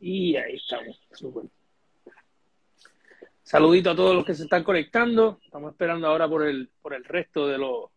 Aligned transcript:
Y 0.00 0.36
ahí 0.36 0.56
estamos. 0.56 0.98
Super. 1.12 1.44
Saludito 3.42 3.90
a 3.90 3.96
todos 3.96 4.14
los 4.14 4.24
que 4.24 4.34
se 4.34 4.44
están 4.44 4.64
conectando. 4.64 5.38
Estamos 5.44 5.72
esperando 5.72 6.06
ahora 6.06 6.28
por 6.28 6.46
el, 6.46 6.70
por 6.80 6.94
el 6.94 7.04
resto 7.04 7.46
de 7.46 7.58
los, 7.58 7.90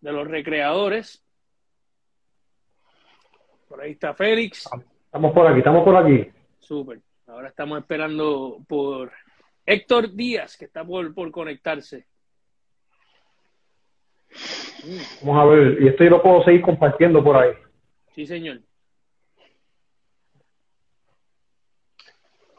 de 0.00 0.12
los 0.12 0.26
recreadores. 0.26 1.24
Por 3.68 3.80
ahí 3.80 3.92
está 3.92 4.14
Félix. 4.14 4.68
Estamos 5.04 5.32
por 5.32 5.46
aquí, 5.46 5.58
estamos 5.58 5.84
por 5.84 5.96
aquí. 5.96 6.30
Súper. 6.58 7.00
Ahora 7.26 7.48
estamos 7.48 7.78
esperando 7.78 8.58
por 8.66 9.12
Héctor 9.64 10.12
Díaz, 10.12 10.56
que 10.56 10.64
está 10.64 10.84
por, 10.84 11.14
por 11.14 11.30
conectarse. 11.30 12.06
Vamos 15.22 15.42
a 15.42 15.44
ver, 15.44 15.82
y 15.82 15.88
esto 15.88 16.04
yo 16.04 16.10
lo 16.10 16.22
puedo 16.22 16.42
seguir 16.42 16.62
compartiendo 16.62 17.22
por 17.22 17.36
ahí. 17.36 17.52
Sí, 18.12 18.26
señor. 18.26 18.60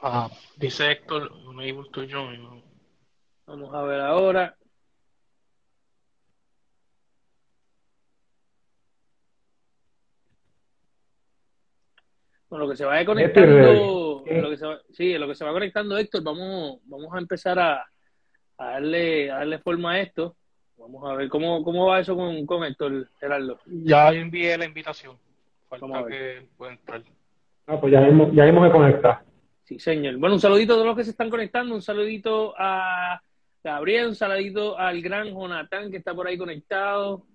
Ah, 0.03 0.29
dice 0.57 0.91
Héctor, 0.91 1.31
unable 1.45 1.87
to 1.91 2.07
join. 2.07 2.63
Vamos 3.45 3.73
a 3.73 3.83
ver 3.83 4.01
ahora. 4.01 4.55
Bueno, 12.49 12.65
lo 12.65 12.71
que 12.71 12.77
se 12.77 12.83
vaya 12.83 13.05
conectando, 13.05 14.23
lo 14.25 14.49
que 14.49 14.57
se 14.57 14.65
va, 14.65 14.81
sí, 14.91 15.17
lo 15.17 15.27
que 15.27 15.35
se 15.35 15.45
va 15.45 15.53
conectando 15.53 15.97
Héctor, 15.97 16.23
vamos, 16.23 16.79
vamos 16.85 17.13
a 17.13 17.19
empezar 17.19 17.57
a, 17.59 17.85
a 18.57 18.65
darle, 18.65 19.31
a 19.31 19.35
darle 19.35 19.59
forma 19.59 19.93
a 19.93 19.99
esto. 20.01 20.35
Vamos 20.77 21.09
a 21.09 21.13
ver 21.13 21.29
cómo, 21.29 21.63
cómo 21.63 21.85
va 21.85 21.99
eso 21.99 22.15
con, 22.15 22.43
con 22.47 22.63
Héctor, 22.63 23.07
Gerardo. 23.19 23.59
Ya 23.67 24.09
envié 24.09 24.57
la 24.57 24.65
invitación. 24.65 25.15
Falta 25.69 26.05
que 26.07 26.47
pueda 26.57 26.73
entrar. 26.73 27.03
Ah, 27.67 27.79
pues 27.79 27.93
ya 27.93 28.01
hemos, 28.01 28.33
ya 28.33 28.45
hemos 28.47 28.63
de 28.63 28.71
conectar. 28.71 29.30
Sí, 29.71 29.79
señor. 29.79 30.17
Bueno, 30.17 30.35
un 30.35 30.41
saludito 30.41 30.73
a 30.73 30.75
todos 30.75 30.87
los 30.87 30.97
que 30.97 31.05
se 31.05 31.11
están 31.11 31.29
conectando, 31.29 31.73
un 31.73 31.81
saludito 31.81 32.53
a 32.57 33.21
Gabriel, 33.63 34.07
un 34.07 34.15
saludito 34.15 34.77
al 34.77 35.01
gran 35.01 35.29
Jonathan 35.29 35.89
que 35.89 35.95
está 35.95 36.13
por 36.13 36.27
ahí 36.27 36.37
conectado, 36.37 37.25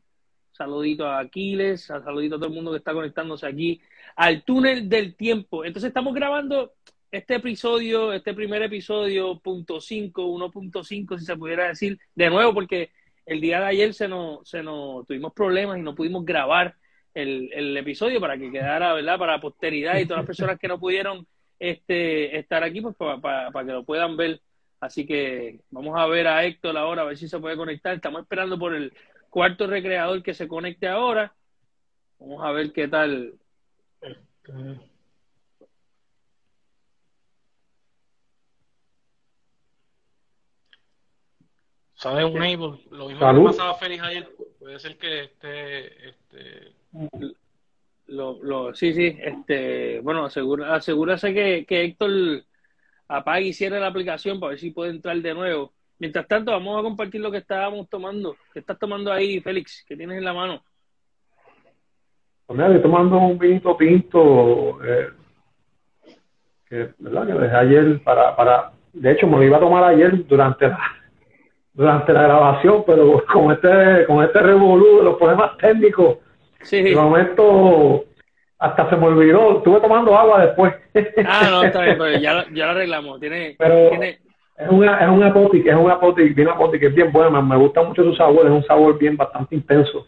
saludito 0.52 1.06
a 1.06 1.20
Aquiles, 1.20 1.88
un 1.88 2.04
saludito 2.04 2.34
a 2.34 2.38
todo 2.38 2.48
el 2.48 2.54
mundo 2.54 2.72
que 2.72 2.76
está 2.76 2.92
conectándose 2.92 3.46
aquí 3.46 3.80
al 4.16 4.42
túnel 4.42 4.86
del 4.86 5.16
tiempo. 5.16 5.64
Entonces 5.64 5.88
estamos 5.88 6.12
grabando 6.12 6.74
este 7.10 7.36
episodio, 7.36 8.12
este 8.12 8.34
primer 8.34 8.60
episodio, 8.60 9.38
punto 9.38 9.80
5, 9.80 10.22
1.5, 10.22 11.18
si 11.18 11.24
se 11.24 11.36
pudiera 11.36 11.68
decir, 11.68 11.98
de 12.14 12.28
nuevo, 12.28 12.52
porque 12.52 12.90
el 13.24 13.40
día 13.40 13.60
de 13.60 13.66
ayer 13.66 13.94
se 13.94 14.08
nos, 14.08 14.46
se 14.46 14.62
nos 14.62 15.06
tuvimos 15.06 15.32
problemas 15.32 15.78
y 15.78 15.80
no 15.80 15.94
pudimos 15.94 16.22
grabar 16.22 16.74
el, 17.14 17.50
el 17.54 17.74
episodio 17.78 18.20
para 18.20 18.36
que 18.36 18.50
quedara, 18.50 18.92
¿verdad? 18.92 19.18
Para 19.18 19.40
posteridad 19.40 19.98
y 19.98 20.04
todas 20.04 20.18
las 20.18 20.26
personas 20.26 20.58
que 20.58 20.68
no 20.68 20.78
pudieron 20.78 21.26
este, 21.58 22.38
estar 22.38 22.62
aquí, 22.62 22.80
pues 22.80 22.96
para, 22.96 23.50
que 23.52 23.72
lo 23.72 23.84
puedan 23.84 24.16
ver. 24.16 24.40
Así 24.80 25.06
que 25.06 25.60
vamos 25.70 25.98
a 25.98 26.06
ver 26.06 26.26
a 26.26 26.44
Héctor 26.44 26.76
ahora, 26.76 27.02
a 27.02 27.06
ver 27.06 27.16
si 27.16 27.28
se 27.28 27.38
puede 27.38 27.56
conectar. 27.56 27.94
Estamos 27.94 28.22
esperando 28.22 28.58
por 28.58 28.74
el 28.74 28.92
cuarto 29.30 29.66
recreador 29.66 30.22
que 30.22 30.34
se 30.34 30.48
conecte 30.48 30.86
ahora. 30.86 31.34
Vamos 32.18 32.44
a 32.44 32.52
ver 32.52 32.72
qué 32.72 32.88
tal. 32.88 33.34
¿Sabes? 41.94 42.24
Un 42.26 42.42
able. 42.42 42.78
Lo 42.90 43.08
mismo 43.08 43.20
Salud. 43.20 43.40
que 43.40 43.56
pasaba 43.56 43.74
Félix 43.74 44.02
ayer. 44.02 44.28
Puede 44.58 44.78
ser 44.78 44.98
que 44.98 45.24
este, 45.24 46.08
este 46.10 46.76
Lo, 48.08 48.42
lo, 48.42 48.74
sí, 48.74 48.92
sí, 48.92 49.16
este, 49.20 50.00
bueno, 50.00 50.26
asegura, 50.26 50.74
asegúrase 50.74 51.34
que, 51.34 51.64
que 51.66 51.82
Héctor 51.82 52.10
apague 53.08 53.46
y 53.46 53.52
cierre 53.52 53.80
la 53.80 53.88
aplicación 53.88 54.38
para 54.38 54.50
ver 54.50 54.60
si 54.60 54.70
puede 54.70 54.90
entrar 54.92 55.16
de 55.16 55.34
nuevo. 55.34 55.72
Mientras 55.98 56.28
tanto, 56.28 56.50
vamos 56.52 56.78
a 56.78 56.82
compartir 56.82 57.20
lo 57.20 57.30
que 57.30 57.38
estábamos 57.38 57.88
tomando. 57.88 58.36
¿Qué 58.52 58.60
estás 58.60 58.78
tomando 58.78 59.12
ahí, 59.12 59.40
Félix? 59.40 59.84
¿Qué 59.88 59.96
tienes 59.96 60.18
en 60.18 60.24
la 60.24 60.34
mano? 60.34 60.62
Pues 62.46 62.56
mira, 62.56 62.68
estoy 62.68 62.82
tomando 62.82 63.18
un 63.18 63.38
vinito 63.38 63.76
tinto 63.76 64.78
eh, 64.84 65.08
que, 66.68 66.90
¿verdad? 66.98 67.26
que 67.26 67.32
dejé 67.32 67.56
ayer 67.56 68.02
para, 68.04 68.36
para, 68.36 68.72
de 68.92 69.12
hecho 69.12 69.26
me 69.26 69.38
lo 69.38 69.42
iba 69.42 69.56
a 69.56 69.60
tomar 69.60 69.82
ayer 69.84 70.26
durante 70.26 70.68
la, 70.68 70.78
durante 71.72 72.12
la 72.12 72.22
grabación, 72.22 72.84
pero 72.86 73.24
con 73.32 73.52
este, 73.52 74.06
con 74.06 74.22
este 74.22 74.38
revolú 74.40 74.98
de 74.98 75.04
los 75.04 75.16
problemas 75.16 75.56
técnicos, 75.58 76.18
Sí. 76.66 76.82
de 76.82 76.94
momento 76.96 78.04
hasta 78.58 78.88
se 78.90 78.96
me 78.96 79.06
olvidó, 79.06 79.58
estuve 79.58 79.80
tomando 79.80 80.16
agua 80.16 80.46
después. 80.46 80.74
Ah, 81.26 81.48
no, 81.50 81.62
está 81.64 81.82
bien, 81.82 81.98
pero 81.98 82.18
ya, 82.18 82.46
ya 82.52 82.64
lo 82.66 82.70
arreglamos. 82.72 83.20
Tiene, 83.20 83.54
Pero- 83.58 83.90
tiene, 83.90 84.18
Es 84.58 84.68
una, 84.70 84.98
es 85.04 85.08
una 85.10 85.26
Apotic, 85.28 85.66
es 85.66 85.74
una 85.74 85.94
Apotic, 85.94 86.34
bien 86.34 86.48
Apotic, 86.48 86.82
es 86.84 86.94
bien 86.94 87.12
buena, 87.12 87.42
me 87.42 87.56
gusta 87.58 87.82
mucho 87.82 88.02
su 88.02 88.14
sabor, 88.16 88.46
es 88.46 88.52
un 88.52 88.64
sabor 88.64 88.98
bien 88.98 89.14
bastante 89.16 89.54
intenso. 89.54 90.06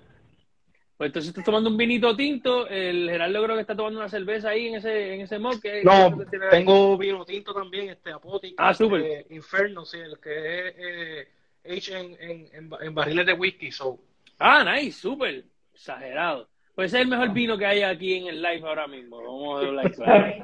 pues 0.97 1.09
entonces 1.09 1.29
estás 1.29 1.45
tomando 1.45 1.69
un 1.71 1.77
vinito 1.77 2.17
tinto. 2.17 2.67
El 2.67 3.09
Gerardo 3.11 3.45
creo 3.45 3.55
que 3.57 3.61
está 3.61 3.77
tomando 3.77 4.01
una 4.01 4.09
cerveza 4.09 4.49
ahí 4.49 4.69
en 4.69 4.75
ese, 4.77 5.15
en 5.15 5.21
ese 5.21 5.39
mod. 5.39 5.61
¿Qué- 5.63 5.71
qué 5.71 5.79
es 5.81 5.85
No, 5.85 6.17
tiene 6.31 6.47
tengo 6.51 6.97
vino 6.99 7.25
tinto 7.27 7.53
también, 7.55 7.91
este 7.91 8.11
Apotic. 8.11 8.55
Ah, 8.57 8.73
súper. 8.75 9.03
eh, 9.03 9.27
Inferno, 9.31 9.85
sí, 9.85 9.99
el 9.99 10.19
que 10.19 10.31
es 10.69 10.75
eh, 10.79 11.29
hecho 11.65 11.95
en, 11.97 12.17
en, 12.19 12.47
en, 12.53 12.71
en 12.81 12.95
barriles 12.95 13.27
de 13.27 13.35
whisky. 13.35 13.71
So, 13.71 13.99
Ah, 14.41 14.65
nice, 14.65 14.93
súper. 14.99 15.45
Exagerado. 15.78 16.49
Pues 16.75 16.93
ese 16.93 16.99
es 16.99 17.03
el 17.05 17.09
mejor 17.09 17.33
vino 17.33 17.56
que 17.56 17.66
hay 17.66 17.83
aquí 17.83 18.15
en 18.15 18.27
el 18.27 18.43
live 18.43 18.62
ahora 18.66 18.89
mismo. 18.89 19.19
Vamos 19.19 19.62
a 19.62 19.66
hablar 19.66 19.93
claro. 19.94 20.34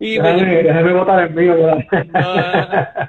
y 0.00 0.18
pues, 0.18 0.34
Déjame, 0.34 0.62
déjame 0.64 0.92
botar 0.92 1.28
el 1.28 1.34
mío. 1.34 1.56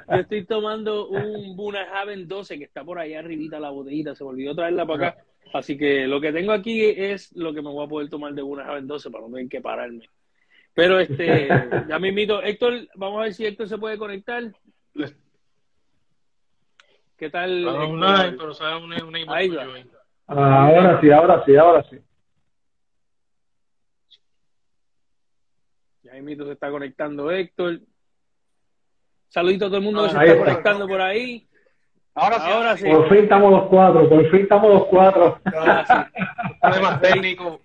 yo 0.08 0.16
estoy 0.16 0.44
tomando 0.44 1.08
un 1.08 1.56
Bunahaven 1.56 2.28
12 2.28 2.58
que 2.58 2.64
está 2.64 2.84
por 2.84 3.00
allá 3.00 3.18
arribita 3.18 3.58
la 3.58 3.70
botellita, 3.70 4.14
se 4.14 4.22
me 4.22 4.30
olvidó 4.30 4.54
traerla 4.54 4.86
para 4.86 5.08
acá. 5.08 5.24
Así 5.52 5.76
que 5.76 6.06
lo 6.06 6.20
que 6.20 6.32
tengo 6.32 6.52
aquí 6.52 6.84
es 6.84 7.34
lo 7.34 7.52
que 7.52 7.62
me 7.62 7.70
voy 7.70 7.84
a 7.84 7.88
poder 7.88 8.08
tomar 8.08 8.34
de 8.34 8.42
Bunahaven 8.42 8.86
12 8.86 9.10
para 9.10 9.26
no 9.26 9.32
tener 9.34 9.48
que 9.48 9.60
pararme. 9.60 10.08
Pero 10.74 11.00
este, 11.00 11.48
ya 11.88 11.98
me 11.98 12.08
invito. 12.08 12.40
Héctor, 12.40 12.88
vamos 12.94 13.18
a 13.18 13.24
ver 13.24 13.34
si 13.34 13.46
Héctor 13.46 13.68
se 13.68 13.78
puede 13.78 13.98
conectar. 13.98 14.44
¿Qué 17.16 17.30
tal? 17.30 17.66
Online, 17.66 18.36
pero 18.38 18.54
sabe 18.54 18.76
un, 18.76 18.92
un 18.92 19.16
able 19.28 19.86
Join. 20.28 20.38
Ahora 20.38 21.00
sí, 21.00 21.10
ahora 21.10 21.44
sí, 21.44 21.56
ahora 21.56 21.82
sí. 21.90 21.98
Ya 26.02 26.12
mismo 26.22 26.44
se 26.44 26.52
está 26.52 26.70
conectando 26.70 27.30
Héctor. 27.30 27.80
Saludito 29.28 29.66
a 29.66 29.68
todo 29.68 29.78
el 29.78 29.84
mundo 29.84 30.04
que 30.04 30.10
se 30.10 30.18
Ahí 30.18 30.28
está 30.28 30.38
está. 30.38 30.44
conectando 30.44 30.88
por 30.88 31.00
ahí. 31.00 31.48
Ahora 32.14 32.36
sí, 32.38 32.50
Ahora 32.50 32.76
sí. 32.76 32.84
Por 32.84 33.08
fin 33.08 33.18
estamos 33.24 33.50
los 33.50 33.68
cuatro, 33.68 34.08
por 34.08 34.30
fin 34.30 34.40
estamos 34.42 34.72
los 34.72 34.86
cuatro. 34.86 35.40
Ahora 35.44 35.86
sí. 35.86 36.20
Problemas 36.60 37.00
técnicos. 37.00 37.60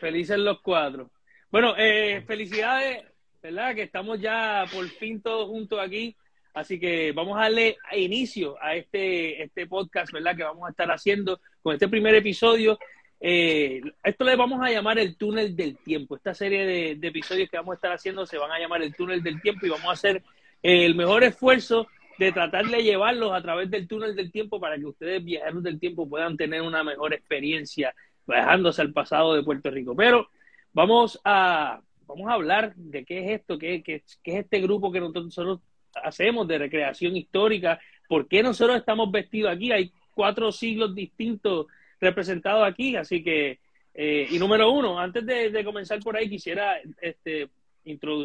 Felices 0.00 0.38
los 0.38 0.60
cuatro. 0.62 1.10
Bueno, 1.50 1.74
eh, 1.76 2.22
felicidades, 2.26 3.04
¿verdad? 3.42 3.74
Que 3.74 3.82
estamos 3.82 4.20
ya 4.20 4.64
por 4.72 4.86
fin 4.88 5.20
todos 5.20 5.48
juntos 5.48 5.78
aquí. 5.78 6.16
Así 6.54 6.80
que 6.80 7.12
vamos 7.12 7.36
a 7.36 7.42
darle 7.42 7.76
inicio 7.92 8.56
a 8.60 8.74
este, 8.74 9.42
este 9.42 9.66
podcast, 9.66 10.12
¿verdad? 10.12 10.34
Que 10.34 10.42
vamos 10.44 10.66
a 10.66 10.70
estar 10.70 10.90
haciendo 10.90 11.38
con 11.62 11.74
este 11.74 11.88
primer 11.88 12.14
episodio. 12.14 12.78
Eh, 13.20 13.80
esto 14.02 14.24
le 14.24 14.36
vamos 14.36 14.60
a 14.62 14.70
llamar 14.70 14.98
el 14.98 15.16
túnel 15.16 15.54
del 15.54 15.76
tiempo. 15.78 16.16
Esta 16.16 16.34
serie 16.34 16.96
de, 16.96 17.08
episodios 17.08 17.50
que 17.50 17.56
vamos 17.58 17.72
a 17.72 17.76
estar 17.76 17.92
haciendo 17.92 18.24
se 18.26 18.38
van 18.38 18.50
a 18.50 18.58
llamar 18.58 18.82
el 18.82 18.94
túnel 18.94 19.22
del 19.22 19.40
tiempo 19.42 19.66
y 19.66 19.70
vamos 19.70 19.86
a 19.86 19.92
hacer 19.92 20.22
eh, 20.62 20.86
el 20.86 20.94
mejor 20.94 21.22
esfuerzo 21.24 21.86
de 22.18 22.32
tratar 22.32 22.66
de 22.66 22.82
llevarlos 22.82 23.32
a 23.32 23.42
través 23.42 23.70
del 23.70 23.86
túnel 23.88 24.14
del 24.14 24.30
tiempo 24.30 24.60
para 24.60 24.76
que 24.76 24.86
ustedes, 24.86 25.24
viajeros 25.24 25.62
del 25.62 25.78
tiempo, 25.78 26.08
puedan 26.08 26.36
tener 26.36 26.62
una 26.62 26.82
mejor 26.84 27.12
experiencia 27.14 27.94
viajándose 28.26 28.82
al 28.82 28.92
pasado 28.92 29.34
de 29.34 29.42
Puerto 29.42 29.70
Rico. 29.70 29.94
Pero 29.96 30.28
vamos 30.72 31.20
a, 31.24 31.80
vamos 32.06 32.28
a 32.28 32.34
hablar 32.34 32.74
de 32.76 33.04
qué 33.04 33.24
es 33.24 33.40
esto, 33.40 33.58
qué, 33.58 33.82
qué- 33.82 34.02
qué 34.22 34.32
es 34.32 34.44
este 34.44 34.60
grupo 34.60 34.92
que 34.92 35.00
nosotros 35.00 35.60
hacemos 36.02 36.46
de 36.46 36.58
recreación 36.58 37.16
histórica, 37.16 37.80
por 38.08 38.28
qué 38.28 38.42
nosotros 38.42 38.76
estamos 38.78 39.10
vestidos 39.10 39.52
aquí. 39.52 39.72
Hay 39.72 39.92
cuatro 40.14 40.52
siglos 40.52 40.94
distintos 40.94 41.66
representados 42.00 42.66
aquí, 42.66 42.96
así 42.96 43.22
que, 43.22 43.58
eh, 43.94 44.28
y 44.30 44.38
número 44.38 44.70
uno, 44.70 44.98
antes 44.98 45.24
de, 45.26 45.50
de 45.50 45.64
comenzar 45.64 46.00
por 46.00 46.16
ahí, 46.16 46.28
quisiera 46.28 46.78
este, 47.00 47.48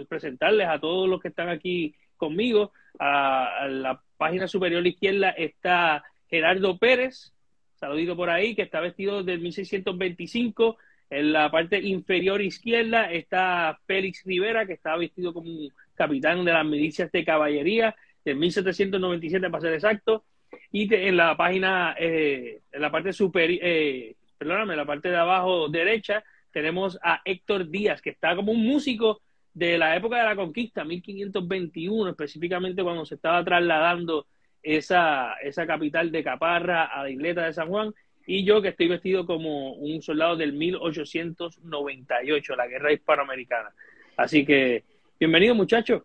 presentarles 0.07 0.67
a 0.67 0.79
todos 0.79 1.09
los 1.09 1.21
que 1.21 1.29
están 1.29 1.49
aquí 1.49 1.93
conmigo. 2.17 2.71
A, 2.99 3.63
a 3.63 3.67
la 3.67 4.01
página 4.17 4.47
superior 4.47 4.85
izquierda 4.85 5.29
está 5.31 6.03
Gerardo 6.29 6.77
Pérez, 6.77 7.33
saludito 7.75 8.15
por 8.15 8.29
ahí, 8.29 8.55
que 8.55 8.63
está 8.63 8.79
vestido 8.79 9.23
del 9.23 9.41
1625. 9.41 10.77
En 11.09 11.33
la 11.33 11.51
parte 11.51 11.79
inferior 11.79 12.41
izquierda 12.41 13.11
está 13.11 13.79
Félix 13.85 14.23
Rivera, 14.25 14.65
que 14.65 14.73
está 14.73 14.95
vestido 14.95 15.33
como 15.33 15.69
capitán 15.93 16.43
de 16.43 16.53
las 16.53 16.65
milicias 16.65 17.11
de 17.11 17.23
caballería 17.23 17.95
de 18.23 18.33
1797, 18.33 19.49
para 19.49 19.61
ser 19.61 19.73
exacto. 19.73 20.25
Y 20.71 20.87
te- 20.87 21.07
en 21.07 21.17
la 21.17 21.35
página, 21.37 21.95
eh, 21.99 22.61
en 22.71 22.81
la 22.81 22.91
parte 22.91 23.13
superior, 23.13 23.59
eh, 23.63 24.15
perdóname, 24.37 24.73
en 24.73 24.77
la 24.79 24.85
parte 24.85 25.09
de 25.09 25.17
abajo 25.17 25.69
derecha, 25.69 26.23
tenemos 26.51 26.99
a 27.03 27.21
Héctor 27.25 27.69
Díaz, 27.69 28.01
que 28.01 28.09
está 28.11 28.35
como 28.35 28.51
un 28.51 28.65
músico 28.65 29.21
de 29.53 29.77
la 29.77 29.95
época 29.95 30.17
de 30.17 30.23
la 30.23 30.35
conquista, 30.35 30.83
1521, 30.83 32.09
específicamente 32.09 32.83
cuando 32.83 33.05
se 33.05 33.15
estaba 33.15 33.43
trasladando 33.43 34.27
esa, 34.61 35.33
esa 35.41 35.65
capital 35.65 36.11
de 36.11 36.23
Caparra 36.23 36.85
a 36.85 37.03
la 37.03 37.09
isleta 37.09 37.45
de 37.45 37.53
San 37.53 37.69
Juan, 37.69 37.93
y 38.27 38.43
yo 38.43 38.61
que 38.61 38.69
estoy 38.69 38.87
vestido 38.87 39.25
como 39.25 39.73
un 39.73 40.01
soldado 40.01 40.35
del 40.35 40.53
1898, 40.53 42.55
la 42.55 42.67
guerra 42.67 42.91
hispanoamericana. 42.91 43.69
Así 44.17 44.45
que, 44.45 44.83
bienvenido 45.19 45.55
muchachos. 45.55 46.01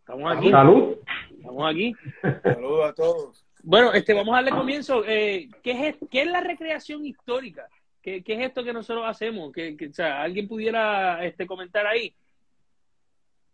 Estamos 0.00 0.36
aquí. 0.36 0.50
Salud. 0.50 0.96
Estamos 1.44 1.70
aquí. 1.70 1.94
Saludos 2.42 2.88
a 2.88 2.94
todos. 2.94 3.44
Bueno, 3.62 3.92
este, 3.92 4.14
vamos 4.14 4.32
a 4.32 4.36
darle 4.36 4.50
comienzo. 4.50 5.04
Eh, 5.06 5.50
¿qué, 5.62 5.88
es, 5.88 5.96
¿Qué 6.10 6.22
es 6.22 6.26
la 6.26 6.40
recreación 6.40 7.04
histórica? 7.04 7.68
¿Qué, 8.00 8.24
qué 8.24 8.34
es 8.34 8.46
esto 8.46 8.64
que 8.64 8.72
nosotros 8.72 9.04
hacemos? 9.06 9.52
¿Que, 9.52 9.76
o 9.90 9.92
sea, 9.92 10.22
¿Alguien 10.22 10.48
pudiera 10.48 11.22
este, 11.22 11.46
comentar 11.46 11.86
ahí? 11.86 12.14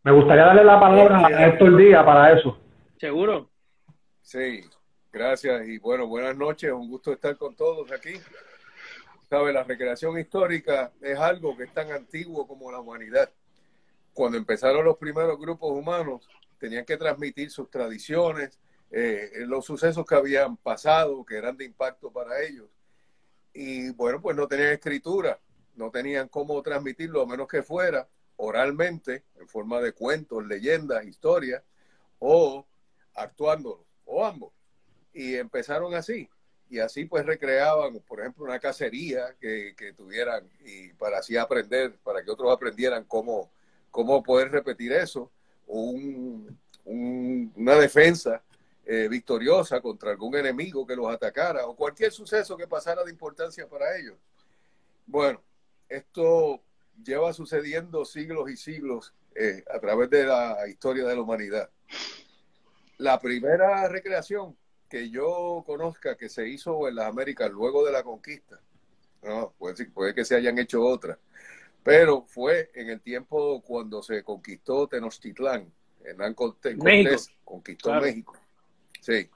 Me 0.04 0.12
gustaría 0.12 0.44
darle 0.44 0.62
la 0.62 0.78
palabra 0.78 1.26
a 1.26 1.46
Héctor 1.48 1.76
Díaz 1.76 2.04
para 2.04 2.38
eso. 2.38 2.56
¿Seguro? 2.96 3.50
Sí, 4.22 4.60
gracias 5.12 5.66
y 5.66 5.78
bueno, 5.78 6.06
buenas 6.06 6.36
noches. 6.36 6.70
Un 6.70 6.88
gusto 6.88 7.12
estar 7.12 7.36
con 7.36 7.56
todos 7.56 7.90
aquí. 7.90 8.12
Sabe, 9.28 9.52
la 9.52 9.64
recreación 9.64 10.16
histórica 10.16 10.92
es 11.00 11.18
algo 11.18 11.56
que 11.56 11.64
es 11.64 11.74
tan 11.74 11.90
antiguo 11.90 12.46
como 12.46 12.70
la 12.70 12.78
humanidad. 12.78 13.28
Cuando 14.12 14.38
empezaron 14.38 14.84
los 14.84 14.96
primeros 14.96 15.40
grupos 15.40 15.72
humanos, 15.72 16.28
tenían 16.60 16.84
que 16.84 16.96
transmitir 16.96 17.50
sus 17.50 17.68
tradiciones, 17.68 18.60
eh, 18.92 19.30
los 19.46 19.64
sucesos 19.64 20.06
que 20.06 20.14
habían 20.14 20.56
pasado, 20.56 21.24
que 21.24 21.36
eran 21.36 21.56
de 21.56 21.64
impacto 21.64 22.12
para 22.12 22.40
ellos 22.42 22.68
y 23.52 23.90
bueno, 23.90 24.20
pues 24.20 24.36
no 24.36 24.46
tenían 24.46 24.72
escritura, 24.72 25.40
no 25.74 25.90
tenían 25.90 26.28
cómo 26.28 26.62
transmitirlo 26.62 27.22
a 27.22 27.26
menos 27.26 27.48
que 27.48 27.62
fuera 27.62 28.08
oralmente, 28.36 29.24
en 29.38 29.48
forma 29.48 29.80
de 29.80 29.92
cuentos, 29.92 30.46
leyendas, 30.46 31.04
historias, 31.04 31.62
o 32.18 32.66
actuándolo, 33.14 33.84
o 34.06 34.24
ambos. 34.24 34.52
Y 35.12 35.34
empezaron 35.36 35.94
así. 35.94 36.30
Y 36.70 36.78
así 36.78 37.04
pues 37.04 37.26
recreaban, 37.26 38.00
por 38.00 38.20
ejemplo, 38.20 38.44
una 38.44 38.60
cacería 38.60 39.36
que, 39.40 39.74
tuvieran 39.96 40.48
y 40.60 40.92
para 40.94 41.18
así 41.18 41.36
aprender, 41.36 41.98
para 42.02 42.22
que 42.24 42.30
otros 42.30 42.52
aprendieran 42.52 43.04
cómo, 43.04 43.50
cómo 43.90 44.22
poder 44.22 44.52
repetir 44.52 44.92
eso, 44.92 45.30
un, 45.70 46.58
una 46.84 47.74
defensa 47.76 48.42
eh, 48.84 49.08
victoriosa 49.08 49.80
contra 49.80 50.10
algún 50.10 50.34
enemigo 50.36 50.86
que 50.86 50.96
los 50.96 51.12
atacara 51.12 51.66
o 51.66 51.76
cualquier 51.76 52.12
suceso 52.12 52.56
que 52.56 52.66
pasara 52.66 53.04
de 53.04 53.10
importancia 53.10 53.68
para 53.68 53.96
ellos. 53.96 54.16
Bueno, 55.06 55.40
esto 55.88 56.60
lleva 57.02 57.32
sucediendo 57.32 58.04
siglos 58.04 58.50
y 58.50 58.56
siglos 58.56 59.14
eh, 59.34 59.64
a 59.72 59.78
través 59.78 60.10
de 60.10 60.24
la 60.24 60.66
historia 60.68 61.04
de 61.04 61.14
la 61.14 61.22
humanidad. 61.22 61.70
La 62.98 63.20
primera 63.20 63.88
recreación 63.88 64.56
que 64.88 65.08
yo 65.08 65.62
conozca 65.64 66.16
que 66.16 66.28
se 66.28 66.48
hizo 66.48 66.88
en 66.88 66.96
las 66.96 67.06
Américas 67.06 67.50
luego 67.50 67.84
de 67.84 67.92
la 67.92 68.02
conquista, 68.02 68.60
no, 69.22 69.54
puede, 69.56 69.84
puede 69.86 70.14
que 70.14 70.24
se 70.24 70.34
hayan 70.34 70.58
hecho 70.58 70.82
otras, 70.82 71.16
pero 71.82 72.24
fue 72.26 72.70
en 72.74 72.90
el 72.90 73.00
tiempo 73.00 73.62
cuando 73.62 74.02
se 74.02 74.22
conquistó 74.22 74.86
Tenochtitlán. 74.86 75.72
Hernán 76.04 76.34
Cortés, 76.34 76.76
conquistó 77.44 77.92
México. 78.00 78.34
Sí. 79.00 79.28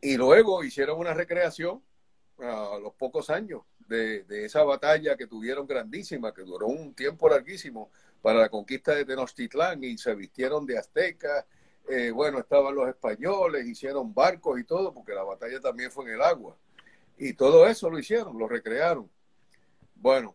Y 0.00 0.16
luego 0.16 0.64
hicieron 0.64 0.98
una 0.98 1.14
recreación 1.14 1.82
a 2.38 2.78
los 2.82 2.94
pocos 2.94 3.30
años 3.30 3.62
de, 3.88 4.24
esa 4.44 4.64
batalla 4.64 5.16
que 5.16 5.26
tuvieron 5.26 5.66
grandísima, 5.66 6.32
que 6.32 6.42
duró 6.42 6.66
un 6.66 6.94
tiempo 6.94 7.28
larguísimo 7.28 7.90
para 8.22 8.40
la 8.40 8.48
conquista 8.48 8.94
de 8.94 9.04
Tenochtitlán 9.04 9.84
y 9.84 9.98
se 9.98 10.14
vistieron 10.14 10.66
de 10.66 10.78
aztecas. 10.78 11.44
Eh, 11.88 12.10
bueno, 12.10 12.38
estaban 12.38 12.74
los 12.74 12.88
españoles, 12.88 13.66
hicieron 13.66 14.14
barcos 14.14 14.58
y 14.58 14.64
todo, 14.64 14.92
porque 14.92 15.12
la 15.12 15.22
batalla 15.22 15.60
también 15.60 15.90
fue 15.90 16.06
en 16.06 16.14
el 16.14 16.22
agua. 16.22 16.56
Y 17.18 17.34
todo 17.34 17.66
eso 17.66 17.90
lo 17.90 17.98
hicieron, 17.98 18.38
lo 18.38 18.48
recrearon. 18.48 19.10
Bueno, 19.94 20.34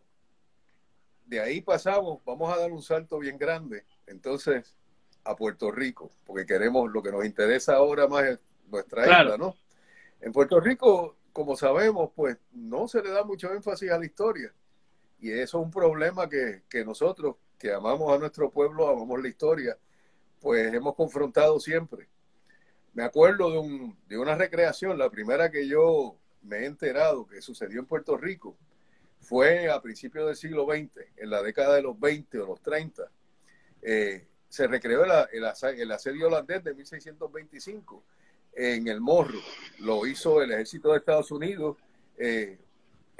de 1.30 1.38
ahí 1.38 1.60
pasamos, 1.60 2.18
vamos 2.24 2.52
a 2.52 2.58
dar 2.58 2.72
un 2.72 2.82
salto 2.82 3.20
bien 3.20 3.38
grande. 3.38 3.84
Entonces, 4.08 4.76
a 5.22 5.36
Puerto 5.36 5.70
Rico, 5.70 6.10
porque 6.26 6.44
queremos, 6.44 6.90
lo 6.90 7.04
que 7.04 7.12
nos 7.12 7.24
interesa 7.24 7.76
ahora 7.76 8.08
más 8.08 8.24
es 8.24 8.40
nuestra 8.68 9.04
isla, 9.04 9.38
¿no? 9.38 9.54
En 10.20 10.32
Puerto 10.32 10.58
Rico, 10.58 11.16
como 11.32 11.56
sabemos, 11.56 12.10
pues 12.16 12.36
no 12.50 12.88
se 12.88 13.00
le 13.00 13.10
da 13.10 13.22
mucho 13.22 13.52
énfasis 13.52 13.92
a 13.92 13.98
la 13.98 14.06
historia. 14.06 14.52
Y 15.20 15.30
eso 15.30 15.60
es 15.60 15.64
un 15.64 15.70
problema 15.70 16.28
que, 16.28 16.64
que 16.68 16.84
nosotros, 16.84 17.36
que 17.56 17.72
amamos 17.72 18.12
a 18.12 18.18
nuestro 18.18 18.50
pueblo, 18.50 18.88
amamos 18.88 19.22
la 19.22 19.28
historia, 19.28 19.78
pues 20.40 20.74
hemos 20.74 20.96
confrontado 20.96 21.60
siempre. 21.60 22.08
Me 22.92 23.04
acuerdo 23.04 23.52
de, 23.52 23.58
un, 23.58 23.96
de 24.08 24.18
una 24.18 24.34
recreación, 24.34 24.98
la 24.98 25.10
primera 25.10 25.48
que 25.48 25.68
yo 25.68 26.16
me 26.42 26.58
he 26.58 26.66
enterado 26.66 27.24
que 27.24 27.40
sucedió 27.40 27.78
en 27.78 27.86
Puerto 27.86 28.16
Rico, 28.16 28.56
fue 29.20 29.70
a 29.70 29.80
principios 29.80 30.26
del 30.26 30.36
siglo 30.36 30.66
XX, 30.66 30.90
en 31.16 31.30
la 31.30 31.42
década 31.42 31.76
de 31.76 31.82
los 31.82 31.98
20 31.98 32.40
o 32.40 32.46
los 32.46 32.60
30. 32.62 33.10
Eh, 33.82 34.26
se 34.48 34.66
recreó 34.66 35.04
el, 35.04 35.44
asedio 35.44 36.26
holandés 36.26 36.64
de 36.64 36.74
1625 36.74 38.02
en 38.54 38.88
el 38.88 39.00
Morro. 39.00 39.38
Lo 39.78 40.06
hizo 40.06 40.42
el 40.42 40.50
ejército 40.50 40.90
de 40.90 40.98
Estados 40.98 41.30
Unidos 41.30 41.76
eh, 42.18 42.58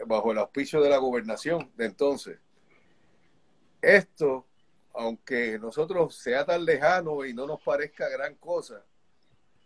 bajo 0.06 0.32
el 0.32 0.38
auspicio 0.38 0.80
de 0.80 0.90
la 0.90 0.96
gobernación 0.96 1.70
de 1.76 1.86
entonces. 1.86 2.38
Esto, 3.80 4.46
aunque 4.92 5.58
nosotros 5.58 6.16
sea 6.16 6.44
tan 6.44 6.64
lejano 6.64 7.25
y 7.25 7.32
no 7.32 7.46
nos 7.46 7.62
parezca 7.62 8.08
gran 8.08 8.34
cosa, 8.34 8.84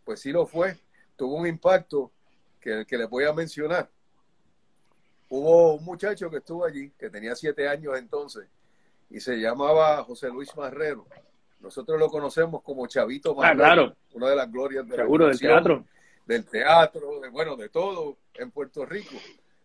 pues 0.05 0.21
sí 0.21 0.33
lo 0.33 0.47
fue. 0.47 0.77
Tuvo 1.17 1.37
un 1.37 1.47
impacto 1.47 2.13
que, 2.61 2.85
que 2.87 2.99
les 2.99 3.09
voy 3.09 3.25
a 3.25 3.33
mencionar. 3.33 3.91
Hubo 5.29 5.75
un 5.75 5.85
muchacho 5.85 6.31
que 6.31 6.39
estuvo 6.39 6.65
allí, 6.65 6.91
que 6.99 7.11
tenía 7.11 7.35
siete 7.35 7.69
años 7.69 7.97
entonces, 7.99 8.47
y 9.11 9.21
se 9.21 9.37
llamaba 9.37 10.03
José 10.05 10.29
Luis 10.29 10.55
Marrero 10.57 11.07
nosotros 11.65 11.99
lo 11.99 12.11
conocemos 12.11 12.63
como 12.63 12.87
Chavito 12.87 13.35
ah, 13.43 13.55
Marrero, 13.55 13.97
una 14.13 14.29
de 14.29 14.37
las 14.37 14.53
glorias 14.53 14.87
de 14.87 14.97
Seguro, 14.97 15.29
del 15.29 15.39
teatro. 15.39 15.85
Del 16.27 16.45
teatro, 16.45 17.21
de, 17.21 17.31
bueno, 17.31 17.57
de 17.57 17.71
todo 17.71 18.19
en 18.35 18.51
Puerto 18.51 18.85
Rico. 18.85 19.17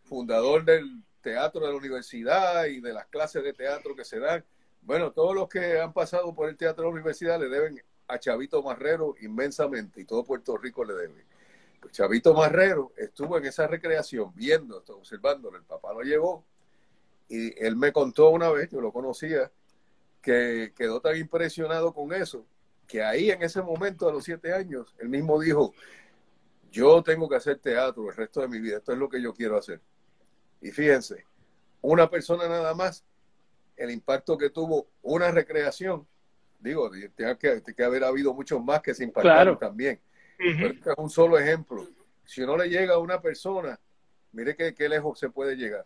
Fundador 0.04 0.63
del 0.63 1.04
teatro 1.22 1.66
de 1.66 1.74
la 1.74 1.78
universidad 1.78 2.66
y 2.66 2.80
de 2.80 2.94
las 2.94 3.06
clases 3.08 3.44
de 3.44 3.51
teatro 3.51 3.96
que 3.98 4.06
se 4.06 4.18
dan. 4.18 4.46
Bueno, 4.82 5.12
todos 5.12 5.36
los 5.36 5.50
que 5.50 5.80
han 5.80 5.92
pasado 5.92 6.34
por 6.34 6.48
el 6.48 6.56
teatro 6.56 6.84
de 6.84 6.88
la 6.88 6.94
universidad 6.94 7.38
le 7.38 7.50
deben 7.50 7.82
a 8.08 8.18
Chavito 8.18 8.63
Marrero 8.63 9.16
inmensamente 9.20 10.00
y 10.00 10.06
todo 10.06 10.24
Puerto 10.24 10.58
Rico 10.58 10.86
le 10.86 10.94
debe. 10.94 11.25
Pues 11.79 11.93
Chavito 11.93 12.33
Marrero 12.33 12.93
estuvo 12.98 13.38
en 13.38 13.45
esa 13.45 13.67
recreación 13.67 14.31
viendo, 14.36 14.83
observándolo. 14.88 15.57
El 15.57 15.63
papá 15.63 15.93
lo 15.93 16.01
llevó 16.01 16.45
y 17.27 17.63
él 17.63 17.75
me 17.75 17.91
contó 17.91 18.29
una 18.29 18.50
vez, 18.50 18.69
yo 18.69 18.81
lo 18.81 18.91
conocía, 18.91 19.51
que 20.21 20.74
quedó 20.75 21.00
tan 21.00 21.15
impresionado 21.15 21.93
con 21.93 22.13
eso, 22.13 22.45
que 22.88 23.03
ahí 23.03 23.31
en 23.31 23.43
ese 23.43 23.62
momento, 23.62 24.09
a 24.09 24.12
los 24.12 24.24
siete 24.24 24.51
años, 24.53 24.95
él 25.00 25.09
mismo 25.09 25.39
dijo, 25.39 25.74
yo 26.71 27.01
tengo 27.03 27.29
que 27.29 27.36
hacer 27.36 27.59
teatro 27.59 28.09
el 28.09 28.15
resto 28.15 28.41
de 28.41 28.48
mi 28.48 28.59
vida, 28.59 28.77
esto 28.77 28.91
es 28.91 28.98
lo 28.98 29.09
que 29.09 29.21
yo 29.21 29.33
quiero 29.33 29.57
hacer. 29.57 29.79
Y 30.62 30.71
fíjense, 30.71 31.25
una 31.81 32.09
persona 32.09 32.48
nada 32.48 32.74
más, 32.74 33.05
el 33.77 33.91
impacto 33.91 34.38
que 34.38 34.50
tuvo 34.50 34.88
una 35.01 35.31
recreación, 35.31 36.05
digo, 36.59 36.89
tiene 37.15 37.38
que, 37.38 37.62
que 37.62 37.83
haber 37.83 38.03
habido 38.03 38.33
muchos 38.33 38.62
más 38.63 38.81
que 38.81 38.93
se 38.93 39.03
impactaron 39.03 39.57
también. 39.57 40.00
Este 40.39 40.91
es 40.91 40.98
un 40.98 41.10
solo 41.10 41.38
ejemplo. 41.38 41.86
Si 42.24 42.41
no 42.41 42.55
le 42.55 42.69
llega 42.69 42.93
a 42.93 43.00
una 43.00 43.22
persona, 43.22 43.77
mire 44.31 44.55
qué, 44.55 44.74
qué 44.74 44.88
lejos 44.88 45.19
se 45.19 45.29
puede 45.29 45.58
llegar. 45.58 45.86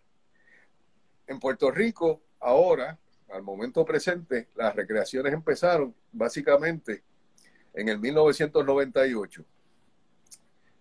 En 1.25 1.39
Puerto 1.39 1.71
Rico, 1.71 2.21
ahora, 2.39 2.99
al 3.29 3.41
momento 3.41 3.83
presente, 3.83 4.49
las 4.55 4.75
recreaciones 4.75 5.33
empezaron 5.33 5.95
básicamente 6.11 7.03
en 7.73 7.89
el 7.89 7.99
1998. 7.99 9.43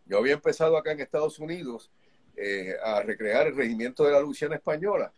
Yo 0.04 0.18
había 0.18 0.34
empezado 0.34 0.76
acá 0.76 0.92
en 0.92 1.00
Estados 1.00 1.38
Unidos 1.38 1.90
eh, 2.36 2.76
a 2.84 3.02
recrear 3.02 3.46
el 3.46 3.56
regimiento 3.56 4.04
de 4.04 4.12
la 4.12 4.20
Luciana 4.20 4.56
Española. 4.56 5.14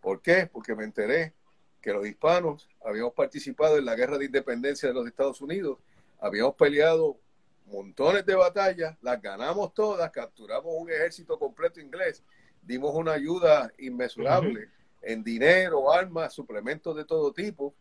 ¿Por 0.00 0.22
qué? 0.22 0.46
Porque 0.46 0.76
me 0.76 0.84
enteré 0.84 1.34
que 1.80 1.92
los 1.92 2.06
hispanos 2.06 2.68
habíamos 2.84 3.14
participado 3.14 3.78
en 3.78 3.84
la 3.84 3.96
guerra 3.96 4.18
de 4.18 4.26
independencia 4.26 4.88
de 4.88 4.94
los 4.94 5.06
Estados 5.06 5.40
Unidos, 5.40 5.78
habíamos 6.20 6.54
peleado 6.54 7.18
montones 7.66 8.24
de 8.24 8.34
batallas, 8.34 8.96
las 9.02 9.20
ganamos 9.20 9.74
todas, 9.74 10.10
capturamos 10.10 10.72
un 10.76 10.90
ejército 10.90 11.38
completo 11.38 11.80
inglés, 11.80 12.22
dimos 12.62 12.94
una 12.94 13.12
ayuda 13.12 13.72
inmesurable 13.78 14.68
en 15.02 15.22
dinero, 15.22 15.92
armas, 15.92 16.32
suplementos 16.32 16.96
de 16.96 17.04
todo 17.04 17.32
tipo, 17.32 17.74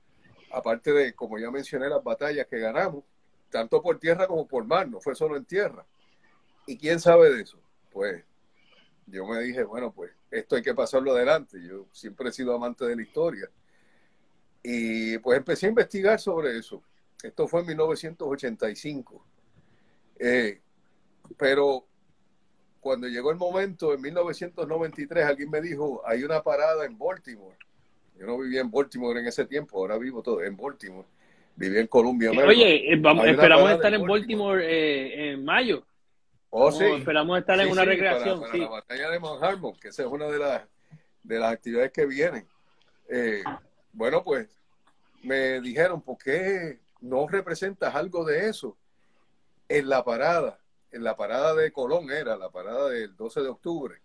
aparte 0.51 0.91
de, 0.91 1.13
como 1.13 1.39
ya 1.39 1.49
mencioné, 1.51 1.89
las 1.89 2.03
batallas 2.03 2.47
que 2.47 2.59
ganamos, 2.59 3.03
tanto 3.49 3.81
por 3.81 3.99
tierra 3.99 4.27
como 4.27 4.47
por 4.47 4.65
mar, 4.65 4.87
no 4.87 4.99
fue 4.99 5.15
solo 5.15 5.37
en 5.37 5.45
tierra. 5.45 5.85
¿Y 6.67 6.77
quién 6.77 6.99
sabe 6.99 7.31
de 7.31 7.41
eso? 7.43 7.59
Pues 7.91 8.23
yo 9.07 9.25
me 9.25 9.39
dije, 9.41 9.63
bueno, 9.63 9.91
pues 9.91 10.11
esto 10.31 10.55
hay 10.55 10.61
que 10.61 10.73
pasarlo 10.73 11.11
adelante. 11.11 11.59
Yo 11.61 11.87
siempre 11.91 12.29
he 12.29 12.31
sido 12.31 12.55
amante 12.55 12.85
de 12.85 12.95
la 12.95 13.01
historia. 13.03 13.49
Y 14.63 15.17
pues 15.19 15.37
empecé 15.37 15.67
a 15.67 15.69
investigar 15.69 16.19
sobre 16.19 16.57
eso. 16.57 16.81
Esto 17.21 17.47
fue 17.47 17.61
en 17.61 17.67
1985. 17.67 19.25
Eh, 20.19 20.61
pero 21.37 21.85
cuando 22.79 23.07
llegó 23.07 23.31
el 23.31 23.37
momento, 23.37 23.93
en 23.93 24.01
1993, 24.01 25.25
alguien 25.25 25.49
me 25.49 25.61
dijo, 25.61 26.01
hay 26.05 26.23
una 26.23 26.43
parada 26.43 26.85
en 26.85 26.97
Baltimore. 26.97 27.57
Yo 28.17 28.25
no 28.25 28.37
vivía 28.37 28.61
en 28.61 28.71
Baltimore 28.71 29.19
en 29.19 29.27
ese 29.27 29.45
tiempo, 29.45 29.79
ahora 29.79 29.97
vivo 29.97 30.21
todo 30.21 30.43
en 30.43 30.55
Baltimore. 30.55 31.07
Viví 31.55 31.79
en 31.79 31.87
Columbia. 31.87 32.31
Oye, 32.31 32.93
eh, 32.93 32.97
vamos, 32.99 33.25
esperamos 33.25 33.71
estar 33.71 33.93
en 33.93 34.05
Baltimore, 34.05 34.63
eh, 34.63 35.31
en 35.31 35.43
mayo. 35.43 35.85
Oh, 36.49 36.71
sí. 36.71 36.85
Esperamos 36.85 37.39
estar 37.39 37.59
en 37.59 37.69
una 37.69 37.85
recreación. 37.85 38.41
Para, 38.41 38.55
la 38.55 38.69
batalla 38.69 39.09
de 39.09 39.19
Mount 39.19 39.79
que 39.79 39.87
esa 39.87 40.03
es 40.03 40.07
una 40.07 40.27
de 40.27 40.37
las, 40.37 40.61
de 41.23 41.39
las 41.39 41.53
actividades 41.53 41.91
que 41.91 42.05
vienen. 42.05 42.47
Eh, 43.09 43.43
bueno, 43.93 44.23
pues 44.23 44.47
me 45.23 45.59
dijeron, 45.59 46.01
¿por 46.01 46.17
qué 46.17 46.79
no 47.01 47.27
representas 47.27 47.95
algo 47.95 48.23
de 48.25 48.47
eso 48.47 48.77
en 49.69 49.89
la 49.89 50.03
parada? 50.03 50.59
En 50.91 51.03
la 51.03 51.15
parada 51.15 51.53
de 51.55 51.71
Colón 51.71 52.11
era, 52.11 52.37
la 52.37 52.49
parada 52.49 52.89
del 52.89 53.15
12 53.15 53.41
de 53.41 53.49
octubre. 53.49 54.01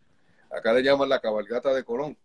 Acá 0.51 0.73
le 0.73 0.83
llaman 0.83 1.09
la 1.09 1.21
cabalgata 1.21 1.73
de 1.73 1.85
Colón, 1.85 2.19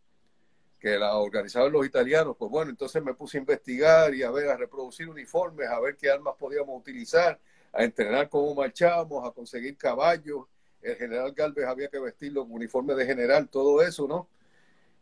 que 0.79 0.97
la 0.97 1.17
organizaban 1.17 1.71
los 1.71 1.85
italianos. 1.85 2.35
Pues 2.37 2.49
bueno, 2.49 2.71
entonces 2.71 3.03
me 3.03 3.13
puse 3.13 3.37
a 3.37 3.41
investigar 3.41 4.13
y 4.15 4.23
a 4.23 4.31
ver, 4.31 4.49
a 4.49 4.57
reproducir 4.57 5.07
uniformes, 5.07 5.67
a 5.69 5.79
ver 5.79 5.95
qué 5.95 6.09
armas 6.09 6.35
podíamos 6.37 6.79
utilizar 6.79 7.39
a 7.75 7.83
entrenar 7.83 8.29
cómo 8.29 8.55
marchábamos, 8.55 9.27
a 9.27 9.31
conseguir 9.31 9.77
caballos. 9.77 10.45
El 10.81 10.95
general 10.95 11.33
Galvez 11.33 11.65
había 11.65 11.89
que 11.89 11.99
vestirlo 11.99 12.43
con 12.43 12.53
uniforme 12.53 12.95
de 12.95 13.05
general, 13.05 13.49
todo 13.49 13.81
eso, 13.81 14.07
¿no? 14.07 14.29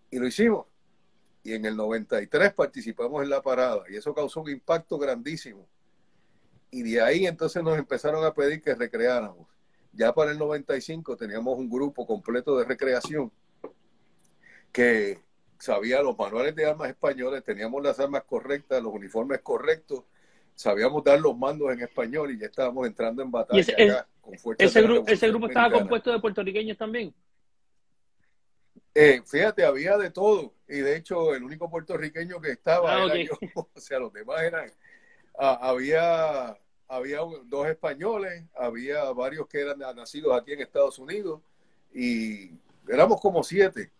Y 0.09 0.17
lo 0.17 0.27
hicimos. 0.27 0.65
Y 1.43 1.53
en 1.53 1.65
el 1.65 1.75
93 1.75 2.53
participamos 2.53 3.21
en 3.21 3.29
la 3.29 3.41
parada 3.41 3.83
y 3.89 3.95
eso 3.95 4.13
causó 4.13 4.41
un 4.41 4.49
impacto 4.49 4.97
grandísimo. 4.97 5.67
Y 6.73 6.81
de 6.81 7.01
ahí 7.01 7.27
entonces 7.27 7.63
nos 7.63 7.77
empezaron 7.77 8.25
a 8.25 8.33
pedir 8.33 8.61
que 8.61 8.73
recreáramos. 8.73 9.47
Ya 9.91 10.11
para 10.11 10.31
el 10.31 10.39
95 10.39 11.15
teníamos 11.15 11.57
un 11.57 11.69
grupo 11.69 12.07
completo 12.07 12.57
de 12.57 12.65
recreación 12.65 13.31
que 14.71 15.19
sabía 15.59 16.01
los 16.01 16.17
manuales 16.17 16.55
de 16.55 16.65
armas 16.65 16.89
españoles, 16.89 17.43
teníamos 17.43 17.83
las 17.83 17.99
armas 17.99 18.23
correctas, 18.23 18.81
los 18.81 18.91
uniformes 18.91 19.39
correctos, 19.41 20.03
sabíamos 20.55 21.03
dar 21.03 21.19
los 21.19 21.37
mandos 21.37 21.71
en 21.71 21.81
español 21.81 22.31
y 22.31 22.39
ya 22.39 22.47
estábamos 22.47 22.87
entrando 22.87 23.21
en 23.21 23.29
batalla 23.29 23.59
ese, 23.59 23.75
con 24.19 24.55
ese, 24.57 24.81
grupo, 24.81 25.07
ese 25.07 25.27
grupo 25.27 25.47
estaba 25.47 25.71
compuesto 25.71 26.11
de 26.11 26.19
puertorriqueños 26.19 26.77
también. 26.77 27.13
Eh, 28.95 29.21
fíjate, 29.25 29.63
había 29.63 29.97
de 29.97 30.11
todo. 30.11 30.53
Y 30.67 30.77
de 30.77 30.97
hecho, 30.97 31.33
el 31.35 31.43
único 31.43 31.69
puertorriqueño 31.69 32.41
que 32.41 32.51
estaba 32.51 32.95
ah, 32.95 33.05
era 33.05 33.15
yo. 33.15 33.33
O 33.75 33.79
sea, 33.79 33.99
los 33.99 34.11
demás 34.11 34.41
eran. 34.41 34.71
Ah, 35.37 35.59
había, 35.61 36.57
había 36.87 37.19
dos 37.45 37.67
españoles, 37.67 38.43
había 38.55 39.03
varios 39.11 39.47
que 39.47 39.61
eran 39.61 39.79
nacidos 39.95 40.39
aquí 40.39 40.53
en 40.53 40.61
Estados 40.61 40.99
Unidos. 40.99 41.41
Y 41.93 42.51
éramos 42.87 43.21
como 43.21 43.43
siete. 43.43 43.91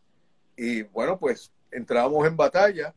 Y 0.56 0.84
bueno, 0.84 1.18
pues 1.18 1.52
entrábamos 1.72 2.28
en 2.28 2.38
batalla 2.38 2.94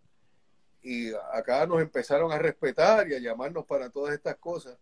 y 0.82 1.12
acá 1.32 1.66
nos 1.66 1.80
empezaron 1.80 2.30
a 2.30 2.38
respetar 2.38 3.08
y 3.08 3.14
a 3.14 3.18
llamarnos 3.18 3.64
para 3.64 3.90
todas 3.90 4.14
estas 4.14 4.36
cosas. 4.36 4.78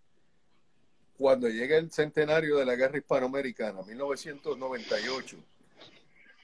Cuando 1.16 1.48
llega 1.48 1.76
el 1.76 1.92
centenario 1.92 2.56
de 2.56 2.66
la 2.66 2.74
guerra 2.74 2.98
hispanoamericana, 2.98 3.82
1998, 3.82 5.36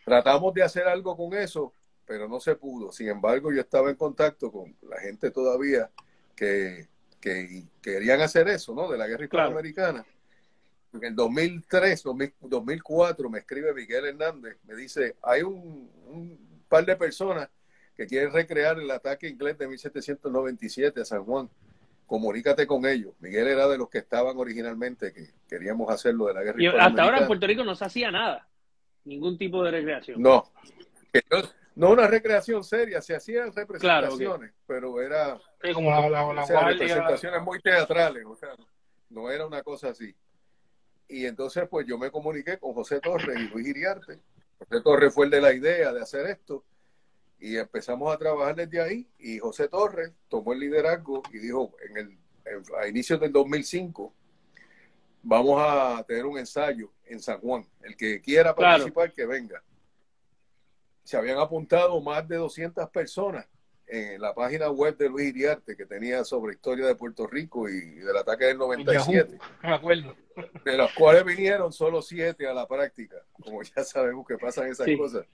tratamos 0.05 0.55
de 0.55 0.63
hacer 0.63 0.87
algo 0.87 1.17
con 1.17 1.35
eso, 1.35 1.75
pero 2.07 2.29
no 2.29 2.41
se 2.41 2.55
pudo. 2.55 2.93
Sin 2.93 3.09
embargo, 3.09 3.53
yo 3.53 3.61
estaba 3.61 3.91
en 3.91 3.97
contacto 3.97 4.51
con 4.53 4.77
la 4.83 5.01
gente 5.01 5.31
todavía 5.31 5.91
que, 6.37 6.89
querían 7.21 8.21
hacer 8.21 8.49
eso, 8.49 8.75
¿no? 8.75 8.91
De 8.91 8.99
la 8.99 9.07
guerra 9.07 9.25
hispanoamericana. 9.25 10.05
En 10.93 11.05
el 11.05 11.15
2003, 11.15 12.03
2004, 12.41 13.31
me 13.31 13.39
escribe 13.39 13.73
Miguel 13.73 14.07
Hernández, 14.07 14.57
me 14.67 14.75
dice, 14.75 15.17
hay 15.23 15.43
un, 15.43 15.89
un 16.07 16.65
par 16.69 16.85
de 16.85 16.97
personas 16.97 17.49
que 17.97 18.07
quieren 18.07 18.33
recrear 18.33 18.79
el 18.79 18.91
ataque 18.91 19.29
inglés 19.29 19.59
de 19.59 19.69
1797 19.69 21.01
a 21.01 21.05
San 21.05 21.25
Juan. 21.25 21.49
Comunícate 22.07 22.67
con 22.67 22.87
ellos. 22.87 23.13
Miguel 23.21 23.47
era 23.47 23.69
de 23.69 23.79
los 23.79 23.89
que 23.89 23.99
estaban 23.99 24.37
originalmente, 24.37 25.13
que 25.13 25.29
queríamos 25.49 25.91
hacerlo 25.91 26.27
de 26.27 26.35
la 26.35 26.43
guerra. 26.43 26.63
Y 26.63 26.67
hasta 26.67 27.03
ahora 27.03 27.19
en 27.19 27.27
Puerto 27.27 27.47
Rico 27.47 27.63
no 27.63 27.77
se 27.77 27.85
hacía 27.85 28.11
nada, 28.11 28.49
ningún 29.05 29.39
tipo 29.39 29.63
de 29.63 29.71
recreación. 29.71 30.21
No, 30.21 30.51
no 31.81 31.93
una 31.93 32.07
recreación 32.07 32.63
seria, 32.63 33.01
se 33.01 33.17
hacían 33.17 33.55
representaciones, 33.55 34.53
pero 34.67 35.01
era 35.01 35.41
como 35.73 35.91
la, 35.91 36.45
representaciones 36.45 37.43
muy 37.43 37.59
teatrales, 37.61 38.23
o 38.27 38.37
sea, 38.37 38.51
no 39.09 39.31
era 39.31 39.47
una 39.47 39.63
cosa 39.63 39.89
así. 39.89 40.15
Y 41.09 41.25
entonces, 41.25 41.67
pues 41.71 41.87
yo 41.87 41.97
me 41.97 42.11
comuniqué 42.11 42.59
con 42.59 42.75
José 42.75 43.01
Torres 43.01 43.35
y 43.41 43.49
Luis 43.49 43.67
Iriarte. 43.67 44.21
José 44.59 44.83
Torres 44.83 45.15
fue 45.15 45.25
el 45.25 45.31
de 45.31 45.41
la 45.41 45.55
idea 45.55 45.91
de 45.91 46.03
hacer 46.03 46.27
esto 46.27 46.65
y 47.39 47.57
empezamos 47.57 48.15
a 48.15 48.19
trabajar 48.19 48.57
desde 48.57 48.83
ahí 48.83 49.09
y 49.19 49.39
José 49.39 49.67
Torres 49.69 50.13
tomó 50.29 50.53
el 50.53 50.61
liderazgo 50.61 51.23
y 51.33 51.39
dijo 51.39 51.75
en 51.89 51.97
el 51.97 52.19
a 52.79 52.89
inicios 52.89 53.19
del 53.21 53.33
2005 53.33 54.13
vamos 55.23 55.63
a 55.65 56.05
tener 56.07 56.27
un 56.27 56.37
ensayo 56.37 56.93
en 57.07 57.21
San 57.21 57.41
Juan. 57.41 57.67
El 57.83 57.97
que 57.97 58.21
quiera 58.21 58.55
participar, 58.55 59.15
que 59.15 59.25
venga. 59.25 59.63
Se 61.05 61.17
habían 61.17 61.39
apuntado 61.39 62.01
más 62.01 62.27
de 62.29 62.37
200 62.37 62.89
personas 62.91 63.47
en 63.91 64.21
la 64.21 64.33
página 64.35 64.71
web 64.71 64.97
de 64.97 65.09
Luis 65.09 65.29
Iriarte 65.29 65.77
que 65.77 65.85
tenía 65.85 66.25
sobre 66.25 66.55
historia 66.55 66.87
de 66.87 66.95
Puerto 66.95 67.27
Rico 67.27 67.69
y 67.69 67.97
del 67.97 68.17
ataque 68.17 68.47
del 68.47 68.59
97. 68.59 69.39
Me 69.63 69.75
acuerdo. 69.75 70.15
De 70.65 70.77
los 70.77 70.93
cuales 70.93 71.25
vinieron 71.25 71.73
solo 71.73 72.01
siete 72.01 72.47
a 72.47 72.55
la 72.55 72.67
práctica, 72.67 73.17
como 73.33 73.63
ya 73.77 73.83
sabemos 73.83 74.27
que 74.27 74.39
pasan 74.39 74.69
esas 74.69 74.87
cosas. 74.97 75.27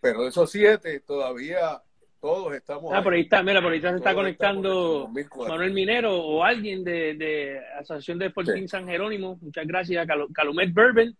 Pero 0.00 0.22
de 0.22 0.28
esos 0.28 0.50
siete, 0.50 1.00
todavía 1.00 1.82
todos 2.20 2.54
estamos. 2.54 2.92
Ah, 2.94 3.02
por 3.02 3.14
ahí 3.14 3.22
está, 3.22 3.42
mira, 3.42 3.62
por 3.62 3.72
ahí 3.72 3.80
se 3.80 3.88
está 3.88 4.14
conectando 4.14 5.10
Manuel 5.36 5.72
Minero 5.72 6.14
o 6.14 6.44
alguien 6.44 6.84
de, 6.84 7.14
de 7.14 7.60
Asociación 7.78 8.18
de 8.18 8.26
Sporting 8.26 8.68
San 8.68 8.86
Jerónimo. 8.86 9.38
Muchas 9.40 9.66
gracias, 9.66 10.06
Calumet 10.34 10.72
Bourbon. 10.72 11.16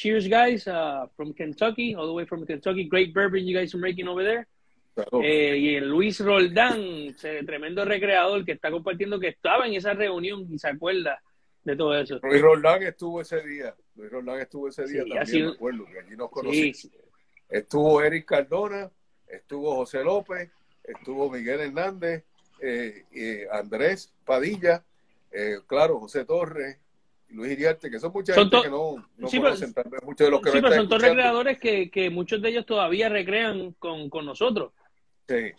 Cheers, 0.00 0.28
guys, 0.28 0.66
uh, 0.66 1.08
from 1.14 1.34
Kentucky, 1.34 1.94
all 1.94 2.06
the 2.06 2.14
way 2.14 2.24
from 2.24 2.46
Kentucky. 2.46 2.84
Great 2.84 3.12
bourbon 3.12 3.46
you 3.46 3.54
guys 3.54 3.74
are 3.74 3.78
making 3.78 4.08
over 4.08 4.24
there. 4.24 4.46
Eh, 5.22 5.58
y 5.58 5.76
el 5.76 5.90
Luis 5.90 6.20
Roldán, 6.20 7.14
tremendo 7.44 7.84
recreador 7.84 8.46
que 8.46 8.52
está 8.52 8.70
compartiendo 8.70 9.20
que 9.20 9.28
estaba 9.28 9.66
en 9.66 9.74
esa 9.74 9.92
reunión 9.92 10.46
y 10.50 10.58
se 10.58 10.68
acuerda 10.68 11.20
de 11.64 11.76
todo 11.76 11.94
eso. 11.98 12.18
Luis 12.22 12.40
Roldán 12.40 12.82
estuvo 12.82 13.20
ese 13.20 13.42
día. 13.42 13.74
Luis 13.94 14.10
Roldán 14.10 14.40
estuvo 14.40 14.68
ese 14.68 14.86
día 14.86 15.04
también, 15.04 15.46
me 15.48 15.52
acuerdo, 15.52 15.84
que 15.84 15.98
allí 15.98 16.16
nos. 16.16 16.90
Estuvo 17.50 18.02
Eric 18.02 18.24
Cardona, 18.24 18.90
estuvo 19.28 19.76
José 19.76 20.02
López, 20.02 20.48
estuvo 20.82 21.28
Miguel 21.28 21.60
Hernández, 21.60 22.24
eh, 22.62 23.46
Andrés 23.52 24.10
Padilla, 24.24 24.82
eh, 25.30 25.58
claro, 25.66 26.00
José 26.00 26.24
Torres, 26.24 26.78
Luis 27.30 27.52
Iriarte, 27.52 27.90
que 27.90 28.00
son 28.00 28.12
mucha 28.12 28.34
gente 28.34 28.62
que 28.62 28.70
no, 28.70 28.96
no 29.16 29.28
conocen 29.28 29.72
tal 29.72 29.90
vez 29.90 30.02
muchos 30.02 30.26
de 30.26 30.30
los 30.30 30.40
que 30.40 30.50
Sí, 30.50 30.60
pero 30.60 30.74
son 30.74 30.88
todos 30.88 31.02
recreadores 31.02 31.58
que, 31.58 31.90
que, 31.90 32.10
muchos 32.10 32.42
de 32.42 32.48
ellos 32.48 32.66
todavía 32.66 33.08
recrean 33.08 33.72
con, 33.78 34.10
con 34.10 34.26
nosotros. 34.26 34.72
Sí. 35.28 35.52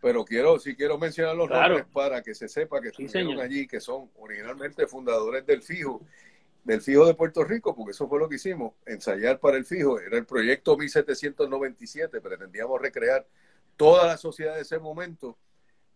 Pero 0.00 0.24
quiero, 0.24 0.58
sí 0.58 0.74
quiero 0.74 0.98
mencionar 0.98 1.36
los 1.36 1.48
nombres 1.48 1.86
para 1.92 2.22
que 2.22 2.34
se 2.34 2.48
sepa 2.48 2.80
que 2.80 2.88
estuvieron 2.88 3.40
allí, 3.40 3.66
que 3.66 3.80
son 3.80 4.10
originalmente 4.16 4.86
fundadores 4.86 5.46
del 5.46 5.62
FIJO 5.62 6.02
del 6.64 6.80
fijo 6.80 7.06
de 7.06 7.14
Puerto 7.14 7.44
Rico, 7.44 7.74
porque 7.74 7.90
eso 7.90 8.08
fue 8.08 8.18
lo 8.18 8.28
que 8.28 8.36
hicimos, 8.36 8.74
ensayar 8.86 9.40
para 9.40 9.56
el 9.56 9.64
fijo. 9.64 9.98
Era 9.98 10.16
el 10.18 10.26
proyecto 10.26 10.76
1797, 10.76 12.20
pretendíamos 12.20 12.80
recrear 12.80 13.26
toda 13.76 14.06
la 14.06 14.16
sociedad 14.16 14.54
de 14.54 14.62
ese 14.62 14.78
momento, 14.78 15.36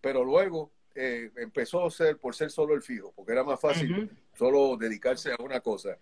pero 0.01 0.25
luego 0.25 0.73
eh, 0.95 1.31
empezó 1.37 1.85
a 1.85 1.91
ser 1.91 2.19
por 2.19 2.35
ser 2.35 2.51
solo 2.51 2.75
el 2.75 2.83
fijo, 2.83 3.13
porque 3.15 3.33
era 3.33 3.45
más 3.45 3.61
fácil 3.61 4.11
solo 4.37 4.77
dedicarse 4.77 5.33
a 5.33 5.43
una 5.43 5.61
cosa. 5.61 5.97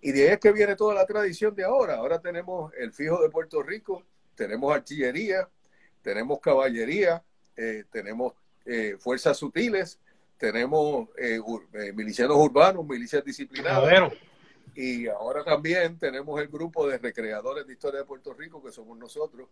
Y 0.00 0.12
de 0.12 0.24
ahí 0.24 0.34
es 0.34 0.38
que 0.38 0.52
viene 0.52 0.76
toda 0.76 0.94
la 0.94 1.06
tradición 1.06 1.54
de 1.54 1.64
ahora. 1.64 1.96
Ahora 1.96 2.20
tenemos 2.20 2.72
el 2.74 2.92
fijo 2.92 3.22
de 3.22 3.30
Puerto 3.30 3.62
Rico, 3.62 4.04
tenemos 4.34 4.74
artillería, 4.74 5.48
tenemos 6.02 6.40
caballería, 6.40 7.22
eh, 7.56 7.84
tenemos 7.90 8.34
eh, 8.66 8.96
fuerzas 8.98 9.38
sutiles, 9.38 9.98
tenemos 10.36 11.08
eh, 11.16 11.40
milicianos 11.94 12.36
urbanos, 12.36 12.86
milicias 12.86 13.24
disciplinadas. 13.24 14.12
Y 14.74 15.06
ahora 15.06 15.44
también 15.44 15.98
tenemos 15.98 16.40
el 16.40 16.48
grupo 16.48 16.86
de 16.88 16.98
recreadores 16.98 17.66
de 17.66 17.72
historia 17.72 18.00
de 18.00 18.06
Puerto 18.06 18.34
Rico, 18.34 18.62
que 18.62 18.72
somos 18.72 18.98
nosotros, 18.98 19.48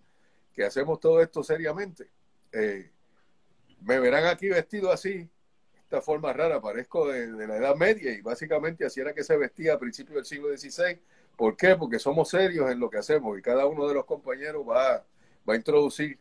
que 0.52 0.64
hacemos 0.64 1.00
todo 1.00 1.22
esto 1.22 1.42
seriamente. 1.42 2.10
Me 2.52 3.98
verán 4.00 4.26
aquí 4.26 4.48
vestido 4.48 4.92
así, 4.92 5.28
esta 5.92 6.00
forma 6.00 6.32
rara, 6.32 6.58
parezco 6.58 7.08
de, 7.08 7.46
la 7.46 7.56
Edad 7.56 7.76
Media, 7.76 8.12
y 8.12 8.22
básicamente 8.22 8.86
así 8.86 9.00
era 9.00 9.12
que 9.12 9.22
se 9.22 9.36
vestía 9.36 9.74
a 9.74 9.78
principios 9.78 10.16
del 10.16 10.24
siglo 10.24 10.56
XVI, 10.56 10.98
¿Por 11.36 11.56
qué? 11.56 11.76
Porque 11.76 11.98
somos 11.98 12.28
serios 12.28 12.70
en 12.70 12.78
lo 12.78 12.90
que 12.90 12.98
hacemos 12.98 13.38
y 13.38 13.42
cada 13.42 13.66
uno 13.66 13.88
de 13.88 13.94
los 13.94 14.04
compañeros 14.04 14.68
va, 14.68 15.04
va 15.48 15.54
a 15.54 15.56
introducir 15.56 16.18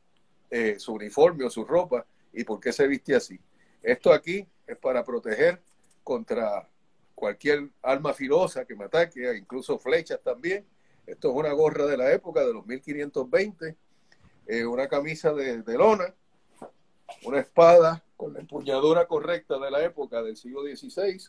eh, 0.49 0.79
su 0.79 0.93
uniforme 0.93 1.45
o 1.45 1.49
su 1.49 1.65
ropa 1.65 2.05
y 2.33 2.43
por 2.43 2.59
qué 2.59 2.71
se 2.71 2.87
viste 2.87 3.13
así. 3.15 3.39
Esto 3.83 4.13
aquí 4.13 4.47
es 4.65 4.77
para 4.77 5.03
proteger 5.03 5.61
contra 6.03 6.67
cualquier 7.13 7.69
arma 7.81 8.13
filosa 8.13 8.65
que 8.65 8.75
me 8.75 8.85
ataque, 8.85 9.35
incluso 9.37 9.77
flechas 9.77 10.21
también. 10.23 10.65
Esto 11.05 11.29
es 11.29 11.35
una 11.35 11.51
gorra 11.51 11.85
de 11.85 11.97
la 11.97 12.11
época 12.11 12.45
de 12.45 12.53
los 12.53 12.65
1520, 12.65 13.75
eh, 14.47 14.65
una 14.65 14.87
camisa 14.87 15.33
de, 15.33 15.61
lona, 15.77 16.15
una 17.23 17.39
espada 17.39 18.03
con 18.17 18.33
la 18.33 18.39
empuñadura 18.39 19.07
correcta 19.07 19.57
de 19.57 19.71
la 19.71 19.83
época 19.83 20.21
del 20.21 20.37
siglo 20.37 20.61
XVI 20.61 21.27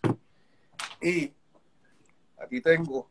y 1.00 1.32
aquí 2.38 2.60
tengo 2.60 3.08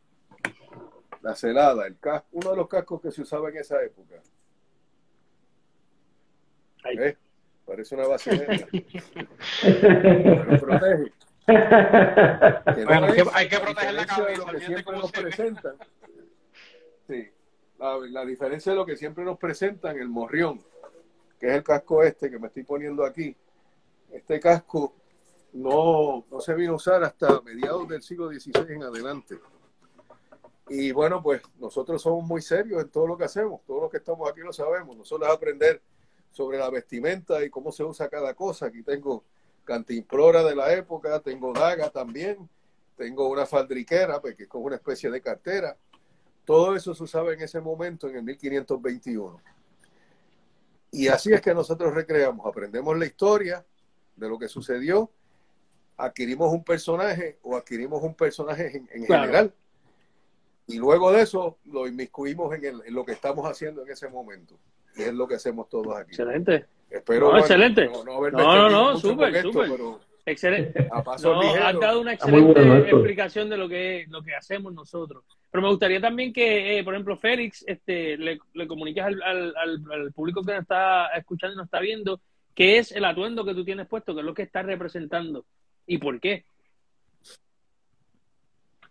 la 1.22 1.36
celada, 1.36 1.88
el 1.88 1.98
casco, 2.00 2.28
uno 2.32 2.51
de 2.51 2.58
los 2.58 2.68
cascos 2.68 3.01
que 3.01 3.12
se 3.12 3.22
usaba 3.22 3.50
en 3.50 3.58
esa 3.58 3.82
época. 3.84 4.16
¿Eh? 6.86 7.16
Parece 7.66 7.96
una 7.96 8.08
base 8.08 8.32
Pero 9.62 10.60
protege. 10.60 11.12
bueno, 12.86 13.06
hay, 13.08 13.13
que, 13.13 13.24
hay, 13.34 13.50
que, 13.50 13.60
proteger 13.60 13.94
la 13.94 14.06
cabeza. 14.06 14.46
Lo 14.46 14.51
que 14.51 14.60
siempre 14.60 14.98
nos 14.98 15.12
presentan. 15.12 15.75
Sí, 17.08 17.30
la, 17.78 17.98
la, 18.10 18.25
diferencia 18.25 18.72
de 18.72 18.78
lo 18.78 18.86
que 18.86 18.96
siempre 18.96 19.24
nos 19.24 19.38
presentan, 19.38 19.98
el 20.00 20.10
morrión, 20.10 20.60
que 21.41 21.48
es 21.48 21.53
el 21.53 21.63
casco 21.63 22.03
este 22.03 22.29
que 22.29 22.38
me 22.38 22.48
estoy 22.48 22.62
poniendo 22.62 23.03
aquí. 23.03 23.36
Este 24.12 24.39
casco 24.39 24.93
no, 25.53 26.24
no 26.29 26.39
se 26.39 26.53
vino 26.53 26.74
a 26.74 26.75
usar 26.75 27.03
hasta 27.03 27.41
mediados 27.41 27.88
del 27.89 28.03
siglo 28.03 28.29
XVI 28.29 28.53
en 28.69 28.83
adelante. 28.83 29.39
Y 30.69 30.91
bueno, 30.91 31.24
pues 31.24 31.41
nosotros 31.60 32.00
somos 32.00 32.24
muy 32.24 32.43
serios 32.43 32.83
en 32.83 32.89
todo 32.89 33.07
lo 33.07 33.17
que 33.17 33.24
hacemos. 33.24 33.62
Todos 33.65 33.81
los 33.81 33.91
que 33.91 33.98
estamos 33.98 34.29
aquí 34.29 34.41
lo 34.41 34.53
sabemos. 34.53 34.95
Nosotros 34.95 35.27
aprender 35.31 35.81
sobre 36.31 36.60
la 36.60 36.69
vestimenta 36.69 37.43
y 37.43 37.50
cómo 37.50 37.71
se 37.71 37.83
usa 37.83 38.07
cada 38.07 38.36
cosa. 38.36 38.67
Aquí 38.67 38.83
tengo 38.83 39.24
cantimplora 39.63 40.43
de 40.43 40.55
la 40.55 40.71
época, 40.71 41.21
tengo 41.21 41.53
daga 41.53 41.89
también, 41.89 42.48
tengo 42.95 43.27
una 43.29 43.48
faldriquera, 43.48 44.21
pues, 44.21 44.36
que 44.36 44.43
es 44.43 44.50
como 44.50 44.65
una 44.65 44.75
especie 44.75 45.10
de 45.10 45.19
cartera. 45.21 45.75
Todo 46.45 46.75
eso 46.75 46.93
se 46.93 47.03
usaba 47.03 47.33
en 47.33 47.41
ese 47.41 47.60
momento, 47.60 48.07
en 48.07 48.17
el 48.17 48.24
1521. 48.24 49.41
Y 50.91 51.07
así 51.07 51.33
es 51.33 51.41
que 51.41 51.53
nosotros 51.53 51.93
recreamos, 51.93 52.45
aprendemos 52.45 52.98
la 52.98 53.05
historia 53.05 53.65
de 54.15 54.29
lo 54.29 54.38
que 54.38 54.48
sucedió, 54.48 55.10
adquirimos 55.98 56.51
un 56.51 56.63
personaje 56.63 57.38
o 57.43 57.55
adquirimos 57.55 58.03
un 58.03 58.13
personaje 58.13 58.77
en, 58.77 58.89
en 58.92 59.05
general. 59.05 59.53
Y 60.68 60.77
luego 60.77 61.11
de 61.11 61.22
eso 61.22 61.57
lo 61.66 61.87
inmiscuimos 61.87 62.53
en, 62.55 62.66
el, 62.66 62.81
en 62.85 62.94
lo 62.94 63.05
que 63.05 63.13
estamos 63.13 63.50
haciendo 63.50 63.83
en 63.83 63.92
ese 63.92 64.09
momento 64.09 64.57
y 64.96 65.03
es 65.03 65.13
lo 65.13 65.27
que 65.27 65.35
hacemos 65.35 65.70
todos 65.70 65.96
aquí. 65.96 66.11
Excelente. 66.11 66.66
Espero, 66.89 67.31
no, 67.31 67.39
excelente. 67.39 67.87
No, 67.87 68.03
no, 68.03 68.29
no, 68.29 68.70
no 68.70 68.98
súper, 68.98 69.42
súper. 69.42 69.72
Excelente. 70.25 70.88
A 70.92 71.03
paso 71.03 71.34
no, 71.34 71.42
has 71.42 71.79
dado 71.79 72.01
una 72.01 72.14
excelente 72.14 72.62
bueno 72.62 72.75
explicación 72.77 73.50
de 73.50 73.57
lo 73.57 73.68
que, 73.68 74.05
lo 74.10 74.22
que 74.22 74.36
hacemos 74.36 74.74
nosotros. 74.74 75.24
Pero 75.50 75.62
me 75.64 75.70
gustaría 75.70 76.00
también 76.00 76.31
que, 76.31 76.77
eh, 76.77 76.84
por 76.84 76.94
ejemplo, 76.94 77.18
Félix, 77.18 77.64
este, 77.68 78.18
le, 78.18 78.40
le 78.53 78.68
comuniques 78.68 79.03
al, 79.03 79.22
al, 79.22 79.53
al, 79.57 80.12
público 80.14 80.44
que 80.44 80.53
nos 80.53 80.62
está 80.62 81.07
escuchando 81.18 81.55
y 81.55 81.57
nos 81.57 81.66
está 81.66 81.79
viendo 81.79 82.22
qué 82.53 82.77
es 82.77 82.92
el 82.92 83.05
atuendo 83.05 83.44
que 83.44 83.55
tú 83.55 83.66
tienes 83.66 83.88
puesto, 83.88 84.14
qué 84.14 84.22
es 84.22 84.25
lo 84.25 84.34
que 84.34 84.44
estás 84.44 84.66
representando 84.66 85.44
y 85.88 85.98
por 85.98 86.20
qué. 86.20 86.46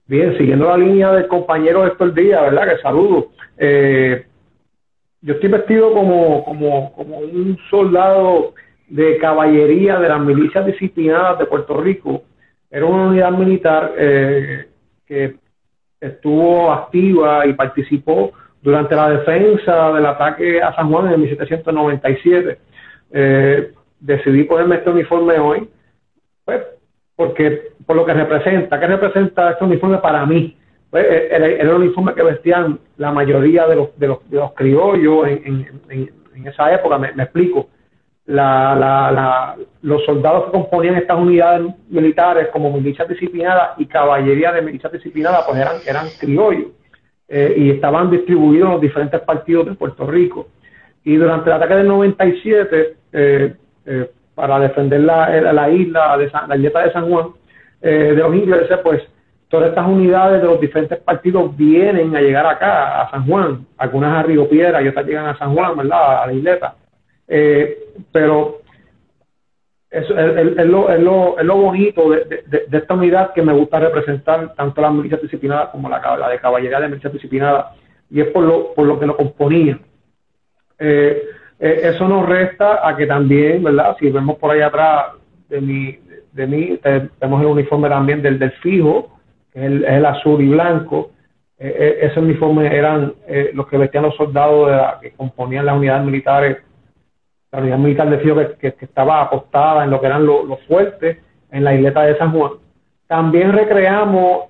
Bien, 0.06 0.36
siguiendo 0.36 0.66
la 0.66 0.76
línea 0.76 1.12
del 1.12 1.28
compañero 1.28 1.86
Héctor 1.86 2.12
Díaz, 2.12 2.42
¿verdad? 2.42 2.74
Que 2.74 2.82
saludo. 2.82 3.30
Eh, 3.56 4.26
yo 5.20 5.34
estoy 5.34 5.50
vestido 5.50 5.92
como, 5.92 6.44
como, 6.44 6.92
como 6.94 7.18
un 7.18 7.56
soldado 7.70 8.54
de 8.90 9.18
caballería 9.18 9.98
de 9.98 10.08
las 10.08 10.20
milicias 10.20 10.66
disciplinadas 10.66 11.38
de 11.38 11.46
Puerto 11.46 11.80
Rico. 11.80 12.22
Era 12.70 12.84
una 12.86 13.04
unidad 13.04 13.30
militar 13.30 13.92
eh, 13.96 14.68
que 15.06 15.36
estuvo 16.00 16.72
activa 16.72 17.46
y 17.46 17.52
participó 17.54 18.32
durante 18.60 18.94
la 18.94 19.10
defensa 19.10 19.92
del 19.92 20.06
ataque 20.06 20.60
a 20.60 20.74
San 20.74 20.90
Juan 20.90 21.12
en 21.12 21.20
1797. 21.22 22.58
Eh, 23.12 23.72
decidí 24.00 24.44
ponerme 24.44 24.76
este 24.76 24.90
uniforme 24.90 25.38
hoy, 25.38 25.68
pues, 26.44 26.62
porque 27.16 27.72
por 27.86 27.96
lo 27.96 28.04
que 28.04 28.14
representa, 28.14 28.78
¿qué 28.78 28.86
representa 28.86 29.52
este 29.52 29.64
uniforme 29.64 29.98
para 29.98 30.26
mí? 30.26 30.56
pues, 30.90 31.06
era, 31.30 31.46
el 31.46 31.68
uniforme 31.68 32.14
que 32.14 32.22
vestían 32.22 32.80
la 32.96 33.12
mayoría 33.12 33.66
de 33.66 33.76
los, 33.76 33.98
de 33.98 34.08
los, 34.08 34.52
criollos 34.54 35.28
en, 35.28 35.80
en, 35.88 36.46
esa 36.46 36.72
época, 36.74 36.98
me 36.98 37.08
explico. 37.22 37.68
La, 38.30 38.76
la, 38.76 39.10
la, 39.10 39.56
los 39.82 40.04
soldados 40.04 40.44
que 40.46 40.50
componían 40.52 40.94
estas 40.94 41.18
unidades 41.18 41.74
militares 41.88 42.48
como 42.52 42.70
milicias 42.70 43.08
disciplinadas 43.08 43.70
y 43.78 43.86
caballería 43.86 44.52
de 44.52 44.62
milicias 44.62 44.92
disciplinadas, 44.92 45.44
pues 45.46 45.58
eran, 45.58 45.76
eran 45.84 46.06
criollos 46.18 46.68
eh, 47.28 47.54
y 47.56 47.70
estaban 47.70 48.08
distribuidos 48.10 48.66
en 48.66 48.72
los 48.72 48.80
diferentes 48.80 49.20
partidos 49.22 49.66
de 49.66 49.74
Puerto 49.74 50.06
Rico. 50.06 50.46
Y 51.04 51.16
durante 51.16 51.50
el 51.50 51.56
ataque 51.56 51.74
del 51.74 51.88
97, 51.88 52.96
eh, 53.12 53.54
eh, 53.86 54.10
para 54.34 54.58
defender 54.60 55.00
la, 55.00 55.28
la 55.52 55.70
isla, 55.70 56.16
de 56.16 56.30
San, 56.30 56.48
la 56.48 56.56
isleta 56.56 56.84
de 56.84 56.92
San 56.92 57.10
Juan, 57.10 57.28
eh, 57.82 58.12
de 58.14 58.16
los 58.16 58.34
ingleses, 58.34 58.78
pues 58.82 59.02
todas 59.48 59.70
estas 59.70 59.86
unidades 59.86 60.40
de 60.40 60.46
los 60.46 60.60
diferentes 60.60 60.98
partidos 60.98 61.56
vienen 61.56 62.14
a 62.14 62.20
llegar 62.20 62.46
acá, 62.46 63.02
a 63.02 63.10
San 63.10 63.26
Juan, 63.26 63.66
algunas 63.76 64.16
a 64.16 64.22
Río 64.22 64.48
Piedra 64.48 64.80
y 64.82 64.88
otras 64.88 65.06
llegan 65.06 65.26
a 65.26 65.38
San 65.38 65.54
Juan, 65.54 65.76
¿verdad? 65.76 66.22
A 66.22 66.26
la 66.26 66.32
isleta. 66.32 66.74
Eh, 67.32 67.78
pero 68.10 68.60
eso 69.90 70.16
es, 70.16 70.36
es, 70.58 70.66
lo, 70.66 70.90
es, 70.90 71.00
lo, 71.00 71.38
es, 71.38 71.44
lo, 71.44 71.56
bonito 71.56 72.10
de, 72.10 72.44
de, 72.46 72.78
esta 72.78 72.94
unidad 72.94 73.32
que 73.32 73.42
me 73.42 73.52
gusta 73.52 73.80
representar, 73.80 74.54
tanto 74.54 74.80
la 74.80 74.90
milicia 74.90 75.18
disciplinada 75.18 75.70
como 75.72 75.88
la, 75.88 76.16
la 76.16 76.28
de 76.28 76.38
caballería 76.38 76.80
de 76.80 76.88
milicia 76.88 77.10
disciplinada, 77.10 77.74
y 78.08 78.20
es 78.20 78.28
por 78.28 78.44
lo, 78.44 78.72
por 78.74 78.86
lo 78.86 79.00
que 79.00 79.06
lo 79.06 79.16
componía. 79.16 79.80
Eh, 80.78 81.22
eh, 81.58 81.80
eso 81.84 82.08
nos 82.08 82.28
resta 82.28 82.86
a 82.88 82.96
que 82.96 83.06
también, 83.06 83.64
¿verdad? 83.64 83.96
Si 83.98 84.08
vemos 84.10 84.38
por 84.38 84.52
ahí 84.52 84.60
atrás 84.60 85.06
de 85.48 85.60
mi, 85.60 85.98
de 86.32 86.46
mí, 86.46 86.78
tenemos 86.82 87.40
el 87.40 87.46
uniforme 87.48 87.88
también 87.88 88.22
del, 88.22 88.38
del 88.38 88.52
fijo, 88.52 89.18
el, 89.54 89.84
es 89.84 89.92
el 89.92 90.06
azul 90.06 90.40
y 90.40 90.48
blanco. 90.48 91.10
Eh, 91.58 91.98
esos 92.02 92.18
uniformes 92.18 92.72
eran 92.72 93.14
los 93.52 93.66
que 93.66 93.76
vestían 93.76 94.04
los 94.04 94.16
soldados 94.16 94.70
de 94.70 94.76
la, 94.76 94.98
que 95.02 95.10
componían 95.10 95.66
las 95.66 95.76
unidades 95.76 96.04
militares, 96.04 96.58
la 97.52 97.58
unidad 97.58 97.78
militar 97.78 98.10
de 98.10 98.18
Fío 98.18 98.36
que, 98.36 98.56
que, 98.56 98.74
que, 98.74 98.84
estaba 98.84 99.22
apostada 99.22 99.84
en 99.84 99.90
lo 99.90 100.00
que 100.00 100.06
eran 100.06 100.24
los, 100.24 100.60
fuertes 100.66 101.18
en 101.50 101.64
la 101.64 101.74
isleta 101.74 102.02
de 102.02 102.16
San 102.16 102.32
Juan. 102.32 102.52
También 103.06 103.52
recreamos, 103.52 104.44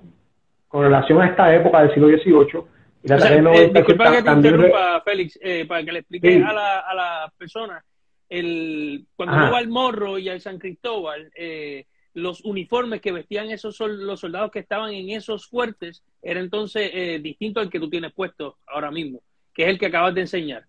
con 0.67 0.83
relación 0.83 1.21
a 1.21 1.27
esta 1.27 1.53
época 1.53 1.81
del 1.81 1.93
siglo 1.93 2.07
XVIII, 2.09 2.63
y 3.03 3.07
la 3.07 3.15
o 3.15 3.19
sea, 3.19 3.35
eh, 3.35 3.71
disculpa 3.73 4.11
que 4.11 4.21
te 4.21 4.31
interrumpa. 4.31 5.01
Félix, 5.03 5.39
eh, 5.41 5.65
para 5.67 5.83
que 5.83 5.91
le 5.91 5.99
explique 5.99 6.31
sí. 6.31 6.43
a, 6.45 6.53
la, 6.53 6.79
a 6.79 6.93
la 6.93 7.33
persona. 7.35 7.83
El, 8.29 9.05
cuando 9.15 9.35
Ajá. 9.35 9.43
uno 9.43 9.51
va 9.53 9.57
al 9.57 9.67
Morro 9.67 10.19
y 10.19 10.29
al 10.29 10.39
San 10.39 10.59
Cristóbal, 10.59 11.31
eh, 11.35 11.85
los 12.13 12.43
uniformes 12.45 13.01
que 13.01 13.11
vestían 13.11 13.49
esos 13.49 13.75
sol, 13.75 14.05
los 14.05 14.19
soldados 14.19 14.51
que 14.51 14.59
estaban 14.59 14.93
en 14.93 15.09
esos 15.09 15.47
fuertes 15.47 16.03
era 16.21 16.39
entonces 16.39 16.91
eh, 16.93 17.19
distinto 17.21 17.59
al 17.59 17.69
que 17.69 17.79
tú 17.79 17.89
tienes 17.89 18.13
puesto 18.13 18.57
ahora 18.67 18.91
mismo, 18.91 19.21
que 19.53 19.63
es 19.63 19.69
el 19.69 19.79
que 19.79 19.87
acabas 19.87 20.13
de 20.13 20.21
enseñar. 20.21 20.65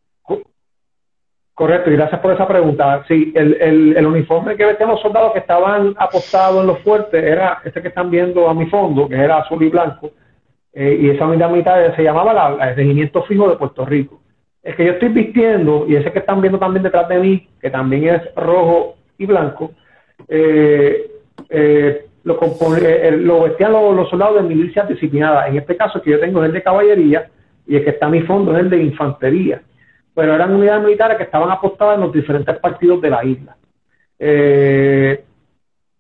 Correcto, 1.54 1.90
y 1.90 1.96
gracias 1.96 2.20
por 2.20 2.32
esa 2.32 2.48
pregunta. 2.48 3.04
Sí, 3.06 3.32
el, 3.34 3.54
el, 3.60 3.96
el 3.96 4.06
uniforme 4.06 4.56
que 4.56 4.64
vestían 4.64 4.88
los 4.88 5.00
soldados 5.00 5.32
que 5.32 5.40
estaban 5.40 5.94
apostados 5.98 6.60
en 6.62 6.66
los 6.66 6.78
fuertes 6.80 7.22
era 7.22 7.60
este 7.64 7.82
que 7.82 7.88
están 7.88 8.10
viendo 8.10 8.48
a 8.48 8.54
mi 8.54 8.66
fondo, 8.66 9.08
que 9.08 9.16
era 9.16 9.38
azul 9.38 9.62
y 9.62 9.68
blanco, 9.68 10.10
eh, 10.72 10.98
y 11.00 11.10
esa 11.10 11.26
unidad 11.26 11.50
militar 11.50 11.94
se 11.94 12.02
llamaba 12.02 12.32
la, 12.32 12.70
el 12.70 12.76
Regimiento 12.76 13.22
Fijo 13.24 13.48
de 13.48 13.56
Puerto 13.56 13.84
Rico. 13.84 14.22
El 14.62 14.76
que 14.76 14.86
yo 14.86 14.92
estoy 14.92 15.08
vistiendo, 15.08 15.86
y 15.88 15.96
ese 15.96 16.12
que 16.12 16.20
están 16.20 16.40
viendo 16.40 16.58
también 16.58 16.84
detrás 16.84 17.08
de 17.08 17.18
mí, 17.18 17.48
que 17.60 17.68
también 17.68 18.14
es 18.14 18.34
rojo 18.36 18.94
y 19.18 19.26
blanco, 19.26 19.72
eh, 20.28 21.10
eh, 21.50 22.06
lo, 22.24 22.36
compone, 22.36 22.78
eh, 22.82 23.10
lo 23.12 23.42
vestían 23.42 23.72
los, 23.72 24.08
soldados 24.08 24.36
de 24.36 24.48
milicias 24.48 24.88
disciplinadas. 24.88 25.48
En 25.48 25.56
este 25.56 25.76
caso, 25.76 26.00
que 26.00 26.12
yo 26.12 26.20
tengo 26.20 26.42
es 26.42 26.48
el 26.48 26.54
de 26.54 26.62
caballería 26.62 27.28
y 27.66 27.76
el 27.76 27.84
que 27.84 27.90
está 27.90 28.06
a 28.06 28.10
mi 28.10 28.22
fondo 28.22 28.52
es 28.52 28.60
el 28.60 28.70
de 28.70 28.82
infantería. 28.82 29.62
Pero 30.14 30.34
eran 30.34 30.54
unidades 30.54 30.84
militares 30.84 31.16
que 31.16 31.24
estaban 31.24 31.50
apostadas 31.50 31.96
en 31.96 32.02
los 32.02 32.12
diferentes 32.12 32.58
partidos 32.58 33.00
de 33.00 33.10
la 33.10 33.24
isla. 33.24 33.56
Eh, 34.18 35.24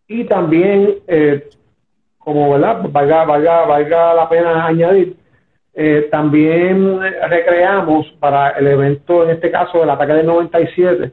y 0.06 0.24
también, 0.24 0.96
eh, 1.06 1.48
como 2.18 2.52
verdad, 2.52 2.82
valga, 2.90 3.24
valga, 3.24 3.64
valga 3.64 4.14
la 4.14 4.28
pena 4.28 4.66
añadir, 4.66 5.16
eh, 5.74 6.08
también 6.10 7.00
recreamos 7.00 8.06
para 8.20 8.50
el 8.50 8.66
evento, 8.66 9.24
en 9.24 9.30
este 9.30 9.50
caso, 9.50 9.80
del 9.80 9.90
ataque 9.90 10.12
del 10.12 10.26
97, 10.26 11.12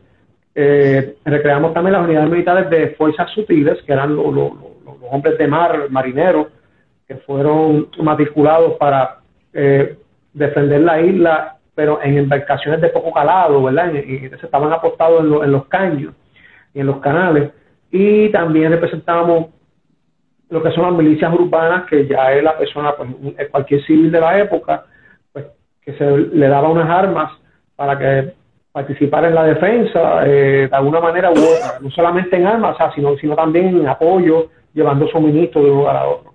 eh, 0.55 1.15
recreamos 1.23 1.73
también 1.73 1.93
las 1.93 2.03
unidades 2.03 2.29
militares 2.29 2.69
de 2.69 2.89
fuerzas 2.89 3.31
sutiles, 3.31 3.81
que 3.83 3.93
eran 3.93 4.15
los 4.15 4.51
hombres 5.09 5.37
de 5.37 5.47
mar, 5.47 5.89
marineros, 5.89 6.47
que 7.07 7.15
fueron 7.15 7.87
matriculados 8.01 8.73
para 8.73 9.19
eh, 9.53 9.97
defender 10.33 10.81
la 10.81 11.01
isla, 11.01 11.58
pero 11.79 11.97
en 12.03 12.17
embarcaciones 12.17 12.81
de 12.81 12.89
poco 12.89 13.13
calado, 13.13 13.63
¿verdad? 13.63 13.93
Y, 13.93 14.27
se 14.27 14.45
estaban 14.45 14.73
apostados 14.73 15.21
en, 15.21 15.45
en 15.45 15.51
los 15.53 15.65
caños 15.67 16.13
y 16.73 16.81
en 16.81 16.87
los 16.87 16.97
canales. 16.97 17.51
Y 17.89 18.27
también 18.33 18.69
representábamos 18.69 19.45
lo 20.49 20.61
que 20.61 20.71
son 20.71 20.83
las 20.83 20.91
milicias 20.91 21.33
urbanas, 21.33 21.85
que 21.89 22.05
ya 22.05 22.33
es 22.33 22.43
la 22.43 22.57
persona, 22.57 22.95
pues, 22.97 23.09
cualquier 23.49 23.81
civil 23.85 24.11
de 24.11 24.19
la 24.19 24.39
época, 24.39 24.87
pues, 25.31 25.45
que 25.81 25.93
se 25.93 26.17
le 26.17 26.49
daba 26.49 26.67
unas 26.67 26.89
armas 26.89 27.31
para 27.77 27.97
que 27.97 28.33
participara 28.73 29.29
en 29.29 29.35
la 29.35 29.45
defensa 29.45 30.27
eh, 30.27 30.67
de 30.69 30.75
alguna 30.75 30.99
manera 30.99 31.29
u 31.29 31.35
otra, 31.35 31.79
no 31.79 31.89
solamente 31.91 32.35
en 32.35 32.45
armas, 32.45 32.75
sino, 32.93 33.15
sino 33.19 33.37
también 33.37 33.69
en 33.69 33.87
apoyo, 33.87 34.49
llevando 34.73 35.07
suministros 35.07 35.63
de 35.63 35.71
un 35.71 35.77
lugar 35.77 35.95
a 35.95 36.09
otro. 36.09 36.33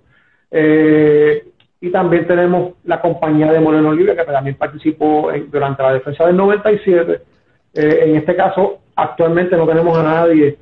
Eh, 0.49 1.49
y 1.85 1.91
también 1.91 2.25
tenemos 2.25 2.73
la 2.83 2.99
compañía 2.99 3.51
de 3.51 3.59
Moreno 3.59 3.93
Libre, 3.93 4.15
que 4.15 4.23
también 4.23 4.55
participó 4.55 5.29
durante 5.51 5.83
la 5.83 5.93
defensa 5.93 6.25
del 6.25 6.35
97. 6.35 7.21
Eh, 7.75 7.99
en 8.01 8.15
este 8.15 8.35
caso, 8.35 8.79
actualmente 8.95 9.55
no 9.55 9.67
tenemos 9.67 9.95
a 9.95 10.01
nadie 10.01 10.57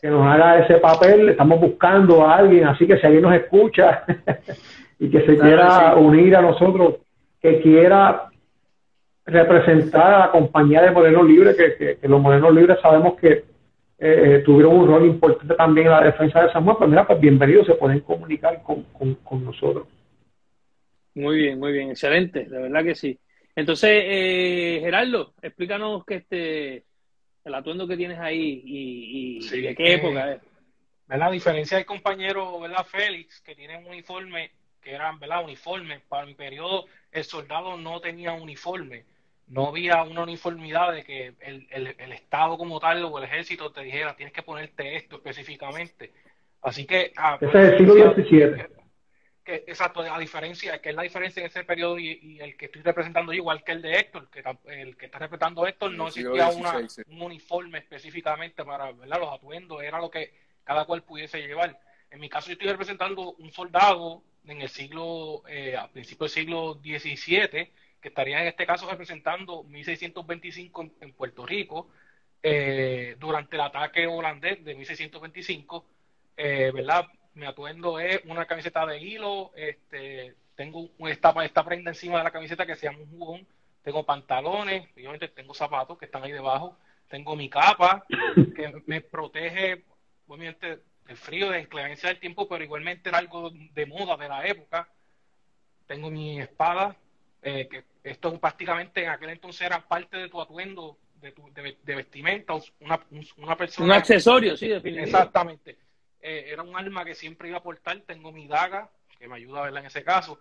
que 0.00 0.08
nos 0.08 0.26
haga 0.26 0.60
ese 0.60 0.78
papel, 0.78 1.28
estamos 1.28 1.60
buscando 1.60 2.26
a 2.26 2.36
alguien, 2.36 2.66
así 2.66 2.86
que 2.86 2.96
si 2.96 3.04
alguien 3.04 3.22
nos 3.22 3.34
escucha 3.34 4.04
y 4.98 5.10
que 5.10 5.20
se 5.26 5.36
quiera 5.36 5.94
unir 5.96 6.36
a 6.36 6.40
nosotros, 6.40 6.94
que 7.38 7.60
quiera 7.60 8.30
representar 9.26 10.14
a 10.14 10.18
la 10.20 10.30
compañía 10.30 10.80
de 10.80 10.90
Morenos 10.90 11.26
Libres, 11.26 11.54
que, 11.54 11.98
los 12.08 12.20
Morenos 12.20 12.54
Libres 12.54 12.78
sabemos 12.80 13.14
que 13.20 13.30
eh, 13.30 13.44
eh, 13.98 14.42
tuvieron 14.42 14.74
un 14.74 14.88
rol 14.88 15.04
importante 15.04 15.54
también 15.54 15.88
en 15.88 15.92
la 15.92 16.00
defensa 16.00 16.42
de 16.42 16.52
San 16.52 16.64
Juan, 16.64 16.76
pues 16.78 16.88
mira, 16.88 17.06
pues 17.06 17.20
bienvenidos, 17.20 17.66
se 17.66 17.74
pueden 17.74 18.00
comunicar 18.00 18.62
con, 18.62 18.86
nosotros. 19.44 19.86
Muy 21.14 21.36
bien, 21.36 21.58
muy 21.58 21.72
bien, 21.72 21.90
excelente, 21.90 22.44
de 22.44 22.58
verdad 22.62 22.84
que 22.84 22.94
sí. 22.94 23.18
Entonces, 23.54 23.90
eh, 23.90 24.78
Gerardo, 24.80 25.34
explícanos 25.42 26.04
que 26.04 26.14
este 26.14 26.84
el 27.44 27.54
atuendo 27.54 27.88
que 27.88 27.96
tienes 27.96 28.18
ahí 28.18 28.62
y, 28.64 29.62
de 29.62 29.74
qué 29.74 29.94
época 29.94 30.32
es. 30.32 30.40
La 31.08 31.30
diferencia 31.30 31.76
del 31.76 31.84
compañero, 31.84 32.58
¿verdad? 32.60 32.86
Félix, 32.86 33.40
que 33.40 33.54
tiene 33.54 33.76
un 33.76 33.86
uniforme, 33.86 34.52
que 34.80 34.92
eran, 34.92 35.18
¿verdad? 35.18 35.44
Uniformes. 35.44 36.00
Para 36.08 36.24
mi 36.24 36.34
periodo, 36.34 36.86
el 37.10 37.24
soldado 37.24 37.76
no 37.76 38.00
tenía 38.00 38.32
uniforme. 38.32 39.04
No 39.48 39.68
había 39.68 40.02
una 40.04 40.22
uniformidad 40.22 40.92
de 40.92 41.02
que 41.02 41.34
el, 41.40 41.66
el, 41.70 42.12
Estado 42.12 42.56
como 42.56 42.80
tal 42.80 43.04
o 43.04 43.18
el 43.18 43.24
ejército 43.24 43.72
te 43.72 43.82
dijera, 43.82 44.16
tienes 44.16 44.32
que 44.32 44.42
ponerte 44.42 44.96
esto 44.96 45.16
específicamente. 45.16 46.12
Así 46.62 46.86
que... 46.86 47.12
Ah, 47.16 47.36
Ese 47.40 47.58
es 47.58 47.72
el 47.72 47.78
siglo 47.78 48.14
XVII 48.14 48.81
que, 49.44 49.56
exacto, 49.66 50.02
la 50.02 50.18
diferencia, 50.18 50.80
que 50.80 50.90
es 50.90 50.94
la 50.94 51.02
diferencia 51.02 51.40
en 51.40 51.46
ese 51.46 51.64
periodo 51.64 51.98
y, 51.98 52.38
el 52.40 52.56
que 52.56 52.66
estoy 52.66 52.82
representando 52.82 53.32
igual 53.32 53.64
que 53.64 53.72
el 53.72 53.82
de 53.82 53.98
Héctor, 53.98 54.30
que 54.30 54.42
el 54.66 54.96
que 54.96 55.06
está 55.06 55.18
representando 55.18 55.66
Héctor, 55.66 55.92
no 55.92 56.08
existía 56.08 56.48
una, 56.48 56.78
un 57.06 57.22
uniforme 57.22 57.78
específicamente 57.78 58.64
para 58.64 58.92
¿verdad? 58.92 59.18
los 59.18 59.32
atuendos, 59.32 59.82
era 59.82 60.00
lo 60.00 60.10
que 60.10 60.32
cada 60.64 60.84
cual 60.84 61.02
pudiese 61.02 61.40
llevar. 61.46 61.78
En 62.10 62.20
mi 62.20 62.28
caso, 62.28 62.48
yo 62.48 62.52
estoy 62.52 62.68
representando 62.68 63.32
un 63.32 63.52
soldado 63.52 64.22
en 64.46 64.60
el 64.60 64.68
siglo, 64.68 65.42
eh, 65.48 65.76
a 65.76 65.88
principios 65.88 66.34
del 66.34 66.44
siglo 66.44 66.74
XVII, 66.82 67.70
que 68.00 68.08
estaría 68.08 68.40
en 68.40 68.48
este 68.48 68.66
caso 68.66 68.88
representando 68.90 69.62
1625 69.64 70.90
en, 71.00 71.12
Puerto 71.12 71.46
Rico, 71.46 71.88
eh, 72.42 73.16
durante 73.18 73.56
el 73.56 73.62
ataque 73.62 74.06
holandés 74.06 74.64
de 74.64 74.74
1625, 74.74 75.86
eh, 76.36 76.70
¿verdad? 76.74 77.06
Mi 77.34 77.46
atuendo 77.46 77.98
es 77.98 78.20
una 78.26 78.46
camiseta 78.46 78.86
de 78.86 78.98
hilo, 78.98 79.52
este, 79.56 80.34
tengo 80.54 80.90
esta, 81.08 81.32
esta 81.44 81.64
prenda 81.64 81.90
encima 81.90 82.18
de 82.18 82.24
la 82.24 82.30
camiseta 82.30 82.66
que 82.66 82.76
se 82.76 82.86
llama 82.86 82.98
un 82.98 83.10
jugón, 83.10 83.46
tengo 83.82 84.04
pantalones, 84.04 84.88
obviamente 84.94 85.28
tengo 85.28 85.54
zapatos 85.54 85.98
que 85.98 86.04
están 86.04 86.22
ahí 86.22 86.32
debajo, 86.32 86.76
tengo 87.08 87.36
mi 87.36 87.48
capa 87.48 88.04
que 88.56 88.82
me 88.86 89.00
protege, 89.00 89.84
obviamente, 90.26 90.80
del 91.06 91.16
frío, 91.16 91.50
de 91.50 91.60
inclemencia 91.60 92.08
del 92.08 92.20
tiempo, 92.20 92.48
pero 92.48 92.64
igualmente 92.64 93.08
era 93.08 93.18
algo 93.18 93.50
de 93.50 93.86
moda 93.86 94.16
de 94.16 94.28
la 94.28 94.46
época. 94.46 94.88
Tengo 95.86 96.10
mi 96.10 96.40
espada, 96.40 96.96
eh, 97.42 97.68
que 97.68 97.84
esto 98.04 98.38
prácticamente 98.38 99.02
en 99.02 99.10
aquel 99.10 99.30
entonces 99.30 99.62
era 99.62 99.80
parte 99.80 100.16
de 100.16 100.28
tu 100.28 100.40
atuendo, 100.40 100.96
de, 101.20 101.32
tu, 101.32 101.52
de, 101.52 101.94
vestimenta, 101.94 102.54
una, 102.80 103.00
una 103.36 103.56
persona. 103.56 103.86
Un 103.86 103.92
accesorio, 103.92 104.56
sí, 104.56 104.68
definitivamente. 104.68 105.10
Exactamente. 105.10 105.78
Eh, 106.22 106.50
era 106.52 106.62
un 106.62 106.76
arma 106.76 107.04
que 107.04 107.16
siempre 107.16 107.48
iba 107.48 107.58
a 107.58 107.62
portar. 107.62 108.00
Tengo 108.02 108.30
mi 108.30 108.46
daga, 108.46 108.88
que 109.18 109.26
me 109.28 109.36
ayuda 109.36 109.60
a 109.60 109.64
verla 109.64 109.80
en 109.80 109.86
ese 109.86 110.04
caso, 110.04 110.38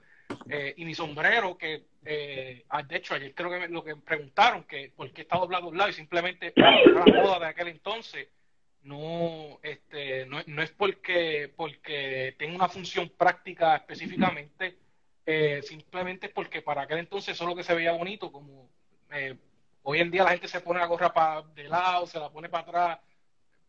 eh, 0.50 0.74
y 0.78 0.86
mi 0.86 0.94
sombrero, 0.94 1.58
que 1.58 1.86
eh, 2.06 2.63
ah, 2.70 2.84
de 2.84 2.98
hecho 2.98 3.15
ayer 3.15 3.34
creo 3.34 3.50
que 3.50 3.67
lo 3.67 3.84
que 3.84 3.96
preguntaron, 3.96 4.63
que 4.63 4.94
por 4.96 5.12
qué 5.12 5.24
está 5.24 5.38
doblado 5.38 5.65
a 5.65 5.70
un 5.70 5.78
lado 5.78 5.89
y 5.89 5.94
simplemente 5.94 6.54
la 6.56 7.06
moda 7.06 7.39
de 7.39 7.46
aquel 7.48 7.67
entonces. 7.70 8.28
No, 8.84 9.60
este, 9.62 10.26
no, 10.26 10.39
no 10.48 10.63
es 10.63 10.72
porque, 10.72 11.54
porque 11.56 12.36
tenga 12.39 12.56
una 12.56 12.67
función 12.67 13.10
práctica 13.10 13.76
específicamente, 13.76 14.78
simplemente 15.62 16.28
es 16.28 16.34
porque 16.34 16.63
para 16.63 16.82
aquel 16.82 16.98
entonces 16.98 17.38
solo 17.38 17.56
que 17.56 17.63
se 17.63 17.76
veía 17.76 17.91
bonito, 17.91 18.32
como 18.32 18.72
hoy 19.84 20.00
en 20.00 20.10
día 20.10 20.24
la 20.24 20.32
gente 20.32 20.48
se 20.48 20.62
pone 20.62 20.80
la 20.80 20.88
gorra 20.88 21.13
para 21.13 21.44
de 21.44 21.65
lado, 21.65 22.08
se 22.08 22.20
la 22.20 22.32
pone 22.32 22.50
para 22.50 22.63
atrás, 22.63 23.00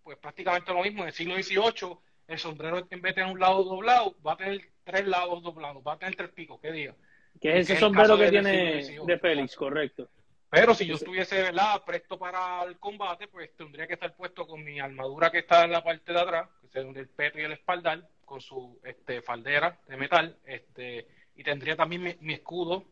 pues 0.02 0.18
prácticamente 0.18 0.72
lo 0.72 0.82
mismo. 0.82 1.02
En 1.02 1.08
el 1.08 1.14
siglo 1.14 1.34
XVIII, 1.34 1.96
el 2.28 2.38
sombrero 2.38 2.78
en 2.78 3.02
vez 3.02 3.14
de 3.14 3.20
tener 3.20 3.32
un 3.32 3.40
lado 3.40 3.64
doblado, 3.64 4.16
va 4.26 4.34
a 4.34 4.36
tener 4.36 4.60
tres 4.84 5.06
lados 5.06 5.42
doblados, 5.42 5.82
va 5.86 5.94
a 5.94 5.98
tener 5.98 6.16
tres 6.16 6.30
picos, 6.30 6.60
¿qué 6.60 6.72
diga? 6.72 6.94
Que 7.40 7.58
es 7.58 7.70
ese 7.70 7.80
sombrero 7.80 8.16
que 8.18 8.30
tiene 8.30 9.00
de 9.04 9.18
Félix, 9.18 9.56
correcto. 9.56 10.08
Pero 10.52 10.74
si 10.74 10.84
yo 10.84 10.96
estuviese 10.96 11.40
¿verdad? 11.40 11.82
presto 11.82 12.18
para 12.18 12.62
el 12.64 12.78
combate, 12.78 13.26
pues 13.26 13.56
tendría 13.56 13.86
que 13.86 13.94
estar 13.94 14.14
puesto 14.14 14.46
con 14.46 14.62
mi 14.62 14.80
armadura 14.80 15.30
que 15.30 15.38
está 15.38 15.64
en 15.64 15.72
la 15.72 15.82
parte 15.82 16.12
de 16.12 16.20
atrás, 16.20 16.46
que 16.70 16.78
es 16.78 16.84
el 16.94 17.08
peto 17.08 17.38
y 17.38 17.44
el 17.44 17.52
espaldar, 17.52 18.06
con 18.26 18.40
su 18.40 18.78
este, 18.84 19.22
faldera 19.22 19.78
de 19.88 19.96
metal, 19.96 20.36
este, 20.44 21.06
y 21.36 21.42
tendría 21.42 21.74
también 21.74 22.18
mi, 22.20 22.34
escudo, 22.34 22.84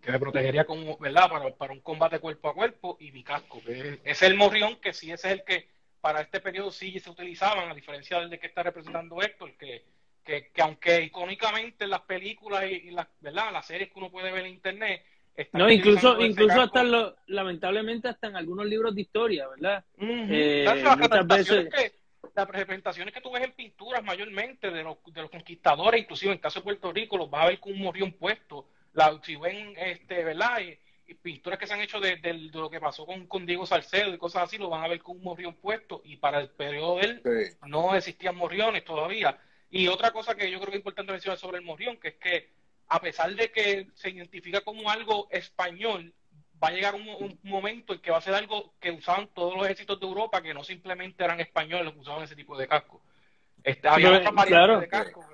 que 0.00 0.12
me 0.12 0.18
protegería 0.18 0.64
como, 0.64 0.96
¿verdad? 0.96 1.28
Para, 1.28 1.54
para, 1.54 1.72
un 1.74 1.80
combate 1.80 2.18
cuerpo 2.18 2.48
a 2.48 2.54
cuerpo, 2.54 2.96
y 3.00 3.12
mi 3.12 3.22
casco, 3.22 3.60
que 3.64 4.00
es 4.02 4.22
el 4.22 4.34
morrión, 4.34 4.76
que 4.76 4.94
sí 4.94 5.12
ese 5.12 5.28
es 5.28 5.32
el 5.34 5.44
que 5.44 5.68
para 6.02 6.20
este 6.20 6.40
periodo 6.40 6.72
sí 6.72 6.98
se 6.98 7.08
utilizaban, 7.08 7.70
a 7.70 7.74
diferencia 7.74 8.18
del 8.18 8.28
de 8.28 8.38
que 8.40 8.48
está 8.48 8.64
representando 8.64 9.22
Héctor, 9.22 9.52
que, 9.56 9.84
que, 10.24 10.50
aunque 10.60 11.00
icónicamente 11.00 11.86
las 11.86 12.00
películas 12.00 12.64
y, 12.68 12.90
las, 12.90 13.06
¿verdad? 13.20 13.52
las 13.52 13.64
series 13.64 13.90
que 13.90 13.98
uno 14.00 14.10
puede 14.10 14.32
ver 14.32 14.44
en 14.44 14.52
internet, 14.52 15.04
no, 15.52 15.70
incluso, 15.70 16.20
incluso 16.20 16.60
hasta 16.60 16.82
lo, 16.82 17.16
lamentablemente 17.28 18.08
hasta 18.08 18.26
en 18.26 18.36
algunos 18.36 18.66
libros 18.66 18.94
de 18.94 19.00
historia, 19.00 19.48
¿verdad? 19.48 19.82
Eh, 19.98 20.64
las, 20.66 20.98
representaciones 20.98 21.72
que, 21.72 21.92
las 22.34 22.48
representaciones 22.48 23.14
que 23.14 23.20
tú 23.20 23.30
ves 23.30 23.44
en 23.44 23.52
pinturas 23.52 24.04
mayormente 24.04 24.70
de 24.70 24.82
los, 24.82 24.98
de 25.06 25.22
los 25.22 25.30
conquistadores, 25.30 26.02
inclusive 26.02 26.32
en 26.32 26.36
el 26.36 26.42
caso 26.42 26.58
de 26.58 26.64
Puerto 26.64 26.92
Rico, 26.92 27.16
los 27.16 27.30
vas 27.30 27.44
a 27.44 27.48
ver 27.48 27.60
con 27.60 27.72
un 27.72 27.80
morrión 27.80 28.12
puesto. 28.12 28.66
La, 28.92 29.18
si 29.22 29.36
ven, 29.36 29.74
este, 29.78 30.22
¿verdad? 30.22 30.58
Pinturas 31.14 31.58
que 31.58 31.66
se 31.66 31.74
han 31.74 31.80
hecho 31.80 32.00
de, 32.00 32.18
lo 32.52 32.70
que 32.70 32.80
pasó 32.80 33.06
con, 33.06 33.26
con, 33.26 33.46
Diego 33.46 33.66
Salcedo 33.66 34.14
y 34.14 34.18
cosas 34.18 34.44
así, 34.44 34.58
lo 34.58 34.68
van 34.70 34.84
a 34.84 34.88
ver 34.88 35.00
con 35.00 35.16
un 35.16 35.22
morrión 35.22 35.54
puesto 35.54 36.02
y 36.04 36.16
para 36.16 36.40
el 36.40 36.48
periodo 36.50 36.96
de 36.96 37.02
él 37.02 37.58
no 37.66 37.94
existían 37.94 38.36
morriones 38.36 38.84
todavía. 38.84 39.38
Y 39.70 39.88
otra 39.88 40.10
cosa 40.10 40.34
que 40.34 40.50
yo 40.50 40.58
creo 40.58 40.70
que 40.70 40.76
es 40.76 40.80
importante 40.80 41.12
mencionar 41.12 41.38
sobre 41.38 41.58
el 41.58 41.64
morrión, 41.64 41.96
que 41.96 42.08
es 42.08 42.14
que 42.16 42.50
a 42.88 43.00
pesar 43.00 43.34
de 43.34 43.50
que 43.50 43.88
se 43.94 44.10
identifica 44.10 44.60
como 44.60 44.90
algo 44.90 45.28
español, 45.30 46.12
va 46.62 46.68
a 46.68 46.72
llegar 46.72 46.94
un, 46.94 47.38
momento 47.42 47.94
en 47.94 48.00
que 48.00 48.10
va 48.10 48.18
a 48.18 48.22
ser 48.22 48.34
algo 48.34 48.74
que 48.78 48.90
usaban 48.90 49.28
todos 49.34 49.54
los 49.56 49.64
ejércitos 49.64 49.98
de 49.98 50.06
Europa, 50.06 50.42
que 50.42 50.54
no 50.54 50.62
simplemente 50.62 51.24
eran 51.24 51.40
españoles 51.40 51.86
los 51.86 51.94
que 51.94 52.00
usaban 52.00 52.22
ese 52.24 52.36
tipo 52.36 52.56
de 52.56 52.68
casco. 52.68 53.00
Este, 53.64 53.88
había 53.88 54.12
otras 54.12 54.34
variantes 54.34 54.80
de 54.80 54.88
casco, 54.88 55.24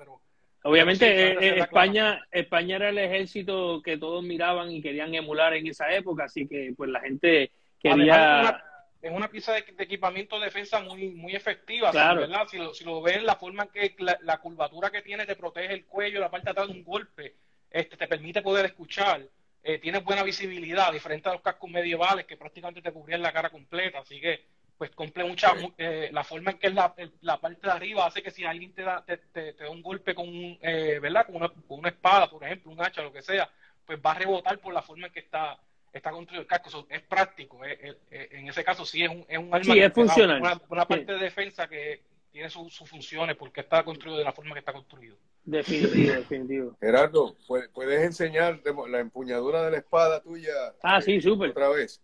Obviamente 0.63 1.05
eh, 1.05 1.37
eh, 1.39 1.59
España, 1.59 2.25
España 2.31 2.75
era 2.75 2.89
el 2.89 2.97
ejército 2.97 3.81
que 3.81 3.97
todos 3.97 4.23
miraban 4.23 4.71
y 4.71 4.81
querían 4.81 5.13
emular 5.15 5.53
en 5.53 5.67
esa 5.67 5.91
época, 5.93 6.25
así 6.25 6.47
que 6.47 6.73
pues 6.75 6.89
la 6.89 6.99
gente 6.99 7.51
quería... 7.79 8.63
Es 9.01 9.11
una, 9.11 9.29
pieza 9.29 9.53
de, 9.53 9.63
equipamiento 9.77 10.37
de 10.37 10.45
defensa 10.45 10.81
muy 10.81 11.11
muy 11.11 11.33
efectiva, 11.33 11.89
¿verdad? 11.89 12.45
Si 12.51 12.57
lo, 12.57 12.73
si 12.73 12.83
lo 12.83 13.01
ven, 13.01 13.25
la 13.25 13.37
forma 13.37 13.63
en 13.63 13.69
que 13.69 13.95
la, 13.99 14.37
curvatura 14.39 14.89
que 14.89 15.01
tiene 15.01 15.25
te 15.25 15.37
protege 15.37 15.73
el 15.73 15.85
cuello, 15.85 16.19
la 16.19 16.29
parte 16.29 16.47
de 16.47 16.51
atrás 16.51 16.67
de 16.67 16.73
un 16.73 16.83
golpe, 16.83 17.35
este 17.71 17.95
te 17.95 18.09
permite 18.09 18.41
poder 18.41 18.65
escuchar, 18.65 19.25
eh, 19.63 19.77
tiene 19.77 19.99
buena 19.99 20.21
visibilidad, 20.23 20.91
diferente 20.91 21.29
a 21.29 21.31
los 21.31 21.41
cascos 21.41 21.69
medievales 21.69 22.25
que 22.25 22.35
prácticamente 22.35 22.81
te 22.81 22.91
cubrían 22.91 23.21
la 23.21 23.31
cara 23.31 23.49
completa, 23.49 23.99
así 23.99 24.19
que 24.19 24.43
pues 24.79 24.91
cumple 24.91 25.25
mucha 25.25 25.53
eh, 25.77 26.09
la 26.13 26.23
forma 26.23 26.51
en 26.51 26.57
que 26.57 26.67
es 26.67 26.73
la, 26.73 26.95
la, 27.21 27.37
parte 27.37 27.67
de 27.67 27.73
arriba 27.73 28.07
hace 28.07 28.23
que 28.23 28.31
si 28.31 28.45
alguien 28.45 28.73
te 28.73 28.81
da 28.81 29.03
te, 29.05 29.17
te, 29.17 29.51
da 29.51 29.69
un 29.69 29.83
golpe 29.83 30.15
con 30.15 30.25
eh, 30.25 30.99
verdad 31.01 31.25
con 31.25 31.35
una, 31.35 31.49
con 31.49 31.79
una, 31.79 31.89
espada 31.89 32.29
por 32.29 32.45
ejemplo 32.45 32.71
un 32.71 32.81
hacha 32.81 33.03
lo 33.03 33.11
que 33.11 33.21
sea 33.21 33.49
pues 33.85 33.99
va 34.03 34.11
a 34.11 34.19
rebotar 34.19 34.57
por 34.59 34.73
la 34.73 34.81
forma 34.81 35.07
en 35.07 35.13
que 35.13 35.19
está 35.19 35.59
está 35.91 36.11
construido 36.11 36.43
el 36.43 36.47
casco 36.47 36.87
es 36.89 37.01
práctico 37.01 37.59
en 37.65 38.47
ese 38.47 38.63
caso 38.63 38.85
sí 38.85 39.03
es 39.03 39.09
un, 39.09 39.25
es 39.27 39.37
un 39.37 39.53
arma 39.53 39.73
sí, 39.73 39.79
es 39.79 39.91
funcional. 39.91 40.61
Una, 40.69 40.87
parte 40.87 41.11
de 41.11 41.17
defensa 41.17 41.67
que, 41.67 42.01
tiene 42.31 42.49
sus 42.49 42.77
funciones, 42.87 43.35
porque 43.35 43.61
está 43.61 43.83
construido 43.83 44.17
de 44.17 44.23
la 44.23 44.31
forma 44.31 44.53
que 44.53 44.59
está 44.59 44.71
construido. 44.71 45.17
Definitivo, 45.43 46.13
definitivo. 46.13 46.77
Gerardo, 46.79 47.35
¿puedes 47.73 48.03
enseñar 48.03 48.61
la 48.87 48.99
empuñadura 48.99 49.63
de 49.63 49.71
la 49.71 49.77
espada 49.77 50.21
tuya? 50.21 50.53
Ah, 50.83 51.01
sí, 51.01 51.19
súper. 51.19 51.49
Otra 51.49 51.69
vez. 51.69 52.01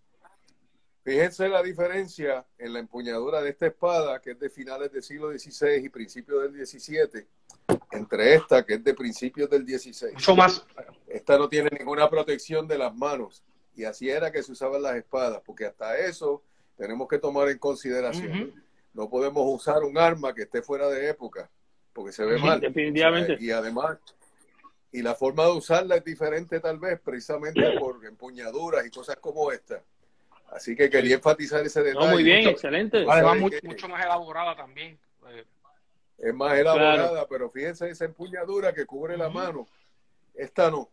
Fíjense 1.06 1.48
la 1.48 1.62
diferencia 1.62 2.44
en 2.58 2.74
la 2.74 2.80
empuñadura 2.80 3.40
de 3.40 3.52
esta 3.52 3.68
espada, 3.68 4.20
que 4.20 4.32
es 4.32 4.40
de 4.40 4.50
finales 4.50 4.92
del 4.92 5.04
siglo 5.04 5.30
XVI 5.30 5.76
y 5.76 5.90
principios 5.90 6.42
del 6.42 6.66
XVII, 6.66 7.28
entre 7.92 8.34
esta, 8.34 8.66
que 8.66 8.74
es 8.74 8.84
de 8.84 8.96
principios 8.96 9.48
del 9.48 9.68
XVI. 9.68 10.14
Mucho 10.14 10.36
más. 10.36 10.66
Esta 11.06 11.38
no 11.38 11.48
tiene 11.48 11.70
ninguna 11.78 12.10
protección 12.10 12.68
de 12.68 12.80
las 12.80 12.96
manos. 12.96 13.44
Y 13.76 13.84
así 13.84 14.10
era 14.10 14.32
que 14.32 14.42
se 14.42 14.52
usaban 14.52 14.82
las 14.82 14.96
espadas, 14.96 15.44
porque 15.46 15.68
hasta 15.68 15.96
eso 15.96 16.42
tenemos 16.76 17.08
que 17.08 17.20
tomar 17.20 17.50
en 17.50 17.60
consideración. 17.60 18.56
No 18.96 19.08
podemos 19.08 19.44
usar 19.46 19.84
un 19.84 20.00
arma 20.00 20.34
que 20.34 20.42
esté 20.42 20.64
fuera 20.64 20.90
de 20.90 21.08
época, 21.08 21.52
porque 21.94 22.14
se 22.14 22.26
ve 22.26 22.40
mal. 22.40 22.60
Definitivamente. 22.60 23.38
y 23.40 23.52
además, 23.52 24.00
y 24.92 25.04
la 25.04 25.14
forma 25.14 25.44
de 25.44 25.52
usarla 25.52 25.98
es 25.98 26.04
diferente 26.04 26.60
tal 26.60 26.80
vez, 26.80 27.00
precisamente 27.00 27.62
por 27.80 28.04
empuñaduras 28.04 28.84
y 28.88 28.90
cosas 28.90 29.18
como 29.18 29.52
esta. 29.52 29.84
Así 30.52 30.76
que 30.76 30.90
quería 30.90 31.16
enfatizar 31.16 31.66
ese 31.66 31.84
detalle. 31.84 32.12
muy 32.12 32.24
bien, 32.24 32.48
excelente. 32.48 33.06
Además, 33.08 33.38
mucho, 33.64 33.88
más 33.88 34.06
elaborada 34.06 34.56
también. 34.56 34.98
Es 36.18 36.34
más 36.34 36.58
elaborada, 36.58 37.28
pero 37.28 37.50
fíjense 37.50 37.90
esa 37.90 38.06
empuñadura 38.06 38.74
que 38.74 38.86
cubre 38.86 39.18
la 39.18 39.30
mano. 39.30 39.68
Esta 40.34 40.70
no. 40.70 40.90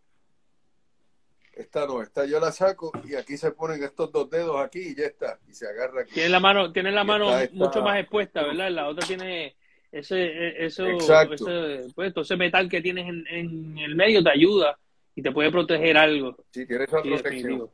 Esta 1.54 1.86
no, 1.86 2.00
esta 2.00 2.24
yo 2.24 2.40
la 2.40 2.50
saco 2.50 2.90
y 3.04 3.14
aquí 3.14 3.36
se 3.36 3.50
ponen 3.50 3.82
estos 3.84 4.10
dos 4.10 4.30
dedos 4.30 4.58
aquí 4.58 4.80
y 4.80 4.94
ya 4.94 5.04
está. 5.04 5.38
Y 5.46 5.52
se 5.52 5.68
agarra 5.68 6.02
aquí. 6.02 6.14
Tiene 6.14 6.30
la 6.30 6.40
mano, 6.40 6.72
tiene 6.72 6.90
la 6.90 7.04
mano 7.04 7.30
mucho 7.52 7.82
más 7.82 8.00
expuesta, 8.00 8.42
¿verdad? 8.42 8.70
La 8.70 8.88
otra 8.88 9.06
tiene 9.06 9.54
ese, 9.92 10.24
e, 10.24 10.64
eso, 10.64 10.86
ese, 10.86 11.92
pues, 11.94 12.12
ese 12.16 12.36
metal 12.36 12.70
que 12.70 12.80
tienes 12.80 13.06
en, 13.06 13.26
en, 13.28 13.78
el 13.78 13.94
medio 13.94 14.22
te 14.22 14.30
ayuda 14.30 14.78
y 15.14 15.20
te 15.20 15.30
puede 15.30 15.50
proteger 15.50 15.98
algo. 15.98 16.36
Sí, 16.50 16.66
tiene 16.66 16.84
esa 16.84 17.02
protección. 17.02 17.70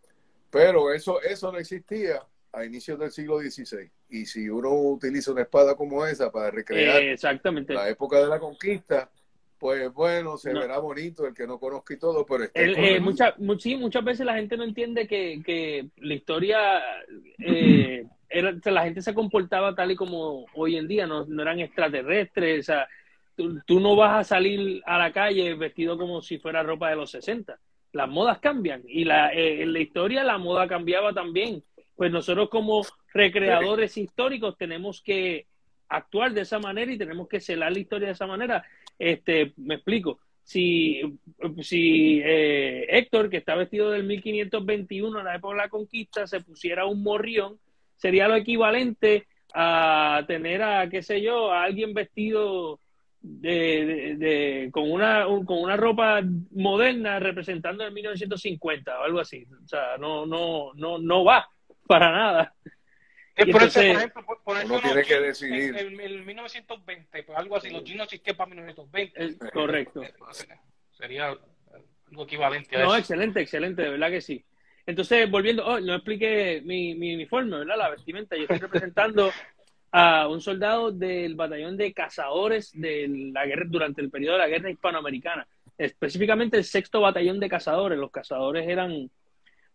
Pero 0.51 0.93
eso, 0.93 1.21
eso 1.23 1.53
no 1.53 1.59
existía 1.59 2.23
a 2.53 2.65
inicios 2.65 2.99
del 2.99 3.11
siglo 3.11 3.39
XVI. 3.39 3.91
Y 4.11 4.27
si 4.27 4.49
uno 4.49 4.71
utiliza 4.73 5.33
una 5.33 5.43
espada 5.43 5.75
como 5.75 6.07
esa 6.07 6.31
para 6.31 6.51
recrear 6.51 7.03
exactamente. 7.03 7.75
la 7.75 7.89
época 7.89 8.21
de 8.21 8.27
la 8.27 8.41
conquista, 8.41 9.11
pues 9.59 9.93
bueno, 9.93 10.39
se 10.39 10.53
verá 10.53 10.79
bonito 10.79 11.27
el 11.27 11.35
que 11.35 11.47
no 11.47 11.59
conozca 11.59 11.93
y 11.93 11.99
todo, 11.99 12.25
pero 12.25 12.45
eh, 12.55 13.01
mucha, 13.01 13.35
sí, 13.59 13.77
muchas 13.77 14.05
veces 14.05 14.25
la 14.25 14.37
gente 14.37 14.57
no 14.57 14.65
entiende 14.65 15.07
que, 15.07 15.43
que 15.45 15.89
la 15.99 16.15
historia, 16.15 16.59
eh, 17.39 18.07
era, 18.29 18.55
la 18.65 18.85
gente 18.85 19.03
se 19.03 19.15
comportaba 19.15 19.75
tal 19.75 19.91
y 19.91 19.97
como 19.97 20.47
hoy 20.55 20.77
en 20.77 20.87
día, 20.87 21.07
no, 21.07 21.27
no 21.27 21.43
eran 21.43 21.59
extraterrestres, 21.59 22.61
o 22.61 22.63
sea, 22.63 22.89
tú, 23.37 23.61
tú, 23.67 23.81
no 23.81 23.97
vas 23.97 24.21
a 24.21 24.25
salir 24.25 24.81
a 24.87 24.97
la 24.97 25.13
calle 25.13 25.55
vestido 25.55 25.99
como 25.99 26.23
si 26.23 26.39
fuera 26.39 26.63
ropa 26.63 26.91
de 26.91 26.97
los 26.97 27.11
60 27.11 27.59
las 27.93 28.09
modas 28.09 28.39
cambian 28.39 28.83
y 28.87 29.05
la, 29.05 29.33
eh, 29.33 29.63
en 29.63 29.73
la 29.73 29.81
historia 29.81 30.25
la 30.25 30.39
moda 30.39 30.69
cambiaba 30.69 31.13
también. 31.13 31.63
Pues 31.97 32.13
nosotros 32.13 32.49
como 32.49 32.85
recreadores 33.13 33.97
históricos 33.97 34.57
tenemos 34.57 35.03
que 35.03 35.47
actuar 35.89 36.33
de 36.33 36.43
esa 36.43 36.59
manera 36.59 36.93
y 36.93 36.99
tenemos 36.99 37.29
que 37.29 37.41
celar 37.41 37.73
la 37.73 37.79
historia 37.79 38.07
de 38.09 38.13
esa 38.13 38.27
manera. 38.27 38.65
Este, 38.99 39.53
me 39.57 39.75
explico. 39.75 40.21
Si, 40.43 41.01
si 41.61 42.23
eh, 42.25 42.87
Héctor, 42.89 43.29
que 43.29 43.39
está 43.39 43.55
vestido 43.55 43.91
del 43.91 44.05
1521 44.05 45.19
en 45.19 45.25
la 45.25 45.37
época 45.37 45.55
de 45.55 45.61
la 45.63 45.69
conquista, 45.69 46.27
se 46.27 46.41
pusiera 46.41 46.87
un 46.87 47.03
morrión, 47.03 47.59
sería 47.97 48.29
lo 48.29 48.37
equivalente 48.37 49.27
a 49.53 50.25
tener 50.27 50.63
a, 50.63 50.89
qué 50.89 51.03
sé 51.03 51.21
yo, 51.21 51.53
a 51.53 51.65
alguien 51.65 51.93
vestido 51.95 52.81
de, 53.29 54.17
de, 54.17 54.71
con 54.73 54.91
una 54.91 55.25
con 55.25 55.59
una 55.61 55.77
ropa 55.77 56.23
moderna 56.53 57.19
representando 57.19 57.85
el 57.85 57.93
1950 57.93 58.99
o 58.99 59.03
algo 59.05 59.21
así. 59.21 59.47
O 59.65 59.69
sea 59.69 59.97
no 59.99 60.27
no 60.27 60.73
no 60.75 60.99
no 60.99 61.25
va 61.25 61.49
para 61.87 62.11
nada. 62.11 62.55
Por, 63.37 63.49
entonces, 63.49 63.97
ejemplo, 63.97 64.25
por, 64.45 64.57
uno 64.65 64.81
tiene 64.81 65.05
que 65.05 65.21
decidir. 65.21 65.77
el, 65.77 66.01
el, 66.01 66.25
1920 66.25 67.23
pues 67.23 67.39
algo 67.39 67.57
así 67.57 67.71
los 67.71 67.85
chinos 67.85 68.05
existían 68.07 68.37
para 68.37 68.51
1920 68.51 69.51
correcto. 69.53 70.03
Sería 70.91 71.27
algo 71.27 72.25
equivalente 72.25 72.77
a 72.77 72.81
no 72.81 72.87
eso. 72.87 72.97
excelente 72.97 73.41
excelente 73.41 73.83
de 73.83 73.91
verdad 73.91 74.11
que 74.11 74.21
sí. 74.21 74.45
Entonces 74.87 75.31
volviendo 75.31 75.67
oh, 75.67 75.79
no 75.81 75.95
expliqué 75.95 76.63
mi, 76.65 76.95
mi 76.95 77.15
uniforme 77.15 77.59
verdad 77.59 77.77
la 77.77 77.91
vestimenta 77.91 78.37
yo 78.37 78.43
estoy 78.43 78.59
representando 78.59 79.31
a 79.91 80.29
un 80.29 80.41
soldado 80.41 80.93
del 80.93 81.35
batallón 81.35 81.77
de 81.77 81.93
cazadores 81.93 82.73
de 82.75 83.31
la 83.33 83.47
guerra, 83.47 83.65
durante 83.69 84.03
el 84.03 84.11
periodo 84.11 84.35
de 84.35 84.41
la 84.41 84.49
guerra 84.49 84.71
hispanoamericana, 84.71 85.47
específicamente 85.77 86.59
el 86.59 86.65
sexto 86.65 87.01
batallón 87.01 87.41
de 87.41 87.49
cazadores. 87.49 87.99
Los 87.99 88.11
cazadores 88.11 88.69
eran 88.69 89.11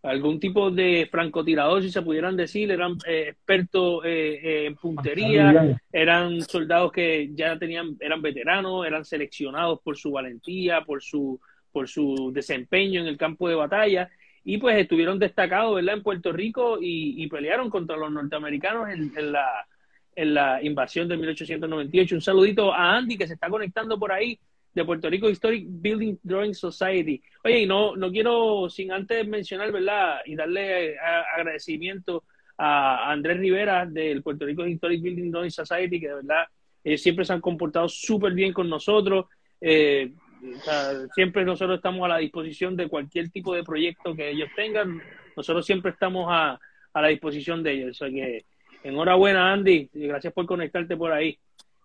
algún 0.04 0.40
tipo 0.40 0.70
de 0.70 1.08
francotirador, 1.10 1.82
si 1.82 1.90
se 1.90 2.02
pudieran 2.02 2.36
decir, 2.36 2.70
eran 2.70 2.98
eh, 3.08 3.30
expertos 3.30 4.04
eh, 4.06 4.40
eh, 4.44 4.66
en 4.68 4.76
puntería, 4.76 5.80
eran 5.92 6.42
soldados 6.42 6.92
que 6.92 7.30
ya 7.34 7.58
tenían, 7.58 7.96
eran 8.00 8.22
veteranos, 8.22 8.86
eran 8.86 9.06
seleccionados 9.06 9.80
por 9.82 9.98
su 9.98 10.12
valentía, 10.12 10.82
por 10.82 11.02
su, 11.02 11.40
por 11.72 11.88
su 11.88 12.32
desempeño 12.34 13.00
en 13.00 13.08
el 13.08 13.18
campo 13.18 13.48
de 13.48 13.56
batalla 13.56 14.10
y 14.44 14.58
pues 14.58 14.76
estuvieron 14.76 15.20
destacados 15.20 15.74
¿verdad? 15.76 15.96
en 15.96 16.04
Puerto 16.04 16.34
Rico 16.34 16.78
y, 16.82 17.26
pelearon 17.28 17.70
contra 17.70 17.96
los 17.96 18.12
norteamericanos 18.12 18.90
en 18.90 19.32
la 19.32 19.66
en 20.16 20.34
la 20.34 20.62
invasión 20.64 21.08
de 21.08 21.18
1898. 21.18 22.16
Un 22.16 22.22
saludito 22.22 22.74
a 22.74 22.98
Andy 22.98 23.18
que 23.18 23.28
se 23.28 23.34
está 23.34 23.50
conectando 23.50 23.98
por 24.00 24.12
ahí 24.12 24.40
de 24.74 24.86
Puerto 24.86 25.10
Rico 25.10 25.30
Historic 25.30 25.66
Building 25.68 26.18
Drawing 26.24 26.54
Society. 26.54 27.22
Oye, 27.44 27.62
y 27.62 27.66
no, 27.66 27.96
no 27.96 28.12
quiero 28.12 28.70
sin 28.70 28.92
antes 28.92 29.28
mencionar, 29.28 29.72
¿verdad? 29.72 30.20
Y 30.26 30.36
darle 30.36 30.94
eh, 30.94 30.96
agradecimiento 31.36 32.24
a 32.58 33.12
Andrés 33.12 33.38
Rivera 33.38 33.86
del 33.86 34.24
Puerto 34.24 34.46
Rico 34.46 34.66
Historic 34.66 35.02
Building 35.02 35.32
Drawing 35.32 35.52
Society, 35.52 36.00
que 36.00 36.08
de 36.08 36.16
verdad 36.16 36.46
eh, 36.84 36.98
siempre 36.98 37.26
se 37.26 37.34
han 37.34 37.42
comportado 37.42 37.88
súper 37.88 38.34
bien 38.34 38.52
con 38.52 38.70
nosotros. 38.70 39.26
Eh, 39.62 40.12
siempre 41.14 41.46
nosotros 41.46 41.78
estamos 41.78 42.04
a 42.06 42.10
la 42.10 42.18
disposición 42.18 42.76
de 42.76 42.90
cualquier 42.90 43.30
tipo 43.30 43.54
de 43.54 43.64
proyecto 43.64 44.16
que 44.16 44.32
ellos 44.32 44.50
tengan. 44.56 45.02
Nosotros 45.38 45.66
siempre 45.66 45.92
estamos 45.92 46.28
a, 46.30 46.60
a 46.94 47.02
la 47.02 47.08
disposición 47.08 47.64
de 47.64 47.74
ellos. 47.74 47.92
O 47.92 47.94
sea 47.94 48.10
que 48.10 48.46
Enhorabuena, 48.84 49.54
Andy, 49.54 49.90
gracias 49.94 50.34
por 50.34 50.46
conectarte 50.46 50.98
por 50.98 51.12
ahí. 51.12 51.38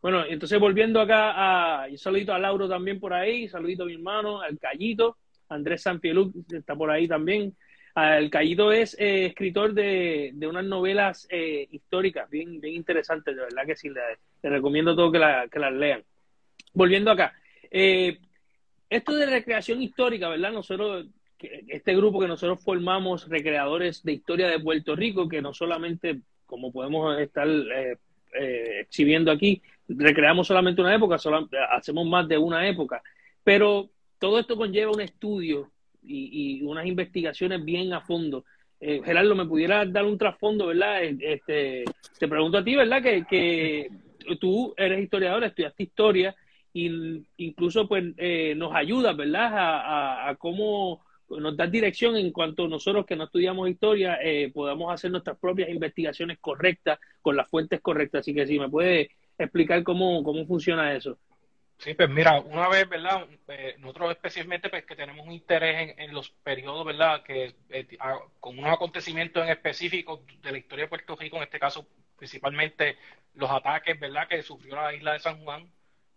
Bueno, 0.03 0.25
entonces 0.25 0.59
volviendo 0.59 1.01
acá, 1.01 1.83
a, 1.83 1.87
un 1.89 1.99
saludito 1.99 2.33
a 2.33 2.39
Lauro 2.39 2.69
también 2.69 3.01
por 3.01 3.13
ahí, 3.13 3.49
saludito 3.49 3.85
a 3.85 3.87
mi 3.87 3.95
hermano, 3.95 4.41
al 4.41 4.59
Callito, 4.59 5.17
Andrés 5.49 5.83
Sanfielú 5.83 6.33
está 6.53 6.75
por 6.75 6.91
ahí 6.91 7.09
también. 7.09 7.55
El 7.97 8.31
Callito 8.31 8.71
es 8.71 8.97
eh, 8.99 9.27
escritor 9.27 9.75
de, 9.75 10.33
unas 10.49 10.65
novelas 10.65 11.27
eh, 11.31 11.67
históricas 11.71 12.31
bien, 12.31 12.61
bien 12.61 12.75
interesantes, 12.75 13.35
de 13.35 13.43
verdad 13.43 13.67
que 13.67 13.77
sí, 13.77 13.89
le, 13.89 14.49
recomiendo 14.49 14.95
todo 14.95 15.11
que, 15.11 15.21
que 15.51 15.59
las 15.59 15.73
lean. 15.73 16.05
Volviendo 16.75 17.11
acá, 17.11 17.35
eh, 17.71 18.19
esto 18.89 19.15
de 19.15 19.27
recreación 19.27 19.83
histórica, 19.83 20.29
¿verdad? 20.29 20.53
Nosotros, 20.53 21.07
este 21.39 21.95
grupo 21.97 22.21
que 22.21 22.29
nosotros 22.29 22.63
formamos, 22.63 23.29
recreadores 23.29 24.03
de 24.05 24.13
historia 24.13 24.49
de 24.49 24.61
Puerto 24.61 24.95
Rico, 24.95 25.29
que 25.29 25.43
no 25.43 25.53
solamente 25.53 26.21
como 26.49 26.73
podemos 26.73 27.21
estar 27.21 27.47
eh, 27.47 27.97
eh, 28.35 28.81
exhibiendo 28.81 29.31
aquí, 29.31 29.63
recreamos 29.87 30.47
solamente 30.47 30.81
una 30.81 30.95
época, 30.95 31.17
hacemos 31.71 32.07
más 32.07 32.27
de 32.27 32.39
una 32.39 32.67
época, 32.67 33.03
pero 33.45 33.91
todo 34.19 34.41
esto 34.41 34.57
conlleva 34.57 34.91
un 34.91 35.01
estudio 35.01 35.71
y, 36.03 36.63
unas 36.63 36.87
investigaciones 36.87 37.65
bien 37.65 37.93
a 37.93 38.01
fondo. 38.01 38.45
Eh, 38.81 39.03
Gerardo, 39.05 39.35
¿me 39.35 39.45
pudieras 39.45 39.93
dar 39.93 40.05
un 40.05 40.17
trasfondo, 40.17 40.69
verdad? 40.69 41.05
Este, 41.05 41.85
te 42.19 42.29
pregunto 42.29 42.59
a 42.59 42.65
ti, 42.65 42.75
¿verdad? 42.75 43.03
Que, 43.03 43.25
que 43.29 43.91
tú 44.41 44.75
eres 44.77 45.03
historiador, 45.03 45.45
estudiaste 45.45 45.83
historia 45.83 46.35
y 46.73 47.23
incluso 47.37 47.87
pues 47.87 48.05
nos 48.57 48.75
ayudas, 48.75 49.17
¿verdad? 49.17 49.53
a, 49.55 50.29
a 50.31 50.37
cómo 50.37 51.03
nos 51.31 51.57
da 51.57 51.67
dirección 51.67 52.17
en 52.17 52.33
cuanto 52.33 52.69
nosotros 52.69 53.07
que 53.07 53.17
no 53.17 53.25
estudiamos 53.25 53.69
historia 53.69 54.19
eh, 54.23 54.51
podamos 54.53 54.93
hacer 54.93 55.11
nuestras 55.11 55.39
propias 55.39 55.69
investigaciones 55.69 56.39
correctas 56.41 56.99
con 57.21 57.37
las 57.37 57.49
fuentes 57.49 57.81
correctas. 57.81 58.21
Así 58.21 58.35
que 58.35 58.47
si 58.47 58.59
me 58.59 58.69
puede 58.69 59.11
explicar 59.37 59.83
cómo, 59.83 60.23
cómo 60.23 60.47
funciona 60.47 60.95
eso. 60.95 61.19
Sí, 61.79 61.95
pues 61.95 62.11
mira, 62.11 62.41
una 62.41 62.69
vez, 62.69 62.89
¿verdad? 62.89 63.29
Eh, 63.47 63.77
nosotros 63.79 64.11
especialmente 64.11 64.69
pues 64.69 64.85
que 64.85 64.97
tenemos 64.97 65.25
un 65.25 65.33
interés 65.33 65.95
en, 65.97 66.13
los 66.13 66.31
periodos, 66.31 66.85
¿verdad? 66.85 67.23
Que 67.23 67.55
eh, 67.69 67.87
con 68.41 68.59
unos 68.59 68.73
acontecimientos 68.73 69.45
en 69.45 69.51
específico 69.51 70.25
de 70.43 70.53
la 70.53 70.59
historia 70.59 70.87
de 70.87 70.89
Puerto 70.89 71.15
Rico, 71.15 71.37
en 71.37 71.45
este 71.45 71.61
caso 71.61 71.87
principalmente 72.17 72.97
los 73.35 73.49
ataques, 73.49 73.99
¿verdad? 74.01 74.27
Que 74.27 74.43
sufrió 74.43 74.75
la 74.75 74.93
isla 74.93 75.13
de 75.13 75.21
San 75.21 75.45
Juan. 75.45 75.71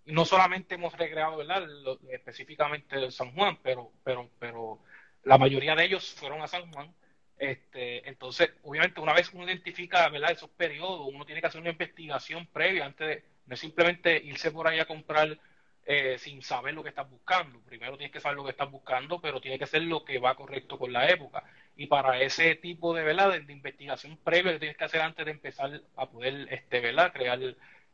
Y 0.03 0.13
no 0.13 0.25
solamente 0.25 0.75
hemos 0.75 0.97
recreado, 0.97 1.37
¿verdad? 1.37 1.63
específicamente 2.09 2.95
de 2.97 3.11
San 3.11 3.31
Juan, 3.35 3.59
pero, 3.61 3.91
pero, 4.03 4.31
pero 4.39 4.79
la 5.23 5.37
mayoría 5.37 5.75
de 5.75 5.85
ellos 5.85 6.13
fueron 6.13 6.41
a 6.41 6.47
San 6.47 6.71
Juan. 6.71 6.93
Este, 7.37 8.07
entonces, 8.07 8.51
obviamente, 8.63 8.99
una 8.99 9.13
vez 9.13 9.31
uno 9.33 9.45
identifica 9.45 10.07
¿verdad? 10.09 10.31
esos 10.31 10.49
periodos, 10.51 11.07
uno 11.11 11.25
tiene 11.25 11.41
que 11.41 11.47
hacer 11.47 11.61
una 11.61 11.71
investigación 11.71 12.47
previa 12.47 12.85
antes 12.85 13.07
de, 13.07 13.23
No 13.47 13.55
es 13.55 13.59
simplemente 13.59 14.21
irse 14.23 14.51
por 14.51 14.67
ahí 14.67 14.79
a 14.79 14.85
comprar 14.85 15.39
eh, 15.85 16.17
sin 16.19 16.41
saber 16.43 16.73
lo 16.73 16.83
que 16.83 16.89
estás 16.89 17.09
buscando. 17.09 17.59
Primero 17.61 17.97
tienes 17.97 18.13
que 18.13 18.19
saber 18.19 18.37
lo 18.37 18.43
que 18.43 18.51
estás 18.51 18.69
buscando, 18.69 19.19
pero 19.19 19.41
tiene 19.41 19.57
que 19.57 19.65
ser 19.65 19.81
lo 19.83 20.05
que 20.05 20.19
va 20.19 20.35
correcto 20.35 20.77
con 20.77 20.93
la 20.93 21.09
época. 21.09 21.43
Y 21.75 21.87
para 21.87 22.21
ese 22.21 22.55
tipo 22.55 22.93
de, 22.93 23.03
¿verdad? 23.03 23.31
de, 23.41 23.53
investigación 23.53 24.17
previa 24.17 24.53
que 24.53 24.59
tienes 24.59 24.77
que 24.77 24.83
hacer 24.83 25.01
antes 25.01 25.25
de 25.25 25.31
empezar 25.31 25.81
a 25.95 26.09
poder 26.09 26.47
este, 26.51 26.79
¿verdad? 26.79 27.11
crear 27.11 27.39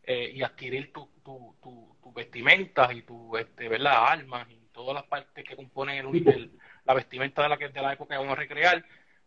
eh, 0.04 0.32
y 0.34 0.44
adquirir 0.44 0.92
tus 0.92 1.08
tu, 1.24 1.56
tu, 1.62 2.14
vestimentas 2.14 2.92
y 2.94 3.02
tu 3.04 3.38
este, 3.38 3.68
¿verdad? 3.70 4.08
armas 4.08 4.50
y 4.50 4.56
todas 4.72 4.96
las 4.96 5.04
partes 5.04 5.44
que 5.44 5.56
componen 5.56 5.98
el, 5.98 6.52
la 6.88 6.94
vestimenta 6.94 7.44
de 7.44 7.50
la, 7.50 7.58
de 7.58 7.82
la 7.82 7.94
época 7.94 8.16
que 8.16 8.20
vamos 8.20 8.34
a 8.34 8.40
recrear. 8.40 8.84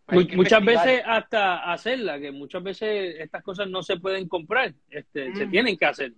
Pues 0.06 0.34
muchas 0.34 0.64
veces 0.64 1.02
hasta 1.06 1.72
hacerla, 1.72 2.18
que 2.18 2.32
muchas 2.32 2.62
veces 2.62 3.16
estas 3.20 3.44
cosas 3.44 3.68
no 3.68 3.82
se 3.82 3.96
pueden 3.96 4.26
comprar, 4.26 4.72
este, 4.88 5.32
se 5.34 5.46
tienen 5.46 5.76
que 5.76 5.86
hacer. 5.86 6.12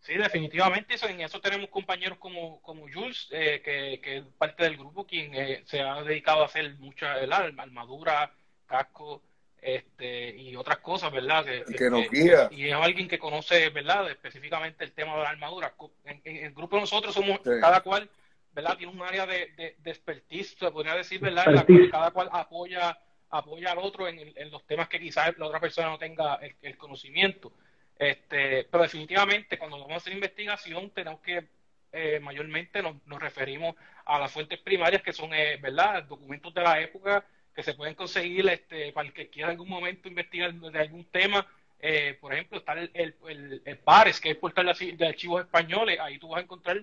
Sí, 0.00 0.14
definitivamente. 0.14 0.94
Eso, 0.94 1.08
en 1.08 1.20
eso 1.20 1.40
tenemos 1.40 1.68
compañeros 1.68 2.16
como, 2.18 2.62
como 2.62 2.86
Jules, 2.90 3.28
eh, 3.32 3.60
que, 3.62 4.16
es 4.16 4.24
parte 4.38 4.62
del 4.62 4.76
grupo, 4.76 5.04
quien 5.04 5.34
eh, 5.34 5.62
se 5.66 5.80
ha 5.80 6.02
dedicado 6.02 6.42
a 6.42 6.46
hacer 6.46 6.78
mucha 6.78 7.14
armadura, 7.14 8.32
casco 8.66 9.20
este, 9.60 10.36
y 10.36 10.54
otras 10.54 10.78
cosas, 10.78 11.12
¿verdad? 11.12 11.44
Que, 11.44 11.90
nos 11.90 12.08
guía. 12.08 12.48
y 12.52 12.68
es 12.68 12.74
alguien 12.74 13.08
que 13.08 13.18
conoce, 13.18 13.68
¿verdad? 13.70 14.08
Específicamente 14.08 14.84
el 14.84 14.92
tema 14.92 15.16
de 15.16 15.22
la 15.24 15.30
armadura. 15.30 15.74
En, 16.04 16.20
el 16.24 16.52
grupo 16.54 16.76
de 16.76 16.82
nosotros 16.82 17.12
somos 17.12 17.40
cada 17.60 17.80
cual, 17.80 18.08
¿verdad? 18.56 18.76
Tiene 18.76 18.92
un 18.92 19.02
área 19.02 19.24
de, 19.26 19.76
de, 19.78 19.90
expertise, 19.90 20.56
se 20.58 20.70
podría 20.72 20.94
decir, 20.94 21.20
¿verdad? 21.20 21.44
En 21.46 21.54
la 21.54 21.64
cual 21.64 21.90
cada 21.90 22.10
cual 22.10 22.28
apoya 22.32 22.98
apoya 23.28 23.72
al 23.72 23.78
otro 23.78 24.08
en, 24.08 24.50
los 24.50 24.66
temas 24.66 24.88
que 24.88 24.98
quizás 24.98 25.36
la 25.38 25.46
otra 25.46 25.60
persona 25.60 25.90
no 25.90 25.98
tenga 25.98 26.40
el 26.62 26.76
conocimiento. 26.76 27.52
Este, 27.98 28.64
pero 28.64 28.82
definitivamente 28.82 29.58
cuando 29.58 29.78
vamos 29.78 29.94
a 29.94 29.96
hacer 29.96 30.12
investigación 30.12 30.90
tenemos 30.90 31.20
que 31.20 31.46
eh, 31.92 32.20
mayormente 32.20 32.82
nos, 32.82 32.96
referimos 33.18 33.74
a 34.04 34.18
las 34.18 34.30
fuentes 34.30 34.58
primarias 34.60 35.02
que 35.02 35.14
son, 35.14 35.32
eh, 35.32 35.56
¿verdad?, 35.56 36.04
documentos 36.04 36.52
de 36.52 36.62
la 36.62 36.78
época 36.80 37.24
que 37.54 37.62
se 37.62 37.72
pueden 37.72 37.94
conseguir 37.94 38.46
este, 38.50 38.92
para 38.92 39.08
el 39.08 39.14
que 39.14 39.30
quiera 39.30 39.48
en 39.48 39.52
algún 39.52 39.70
momento 39.70 40.08
investigar 40.08 40.52
de 40.52 40.78
algún 40.78 41.06
tema. 41.06 41.46
Eh, 41.80 42.18
por 42.20 42.34
ejemplo, 42.34 42.58
está 42.58 42.74
el, 42.74 42.90
el, 42.92 43.62
el, 43.64 43.78
PARES, 43.78 44.20
que 44.20 44.28
es 44.28 44.34
el 44.34 44.40
portal 44.40 44.66
de 44.66 45.06
archivos 45.06 45.42
españoles. 45.42 45.98
Ahí 45.98 46.18
tú 46.18 46.28
vas 46.28 46.40
a 46.40 46.42
encontrar, 46.42 46.78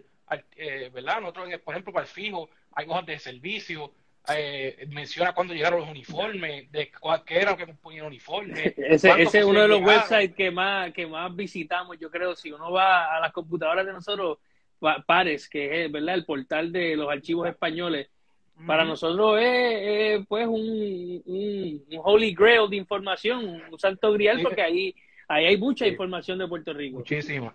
¿verdad? 0.92 1.22
Nosotros, 1.22 1.50
por 1.64 1.74
ejemplo, 1.74 1.94
para 1.94 2.06
el 2.06 2.12
fijo, 2.12 2.50
hay 2.74 2.86
hojas 2.88 3.06
de 3.06 3.20
servicio, 3.20 3.94
eh, 4.30 4.88
menciona 4.90 5.34
cuándo 5.34 5.54
llegaron 5.54 5.82
los 5.82 5.90
uniformes, 5.90 6.72
de 6.72 6.92
qué 7.26 7.40
era 7.40 7.52
lo 7.52 7.58
que 7.58 7.66
componía 7.66 8.02
el 8.02 8.08
uniforme. 8.08 8.74
ese, 8.78 9.22
ese 9.22 9.40
es 9.40 9.46
uno 9.46 9.62
de 9.62 9.68
los 9.68 9.82
websites 9.82 10.34
que 10.36 10.50
más, 10.50 10.94
que 10.94 11.06
más 11.06 11.36
visitamos, 11.36 11.98
yo 12.00 12.10
creo. 12.10 12.36
Si 12.36 12.52
uno 12.52 12.72
va 12.72 13.16
a 13.16 13.20
las 13.20 13.34
computadoras 13.34 13.86
de 13.86 13.94
nosotros, 13.94 14.38
Pares, 15.06 15.50
que 15.50 15.86
es 15.86 15.92
¿verdad? 15.92 16.16
el 16.16 16.26
portal 16.26 16.72
de 16.72 16.96
los 16.96 17.10
archivos 17.10 17.48
españoles, 17.48 18.10
para 18.68 18.86
nosotros 18.86 19.40
es, 19.42 20.26
pues 20.28 20.48
un, 20.48 21.22
un, 21.26 21.84
holy 22.04 22.34
grail 22.34 22.70
de 22.70 22.78
información, 22.78 23.62
un 23.70 23.80
santo 23.80 24.14
grial, 24.14 24.42
porque 24.42 24.62
ahí, 24.62 24.96
ahí 25.28 25.46
hay 25.46 25.58
mucha 25.58 25.88
información 25.88 26.38
de 26.38 26.48
Puerto 26.48 26.72
Rico. 26.74 27.00
Muchísima. 27.00 27.54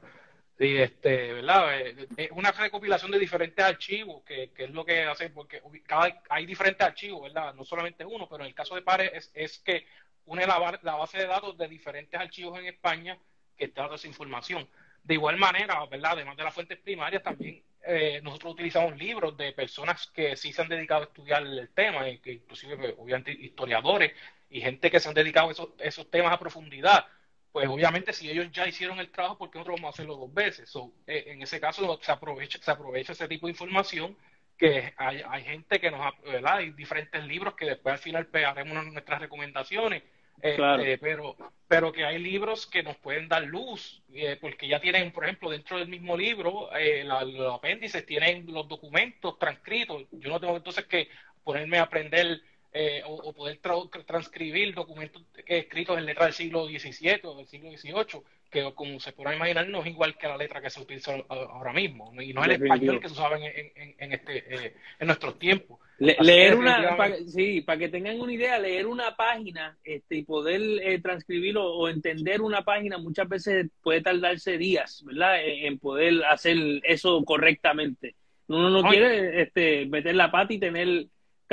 Sí, 0.59 0.77
este, 0.77 1.35
¿verdad? 1.35 1.81
Es 1.81 1.99
eh, 1.99 2.09
eh, 2.17 2.29
una 2.33 2.51
recopilación 2.51 3.13
de 3.13 3.19
diferentes 3.21 3.65
archivos, 3.65 4.25
que, 4.25 4.51
es 4.57 4.71
lo 4.71 4.85
que 4.85 5.05
hace, 5.05 5.31
porque 5.31 5.63
cada, 5.87 6.21
hay 6.29 6.47
diferentes 6.47 6.85
archivos, 6.85 7.23
¿verdad? 7.23 7.55
No 7.55 7.65
solamente 7.65 8.05
uno, 8.05 8.29
pero 8.29 8.43
en 8.43 8.49
el 8.49 8.55
caso 8.55 8.75
de 8.75 8.83
Pares 8.83 9.13
es, 9.15 9.31
es 9.35 9.59
que 9.61 9.87
une 10.25 10.45
la, 10.47 10.59
base 10.59 11.19
de 11.19 11.27
datos 11.27 11.57
de 11.57 11.69
diferentes 11.69 12.19
archivos 12.21 12.59
en 12.59 12.67
España 12.67 13.17
que 13.57 13.69
dando 13.69 13.95
esa 13.95 14.09
información. 14.09 14.69
De 15.05 15.15
igual 15.15 15.37
manera, 15.37 15.87
¿verdad? 15.87 16.13
Además 16.15 16.37
de 16.37 16.43
las 16.43 16.55
fuentes 16.55 16.79
primarias, 16.79 17.23
también 17.23 17.63
eh, 17.85 18.21
nosotros 18.25 18.55
utilizamos 18.55 18.99
libros 18.99 19.37
de 19.37 19.53
personas 19.53 20.09
que 20.09 20.37
sí 20.37 20.53
se 20.53 20.63
han 20.63 20.69
dedicado 20.69 21.03
a 21.03 21.05
estudiar 21.05 21.43
el 21.43 21.69
tema, 21.71 22.09
y 22.09 22.19
que 22.19 22.33
inclusive, 22.33 22.77
pues, 22.77 22.95
obviamente, 22.99 23.31
historiadores 23.31 24.13
y 24.51 24.61
gente 24.61 24.91
que 24.91 24.99
se 24.99 25.09
han 25.09 25.15
dedicado 25.15 25.51
a 25.51 25.53
esos, 25.53 25.69
esos 25.79 26.11
temas 26.11 26.33
a 26.33 26.39
profundidad 26.39 27.07
pues 27.53 27.69
obviamente 27.69 28.13
si 28.13 28.31
ellos 28.31 28.51
ya 28.53 28.67
hicieron 28.67 28.99
el 29.01 29.11
trabajo, 29.11 29.39
¿por 29.39 29.51
qué 29.51 29.59
nosotros 29.59 29.81
vamos 29.81 29.93
a 29.93 29.95
hacerlo 29.95 30.17
dos 30.17 30.33
veces? 30.33 30.73
Eh, 31.07 31.25
en 31.29 31.43
ese 31.43 31.61
caso 31.61 31.99
se 32.03 32.13
aprovecha, 32.13 32.59
se 32.61 32.71
aprovecha 32.71 33.13
ese 33.13 33.29
tipo 33.29 33.47
de 33.47 33.53
información 33.53 34.17
que 34.57 34.93
hay, 34.97 35.23
hay 35.29 35.45
gente 35.45 35.81
que 35.81 35.91
nos, 35.91 36.01
¿verdad? 36.23 36.57
Hay 36.57 36.71
diferentes 36.73 37.25
libros 37.25 37.55
que 37.55 37.65
después 37.65 37.95
al 37.95 37.99
final 38.01 38.27
pegaremos 38.27 38.87
nuestras 38.87 39.21
recomendaciones, 39.21 40.03
este, 40.41 40.99
pero, 40.99 41.37
pero 41.67 41.93
que 41.93 42.05
hay 42.05 42.19
libros 42.19 42.67
que 42.67 42.83
nos 42.83 42.97
pueden 42.97 43.29
dar 43.29 43.43
luz, 43.45 44.03
eh, 44.13 44.37
porque 44.41 44.69
ya 44.69 44.81
tienen, 44.81 45.11
por 45.13 45.25
ejemplo, 45.25 45.51
dentro 45.51 45.79
del 45.79 45.89
mismo 45.89 46.17
libro, 46.17 46.71
eh, 46.77 47.05
los 47.05 47.55
apéndices 47.55 48.07
tienen 48.07 48.47
los 48.53 48.69
documentos 48.69 49.39
transcritos. 49.39 50.05
Yo 50.13 50.31
no 50.31 50.41
tengo 50.41 50.57
entonces 50.57 50.85
que 50.87 51.09
ponerme 51.43 51.79
a 51.79 51.83
aprender 51.83 52.41
eh, 52.81 53.03
o, 53.05 53.33
poder 53.33 53.59
transcribir 54.07 54.73
documentos 54.73 55.21
escritos 55.47 55.99
en 55.99 56.07
letra 56.07 56.27
del 56.27 56.33
siglo 56.33 56.65
XVII 56.69 57.23
o 57.25 57.35
del 57.35 57.49
siglo 57.49 57.73
XVIII, 57.77 58.23
que 58.49 58.73
como 58.73 59.01
se 59.01 59.11
podrá 59.11 59.35
imaginar 59.35 59.67
no 59.67 59.81
es 59.81 59.89
igual 59.89 60.17
que 60.17 60.29
la 60.29 60.37
letra 60.37 60.61
que 60.61 60.71
se 60.71 60.81
utiliza 60.81 61.17
ahora 61.29 61.73
mismo, 61.73 62.13
y 62.23 62.33
no 62.33 62.43
es 62.43 62.51
el 62.51 62.63
español 62.63 63.01
que 63.01 63.09
se 63.09 63.15
usaba 63.15 63.37
en, 63.37 63.73
en, 63.99 64.13
este, 64.13 64.55
eh, 64.55 64.75
en 64.97 65.07
nuestros 65.09 65.41
tiempos. 65.41 65.81
leer 65.99 66.55
una, 66.55 66.97
sí, 67.27 67.63
para 67.63 67.81
que 67.81 67.89
tengan 67.89 68.21
una 68.21 68.33
idea, 68.33 68.61
leer 68.61 68.87
una 68.87 69.17
página 69.17 69.77
este, 69.83 70.15
y 70.15 70.23
poder 70.23 70.63
eh, 70.81 71.01
transcribirlo 71.01 71.67
o 71.67 71.89
entender 71.89 72.41
una 72.41 72.63
página 72.63 72.97
muchas 72.97 73.29
veces 73.29 73.67
puede 73.83 74.03
tardarse 74.03 74.57
días, 74.57 75.03
¿verdad? 75.05 75.41
En, 75.43 75.81
poder 75.81 76.25
hacer 76.27 76.57
eso 76.85 77.25
correctamente. 77.25 78.15
Uno 78.47 78.71
no 78.71 78.89
quiere 78.89 79.43
este, 79.43 79.87
meter 79.87 80.15
la 80.15 80.31
pata 80.31 80.53
y 80.53 80.61
tener 80.61 81.09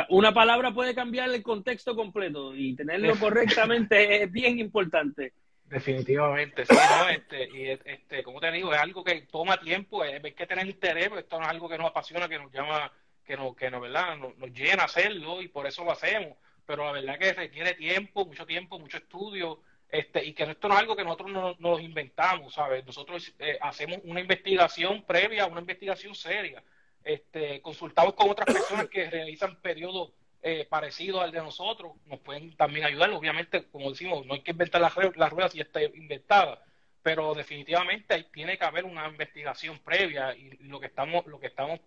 una 0.10 0.34
palabra 0.34 0.74
puede 0.74 0.94
cambiar 0.94 1.30
el 1.30 1.42
contexto 1.42 1.96
completo 1.96 2.56
y 2.56 2.76
tenerlo 2.76 3.16
correctamente 3.18 4.24
es 4.24 4.32
bien 4.32 4.60
importante. 4.60 5.34
Definitivamente, 5.66 6.66
sí, 6.66 6.76
¿no? 6.76 7.10
Este, 7.10 7.50
y 7.50 7.70
este, 7.70 8.22
como 8.24 8.40
te 8.40 8.52
digo, 8.52 8.74
es 8.74 8.80
algo 8.80 9.04
que 9.04 9.22
toma 9.22 9.60
tiempo, 9.60 10.04
hay 10.04 10.22
que 10.34 10.46
tener 10.46 10.68
interés, 10.68 11.08
porque 11.08 11.22
esto 11.22 11.40
no 11.40 11.46
es 11.46 11.50
algo 11.50 11.68
que 11.68 11.78
nos 11.78 11.88
apasiona, 11.88 12.30
que 12.30 12.38
nos 12.38 12.52
llama, 12.52 12.92
que 13.26 13.36
nos, 13.36 13.56
que 13.56 13.72
nos, 13.72 13.82
¿verdad? 13.82 14.16
Nos, 14.18 14.52
llena 14.52 14.84
hacerlo 14.84 15.42
y 15.42 15.48
por 15.48 15.66
eso 15.66 15.84
lo 15.84 15.92
hacemos. 15.92 16.38
Pero 16.68 16.86
la 16.86 16.92
verdad 16.92 17.18
que 17.18 17.34
requiere 17.34 17.74
tiempo, 17.74 18.26
mucho 18.26 18.46
tiempo, 18.46 18.80
mucho 18.80 18.98
estudio, 18.98 19.62
este, 19.90 20.24
y 20.24 20.34
que 20.34 20.44
esto 20.44 20.68
no 20.68 20.76
es 20.76 20.82
algo 20.82 20.96
que 20.96 21.04
nosotros 21.04 21.32
no, 21.32 21.56
nos 21.60 21.82
inventamos, 21.82 22.54
¿sabes? 22.54 22.86
Nosotros 22.86 23.34
eh, 23.40 23.58
hacemos 23.62 24.00
una 24.04 24.20
investigación 24.20 25.04
previa, 25.04 25.48
una 25.48 25.62
investigación 25.62 26.14
seria 26.14 26.64
este, 27.06 27.62
consultamos 27.62 28.16
con 28.16 28.30
otras 28.30 28.54
personas 28.54 28.90
que 28.90 29.10
realizan 29.10 29.56
periodos 29.62 30.12
eh, 30.42 30.68
parecidos 30.70 31.24
al 31.24 31.32
de 31.32 31.40
nosotros, 31.40 31.94
nos 32.06 32.20
pueden 32.20 32.56
también 32.58 32.86
ayudar. 32.86 33.12
Obviamente, 33.12 33.66
como 33.72 33.90
decimos, 33.92 34.26
no 34.26 34.34
hay 34.34 34.42
que 34.42 34.52
inventar 34.52 34.82
las, 34.82 34.94
las 35.16 35.32
ruedas 35.32 35.52
si 35.52 35.60
ya 35.60 35.64
está 35.64 35.82
inventada, 35.82 36.62
pero 37.02 37.34
definitivamente 37.34 38.28
tiene 38.34 38.58
que 38.58 38.66
haber 38.66 38.86
una 38.86 39.08
investigación 39.08 39.80
previa 39.80 40.36
y 40.36 40.58
lo 40.64 40.80
que 40.80 40.88
estamos, 40.88 41.26
lo 41.28 41.40
que 41.40 41.48
estamos, 41.48 41.80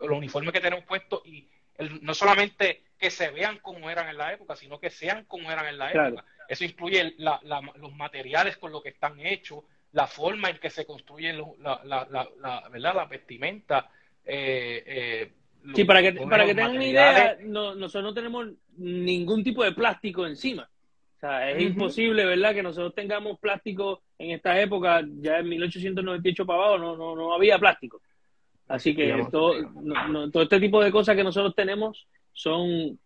los 0.00 0.18
uniformes 0.18 0.52
que 0.52 0.60
tenemos 0.60 0.84
puestos 0.84 1.22
y 1.26 1.48
no 2.00 2.14
solamente 2.14 2.82
que 2.98 3.10
se 3.10 3.30
vean 3.30 3.58
como 3.58 3.90
eran 3.90 4.08
en 4.08 4.16
la 4.16 4.32
época, 4.32 4.56
sino 4.56 4.78
que 4.78 4.90
sean 4.90 5.24
como 5.24 5.50
eran 5.50 5.66
en 5.66 5.78
la 5.78 5.90
época. 5.90 6.24
Eso 6.48 6.64
incluye 6.64 7.14
los 7.18 7.94
materiales 7.94 8.56
con 8.56 8.72
los 8.72 8.82
que 8.82 8.90
están 8.90 9.20
hechos, 9.20 9.64
la 9.92 10.06
forma 10.06 10.50
en 10.50 10.58
que 10.58 10.70
se 10.70 10.86
construyen 10.86 11.42
la, 11.58 11.80
la, 11.84 12.06
la, 12.10 12.68
¿verdad? 12.68 12.94
la 12.94 13.04
vestimenta, 13.06 13.90
eh, 14.24 14.82
eh, 14.86 15.32
sí, 15.74 15.84
para 15.84 16.02
que, 16.02 16.12
para 16.12 16.44
que 16.44 16.54
tengan 16.54 16.76
una 16.76 16.86
idea, 16.86 17.38
nosotros 17.44 18.04
no 18.04 18.14
tenemos 18.14 18.48
ningún 18.76 19.42
tipo 19.42 19.64
de 19.64 19.72
plástico 19.72 20.26
encima. 20.26 20.68
O 21.16 21.20
sea, 21.20 21.50
es 21.50 21.62
imposible, 21.62 22.24
¿verdad? 22.24 22.54
Que 22.54 22.62
nosotros 22.62 22.94
tengamos 22.94 23.38
plástico 23.38 24.02
en 24.18 24.32
esta 24.32 24.60
época, 24.60 25.02
ya 25.20 25.38
en 25.38 25.48
1898 25.48 26.44
para 26.46 26.58
abajo 26.58 26.78
no, 26.78 26.96
no, 26.96 27.14
no 27.14 27.34
había 27.34 27.58
plástico. 27.58 28.00
Así 28.68 28.94
que 28.94 29.26
todo, 29.30 29.54
todo 30.32 30.42
este 30.42 30.58
tipo 30.58 30.82
de 30.82 30.90
cosas 30.90 31.14
que 31.14 31.24
nosotros 31.24 31.54
tenemos 31.54 32.06
son 32.32 32.98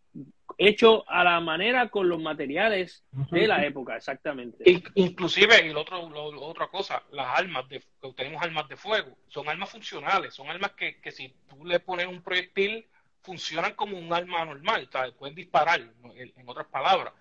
hecho 0.59 1.09
a 1.09 1.25
la 1.25 1.41
manera 1.41 1.89
con 1.89 2.09
los 2.09 2.21
materiales 2.21 3.05
de 3.31 3.47
la 3.47 3.65
época, 3.65 3.97
exactamente. 3.97 4.65
Inclusive, 4.95 5.67
y 5.67 5.71
otro, 5.71 6.09
otra 6.41 6.69
cosa, 6.69 7.03
las 7.13 7.39
armas, 7.39 7.69
de, 7.69 7.83
tenemos 8.17 8.43
armas 8.43 8.69
de 8.69 8.77
fuego, 8.77 9.17
son 9.29 9.49
armas 9.49 9.71
funcionales, 9.71 10.35
son 10.35 10.49
armas 10.49 10.73
que, 10.73 11.01
que 11.01 11.11
si 11.11 11.35
tú 11.49 11.65
le 11.65 11.81
pones 11.81 12.07
un 12.07 12.23
proyectil, 12.23 12.87
funcionan 13.23 13.75
como 13.75 13.99
un 13.99 14.13
arma 14.13 14.45
normal, 14.45 14.89
pueden 15.19 15.35
disparar, 15.35 15.81
en 15.81 16.49
otras 16.49 16.67
palabras. 16.69 17.13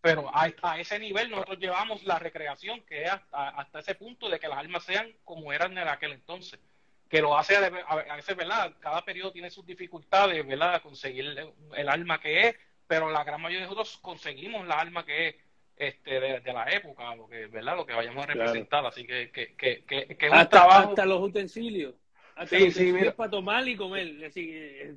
Pero 0.00 0.30
a, 0.32 0.78
ese 0.78 0.98
nivel 0.98 1.30
nosotros 1.30 1.58
llevamos 1.58 2.04
la 2.04 2.18
recreación, 2.18 2.82
que 2.82 3.04
es 3.04 3.10
hasta, 3.32 3.78
ese 3.80 3.94
punto 3.94 4.28
de 4.28 4.38
que 4.38 4.46
las 4.46 4.58
armas 4.58 4.84
sean 4.84 5.10
como 5.24 5.52
eran 5.52 5.76
en 5.76 5.88
aquel 5.88 6.12
entonces 6.12 6.60
que 7.08 7.20
lo 7.20 7.38
hace 7.38 7.56
a 7.56 8.16
veces, 8.16 8.36
¿verdad? 8.36 8.72
Cada 8.80 9.04
periodo 9.04 9.30
tiene 9.30 9.48
sus 9.48 9.64
dificultades, 9.64 10.44
¿verdad? 10.44 10.82
Conseguir 10.82 11.24
el, 11.24 11.52
el 11.76 11.88
arma 11.88 12.20
que 12.20 12.48
es, 12.48 12.56
pero 12.86 13.10
la 13.10 13.24
gran 13.24 13.40
mayoría 13.40 13.66
de 13.66 13.70
nosotros 13.70 13.98
conseguimos 13.98 14.66
la 14.66 14.78
arma 14.80 15.04
que 15.04 15.28
es. 15.28 15.34
este, 15.76 16.20
de, 16.20 16.52
la 16.52 16.70
época, 16.70 17.14
lo 17.14 17.28
que, 17.28 17.46
¿verdad? 17.46 17.76
Lo 17.76 17.86
que 17.86 17.94
vayamos 17.94 18.24
a 18.24 18.26
representar, 18.26 18.86
así 18.86 19.06
que, 19.06 19.30
que, 19.30 19.54
que, 19.54 19.84
que, 19.84 20.26
hasta, 20.30 20.64
hasta 20.64 21.04
los 21.04 21.20
utensilios, 21.20 21.94
hasta 22.34 22.58
los 22.58 22.68
utensilios 22.68 23.14
para 23.14 23.30
tomar 23.30 23.66
y 23.68 23.76
comer, 23.76 24.24
así 24.24 24.46
que 24.46 24.94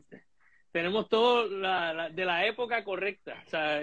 tenemos 0.71 1.09
todo 1.09 1.47
la, 1.47 2.09
de 2.09 2.25
la 2.25 2.45
época 2.45 2.83
correcta, 2.83 3.43
o 3.45 3.49
sea, 3.49 3.81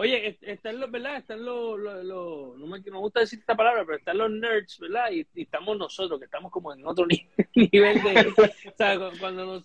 Oye, 0.00 0.38
están 0.42 0.78
los, 0.78 0.92
¿verdad? 0.92 1.16
Están 1.16 1.44
los, 1.44 1.76
no, 2.06 2.66
me, 2.68 2.78
gusta 2.78 3.18
decir 3.18 3.40
esta 3.40 3.56
palabra, 3.56 3.84
pero 3.84 3.98
están 3.98 4.16
los 4.16 4.30
nerds, 4.30 4.78
¿verdad? 4.78 5.10
Y, 5.10 5.26
estamos 5.34 5.76
nosotros, 5.76 6.20
que 6.20 6.26
estamos 6.26 6.52
como 6.52 6.72
en 6.72 6.86
otro 6.86 7.04
nivel 7.56 8.00
de... 8.04 8.32
o 8.38 8.76
sea, 8.76 8.96
cuando, 9.18 9.44
nos, 9.44 9.64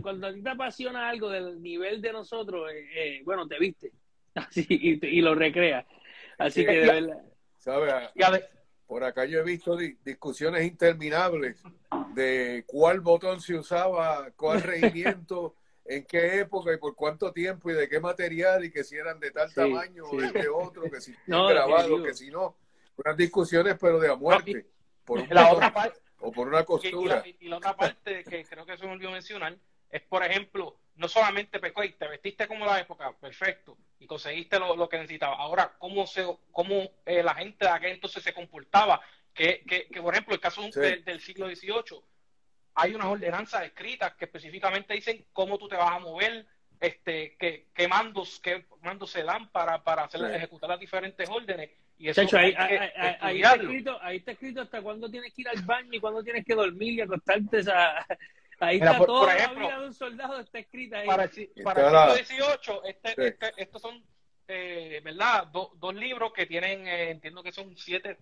cuando 0.00 0.26
a 0.26 0.32
ti 0.32 0.42
te 0.42 0.48
apasiona 0.48 1.10
algo 1.10 1.28
del 1.28 1.62
nivel 1.62 2.00
de 2.00 2.14
nosotros, 2.14 2.70
eh, 2.72 2.86
eh, 2.94 3.22
bueno, 3.26 3.46
te 3.46 3.58
viste, 3.58 3.92
así, 4.34 4.66
y, 4.70 5.20
lo 5.20 5.34
recrea. 5.34 5.86
Así 6.38 6.64
que 6.64 6.72
de 6.72 6.86
verdad... 6.86 7.22
¿Sabes? 7.58 8.42
Por 8.86 9.04
acá 9.04 9.26
yo 9.26 9.40
he 9.40 9.44
visto 9.44 9.76
discusiones 9.76 10.64
interminables 10.64 11.62
de 12.14 12.64
cuál 12.66 13.00
botón 13.00 13.38
se 13.38 13.54
usaba, 13.54 14.30
cuál 14.34 14.62
regimiento 14.62 15.56
en 15.84 16.04
qué 16.04 16.40
época 16.40 16.72
y 16.72 16.78
por 16.78 16.94
cuánto 16.94 17.32
tiempo 17.32 17.70
y 17.70 17.74
de 17.74 17.88
qué 17.88 18.00
material 18.00 18.64
y 18.64 18.70
que 18.70 18.84
si 18.84 18.96
eran 18.96 19.20
de 19.20 19.30
tal 19.30 19.52
tamaño 19.52 20.04
o 20.04 20.16
de 20.16 20.48
otro, 20.48 20.90
que 20.90 21.00
si 21.00 21.14
no, 21.26 21.46
grabado, 21.46 22.02
que 22.02 22.14
si 22.14 22.30
no. 22.30 22.56
Unas 22.96 23.16
discusiones 23.16 23.76
pero 23.80 23.98
de 23.98 24.10
a 24.10 24.14
muerte. 24.14 24.66
por 25.04 25.30
la 25.32 25.52
otra 25.52 25.72
parte, 25.72 26.00
o 26.20 26.32
por 26.32 26.48
una 26.48 26.64
costura. 26.64 27.22
Y 27.40 27.48
la, 27.48 27.58
otra 27.58 27.76
parte 27.76 28.22
que 28.24 28.44
creo 28.44 28.64
que 28.64 28.78
se 28.78 28.86
me 28.86 28.92
olvidó 28.92 29.10
mencionar 29.10 29.56
es, 29.90 30.02
por 30.02 30.24
ejemplo, 30.24 30.78
no 30.96 31.08
solamente 31.08 31.58
pecó 31.58 31.82
te 31.82 32.08
vestiste 32.08 32.46
como 32.46 32.64
la 32.64 32.80
época, 32.80 33.12
perfecto, 33.18 33.76
y 33.98 34.06
conseguiste 34.06 34.58
lo, 34.58 34.88
que 34.88 34.98
necesitaba. 34.98 35.36
Ahora, 35.36 35.74
¿cómo, 35.78 36.06
se, 36.06 36.24
cómo 36.52 36.90
eh, 37.04 37.22
la 37.22 37.34
gente 37.34 37.64
de 37.64 37.70
aquel 37.70 37.92
entonces 37.92 38.22
se 38.22 38.32
comportaba? 38.32 39.00
Que, 39.34 39.64
que, 39.66 39.88
que 39.88 40.00
por 40.00 40.14
ejemplo, 40.14 40.34
el 40.34 40.40
caso 40.40 40.62
del, 40.62 41.04
del 41.04 41.20
siglo 41.20 41.48
XVIII, 41.48 42.00
hay 42.74 42.94
unas 42.94 43.06
ordenanzas 43.06 43.64
escritas 43.64 44.14
que 44.14 44.24
específicamente 44.24 44.94
dicen 44.94 45.24
cómo 45.32 45.58
tú 45.58 45.68
te 45.68 45.76
vas 45.76 45.92
a 45.92 45.98
mover, 45.98 46.46
este, 46.80 47.36
qué, 47.38 47.68
qué 47.74 47.88
mandos, 47.88 48.40
qué 48.40 48.66
mandos 48.82 49.10
se 49.10 49.22
dan 49.22 49.48
para, 49.50 49.82
para 49.82 50.04
hacer, 50.04 50.22
ejecutar 50.34 50.70
las 50.70 50.80
diferentes 50.80 51.28
órdenes. 51.28 51.70
Y 51.96 52.08
eso 52.08 52.22
ahí, 52.36 52.52
ahí, 52.56 53.40
está 53.40 53.54
escrito, 53.54 53.98
ahí 54.02 54.16
está 54.16 54.32
escrito 54.32 54.60
hasta 54.60 54.82
cuándo 54.82 55.08
tienes 55.08 55.32
que 55.32 55.42
ir 55.42 55.48
al 55.48 55.62
baño 55.62 55.90
y 55.92 56.00
cuándo 56.00 56.24
tienes 56.24 56.44
que 56.44 56.54
dormir 56.54 56.94
y 56.94 57.00
acostarte. 57.00 57.58
ahí 58.60 58.76
está 58.76 58.98
todo 58.98 59.06
toda 59.06 59.34
la 59.34 59.52
vida 59.52 59.78
de 59.78 59.86
un 59.86 59.94
soldado 59.94 60.40
está 60.40 60.58
escrita 60.58 60.98
ahí. 60.98 61.06
Para, 61.06 61.30
para 61.62 62.14
el 62.14 62.26
siglo 62.26 62.46
XVIII, 62.46 62.90
este, 62.90 63.28
este, 63.28 63.52
estos 63.56 63.80
son, 63.80 64.04
eh, 64.48 65.00
¿verdad? 65.04 65.46
dos 65.52 65.94
libros 65.94 66.32
que 66.32 66.46
tienen, 66.46 66.88
eh, 66.88 67.10
entiendo 67.10 67.42
que 67.42 67.52
son 67.52 67.76
siete 67.76 68.18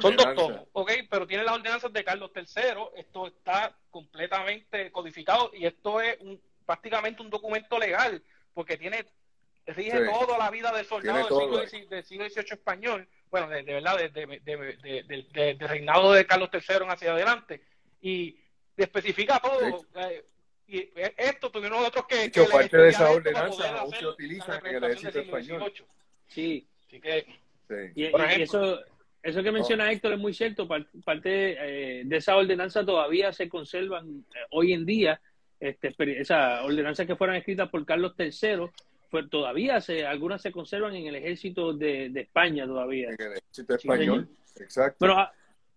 son 0.00 0.16
dos 0.16 0.34
tomos, 0.34 0.60
ok, 0.72 0.92
pero 1.08 1.26
tiene 1.26 1.44
las 1.44 1.54
ordenanzas 1.54 1.92
de 1.92 2.04
Carlos 2.04 2.30
III, 2.34 2.44
esto 2.96 3.26
está 3.28 3.76
completamente 3.90 4.90
codificado 4.90 5.50
y 5.54 5.66
esto 5.66 6.00
es 6.00 6.18
un, 6.20 6.40
prácticamente 6.66 7.22
un 7.22 7.30
documento 7.30 7.78
legal, 7.78 8.22
porque 8.52 8.76
tiene, 8.76 9.04
rige 9.66 10.04
toda 10.06 10.38
la 10.38 10.50
vida 10.50 10.72
del 10.72 10.86
soldado 10.86 11.18
del 11.18 11.68
siglo, 11.68 11.88
del 11.88 12.04
siglo, 12.04 12.28
XVIII 12.28 12.52
español, 12.52 13.08
bueno, 13.30 13.48
de, 13.48 13.62
verdad, 13.62 13.96
del 14.10 15.58
reinado 15.60 16.12
de 16.12 16.26
Carlos 16.26 16.50
III 16.52 16.76
en 16.82 16.90
hacia 16.90 17.12
adelante, 17.12 17.62
y 18.02 18.36
especifica 18.76 19.38
todo. 19.38 19.84
Eh, 19.94 20.24
y 20.66 20.88
esto 21.16 21.50
tuvieron 21.50 21.84
otros 21.84 22.06
que... 22.06 22.30
que 22.30 22.44
parte 22.44 22.76
de 22.76 22.88
esa 22.88 23.10
ordenanza 23.10 23.78
aún 23.78 23.92
se 23.92 24.06
utilizan 24.06 24.64
en 24.66 24.76
el 24.76 24.84
ejército 24.84 25.20
español. 25.20 25.72
Sí. 26.28 26.66
Así 26.86 27.00
que, 27.00 27.26
y, 27.94 28.08
por 28.08 28.20
ejemplo, 28.20 28.38
y 28.38 28.42
eso 28.42 28.80
eso 29.22 29.42
que 29.42 29.52
menciona 29.52 29.90
Héctor 29.90 30.14
es 30.14 30.18
muy 30.18 30.32
cierto. 30.32 30.66
Parte 30.66 32.00
eh, 32.00 32.02
de 32.04 32.16
esa 32.16 32.36
ordenanza 32.36 32.84
todavía 32.84 33.32
se 33.32 33.48
conservan 33.48 34.24
eh, 34.34 34.38
hoy 34.50 34.72
en 34.72 34.86
día. 34.86 35.20
Este, 35.58 35.94
esas 36.18 36.64
ordenanzas 36.64 37.06
que 37.06 37.16
fueron 37.16 37.36
escritas 37.36 37.68
por 37.68 37.84
Carlos 37.84 38.14
III, 38.18 38.70
pues 39.10 39.28
todavía 39.28 39.80
se, 39.80 40.06
algunas 40.06 40.40
se 40.40 40.52
conservan 40.52 40.94
en 40.94 41.06
el 41.06 41.16
ejército 41.16 41.74
de, 41.74 42.06
España 42.14 42.66
todavía. 42.66 43.08
En 43.10 43.20
el 43.20 43.32
ejército 43.32 43.74
español, 43.74 44.28
exacto. 44.56 45.06
Ah, 45.06 45.30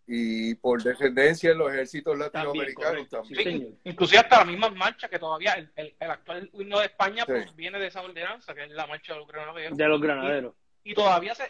y 0.07 0.55
por 0.55 0.83
descendencia 0.83 1.51
en 1.51 1.57
los 1.57 1.71
ejércitos 1.71 2.17
latinoamericanos 2.17 3.09
también. 3.09 3.77
Inclusive 3.83 4.19
hasta 4.19 4.39
la 4.39 4.45
misma 4.45 4.69
marcha 4.69 5.07
que 5.07 5.19
todavía 5.19 5.53
el, 5.53 5.69
el, 5.75 6.11
actual 6.11 6.49
himno 6.53 6.79
de 6.79 6.85
España 6.85 7.25
pues, 7.25 7.55
viene 7.55 7.79
de 7.79 7.87
esa 7.87 8.01
ordenanza, 8.01 8.53
que 8.53 8.63
es 8.63 8.71
la 8.71 8.87
marcha 8.87 9.13
de 9.13 9.19
los 9.19 9.27
granaderos. 9.27 9.77
De 9.77 9.87
los 9.87 10.01
granaderos. 10.01 10.55
y 10.83 10.93
todavía 10.93 11.33
se, 11.35 11.43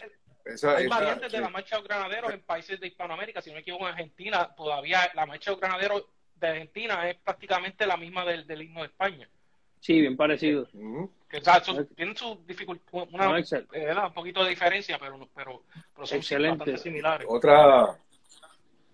hay 0.45 0.87
variantes 0.87 1.31
de 1.31 1.39
la 1.39 1.49
marcha 1.49 1.77
de 1.77 1.83
granaderos 1.83 2.33
en 2.33 2.41
países 2.41 2.79
de 2.79 2.87
Hispanoamérica. 2.87 3.41
Si 3.41 3.49
no 3.49 3.55
me 3.55 3.61
equivoco, 3.61 3.87
en 3.87 3.93
Argentina, 3.93 4.53
todavía 4.55 5.09
la 5.13 5.25
marcha 5.25 5.51
de 5.51 5.57
granaderos 5.57 6.05
de 6.35 6.47
Argentina 6.47 7.09
es 7.09 7.17
prácticamente 7.17 7.85
la 7.85 7.97
misma 7.97 8.25
del, 8.25 8.45
del 8.45 8.61
himno 8.63 8.81
de 8.81 8.87
España. 8.87 9.29
Sí, 9.79 9.99
bien 9.99 10.15
parecido. 10.15 10.67
Que, 11.29 11.37
o 11.37 11.41
sea, 11.41 11.61
tienen 11.95 12.15
su 12.15 12.41
dificultad, 12.45 13.05
una, 13.11 13.37
eh, 13.39 13.95
un 14.05 14.13
poquito 14.13 14.43
de 14.43 14.51
diferencia, 14.51 14.97
pero, 14.97 15.27
pero, 15.35 15.63
pero 15.93 16.07
son 16.07 16.19
bastante 16.19 16.77
similares. 16.77 17.27
Otra, 17.29 17.97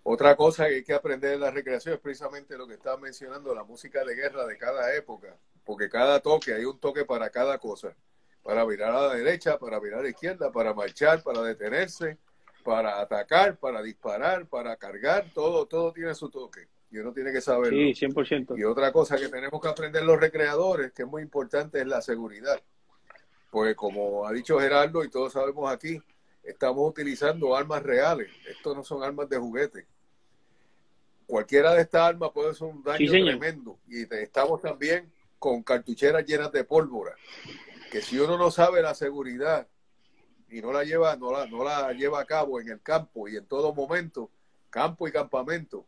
otra 0.02 0.34
cosa 0.34 0.66
que 0.66 0.76
hay 0.76 0.84
que 0.84 0.94
aprender 0.94 1.32
de 1.32 1.38
la 1.38 1.50
recreación 1.50 1.94
es 1.94 2.00
precisamente 2.00 2.56
lo 2.56 2.66
que 2.66 2.74
estaba 2.74 2.96
mencionando, 2.96 3.54
la 3.54 3.62
música 3.62 4.04
de 4.04 4.14
guerra 4.14 4.46
de 4.46 4.56
cada 4.56 4.94
época, 4.96 5.36
porque 5.64 5.88
cada 5.88 6.20
toque, 6.20 6.54
hay 6.54 6.64
un 6.64 6.80
toque 6.80 7.04
para 7.04 7.30
cada 7.30 7.58
cosa 7.58 7.94
para 8.50 8.64
virar 8.64 8.90
a 8.90 9.02
la 9.02 9.14
derecha, 9.14 9.56
para 9.60 9.78
virar 9.78 10.00
a 10.00 10.02
la 10.02 10.08
izquierda, 10.08 10.50
para 10.50 10.74
marchar, 10.74 11.22
para 11.22 11.40
detenerse, 11.42 12.18
para 12.64 13.00
atacar, 13.00 13.56
para 13.56 13.80
disparar, 13.80 14.48
para 14.48 14.74
cargar, 14.74 15.26
todo, 15.32 15.66
todo 15.66 15.92
tiene 15.92 16.16
su 16.16 16.28
toque. 16.30 16.66
Y 16.90 16.98
uno 16.98 17.12
tiene 17.12 17.30
que 17.30 17.40
saberlo. 17.40 17.78
Sí, 17.78 18.06
100%. 18.06 18.58
Y 18.58 18.64
otra 18.64 18.90
cosa 18.90 19.16
que 19.16 19.28
tenemos 19.28 19.60
que 19.60 19.68
aprender 19.68 20.02
los 20.02 20.18
recreadores, 20.18 20.90
que 20.90 21.02
es 21.02 21.08
muy 21.08 21.22
importante, 21.22 21.78
es 21.78 21.86
la 21.86 22.02
seguridad. 22.02 22.60
Pues 23.52 23.76
como 23.76 24.26
ha 24.26 24.32
dicho 24.32 24.58
Gerardo 24.58 25.04
y 25.04 25.10
todos 25.10 25.32
sabemos 25.32 25.72
aquí, 25.72 26.02
estamos 26.42 26.90
utilizando 26.90 27.54
armas 27.54 27.84
reales. 27.84 28.32
Esto 28.48 28.74
no 28.74 28.82
son 28.82 29.04
armas 29.04 29.28
de 29.28 29.38
juguete. 29.38 29.86
Cualquiera 31.24 31.72
de 31.74 31.82
estas 31.82 32.02
armas 32.02 32.32
puede 32.34 32.52
ser 32.54 32.66
un 32.66 32.82
daño 32.82 33.12
tremendo. 33.12 33.78
Y 33.86 34.12
estamos 34.12 34.60
también 34.60 35.08
con 35.38 35.62
cartucheras 35.62 36.26
llenas 36.26 36.50
de 36.50 36.64
pólvora 36.64 37.14
que 37.90 38.00
si 38.00 38.18
uno 38.18 38.38
no 38.38 38.50
sabe 38.50 38.80
la 38.80 38.94
seguridad 38.94 39.66
y 40.48 40.62
no 40.62 40.72
la 40.72 40.84
lleva, 40.84 41.16
no 41.16 41.32
la, 41.32 41.46
no 41.46 41.64
la 41.64 41.92
lleva 41.92 42.20
a 42.20 42.24
cabo 42.24 42.60
en 42.60 42.68
el 42.68 42.80
campo 42.80 43.28
y 43.28 43.36
en 43.36 43.44
todo 43.46 43.74
momento, 43.74 44.30
campo 44.70 45.06
y 45.08 45.12
campamento, 45.12 45.86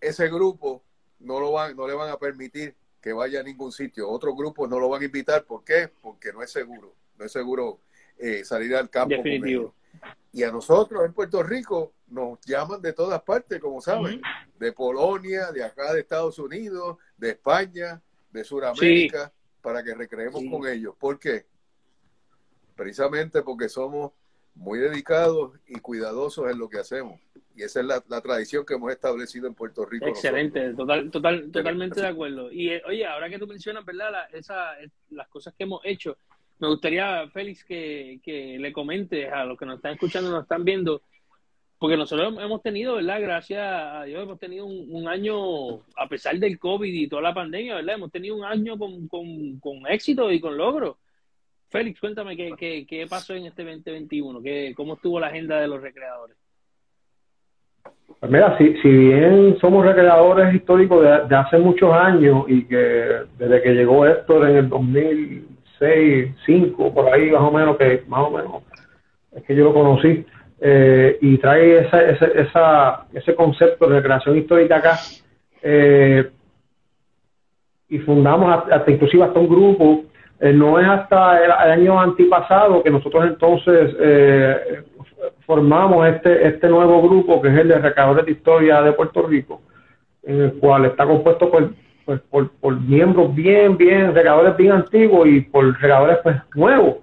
ese 0.00 0.28
grupo 0.28 0.82
no 1.20 1.38
lo 1.38 1.52
van, 1.52 1.76
no 1.76 1.86
le 1.86 1.94
van 1.94 2.10
a 2.10 2.18
permitir 2.18 2.74
que 3.00 3.12
vaya 3.12 3.40
a 3.40 3.42
ningún 3.42 3.72
sitio. 3.72 4.08
Otros 4.08 4.34
grupos 4.34 4.68
no 4.68 4.80
lo 4.80 4.88
van 4.88 5.02
a 5.02 5.04
invitar. 5.04 5.44
¿Por 5.44 5.64
qué? 5.64 5.90
Porque 6.00 6.32
no 6.32 6.42
es 6.42 6.50
seguro. 6.50 6.94
No 7.18 7.26
es 7.26 7.32
seguro 7.32 7.80
eh, 8.18 8.44
salir 8.44 8.74
al 8.74 8.88
campo. 8.88 9.16
Definitivo. 9.16 9.74
Y 10.32 10.42
a 10.42 10.50
nosotros 10.50 11.04
en 11.04 11.12
Puerto 11.12 11.42
Rico 11.42 11.92
nos 12.08 12.40
llaman 12.40 12.80
de 12.80 12.92
todas 12.92 13.22
partes, 13.22 13.60
como 13.60 13.80
saben, 13.80 14.22
de 14.58 14.72
Polonia, 14.72 15.50
de 15.52 15.64
acá 15.64 15.92
de 15.92 16.00
Estados 16.00 16.38
Unidos, 16.38 16.96
de 17.16 17.30
España, 17.30 18.00
de 18.30 18.44
Sudamérica 18.44 19.32
para 19.60 19.82
que 19.82 19.94
recreemos 19.94 20.42
con 20.50 20.66
ellos. 20.66 20.94
¿Por 20.98 21.18
qué? 21.18 21.46
Precisamente 22.76 23.42
porque 23.42 23.68
somos 23.68 24.12
muy 24.54 24.78
dedicados 24.78 25.52
y 25.66 25.78
cuidadosos 25.80 26.50
en 26.50 26.58
lo 26.58 26.68
que 26.68 26.78
hacemos. 26.78 27.20
Y 27.54 27.62
esa 27.62 27.80
es 27.80 27.86
la, 27.86 28.20
tradición 28.20 28.64
que 28.64 28.74
hemos 28.74 28.92
establecido 28.92 29.46
en 29.46 29.54
Puerto 29.54 29.84
Rico. 29.84 30.06
Excelente, 30.06 30.72
total, 30.74 31.10
total, 31.10 31.50
totalmente 31.50 32.00
de 32.00 32.06
acuerdo. 32.06 32.50
Y 32.50 32.70
eh, 32.70 32.82
oye, 32.86 33.04
ahora 33.04 33.28
que 33.28 33.38
tú 33.38 33.46
mencionas, 33.46 33.84
¿verdad? 33.84 34.28
esa, 34.32 34.76
las 35.10 35.28
cosas 35.28 35.54
que 35.54 35.64
hemos 35.64 35.80
hecho, 35.84 36.16
me 36.58 36.68
gustaría, 36.68 37.28
Félix, 37.30 37.64
que, 37.64 38.20
que 38.22 38.58
le 38.58 38.72
comentes 38.72 39.30
a 39.32 39.44
los 39.44 39.58
que 39.58 39.66
nos 39.66 39.76
están 39.76 39.94
escuchando, 39.94 40.30
nos 40.30 40.42
están 40.42 40.64
viendo, 40.64 41.02
porque 41.80 41.96
nosotros 41.96 42.34
hemos 42.38 42.62
tenido, 42.62 42.96
¿verdad? 42.96 43.22
Gracias 43.22 43.62
a 43.62 44.04
Dios, 44.04 44.22
hemos 44.22 44.38
tenido 44.38 44.66
un, 44.66 45.08
año, 45.08 45.76
a 45.96 46.06
pesar 46.10 46.36
del 46.36 46.58
COVID 46.58 46.92
y 46.92 47.08
toda 47.08 47.22
la 47.22 47.32
pandemia, 47.32 47.76
¿verdad? 47.76 47.94
Hemos 47.94 48.12
tenido 48.12 48.36
un 48.36 48.44
año 48.44 48.78
con, 48.78 49.08
con, 49.08 49.86
éxito 49.88 50.30
y 50.30 50.40
con 50.40 50.58
logro. 50.58 50.98
Félix, 51.70 51.98
cuéntame 51.98 52.36
qué, 52.36 52.84
qué, 52.86 53.06
pasó 53.08 53.32
en 53.34 53.46
este 53.46 53.64
2021, 53.64 54.42
qué, 54.42 54.74
cómo 54.76 54.94
estuvo 54.94 55.18
la 55.18 55.28
agenda 55.28 55.58
de 55.58 55.68
los 55.68 55.80
recreadores. 55.80 56.36
Pues 58.18 58.30
mira, 58.30 58.58
si, 58.58 58.76
si 58.82 58.88
bien 58.88 59.56
somos 59.58 59.86
recreadores 59.86 60.54
históricos 60.54 61.02
de, 61.02 61.34
hace 61.34 61.56
muchos 61.56 61.94
años 61.94 62.44
y 62.46 62.64
que 62.64 63.22
desde 63.38 63.62
que 63.62 63.72
llegó 63.72 64.04
Héctor 64.04 64.50
en 64.50 64.56
el 64.56 64.68
2006, 64.68 65.48
2005, 65.80 66.92
por 66.92 67.12
ahí 67.12 67.30
más 67.30 67.40
o 67.40 67.50
menos, 67.50 67.78
que 67.78 68.04
más 68.06 68.20
o 68.20 68.30
menos 68.30 68.62
es 69.32 69.42
que 69.44 69.54
yo 69.54 69.64
lo 69.64 69.72
conocí, 69.72 70.26
eh, 70.60 71.18
y 71.20 71.38
trae 71.38 71.86
esa, 71.86 72.02
esa, 72.02 73.06
ese 73.12 73.34
concepto 73.34 73.86
de 73.86 73.96
recreación 73.96 74.36
histórica 74.36 74.76
acá. 74.76 74.98
Eh, 75.62 76.30
y 77.88 77.98
fundamos 77.98 78.64
hasta, 78.70 78.90
inclusive 78.90 79.24
hasta 79.24 79.40
un 79.40 79.48
grupo 79.48 80.04
Eh, 80.42 80.54
no 80.54 80.80
es 80.80 80.88
hasta 80.88 81.44
el, 81.44 81.50
año 81.52 82.00
antipasado 82.00 82.82
que 82.82 82.90
nosotros 82.90 83.26
entonces 83.26 83.94
eh, 84.00 84.84
formamos 85.44 86.08
este, 86.08 86.48
este 86.48 86.66
nuevo 86.66 87.02
grupo 87.02 87.42
que 87.42 87.48
es 87.48 87.58
el 87.58 87.68
de 87.68 87.78
Recadores 87.78 88.24
de 88.24 88.32
Historia 88.32 88.80
de 88.80 88.94
Puerto 88.94 89.20
Rico, 89.26 89.60
en 90.22 90.40
el 90.44 90.52
cual 90.54 90.86
está 90.86 91.04
compuesto 91.04 91.50
por, 91.50 91.74
pues, 92.06 92.22
por, 92.58 92.80
miembros 92.80 93.34
bien, 93.34 93.76
bien, 93.76 94.14
recadores 94.14 94.56
bien 94.56 94.72
antiguos 94.72 95.28
y 95.28 95.42
por 95.42 95.78
recadores 95.78 96.16
pues, 96.22 96.36
nuevos 96.54 96.96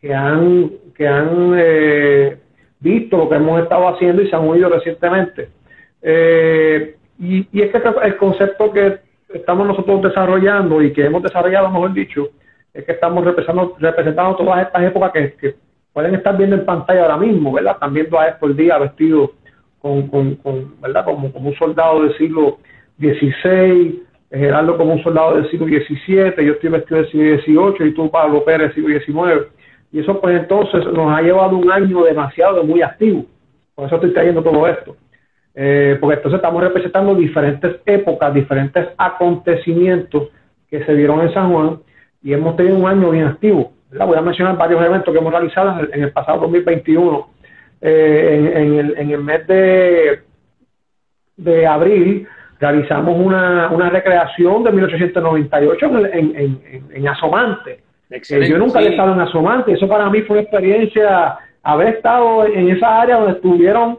que 0.00 0.12
han, 0.12 0.72
que 0.96 1.06
han 1.06 1.54
visto 2.80 3.16
lo 3.16 3.28
que 3.28 3.36
hemos 3.36 3.62
estado 3.62 3.88
haciendo 3.88 4.22
y 4.22 4.28
se 4.28 4.36
han 4.36 4.48
unido 4.48 4.68
recientemente. 4.68 5.48
y, 6.02 7.46
y 7.52 7.62
es 7.62 7.70
que 7.70 7.82
el 8.02 8.16
concepto 8.16 8.72
que 8.72 8.98
estamos 9.34 9.66
nosotros 9.66 10.02
desarrollando 10.02 10.82
y 10.82 10.92
que 10.92 11.04
hemos 11.04 11.22
desarrollado, 11.22 11.70
mejor 11.70 11.92
dicho, 11.92 12.30
es 12.72 12.84
que 12.84 12.92
estamos 12.92 13.24
representando, 13.24 13.76
representando 13.78 14.36
todas 14.36 14.66
estas 14.66 14.82
épocas 14.84 15.12
que, 15.12 15.54
pueden 15.92 16.14
estar 16.14 16.36
viendo 16.36 16.54
en 16.56 16.64
pantalla 16.64 17.02
ahora 17.02 17.16
mismo, 17.16 17.52
¿verdad? 17.52 17.74
Están 17.74 17.92
viendo 17.92 18.18
a 18.18 18.38
el 18.40 18.56
día 18.56 18.78
vestido 18.78 19.32
con, 19.80 20.06
con, 20.08 20.80
¿verdad? 20.80 21.04
Como, 21.04 21.32
como 21.32 21.48
un 21.48 21.56
soldado 21.56 22.02
del 22.02 22.16
siglo 22.16 22.58
XVI, 22.98 24.02
Gerardo 24.30 24.76
como 24.76 24.92
un 24.92 25.02
soldado 25.02 25.34
del 25.34 25.50
siglo 25.50 25.66
XVII, 25.66 26.46
yo 26.46 26.52
estoy 26.52 26.70
vestido 26.70 27.02
del 27.02 27.10
siglo 27.10 27.72
XVIII 27.72 27.88
y 27.88 27.94
tú, 27.94 28.08
Pablo 28.08 28.44
Pérez, 28.44 28.74
del 28.74 28.74
siglo 28.76 29.00
XIX. 29.00 29.48
Y 29.92 30.00
eso 30.00 30.20
pues 30.20 30.40
entonces 30.40 30.84
nos 30.86 31.12
ha 31.12 31.22
llevado 31.22 31.56
un 31.56 31.70
año 31.70 32.04
demasiado 32.04 32.62
muy 32.64 32.82
activo. 32.82 33.24
Por 33.74 33.86
eso 33.86 33.96
estoy 33.96 34.12
trayendo 34.12 34.42
todo 34.42 34.66
esto. 34.68 34.96
Eh, 35.54 35.98
porque 36.00 36.16
entonces 36.16 36.38
estamos 36.38 36.62
representando 36.62 37.14
diferentes 37.14 37.76
épocas, 37.84 38.32
diferentes 38.32 38.88
acontecimientos 38.96 40.28
que 40.68 40.84
se 40.84 40.94
dieron 40.94 41.20
en 41.22 41.34
San 41.34 41.52
Juan 41.52 41.80
y 42.22 42.32
hemos 42.32 42.56
tenido 42.56 42.76
un 42.76 42.86
año 42.86 43.10
bien 43.10 43.26
activo. 43.26 43.72
Voy 43.92 44.16
a 44.16 44.22
mencionar 44.22 44.56
varios 44.56 44.84
eventos 44.84 45.12
que 45.12 45.18
hemos 45.18 45.32
realizado 45.32 45.88
en 45.92 46.02
el, 46.04 46.12
pasado 46.12 46.42
2021. 46.42 47.28
Eh, 47.80 48.52
en, 48.54 48.74
el, 48.74 48.98
en, 48.98 49.10
el, 49.10 49.24
mes 49.24 49.46
de, 49.48 50.20
de 51.36 51.66
abril 51.66 52.28
realizamos 52.60 53.18
una, 53.18 53.70
una 53.70 53.90
recreación 53.90 54.62
de 54.62 54.70
1898 54.70 55.86
en, 56.12 56.36
en, 56.36 56.84
en 56.92 57.08
Asomante. 57.08 57.80
Eh, 58.10 58.48
yo 58.48 58.58
nunca 58.58 58.78
había 58.78 58.90
estado 58.90 59.12
en 59.12 59.20
Asomante, 59.20 59.72
eso 59.72 59.88
para 59.88 60.10
mí 60.10 60.22
fue 60.22 60.38
una 60.38 60.42
experiencia, 60.42 61.38
haber 61.62 61.96
estado 61.96 62.44
en 62.46 62.70
esa 62.70 63.00
área 63.00 63.16
donde 63.16 63.34
estuvieron, 63.34 63.98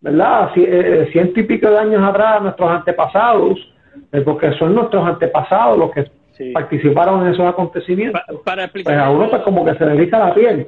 ¿verdad? 0.00 0.50
Eh, 0.56 1.08
ciento 1.12 1.40
y 1.40 1.42
pico 1.44 1.70
de 1.70 1.78
años 1.78 2.02
atrás 2.02 2.42
nuestros 2.42 2.70
antepasados, 2.70 3.58
porque 4.24 4.52
son 4.58 4.74
nuestros 4.74 5.06
antepasados 5.06 5.78
los 5.78 5.90
que 5.92 6.10
participaron 6.54 7.26
en 7.26 7.34
esos 7.34 7.46
acontecimientos. 7.46 8.22
para 8.44 8.64
explicar 8.64 8.94
pues 8.94 9.04
a 9.04 9.10
uno 9.10 9.28
pues 9.28 9.42
como 9.42 9.64
que 9.64 9.74
se 9.74 9.84
dedica 9.84 10.18
la 10.18 10.34
piel. 10.34 10.66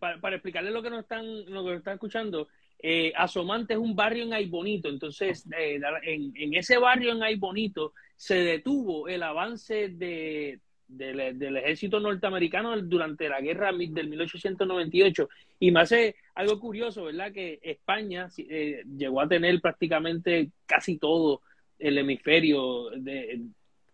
Para, 0.00 0.18
para 0.18 0.34
explicarles 0.34 0.72
lo 0.72 0.82
que 0.82 0.90
nos 0.90 1.00
están, 1.00 1.24
lo 1.48 1.64
que 1.64 1.74
están 1.74 1.94
escuchando, 1.94 2.48
eh, 2.84 3.12
Asomante 3.16 3.74
es 3.74 3.78
un 3.78 3.94
barrio 3.94 4.24
en 4.24 4.32
Aybonito, 4.32 4.88
entonces 4.88 5.46
eh, 5.56 5.80
en, 6.02 6.54
ese 6.54 6.78
barrio 6.78 7.12
en 7.12 7.22
Aybonito 7.22 7.92
se 8.16 8.34
detuvo 8.34 9.06
el 9.06 9.22
avance 9.22 9.88
de, 9.88 10.58
del, 10.96 11.56
ejército 11.56 12.00
norteamericano 12.00 12.80
durante 12.82 13.28
la 13.28 13.40
guerra 13.40 13.72
del 13.72 14.08
1898 14.08 15.28
y 15.60 15.70
me 15.70 15.80
hace 15.80 16.16
algo 16.34 16.58
curioso, 16.58 17.04
¿verdad? 17.04 17.32
Que 17.32 17.58
España 17.62 18.28
eh, 18.36 18.82
llegó 18.96 19.20
a 19.20 19.28
tener 19.28 19.60
prácticamente 19.60 20.50
casi 20.66 20.98
todo 20.98 21.42
el 21.78 21.98
hemisferio 21.98 22.90
de, 22.90 23.40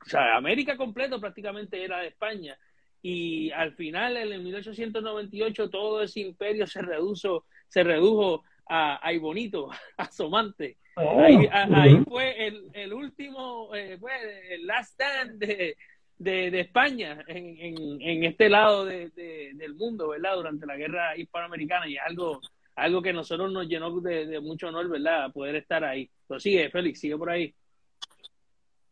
o 0.05 0.09
sea, 0.09 0.37
América 0.37 0.77
completo 0.77 1.21
prácticamente 1.21 1.83
era 1.83 2.01
de 2.01 2.09
España. 2.09 2.59
Y 3.01 3.51
al 3.53 3.73
final, 3.75 4.17
en 4.17 4.43
1898, 4.43 5.71
todo 5.71 6.03
ese 6.03 6.21
imperio 6.21 6.67
se 6.67 6.83
redujo, 6.83 7.45
se 7.69 7.85
redujo 7.85 8.43
a, 8.67 9.07
a 9.07 9.13
Ibonito, 9.13 9.71
a 9.97 10.11
Somante. 10.11 10.77
Oh. 10.97 11.21
Ahí, 11.21 12.03
fue 12.05 12.47
el, 12.47 12.71
el 12.73 12.93
último, 12.93 13.73
eh, 13.75 13.97
fue 14.01 14.13
el 14.55 14.67
last 14.67 14.93
stand 14.93 15.39
de, 15.39 15.77
de, 16.19 16.61
España 16.61 17.25
en, 17.27 17.57
en, 17.59 18.03
en, 18.03 18.25
este 18.25 18.49
lado 18.49 18.85
de, 18.85 19.11
del 19.55 19.75
mundo, 19.75 20.09
¿verdad? 20.09 20.37
Durante 20.37 20.67
la 20.67 20.77
guerra 20.77 21.17
hispanoamericana 21.17 21.89
y 21.89 21.97
algo, 21.97 22.41
algo 22.77 23.03
que 23.03 23.13
nosotros 23.13 23.53
nos 23.53 23.69
llenó 23.69 24.01
de, 24.01 24.41
mucho 24.41 24.69
honor, 24.69 24.89
¿verdad? 24.89 25.33
Poder 25.33 25.57
estar 25.57 25.85
ahí. 25.85 26.09
Pero 26.27 26.41
sigue, 26.41 26.71
Félix, 26.71 27.01
sigue 27.01 27.17
por 27.17 27.31
ahí. 27.31 27.55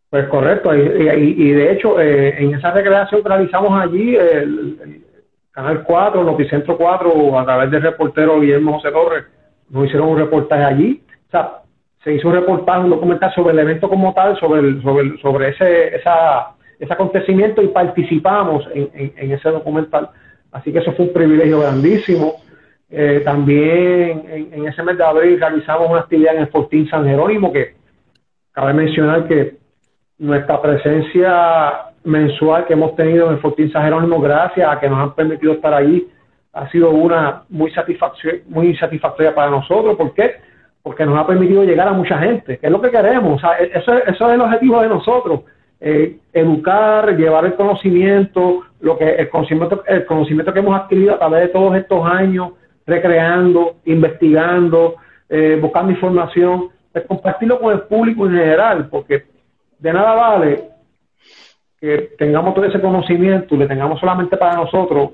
Pues 0.09 0.29
correcto, 0.29 0.75
y, 0.75 0.81
y, 0.81 1.51
de 1.51 1.73
hecho 1.73 2.01
eh, 2.01 2.37
en 2.39 2.55
esa 2.55 2.71
recreación 2.71 3.23
que 3.23 3.29
realizamos 3.29 3.73
allí, 3.83 4.15
el, 4.15 5.05
Canal 5.57 5.85
4, 5.85 6.23
Noticentro 6.23 6.77
4, 6.77 7.39
a 7.39 7.45
través 7.47 7.71
del 7.71 7.81
reportero 7.81 8.41
Guillermo 8.41 8.75
José 8.75 8.93
Torres, 8.93 9.25
nos 9.71 9.87
hicieron 9.87 10.11
un 10.11 10.19
reportaje 10.19 10.63
allí. 10.63 11.03
O 11.29 11.31
sea, 11.31 11.63
se 12.05 12.13
hizo 12.13 12.29
un 12.29 12.35
reportaje, 12.35 12.81
un 12.81 12.91
documental 12.91 13.35
sobre 13.35 13.55
el 13.55 13.61
evento 13.61 13.89
como 13.89 14.13
tal, 14.13 14.39
sobre, 14.39 14.83
sobre, 14.83 15.19
sobre 15.19 15.49
ese, 15.49 15.97
esa, 15.97 16.56
ese 16.79 16.93
acontecimiento 16.93 17.63
y 17.63 17.69
participamos 17.69 18.67
en, 18.75 19.13
en, 19.17 19.33
ese 19.33 19.49
documental. 19.51 20.11
Así 20.53 20.73
que 20.73 20.79
eso 20.79 20.93
fue 20.93 21.07
un 21.07 21.13
privilegio 21.13 21.61
grandísimo. 21.61 22.35
Eh, 22.89 23.23
también 23.25 24.51
en, 24.53 24.69
ese 24.69 24.83
mes 24.83 24.97
de 24.97 25.05
abril 25.05 25.41
realizamos 25.41 25.91
una 25.91 26.01
actividad 26.01 26.37
en 26.37 26.43
el 26.43 26.49
Fortín 26.49 26.89
San 26.89 27.05
Jerónimo, 27.05 27.53
que 27.53 27.75
cabe 28.53 28.73
mencionar 28.75 29.27
que 29.27 29.57
nuestra 30.19 30.63
presencia 30.63 31.93
mensual 32.05 32.65
que 32.67 32.75
hemos 32.75 32.95
tenido 32.95 33.27
en 33.27 33.35
el 33.35 33.41
Fortín 33.41 33.71
San 33.73 33.83
Jerónimo, 33.83 34.21
gracias 34.21 34.69
a 34.71 34.79
que 34.79 34.89
nos 34.89 35.01
han 35.01 35.15
permitido 35.15 35.55
estar 35.55 35.75
allí, 35.75 36.09
ha 36.53 36.71
sido 36.71 36.91
una 36.91 37.43
muy, 37.51 37.71
satisfactoria, 37.73 38.41
muy 38.47 38.75
satisfactoria 38.77 39.35
para 39.35 39.51
nosotros. 39.51 39.97
¿Por 39.97 40.15
qué? 40.15 40.37
Porque 40.83 41.05
nos 41.05 41.19
ha 41.19 41.27
permitido 41.27 41.65
llegar 41.65 41.89
a 41.89 41.93
mucha 41.93 42.19
gente, 42.19 42.59
que 42.59 42.67
es 42.67 42.73
lo 42.73 42.81
que 42.81 42.91
queremos. 42.91 43.43
O 43.43 43.53
e-, 43.53 43.73
eso, 43.75 43.93
eso 43.99 44.29
es 44.29 44.35
el 44.35 44.41
objetivo 44.41 44.81
de 44.81 44.89
nosotros. 44.89 45.41
Eh, 45.89 46.17
educar, 46.33 47.17
llevar 47.17 47.45
el 47.45 47.55
conocimiento, 47.55 48.65
lo 48.81 48.99
que 48.99 49.09
el 49.09 49.29
conocimiento, 49.29 49.85
el 49.87 50.05
conocimiento 50.05 50.53
que 50.53 50.59
hemos 50.59 50.81
adquirido 50.81 51.15
a 51.15 51.19
través 51.21 51.43
de 51.43 51.49
todos 51.51 51.77
estos 51.77 52.05
años, 52.05 52.55
recreando, 52.85 53.77
investigando, 53.85 54.97
eh, 55.29 55.57
buscando 55.63 55.93
información, 55.93 56.71
es 56.93 57.05
compartirlo 57.05 57.61
con 57.61 57.73
el 57.73 57.83
público 57.83 58.27
en 58.27 58.33
general, 58.33 58.89
porque 58.91 59.27
de 59.79 59.93
nada 59.93 60.15
vale 60.15 60.65
que 61.81 62.15
tengamos 62.19 62.53
todo 62.53 62.65
ese 62.65 62.81
conocimiento 62.81 63.55
le 63.55 63.69
tengamos 63.69 64.01
solamente 64.01 64.37
para 64.37 64.57
nosotros 64.57 65.11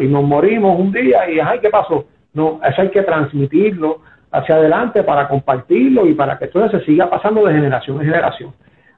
y 0.00 0.08
nos 0.08 0.24
morimos 0.24 0.76
un 0.76 0.90
día 0.90 1.30
y 1.30 1.38
ay, 1.38 1.60
¿qué 1.60 1.70
pasó? 1.70 2.04
No, 2.34 2.58
eso 2.68 2.82
hay 2.82 2.90
que 2.90 3.02
transmitirlo 3.02 4.00
hacia 4.32 4.56
adelante 4.56 5.04
para 5.04 5.28
compartirlo 5.28 6.04
y 6.04 6.14
para 6.14 6.36
que 6.36 6.48
todo 6.48 6.68
se 6.68 6.84
siga 6.84 7.08
pasando 7.08 7.46
de 7.46 7.54
generación 7.54 8.00
en 8.00 8.06
generación. 8.06 8.52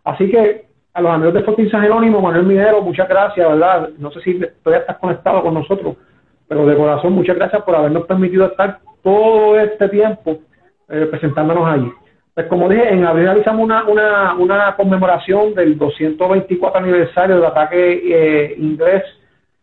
Así 0.05 0.31
que 0.31 0.68
a 0.99 1.01
los 1.01 1.13
amigos 1.13 1.35
de 1.35 1.45
Fortín 1.45 1.71
San 1.71 1.83
Jerónimo, 1.83 2.21
Manuel 2.21 2.45
Minero, 2.45 2.83
muchas 2.83 3.09
gracias, 3.09 3.49
¿verdad? 3.49 3.91
No 3.99 4.11
sé 4.11 4.21
si 4.21 4.35
todavía 4.65 4.81
estás 4.81 4.99
conectado 4.99 5.43
con 5.43 5.55
nosotros, 5.55 5.95
pero 6.49 6.67
de 6.67 6.77
corazón 6.77 7.13
muchas 7.13 7.37
gracias 7.37 7.63
por 7.63 7.77
habernos 7.77 8.05
permitido 8.07 8.47
estar 8.47 8.81
todo 9.05 9.59
este 9.61 9.89
tiempo 9.91 10.39
eh, 10.89 11.07
presentándonos 11.09 11.69
allí. 11.69 11.93
Pues 12.35 12.49
como 12.49 12.69
dije, 12.69 12.93
en 12.93 13.05
abril 13.05 13.27
realizamos 13.27 13.63
una, 13.63 13.85
una, 13.85 14.35
una 14.35 14.75
conmemoración 14.75 15.55
del 15.55 15.79
224 15.79 16.81
aniversario 16.81 17.37
del 17.37 17.45
ataque 17.45 18.03
eh, 18.05 18.55
inglés 18.59 19.05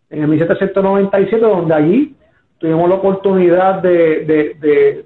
en 0.10 0.22
el 0.22 0.30
1797, 0.30 1.38
donde 1.38 1.74
allí 1.74 2.16
tuvimos 2.60 2.88
la 2.88 2.96
oportunidad 2.96 3.82
de, 3.82 5.06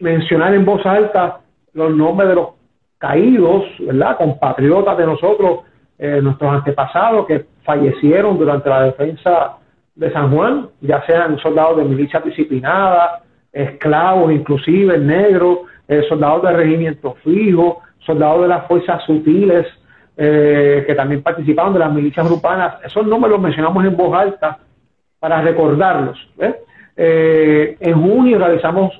mencionar 0.00 0.54
en 0.54 0.64
voz 0.64 0.84
alta 0.84 1.40
los 1.72 1.94
nombres 1.94 2.28
de 2.30 2.34
los 2.34 2.57
caídos, 2.98 3.64
¿verdad? 3.78 4.16
Compatriotas 4.16 4.98
de 4.98 5.06
nosotros, 5.06 5.60
eh, 5.98 6.20
nuestros 6.22 6.52
antepasados 6.52 7.26
que 7.26 7.46
fallecieron 7.64 8.38
durante 8.38 8.68
la 8.68 8.82
defensa 8.84 9.56
de 9.94 10.12
San 10.12 10.32
Juan, 10.32 10.68
ya 10.80 11.04
sean 11.06 11.38
soldados 11.38 11.78
de 11.78 11.84
milicia 11.84 12.20
disciplinada, 12.20 13.22
esclavos, 13.52 14.32
inclusive 14.32 14.98
negros, 14.98 15.60
eh, 15.86 16.02
soldados 16.08 16.42
de 16.42 16.52
regimiento 16.52 17.16
fijo, 17.24 17.80
soldados 18.04 18.42
de 18.42 18.48
las 18.48 18.66
fuerzas 18.66 19.02
sutiles, 19.04 19.66
eh, 20.16 20.84
que 20.86 20.94
también 20.94 21.22
participaron 21.22 21.72
de 21.72 21.78
las 21.80 21.92
milicias 21.92 22.28
urbanas. 22.30 22.76
Esos 22.84 23.06
nombres 23.06 23.32
los 23.32 23.40
mencionamos 23.40 23.84
en 23.84 23.96
voz 23.96 24.14
alta 24.16 24.58
para 25.18 25.40
recordarlos. 25.42 26.18
En 26.96 27.94
junio 27.94 28.38
realizamos 28.38 28.92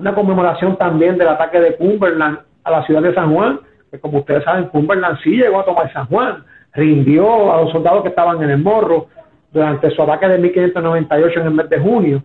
una 0.00 0.14
conmemoración 0.14 0.76
también 0.76 1.18
del 1.18 1.28
ataque 1.28 1.60
de 1.60 1.76
Cumberland 1.76 2.38
a 2.64 2.70
la 2.70 2.86
ciudad 2.86 3.02
de 3.02 3.14
San 3.14 3.34
Juan, 3.34 3.60
que 3.90 3.98
como 3.98 4.18
ustedes 4.18 4.44
saben, 4.44 4.68
Cumberland 4.68 5.18
sí 5.22 5.36
llegó 5.36 5.60
a 5.60 5.64
tomar 5.64 5.92
San 5.92 6.06
Juan, 6.06 6.44
rindió 6.74 7.52
a 7.52 7.62
los 7.62 7.72
soldados 7.72 8.02
que 8.02 8.08
estaban 8.08 8.42
en 8.42 8.50
el 8.50 8.58
morro 8.58 9.08
durante 9.52 9.90
su 9.90 10.02
ataque 10.02 10.28
de 10.28 10.38
1598 10.38 11.40
en 11.40 11.46
el 11.46 11.52
mes 11.52 11.68
de 11.68 11.78
junio. 11.78 12.22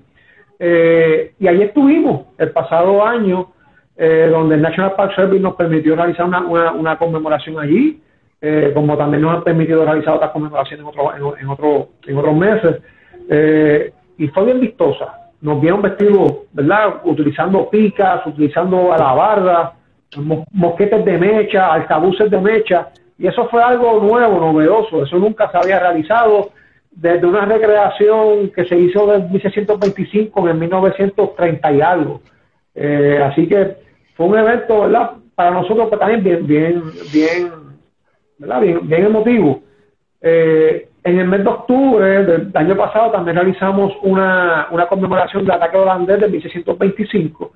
Eh, 0.57 1.33
y 1.37 1.47
ahí 1.47 1.63
estuvimos 1.63 2.27
el 2.37 2.51
pasado 2.51 3.05
año, 3.05 3.51
eh, 3.97 4.29
donde 4.31 4.55
el 4.55 4.61
National 4.61 4.93
Park 4.95 5.13
Service 5.15 5.41
nos 5.41 5.55
permitió 5.55 5.95
realizar 5.95 6.25
una, 6.25 6.71
una, 6.71 6.97
conmemoración 6.97 7.59
allí. 7.59 8.01
eh, 8.41 8.71
como 8.73 8.95
también 8.95 9.21
nos 9.21 9.35
han 9.35 9.43
permitido 9.43 9.83
realizar 9.83 10.13
otras 10.15 10.31
conmemoraciones 10.31 10.85
en, 10.85 11.41
en, 11.41 11.49
otro, 11.49 11.89
en 12.05 12.17
otros 12.17 12.35
meses. 12.35 12.81
Eh, 13.29 13.91
y 14.17 14.27
fue 14.27 14.45
bien 14.45 14.61
vistosa. 14.61 15.24
Nos 15.45 15.61
vieron 15.61 15.83
vestidos, 15.83 16.37
¿verdad? 16.53 17.01
Utilizando 17.03 17.69
picas, 17.69 18.25
utilizando 18.25 18.91
alabardas, 18.91 19.73
mosquetes 20.51 21.05
de 21.05 21.19
mecha, 21.19 21.71
altabuces 21.71 22.31
de 22.31 22.41
mecha, 22.41 22.89
y 23.19 23.27
eso 23.27 23.47
fue 23.49 23.61
algo 23.61 23.99
nuevo, 23.99 24.39
novedoso, 24.39 25.03
eso 25.03 25.17
nunca 25.19 25.51
se 25.51 25.57
había 25.59 25.79
realizado 25.79 26.49
desde 26.89 27.27
una 27.27 27.45
recreación 27.45 28.49
que 28.55 28.65
se 28.65 28.75
hizo 28.75 29.13
en 29.13 29.31
1625 29.31 30.49
en 30.49 30.59
1930 30.59 31.71
y 31.73 31.81
algo. 31.81 32.21
Eh, 32.73 33.19
así 33.23 33.47
que 33.47 33.77
fue 34.15 34.25
un 34.25 34.39
evento, 34.39 34.81
¿verdad? 34.81 35.11
Para 35.35 35.51
nosotros 35.51 35.89
pues, 35.89 35.99
también 35.99 36.23
bien, 36.23 36.47
bien, 36.47 36.83
bien, 37.13 37.51
¿verdad? 38.39 38.61
Bien, 38.61 38.79
bien 38.81 39.05
emotivo. 39.05 39.61
Eh, 40.21 40.89
en 41.05 41.19
el 41.19 41.27
mes 41.27 41.43
de 41.43 41.49
octubre 41.49 42.23
del 42.25 42.51
año 42.55 42.75
pasado 42.75 43.11
también 43.11 43.35
realizamos 43.37 43.93
una, 44.01 44.67
una 44.71 44.87
conmemoración 44.87 45.43
del 45.43 45.51
ataque 45.51 45.77
holandés 45.77 46.19
de 46.19 46.29
1625 46.29 47.51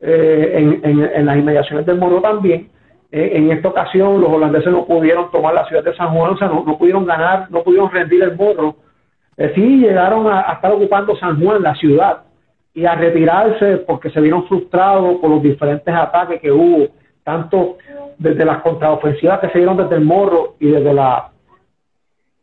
eh, 0.00 0.80
en, 0.84 1.10
en, 1.12 1.26
las 1.26 1.36
inmediaciones 1.36 1.84
del 1.84 1.98
Moro 1.98 2.20
también. 2.20 2.70
Eh, 3.10 3.32
en 3.34 3.50
esta 3.50 3.70
ocasión 3.70 4.20
los 4.20 4.30
holandeses 4.30 4.70
no 4.70 4.86
pudieron 4.86 5.32
tomar 5.32 5.52
la 5.52 5.66
ciudad 5.66 5.82
de 5.82 5.96
San 5.96 6.14
Juan, 6.14 6.34
o 6.34 6.38
sea, 6.38 6.46
no, 6.46 6.78
pudieron 6.78 7.04
ganar, 7.04 7.50
no 7.50 7.64
pudieron 7.64 7.90
rendir 7.90 8.22
el 8.22 8.36
Morro. 8.36 8.76
Eh, 9.36 9.50
sí 9.56 9.78
llegaron 9.78 10.28
a, 10.28 10.42
estar 10.52 10.70
ocupando 10.70 11.16
San 11.16 11.42
Juan, 11.42 11.60
la 11.60 11.74
ciudad, 11.74 12.22
y 12.72 12.86
a 12.86 12.94
retirarse 12.94 13.78
porque 13.78 14.10
se 14.10 14.20
vieron 14.20 14.46
frustrados 14.46 15.16
por 15.16 15.28
los 15.28 15.42
diferentes 15.42 15.92
ataques 15.92 16.40
que 16.40 16.52
hubo, 16.52 16.86
tanto 17.24 17.78
desde 18.16 18.44
las 18.44 18.62
contraofensivas 18.62 19.40
que 19.40 19.48
se 19.48 19.58
dieron 19.58 19.76
desde 19.76 19.96
el 19.96 20.04
Morro 20.04 20.54
y 20.60 20.68
desde 20.68 20.94
la 20.94 21.32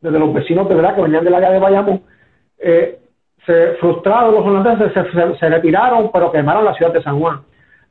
desde 0.01 0.19
los 0.19 0.33
vecinos 0.33 0.67
de 0.69 0.75
verdad 0.75 0.95
que 0.95 1.01
venían 1.01 1.23
del 1.23 1.33
área 1.33 1.51
de 1.51 1.59
Bayamón. 1.59 2.01
Eh, 2.57 2.99
se, 3.45 3.73
frustrados 3.79 4.33
los 4.33 4.45
holandeses 4.45 4.93
se, 4.93 5.49
retiraron, 5.49 6.11
pero 6.11 6.31
quemaron 6.31 6.65
la 6.65 6.73
ciudad 6.75 6.93
de 6.93 7.01
San 7.01 7.19
Juan. 7.19 7.41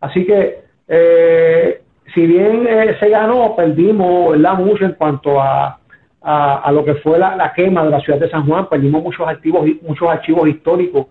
Así 0.01 0.25
que, 0.25 0.63
eh, 0.87 1.83
si 2.15 2.27
bien 2.27 2.67
eh, 2.69 2.97
se 3.01 3.09
ganó, 3.09 3.57
perdimos 3.57 4.33
¿verdad? 4.33 4.55
mucho 4.55 4.85
en 4.85 4.93
cuanto 4.93 5.41
a, 5.41 5.79
a, 6.23 6.71
lo 6.73 6.85
que 6.85 6.95
fue 6.97 7.19
la, 7.19 7.53
quema 7.55 7.85
de 7.85 7.91
la 7.91 8.01
ciudad 8.01 8.19
de 8.19 8.31
San 8.31 8.47
Juan, 8.47 8.69
perdimos 8.69 9.03
muchos 9.03 9.27
archivos, 9.27 9.67
muchos 9.83 10.09
archivos 10.09 10.49
históricos 10.49 11.07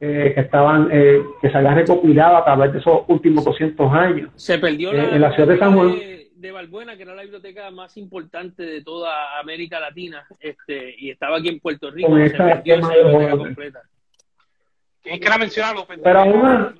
eh, 0.00 0.32
que 0.34 0.40
estaban 0.40 0.88
que 0.88 1.50
se 1.50 1.56
habían 1.56 1.76
recopilado 1.76 2.38
a 2.38 2.44
través 2.44 2.72
de 2.72 2.78
esos 2.80 3.02
últimos 3.06 3.44
200 3.44 3.92
años. 3.92 4.30
Se 4.34 4.58
perdió 4.58 4.92
la, 4.92 5.04
en 5.04 5.20
la 5.20 5.32
ciudad 5.32 5.48
de 5.48 5.58
San 5.58 5.76
Juan. 5.76 5.94
De, 6.42 6.52
Balbuena, 6.52 6.96
que 6.96 7.02
era 7.02 7.14
la 7.14 7.22
biblioteca 7.22 7.70
más 7.70 7.96
importante 7.96 8.62
de 8.62 8.82
toda 8.82 9.38
América 9.38 9.80
Latina, 9.80 10.26
este, 10.40 10.94
y 10.98 11.10
estaba 11.10 11.38
aquí 11.38 11.48
en 11.48 11.60
Puerto 11.60 11.90
Rico. 11.90 12.16
se 12.16 12.30
perdió 12.30 12.76
esa 12.76 12.94
biblioteca 12.94 13.36
completa. 13.36 13.82
¿Quién 15.02 15.14
es 15.14 15.20
que 15.20 15.28
la 15.28 15.38
menciona 15.38 15.72
López? 15.72 16.00
Pero 16.02 16.18
aún 16.20 16.78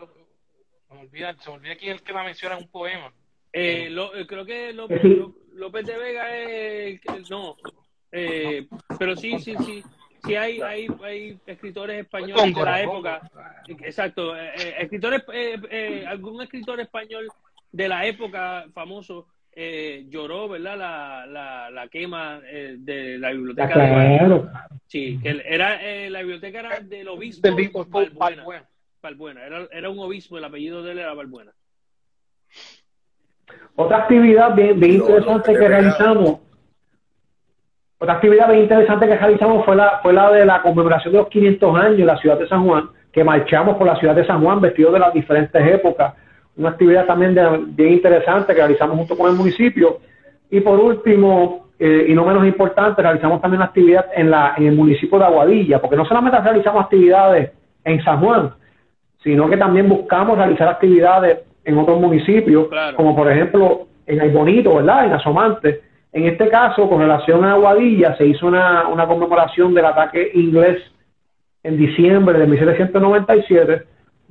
se 0.89 0.95
me 0.95 1.01
olvida 1.01 1.35
quién 1.35 1.93
es 1.93 2.01
el 2.01 2.03
que 2.03 2.13
la 2.13 2.25
menciona 2.25 2.57
en 2.57 2.63
un 2.63 2.69
poema. 2.69 3.13
Eh, 3.53 3.89
lo, 3.91 4.15
eh, 4.15 4.27
creo 4.27 4.45
que 4.45 4.73
López, 4.73 5.03
López, 5.53 5.87
de 5.87 5.99
Vega 5.99 6.37
es 6.37 7.01
no, 7.31 7.57
eh, 8.13 8.67
pero 8.99 9.17
sí, 9.17 9.39
sí, 9.39 9.57
sí. 9.65 9.83
Sí 10.25 10.37
hay, 10.37 10.61
hay, 10.61 10.87
hay 11.03 11.41
escritores 11.47 12.01
españoles 12.01 12.55
de 12.55 12.63
la 12.63 12.81
época. 12.81 13.31
Exacto. 13.67 14.37
Eh, 14.37 14.53
eh, 14.57 14.75
escritores, 14.79 15.25
algún 16.07 16.41
escritor 16.43 16.79
español 16.79 17.29
de 17.73 17.89
la 17.89 18.07
época 18.07 18.67
famoso 18.73 19.27
lloró, 20.09 20.49
¿verdad? 20.49 20.79
La, 20.79 21.27
la, 21.27 21.71
la 21.71 21.89
quema 21.89 22.41
de 22.41 23.19
la 23.19 23.31
biblioteca. 23.31 23.79
de 23.79 24.43
Sí, 24.87 25.19
que 25.23 25.43
era, 25.45 25.79
la 26.11 26.19
biblioteca 26.21 26.61
era 26.61 26.81
del 26.81 27.09
obispo. 27.09 27.43
Del 27.43 27.55
obispo 27.55 27.87
Balbuena. 29.03 29.45
Era, 29.45 29.67
era 29.73 29.91
un 29.91 29.99
obispo, 29.99 30.39
el 30.39 30.45
apellido 30.45 30.83
de 30.83 30.93
él 30.93 30.99
era 31.01 31.15
Balbuena. 31.15 31.53
Otra 33.75 33.99
actividad 33.99 34.55
bien, 34.55 34.79
bien 34.79 34.95
interesante 34.95 35.53
que 35.53 35.69
realizamos, 35.69 36.41
otra 37.99 38.15
actividad 38.15 38.49
bien 38.49 38.63
interesante 38.63 39.07
que 39.07 39.17
realizamos 39.17 39.65
fue 39.65 39.77
la, 39.77 40.01
fue 40.03 40.13
la 40.13 40.31
de 40.33 40.45
la 40.45 40.61
conmemoración 40.63 41.13
de 41.13 41.21
los 41.21 41.29
500 41.29 41.77
años 41.77 41.99
en 41.99 42.07
la 42.07 42.19
ciudad 42.19 42.39
de 42.39 42.49
San 42.49 42.67
Juan, 42.67 42.91
que 43.13 43.25
marchamos 43.25 43.77
por 43.77 43.87
la 43.87 43.97
ciudad 43.97 44.15
de 44.15 44.27
San 44.27 44.43
Juan 44.43 44.61
vestidos 44.61 44.93
de 44.93 44.99
las 44.99 45.15
diferentes 45.15 45.67
épocas. 45.67 46.15
Una 46.57 46.71
actividad 46.71 47.07
también 47.07 47.35
bien 47.75 47.93
interesante 47.95 48.55
que 48.55 48.61
realizamos 48.61 48.97
junto 48.97 49.17
con 49.17 49.31
el 49.31 49.37
municipio. 49.37 49.99
Y 50.51 50.61
por 50.61 50.79
último, 50.79 51.69
eh, 51.79 52.07
y 52.09 52.15
no 52.15 52.25
menos 52.25 52.47
importante, 52.47 53.03
realizamos 53.03 53.41
también 53.41 53.61
una 53.61 53.67
actividad 53.67 54.07
en, 54.15 54.31
la, 54.31 54.55
en 54.57 54.67
el 54.67 54.77
municipio 54.77 55.19
de 55.19 55.25
Aguadilla, 55.25 55.81
porque 55.81 55.97
no 55.97 56.05
solamente 56.05 56.39
realizamos 56.41 56.85
actividades 56.85 57.53
en 57.85 58.03
San 58.05 58.21
Juan, 58.21 58.53
sino 59.23 59.49
que 59.49 59.57
también 59.57 59.89
buscamos 59.89 60.37
realizar 60.37 60.69
actividades 60.69 61.39
en 61.65 61.79
otros 61.79 62.01
municipios, 62.01 62.69
como 62.97 63.15
por 63.15 63.31
ejemplo 63.31 63.87
en 64.07 64.21
El 64.21 64.31
Bonito, 64.31 64.77
¿verdad? 64.77 65.07
En 65.07 65.13
Asomante. 65.13 65.81
En 66.13 66.27
este 66.27 66.49
caso, 66.49 66.89
con 66.89 67.01
relación 67.01 67.45
a 67.45 67.53
Aguadilla, 67.53 68.17
se 68.17 68.27
hizo 68.27 68.47
una, 68.47 68.89
una 68.89 69.07
conmemoración 69.07 69.73
del 69.73 69.87
ataque 69.87 70.33
inglés 70.35 70.83
en 71.63 71.79
diciembre 71.79 72.39
de 72.39 72.47
1797, 72.47 73.83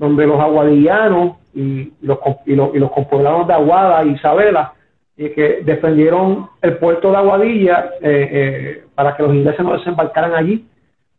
donde 0.02 0.28
los 0.28 0.41
aguadillanos 0.41 1.38
y 1.54 1.93
los, 2.02 2.20
y 2.45 2.56
los, 2.56 2.76
y 2.76 2.80
los 2.80 2.91
compoblados 2.91 3.47
de 3.47 3.54
Aguada 3.54 4.04
y 4.04 4.10
Isabela 4.10 4.74
eh, 5.16 5.32
que 5.32 5.62
defendieron 5.64 6.49
el 6.62 6.78
puerto 6.78 7.12
de 7.12 7.18
Aguadilla 7.18 7.91
eh, 8.02 8.30
eh, 8.32 8.84
para 8.93 9.16
que 9.16 9.24
los 9.24 9.34
ingleses 9.34 9.64
no 9.64 9.78
desembarcaran 9.78 10.34
allí 10.34 10.66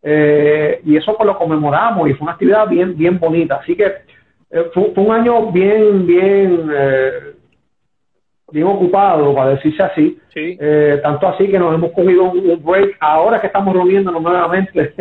eh, 0.02 0.80
y 0.84 0.96
eso 0.96 1.16
pues 1.16 1.26
lo 1.26 1.38
conmemoramos 1.38 2.08
y 2.08 2.14
fue 2.14 2.24
una 2.24 2.32
actividad 2.32 2.68
bien, 2.68 2.96
bien 2.96 3.18
bonita. 3.18 3.56
Así 3.56 3.76
que 3.76 3.86
eh, 4.50 4.70
fue, 4.74 4.90
un 4.96 5.12
año 5.12 5.52
bien, 5.52 6.06
bien, 6.06 6.70
eh, 6.74 7.34
bien 8.50 8.66
ocupado, 8.66 9.34
para 9.34 9.50
decirse 9.50 9.82
así. 9.82 10.18
tanto 11.02 11.28
así 11.28 11.48
que 11.48 11.58
nos 11.58 11.74
hemos 11.74 11.92
cogido 11.92 12.24
un, 12.24 12.62
break 12.64 12.96
ahora 13.00 13.40
que 13.40 13.46
estamos 13.46 13.74
reuniéndonos 13.74 14.22
nuevamente. 14.22 14.94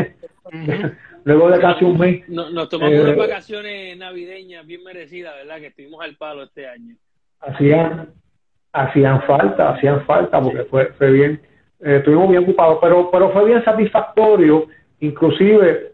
Luego 1.24 1.50
de 1.50 1.60
casi 1.60 1.86
un 1.86 1.98
mes. 1.98 2.28
nos 2.30 2.70
tomamos 2.70 3.00
unas 3.00 3.18
vacaciones 3.18 3.98
navideñas 3.98 4.66
bien 4.66 4.84
merecidas, 4.84 5.36
¿verdad? 5.36 5.60
Que 5.60 5.68
estuvimos 5.68 6.04
al 6.04 6.16
palo 6.16 6.44
este 6.44 6.68
año. 6.68 6.96
Hacían, 7.40 8.10
hacían 8.74 9.22
falta, 9.24 9.72
hacían 9.72 10.06
falta, 10.06 10.42
porque 10.42 10.64
fue, 10.66 10.88
fue 10.94 11.12
bien, 11.12 11.42
estuvimos 11.80 12.30
bien 12.30 12.44
ocupados, 12.44 12.80
pero, 12.82 13.10
pero 13.12 13.32
fue 13.32 13.46
bien 13.46 13.64
satisfactorio 13.64 14.68
Inclusive, 15.02 15.94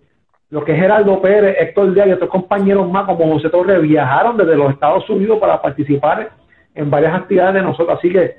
lo 0.50 0.64
que 0.64 0.74
es 0.74 0.80
Geraldo 0.80 1.22
Pérez, 1.22 1.56
Héctor 1.60 1.94
Díaz 1.94 2.08
y 2.08 2.12
otros 2.12 2.30
compañeros 2.30 2.92
más 2.92 3.06
como 3.06 3.34
José 3.34 3.50
Torres 3.50 3.82
viajaron 3.82 4.38
desde 4.38 4.58
los 4.58 4.74
Estados 4.74 5.10
Unidos 5.10 5.40
para 5.40 5.62
participar 5.62 6.32
en 6.76 6.90
varias 6.90 7.16
actividades 7.16 7.56
de 7.56 7.62
nosotros. 7.62 7.98
Así 7.98 8.12
que 8.12 8.36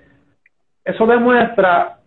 eso 0.84 1.06
demuestra 1.06 1.97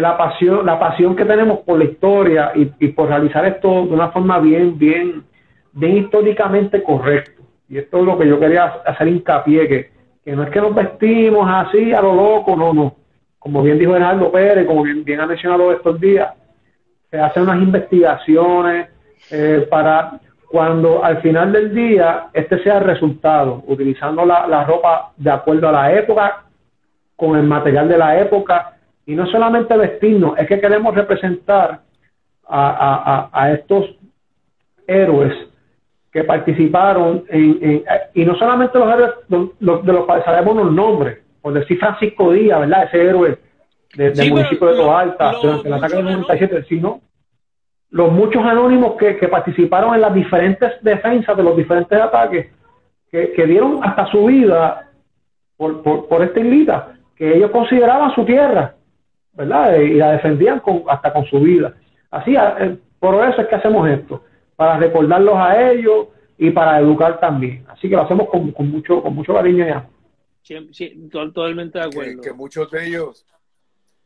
la 0.00 0.16
pasión, 0.16 0.64
la 0.64 0.78
pasión 0.78 1.14
que 1.14 1.24
tenemos 1.24 1.60
por 1.60 1.78
la 1.78 1.84
historia 1.84 2.52
y, 2.54 2.88
por 2.88 3.08
realizar 3.08 3.44
esto 3.44 3.68
de 3.86 3.92
una 3.92 4.10
forma 4.10 4.38
bien, 4.38 4.78
bien, 4.78 5.24
bien 5.72 5.98
históricamente 5.98 6.82
correcto. 6.82 7.42
Y 7.68 7.78
esto 7.78 7.98
es 7.98 8.04
lo 8.04 8.18
que 8.18 8.28
yo 8.28 8.40
quería 8.40 8.64
hacer 8.86 9.08
hincapié, 9.08 9.68
que, 9.68 9.90
que 10.24 10.36
no 10.36 10.44
es 10.44 10.50
que 10.50 10.60
nos 10.60 10.74
vestimos 10.74 11.46
así 11.48 11.92
a 11.92 12.00
lo 12.00 12.14
loco, 12.14 12.56
no, 12.56 12.72
no. 12.72 12.94
Como 13.38 13.62
bien 13.62 13.78
dijo 13.78 13.92
Geraldo 13.92 14.30
Pérez, 14.30 14.66
como 14.66 14.82
bien, 14.82 15.04
bien 15.04 15.20
ha 15.20 15.26
mencionado 15.26 15.72
estos 15.72 16.00
días, 16.00 16.32
se 17.10 17.18
hacen 17.18 17.42
unas 17.42 17.60
investigaciones 17.60 18.88
eh, 19.30 19.66
para 19.68 20.20
cuando 20.52 21.02
al 21.02 21.22
final 21.22 21.50
del 21.50 21.74
día 21.74 22.28
este 22.34 22.62
sea 22.62 22.78
el 22.78 22.84
resultado, 22.84 23.62
utilizando 23.66 24.24
la, 24.24 24.64
ropa 24.64 25.12
de 25.16 25.30
acuerdo 25.30 25.68
a 25.68 25.72
la 25.72 25.92
época, 25.94 26.44
con 27.16 27.38
el 27.38 27.44
material 27.44 27.88
de 27.88 27.96
la 27.96 28.20
época, 28.20 28.71
y 29.06 29.14
no 29.14 29.26
solamente 29.26 29.76
vestirnos, 29.76 30.38
es 30.38 30.46
que 30.46 30.60
queremos 30.60 30.94
representar 30.94 31.80
a, 32.48 33.52
estos 33.54 33.96
héroes 34.86 35.34
que 36.12 36.24
participaron 36.24 37.24
en, 37.28 37.84
y 38.14 38.24
no 38.24 38.34
solamente 38.36 38.78
los 38.78 38.92
héroes 38.92 39.10
de 39.28 39.92
los 39.92 40.04
cuales 40.04 40.24
sabemos 40.24 40.56
los 40.56 40.72
nombres, 40.72 41.18
por 41.40 41.54
decir 41.54 41.78
Francisco 41.78 42.32
Díaz, 42.32 42.60
¿verdad? 42.60 42.84
Ese 42.84 43.02
héroe 43.02 43.38
del 43.94 44.30
municipio 44.30 44.68
de 44.68 44.76
Toalta 44.76 45.32
durante 45.40 45.68
el 45.68 45.74
ataque 45.74 45.96
del 45.96 46.04
97, 46.04 46.64
sino 46.68 47.00
los 47.90 48.10
muchos 48.10 48.42
anónimos 48.44 48.96
que, 48.96 49.14
participaron 49.28 49.94
en 49.94 50.00
las 50.00 50.14
diferentes 50.14 50.72
defensas 50.82 51.36
de 51.36 51.42
los 51.42 51.56
diferentes 51.56 52.00
ataques, 52.00 52.50
que, 53.10 53.46
dieron 53.46 53.80
hasta 53.82 54.06
su 54.06 54.24
vida 54.24 54.88
por, 55.58 55.82
por, 55.82 56.22
esta 56.22 56.40
islita, 56.40 56.94
que 57.14 57.36
ellos 57.36 57.50
consideraban 57.50 58.14
su 58.14 58.24
tierra, 58.24 58.74
¿verdad? 59.32 59.76
Y 59.76 59.94
la 59.94 60.12
defendían 60.12 60.60
con, 60.60 60.84
hasta 60.88 61.12
con 61.12 61.24
su 61.26 61.40
vida. 61.40 61.74
Así, 62.10 62.34
eh, 62.36 62.78
por 62.98 63.14
eso 63.28 63.42
es 63.42 63.48
que 63.48 63.54
hacemos 63.54 63.88
esto, 63.88 64.24
para 64.56 64.78
recordarlos 64.78 65.34
a 65.36 65.70
ellos 65.70 66.08
y 66.38 66.50
para 66.50 66.78
educar 66.78 67.18
también. 67.20 67.64
Así 67.68 67.88
que 67.88 67.96
lo 67.96 68.02
hacemos 68.02 68.28
con, 68.28 68.52
mucho 68.70 69.02
con 69.02 69.14
mucho 69.14 69.34
cariño 69.34 69.66
ya. 69.66 69.88
Sí, 70.42 71.08
totalmente 71.10 71.78
de 71.78 71.84
acuerdo. 71.84 72.20
Que, 72.20 72.32
muchos 72.32 72.70
de 72.70 72.86
ellos 72.86 73.24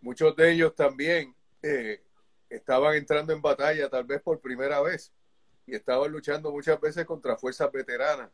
muchos 0.01 0.37
de 0.37 0.53
ellos 0.53 0.75
también 0.75 1.35
eh, 1.63 2.01
estaban 2.49 2.95
entrando 2.95 3.33
en 3.33 3.43
batalla 3.43 3.89
tal 3.89 4.05
vez 4.05 4.23
por 4.23 4.41
primera 4.41 4.81
vez 4.81 5.13
y 5.67 5.75
estaban 5.75 6.13
luchando 6.13 6.53
muchas 6.53 6.81
veces 6.81 7.05
contra 7.05 7.37
fuerzas 7.37 7.73
veteranas, 7.73 8.31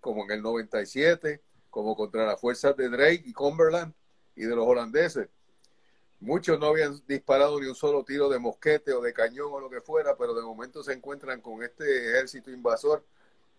como 0.00 0.24
en 0.24 0.30
el 0.30 0.42
97, 0.42 1.42
como 1.68 1.94
contra 1.94 2.24
las 2.24 2.40
fuerzas 2.40 2.74
de 2.76 2.88
Drake 2.88 3.22
y 3.26 3.34
Cumberland 3.34 3.92
y 4.34 4.44
de 4.44 4.56
los 4.56 4.66
holandeses. 4.66 5.28
Muchos 6.24 6.58
no 6.58 6.68
habían 6.68 6.98
disparado 7.06 7.60
ni 7.60 7.66
un 7.66 7.74
solo 7.74 8.02
tiro 8.02 8.30
de 8.30 8.38
mosquete 8.38 8.94
o 8.94 9.02
de 9.02 9.12
cañón 9.12 9.48
o 9.52 9.60
lo 9.60 9.68
que 9.68 9.82
fuera, 9.82 10.16
pero 10.16 10.32
de 10.32 10.40
momento 10.40 10.82
se 10.82 10.94
encuentran 10.94 11.42
con 11.42 11.62
este 11.62 11.84
ejército 11.84 12.50
invasor 12.50 13.04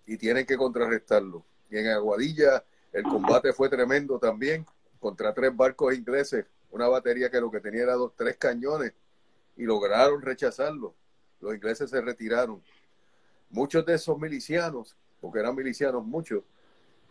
y 0.08 0.18
tienen 0.18 0.48
que 0.48 0.58
contrarrestarlo. 0.58 1.46
Y 1.70 1.78
en 1.78 1.90
Aguadilla 1.90 2.66
el 2.92 3.04
combate 3.04 3.54
fue 3.54 3.70
tremendo 3.70 4.18
también 4.18 4.66
contra 5.00 5.32
tres 5.32 5.56
barcos 5.56 5.94
ingleses, 5.94 6.48
una 6.72 6.88
batería 6.88 7.30
que 7.30 7.40
lo 7.40 7.52
que 7.52 7.60
tenía 7.60 7.84
era 7.84 7.94
dos, 7.94 8.14
tres 8.16 8.36
cañones 8.38 8.94
y 9.56 9.66
lograron 9.66 10.24
rechazarlo. 10.24 10.96
Los 11.42 11.54
ingleses 11.54 11.92
se 11.92 12.02
retiraron. 12.02 12.64
Muchos 13.52 13.86
de 13.86 13.94
esos 13.94 14.18
milicianos, 14.18 14.98
porque 15.22 15.38
eran 15.38 15.56
milicianos 15.56 16.04
muchos, 16.04 16.44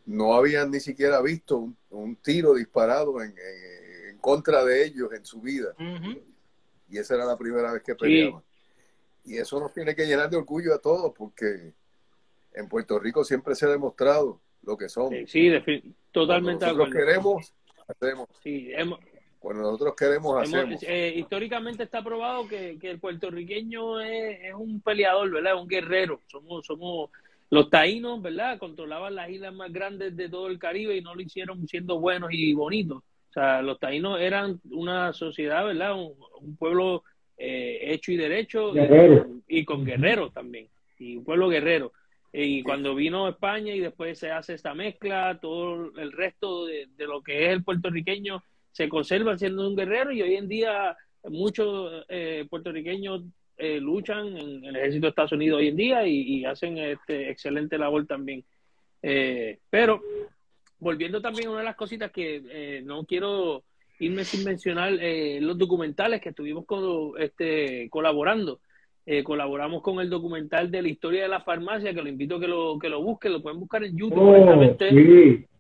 no 0.05 0.35
habían 0.35 0.73
ni 0.73 0.81
siquiera 0.81 1.21
visto 1.23 1.71
un, 1.91 2.17
tiro 2.17 2.55
disparado 2.55 3.23
en, 3.23 3.37
contra 4.25 4.65
de 4.65 4.87
ellos 4.87 5.13
en 5.13 5.23
su 5.23 5.43
vida. 5.43 5.75
Y 6.89 6.97
esa 6.97 7.15
era 7.15 7.27
la 7.27 7.37
primera 7.37 7.71
vez 7.71 7.83
que 7.83 7.95
peleaban. 7.95 8.43
Y 9.23 9.37
eso 9.37 9.61
nos 9.61 9.71
tiene 9.75 9.95
que 9.95 10.07
llenar 10.07 10.31
de 10.31 10.39
orgullo 10.39 10.75
a 10.75 10.79
todos, 10.79 11.13
porque 11.15 11.75
en 12.55 12.67
Puerto 12.67 12.99
Rico 12.99 13.23
siempre 13.23 13.55
se 13.55 13.67
ha 13.67 13.69
demostrado 13.69 14.41
lo 14.63 14.79
que 14.79 14.89
somos. 14.89 15.13
Sí, 15.27 15.53
totalmente. 16.11 16.65
Cuando 16.65 16.85
nosotros 16.87 17.05
queremos, 17.05 17.55
hacemos. 17.87 18.29
Sí, 18.43 18.71
Cuando 19.39 19.63
nosotros 19.63 19.95
queremos, 19.95 20.43
hacemos. 20.43 20.83
Eh, 20.85 21.13
históricamente 21.17 21.83
está 21.83 22.03
probado 22.03 22.49
que, 22.49 22.79
el 22.81 22.99
puertorriqueño 22.99 24.01
es, 24.01 24.39
es, 24.43 24.55
un 24.55 24.81
peleador, 24.81 25.31
¿verdad? 25.31 25.61
Un 25.61 25.69
guerrero. 25.69 26.23
Somos, 26.29 26.65
somos 26.65 27.11
los 27.51 27.69
taínos, 27.69 28.23
¿verdad? 28.23 28.59
Controlaban 28.59 29.17
las 29.17 29.29
islas 29.29 29.53
más 29.53 29.71
grandes 29.71 30.17
de 30.17 30.31
todo 30.31 30.47
el 30.47 30.59
Caribe 30.59 30.97
y 30.97 31.03
no 31.03 31.15
lo 31.15 31.21
hicieron 31.21 31.69
siendo 31.69 32.01
buenos 32.01 32.31
y 32.33 32.55
bonitos. 32.55 33.03
O 33.35 33.41
sea, 33.41 33.63
los 33.63 33.81
taínos 33.81 34.21
eran 34.21 34.61
una 34.71 35.13
sociedad, 35.13 35.65
¿verdad? 35.67 35.95
Un, 35.97 36.57
pueblo 36.57 37.03
eh, 37.37 37.81
hecho 37.83 38.13
y 38.13 38.17
derecho 38.17 38.73
y, 39.49 39.65
con 39.65 39.85
guerreros 39.85 40.33
también. 40.33 40.69
Y 41.01 41.17
un 41.17 41.25
pueblo 41.25 41.49
guerrero. 41.49 41.93
Y 42.33 42.63
cuando 42.63 42.95
vino 42.95 43.29
España 43.29 43.75
y 43.75 43.81
después 43.81 44.21
se 44.21 44.31
hace 44.31 44.55
esta 44.55 44.73
mezcla, 44.73 45.37
todo 45.43 45.91
el 45.97 46.13
resto 46.13 46.67
de, 46.67 46.87
lo 46.99 47.23
que 47.23 47.47
es 47.47 47.53
el 47.53 47.65
puertorriqueño 47.65 48.41
se 48.71 48.89
conserva 48.89 49.37
siendo 49.37 49.69
un 49.69 49.75
guerrero 49.75 50.13
y 50.13 50.23
hoy 50.23 50.37
en 50.37 50.47
día 50.47 50.97
muchos 51.25 52.05
eh, 52.09 52.47
puertorriqueños 52.49 53.23
eh, 53.57 53.81
luchan 53.81 54.37
en, 54.37 54.65
el 54.65 54.77
ejército 54.77 55.07
de 55.07 55.09
Estados 55.11 55.33
Unidos 55.33 55.59
hoy 55.59 55.69
en 55.69 55.77
día 55.77 56.07
y, 56.07 56.45
hacen 56.45 56.79
este 56.79 57.31
excelente 57.31 57.79
labor 57.79 58.07
también. 58.07 58.45
Eh, 59.03 59.59
pero 59.71 60.01
volviendo 60.85 61.21
también 61.21 61.49
a 61.49 61.51
una 61.51 61.59
de 61.61 61.65
las 61.65 61.75
cositas 61.75 62.13
que 62.13 62.43
eh, 62.49 62.83
no 62.85 63.05
quiero 63.05 63.65
irme 63.99 64.25
sin 64.25 64.45
mencionar 64.45 64.93
los 65.41 65.59
documentales 65.59 66.21
que 66.21 66.29
estuvimos 66.29 66.65
con, 66.67 67.13
este, 67.19 67.89
colaborando. 67.91 68.61
colaboramos 69.23 69.83
con 69.83 70.01
el 70.01 70.11
documental 70.11 70.71
de 70.71 70.83
la 70.83 70.89
historia 70.89 71.23
de 71.23 71.29
la 71.29 71.41
farmacia, 71.41 71.95
que 71.95 72.03
lo 72.03 72.09
invito 72.09 72.37
a 72.37 72.41
que 72.41 72.49
lo, 72.49 72.79
que 72.79 72.89
lo 72.89 73.03
busquen, 73.03 73.33
lo 73.33 73.43
pueden 73.43 73.61
buscar 73.61 73.85
en 73.85 73.97
YouTube. 73.97 74.19
Oh, 74.19 74.77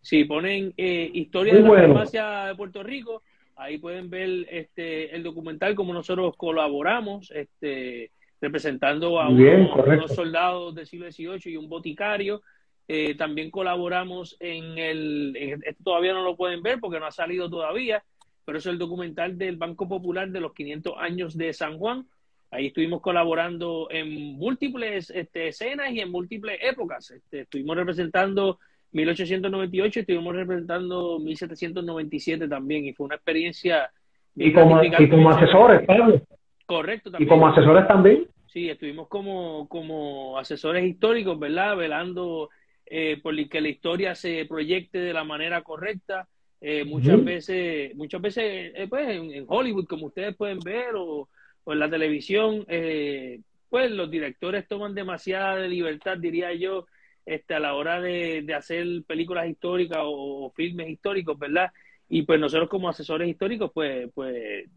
Si 0.03 0.25
ponen 0.25 0.73
historia 0.77 1.55
de 1.55 1.61
la 1.61 1.69
farmacia 1.69 2.47
de 2.47 2.55
Puerto 2.55 2.83
Rico, 2.83 3.23
Ahí 3.57 3.79
pueden 3.79 4.11
ver 4.11 4.47
este 4.51 5.15
el 5.15 5.23
documental 5.23 5.75
como 5.75 5.93
nosotros 5.93 6.37
colaboramos, 6.37 7.31
este 7.31 8.11
representando 8.41 9.21
a 9.21 9.29
unos, 9.29 10.15
soldados 10.15 10.75
del 10.75 10.87
siglo 10.87 11.11
XVIII 11.11 11.53
y 11.53 11.57
un 11.57 11.69
boticario. 11.69 12.43
Eh, 12.87 13.15
también 13.15 13.51
colaboramos 13.51 14.37
en 14.41 14.79
el, 14.79 15.35
esto 15.65 15.85
todavía 15.85 16.13
no 16.13 16.23
lo 16.23 16.37
pueden 16.37 16.63
ver 16.63 16.81
porque 16.81 17.01
no 17.01 17.07
ha 17.07 17.11
salido 17.11 17.49
todavía, 17.49 18.05
pero 18.45 18.59
es 18.59 18.67
el 18.67 18.79
documental 18.79 19.39
del 19.39 19.57
Banco 19.57 19.89
Popular 19.89 20.29
de 20.29 20.41
los 20.41 20.53
500 20.53 20.95
años 20.99 21.37
de 21.37 21.53
San 21.53 21.79
Juan. 21.79 22.07
Ahí 22.51 22.67
estuvimos 22.67 23.01
colaborando 23.01 23.89
en 23.91 24.37
múltiples 24.37 25.11
este, 25.11 25.49
escenas 25.49 25.91
y 25.93 26.01
en 26.01 26.11
múltiples 26.11 26.59
épocas. 26.61 27.11
Este, 27.11 27.41
estuvimos 27.41 27.77
representando 27.77 28.59
1898 28.95 30.01
estuvimos 30.01 30.35
representando 30.37 31.19
1797 31.19 32.49
también 32.49 32.87
y 32.87 32.93
fue 32.93 33.07
una 33.07 33.17
experiencia 33.17 33.91
y 34.37 34.53
como, 34.53 34.83
y 34.83 35.09
como 35.09 35.31
asesores 35.31 35.85
Pablo. 35.87 36.23
correcto 36.65 37.11
también. 37.11 37.29
y 37.29 37.31
como 37.31 37.49
asesores 37.49 37.87
también 37.89 38.27
sí 38.47 38.71
estuvimos 38.71 39.09
como 39.09 39.69
como 39.69 40.39
asesores 40.39 40.85
históricos 40.85 41.39
verdad 41.39 41.77
velando 41.77 42.51
eh, 42.87 43.19
por 43.23 43.35
que 43.49 43.61
la 43.61 43.69
historia 43.69 44.15
se 44.15 44.45
proyecte 44.47 44.99
de 44.99 45.13
la 45.13 45.25
manera 45.25 45.63
correcta 45.63 46.29
eh, 46.61 46.85
muchas 46.85 47.23
veces 47.23 47.95
muchas 47.95 48.21
veces 48.23 48.73
eh, 48.75 48.87
pues 48.89 49.09
en, 49.09 49.45
Hollywood 49.47 49.87
como 49.87 50.07
ustedes 50.07 50.35
pueden 50.37 50.61
ver 50.61 50.95
o, 50.97 51.29
o 51.65 51.73
en 51.73 51.79
la 51.79 51.91
televisión 51.91 52.65
eh, 52.69 53.41
pues 53.69 53.91
los 53.91 54.11
directores 54.11 54.69
toman 54.69 54.95
demasiada 54.95 55.67
libertad 55.67 56.17
diría 56.19 56.55
yo 56.55 56.87
este, 57.27 57.55
a 57.55 57.61
la 57.61 57.75
hora 57.75 58.01
de, 58.01 58.47
hacer 58.55 58.87
películas 59.07 59.49
históricas 59.49 59.99
o, 60.03 60.53
filmes 60.55 60.91
históricos, 60.91 61.39
¿verdad? 61.39 61.73
Y 62.09 62.23
pues 62.23 62.39
nosotros 62.39 62.69
como 62.69 62.89
asesores 62.89 63.29
históricos, 63.29 63.71
pues, 63.73 64.11
pues 64.15 64.69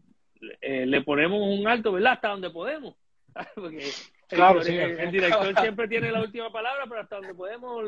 eh, 0.60 0.86
le 0.86 1.02
ponemos 1.02 1.40
un 1.42 1.68
alto, 1.68 1.92
¿verdad? 1.92 2.14
Hasta 2.14 2.28
donde 2.28 2.50
podemos. 2.50 2.94
Porque 3.54 3.84
el, 4.30 5.10
director 5.10 5.60
siempre 5.60 5.88
tiene 5.88 6.10
la 6.10 6.20
última 6.20 6.50
palabra, 6.50 6.84
pero 6.88 7.00
hasta 7.00 7.16
donde 7.16 7.34
podemos, 7.34 7.84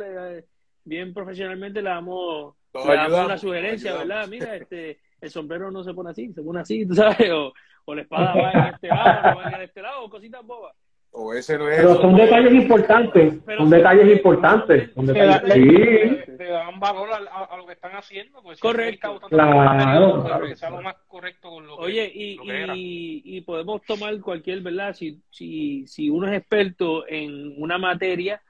bien 0.84 1.12
profesionalmente 1.12 1.82
le 1.82 1.90
damos, 1.90 2.54
una 2.72 3.38
sugerencia, 3.38 3.96
¿verdad? 3.96 4.26
Mira, 4.28 4.56
este, 4.56 5.00
el 5.20 5.30
sombrero 5.30 5.70
no 5.70 5.84
se 5.84 5.94
pone 5.94 6.10
así, 6.10 6.32
se 6.32 6.42
pone 6.42 6.60
así, 6.60 6.86
¿tú 6.88 6.94
sabes? 6.94 7.30
O, 7.30 7.52
o 7.84 7.94
la 7.94 8.02
espada 8.02 8.34
va 8.34 8.52
en 8.52 8.74
este 8.74 8.88
lado, 8.88 9.30
no 9.30 9.36
va 9.36 9.50
en 9.50 9.62
este 9.62 9.82
lado, 9.82 10.04
o 10.04 10.10
cositas 10.10 10.44
bobas. 10.44 10.74
O 11.12 11.34
ese 11.34 11.58
no 11.58 11.68
es 11.68 11.78
Pero 11.78 12.00
son 12.00 12.14
detalles 12.14 12.52
importantes, 12.52 13.40
son 13.56 13.68
detalles 13.68 14.16
importantes. 14.16 14.90
Son 14.94 15.06
detalles, 15.06 15.54
sí. 15.54 16.36
Te 16.38 16.44
dan 16.44 16.78
valor 16.78 17.08
a, 17.12 17.56
lo 17.56 17.66
que 17.66 17.72
están 17.72 17.92
haciendo. 17.92 18.40
Pues, 18.42 18.60
correcto. 18.60 19.20
Claro. 19.28 20.24
lo 20.70 20.82
más 20.82 20.96
correcto 21.08 21.50
con 21.50 21.66
lo 21.66 21.76
Oye, 21.76 22.10
y, 22.14 22.38
y, 22.44 23.22
y, 23.24 23.40
podemos 23.40 23.82
tomar 23.82 24.18
cualquier, 24.20 24.60
¿verdad? 24.60 24.94
Si, 24.94 25.20
si, 25.30 25.84
si 25.88 26.08
uno 26.08 26.28
es 26.28 26.38
experto 26.38 27.04
en 27.08 27.60
una 27.60 27.76
materia 27.76 28.40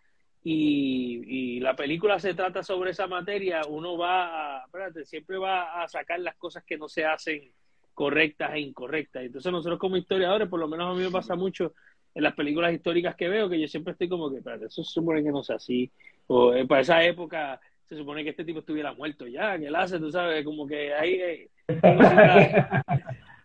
y, 0.42 1.22
y 1.26 1.60
la 1.60 1.74
película 1.74 2.18
se 2.18 2.34
trata 2.34 2.62
sobre 2.62 2.90
esa 2.90 3.06
materia, 3.06 3.62
uno 3.66 3.96
va 3.96 4.58
a, 4.58 4.64
espérate, 4.66 5.06
siempre 5.06 5.38
va 5.38 5.82
a 5.82 5.88
sacar 5.88 6.20
las 6.20 6.36
cosas 6.36 6.62
que 6.64 6.76
no 6.76 6.88
se 6.88 7.06
hacen 7.06 7.52
correctas 7.94 8.52
e 8.54 8.60
incorrectas. 8.60 9.24
Entonces 9.24 9.50
nosotros 9.50 9.78
como 9.78 9.96
historiadores, 9.96 10.48
por 10.48 10.60
lo 10.60 10.68
menos 10.68 10.90
a 10.90 10.98
mí 10.98 11.04
me 11.04 11.10
pasa 11.10 11.36
mucho 11.36 11.74
en 12.14 12.22
las 12.22 12.34
películas 12.34 12.72
históricas 12.72 13.14
que 13.14 13.28
veo, 13.28 13.48
que 13.48 13.60
yo 13.60 13.68
siempre 13.68 13.92
estoy 13.92 14.08
como 14.08 14.30
que, 14.30 14.38
espérate, 14.38 14.66
eso 14.66 14.82
se 14.82 14.92
supone 14.92 15.22
que 15.22 15.30
no 15.30 15.42
sea 15.42 15.56
así. 15.56 15.90
O 16.26 16.54
eh, 16.54 16.66
para 16.66 16.80
esa 16.82 17.02
época 17.04 17.60
se 17.86 17.96
supone 17.96 18.22
que 18.22 18.30
este 18.30 18.44
tipo 18.44 18.60
estuviera 18.60 18.92
muerto 18.92 19.26
ya, 19.26 19.58
que 19.58 19.66
él 19.66 19.76
hace, 19.76 19.98
tú 19.98 20.10
sabes, 20.10 20.44
como 20.44 20.66
que 20.66 20.94
ahí... 20.94 21.20
Eh, 21.20 21.48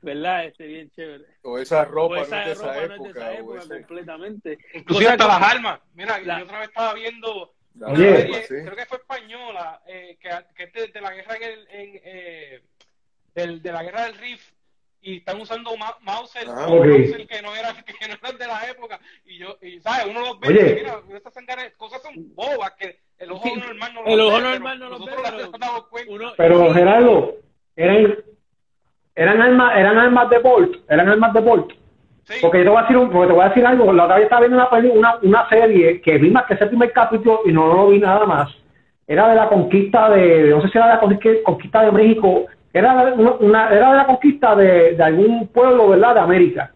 ¿Verdad? 0.01 0.45
Este, 0.45 0.67
bien 0.67 0.91
chévere. 0.91 1.25
O 1.41 1.57
esa 1.57 1.83
ropa, 1.83 2.17
no, 2.17 2.21
es 2.21 2.29
de 2.29 2.51
esa 2.51 2.83
época, 2.83 3.67
completamente. 3.67 4.59
Inclusive 4.75 5.09
hasta 5.09 5.27
las 5.27 5.41
armas. 5.41 5.79
Mira, 5.95 6.21
yo 6.21 6.43
otra 6.43 6.59
vez 6.59 6.67
estaba 6.67 6.93
viendo 6.93 7.55
creo 7.77 8.75
que 8.75 8.85
fue 8.85 8.97
española, 8.97 9.81
eh, 9.87 10.17
que, 10.19 10.29
que 10.55 10.79
de, 10.79 10.87
de, 10.87 11.01
la 11.01 11.13
guerra 11.13 11.35
en, 11.35 11.59
en 11.69 12.01
eh, 12.03 12.61
del, 13.33 13.61
de 13.61 13.71
la 13.71 13.83
guerra 13.83 14.05
del 14.05 14.17
Rif, 14.17 14.51
y 15.05 15.17
están 15.17 15.39
usando 15.39 15.69
Mauser, 16.01 16.47
ah, 16.49 16.65
que 16.65 17.41
no 17.43 17.55
era 17.55 17.73
que 17.85 18.07
no 18.07 18.15
eran 18.15 18.37
de 18.39 18.47
la 18.47 18.69
época 18.69 18.99
y 19.25 19.37
yo 19.37 19.55
y 19.61 19.79
sabes 19.79 20.07
uno 20.09 20.21
los 20.21 20.39
ve 20.39 20.47
y 20.49 20.75
mira 20.75 20.99
estas 21.15 21.33
cosas 21.77 22.01
son 22.01 22.13
bobas 22.33 22.71
que 22.71 22.97
el 23.19 23.31
ojo 23.31 23.47
normal 23.55 23.93
no 23.93 24.03
el 24.05 24.19
ojo 24.19 24.41
normal 24.41 24.79
no 24.79 24.89
lo 24.89 25.05
ve 25.05 25.11
pero, 26.07 26.33
pero 26.35 26.73
Gerardo 26.73 27.35
eran 27.75 28.15
eran 29.13 29.41
armas 29.41 29.77
eran 29.77 29.97
armas 29.99 30.29
de 30.31 30.39
Bolt 30.39 30.75
eran 30.89 31.07
armas 31.07 31.33
de 31.33 31.39
Bolt. 31.39 31.73
Porque 32.41 32.57
yo 32.57 32.63
te 32.63 32.69
voy 32.69 32.79
a 32.79 32.81
decir 32.81 32.97
un, 32.97 33.11
porque 33.11 33.27
te 33.27 33.33
voy 33.33 33.45
a 33.45 33.49
decir 33.49 33.65
algo 33.67 33.93
la 33.93 34.05
otra 34.05 34.15
vez 34.15 34.23
estaba 34.23 34.41
viendo 34.41 34.57
una, 34.57 34.91
una, 34.91 35.17
una 35.21 35.47
serie 35.49 36.01
que 36.01 36.17
vi 36.17 36.31
más 36.31 36.47
que 36.47 36.55
ese 36.55 36.65
primer 36.65 36.91
capítulo 36.91 37.41
y 37.45 37.51
no 37.51 37.67
lo 37.67 37.89
vi 37.89 37.99
nada 37.99 38.25
más. 38.25 38.49
Era 39.05 39.29
de 39.29 39.35
la 39.35 39.47
conquista 39.47 40.09
de 40.09 40.49
no 40.49 40.59
sé 40.63 40.69
si 40.69 40.77
era 40.79 40.87
de 40.87 40.93
la 40.93 41.43
conquista 41.43 41.83
de 41.83 41.91
México 41.91 42.47
era, 42.79 43.13
una, 43.39 43.69
era 43.69 43.91
de 43.91 43.97
la 43.97 44.05
conquista 44.05 44.55
de, 44.55 45.01
algún 45.01 45.47
pueblo, 45.47 45.89
¿verdad?, 45.89 46.15
de 46.15 46.19
América. 46.19 46.71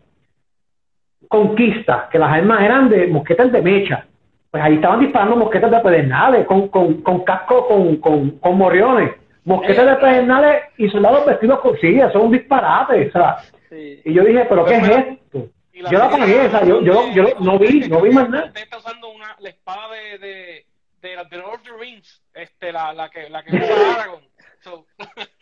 Conquista, 1.27 2.07
que 2.09 2.17
las 2.17 2.31
armas 2.31 2.61
eran 2.61 2.89
de 2.89 3.07
mosquetes 3.07 3.51
de 3.51 3.61
mecha. 3.61 4.05
Pues 4.49 4.63
ahí 4.63 4.75
estaban 4.75 5.01
disparando 5.01 5.35
mosquetes 5.35 5.69
de 5.69 5.79
pedernales, 5.79 6.45
con, 6.47 6.69
con, 6.69 7.01
con 7.01 7.23
casco, 7.23 7.67
con, 7.67 7.97
con, 7.97 8.31
con 8.39 8.57
morriones, 8.57 9.11
mosquetes 9.43 9.85
de 9.85 9.95
pedernales 9.97 10.63
y 10.77 10.89
soldados 10.89 11.25
vestidos 11.25 11.59
con 11.59 11.77
sí, 11.77 11.99
eso 11.99 12.07
es 12.07 12.15
un 12.15 12.31
disparate, 12.31 13.07
o 13.07 13.11
sea, 13.11 13.37
y 13.69 14.13
yo 14.13 14.23
dije, 14.23 14.45
pero 14.49 14.65
¿qué 14.65 14.77
es 14.77 14.89
esto? 14.89 15.49
Yo 15.73 15.99
la 15.99 16.09
pagué, 16.09 16.47
o 16.47 16.49
sea, 16.49 16.65
yo, 16.65 16.81
yo, 16.81 17.11
yo 17.11 17.23
no 17.39 17.59
vi, 17.59 17.87
no 17.87 18.01
vi 18.01 18.09
más 18.09 18.29
nada. 18.29 18.45
Usted 18.45 18.63
está 18.63 18.77
usando 18.77 19.09
una, 19.09 19.35
la 19.39 19.49
espada 19.49 19.89
de, 19.89 20.17
de, 20.17 20.65
de, 21.01 21.09
de 21.29 21.37
Lord 21.37 21.55
of 21.55 21.63
the 21.63 21.71
Rings, 21.79 22.21
este, 22.33 22.71
la, 22.71 22.91
la 22.93 23.09
que, 23.09 23.29
la 23.29 23.43
que 23.43 23.55
usa 23.55 23.93
Aragorn. 23.95 24.23
So, 24.61 24.85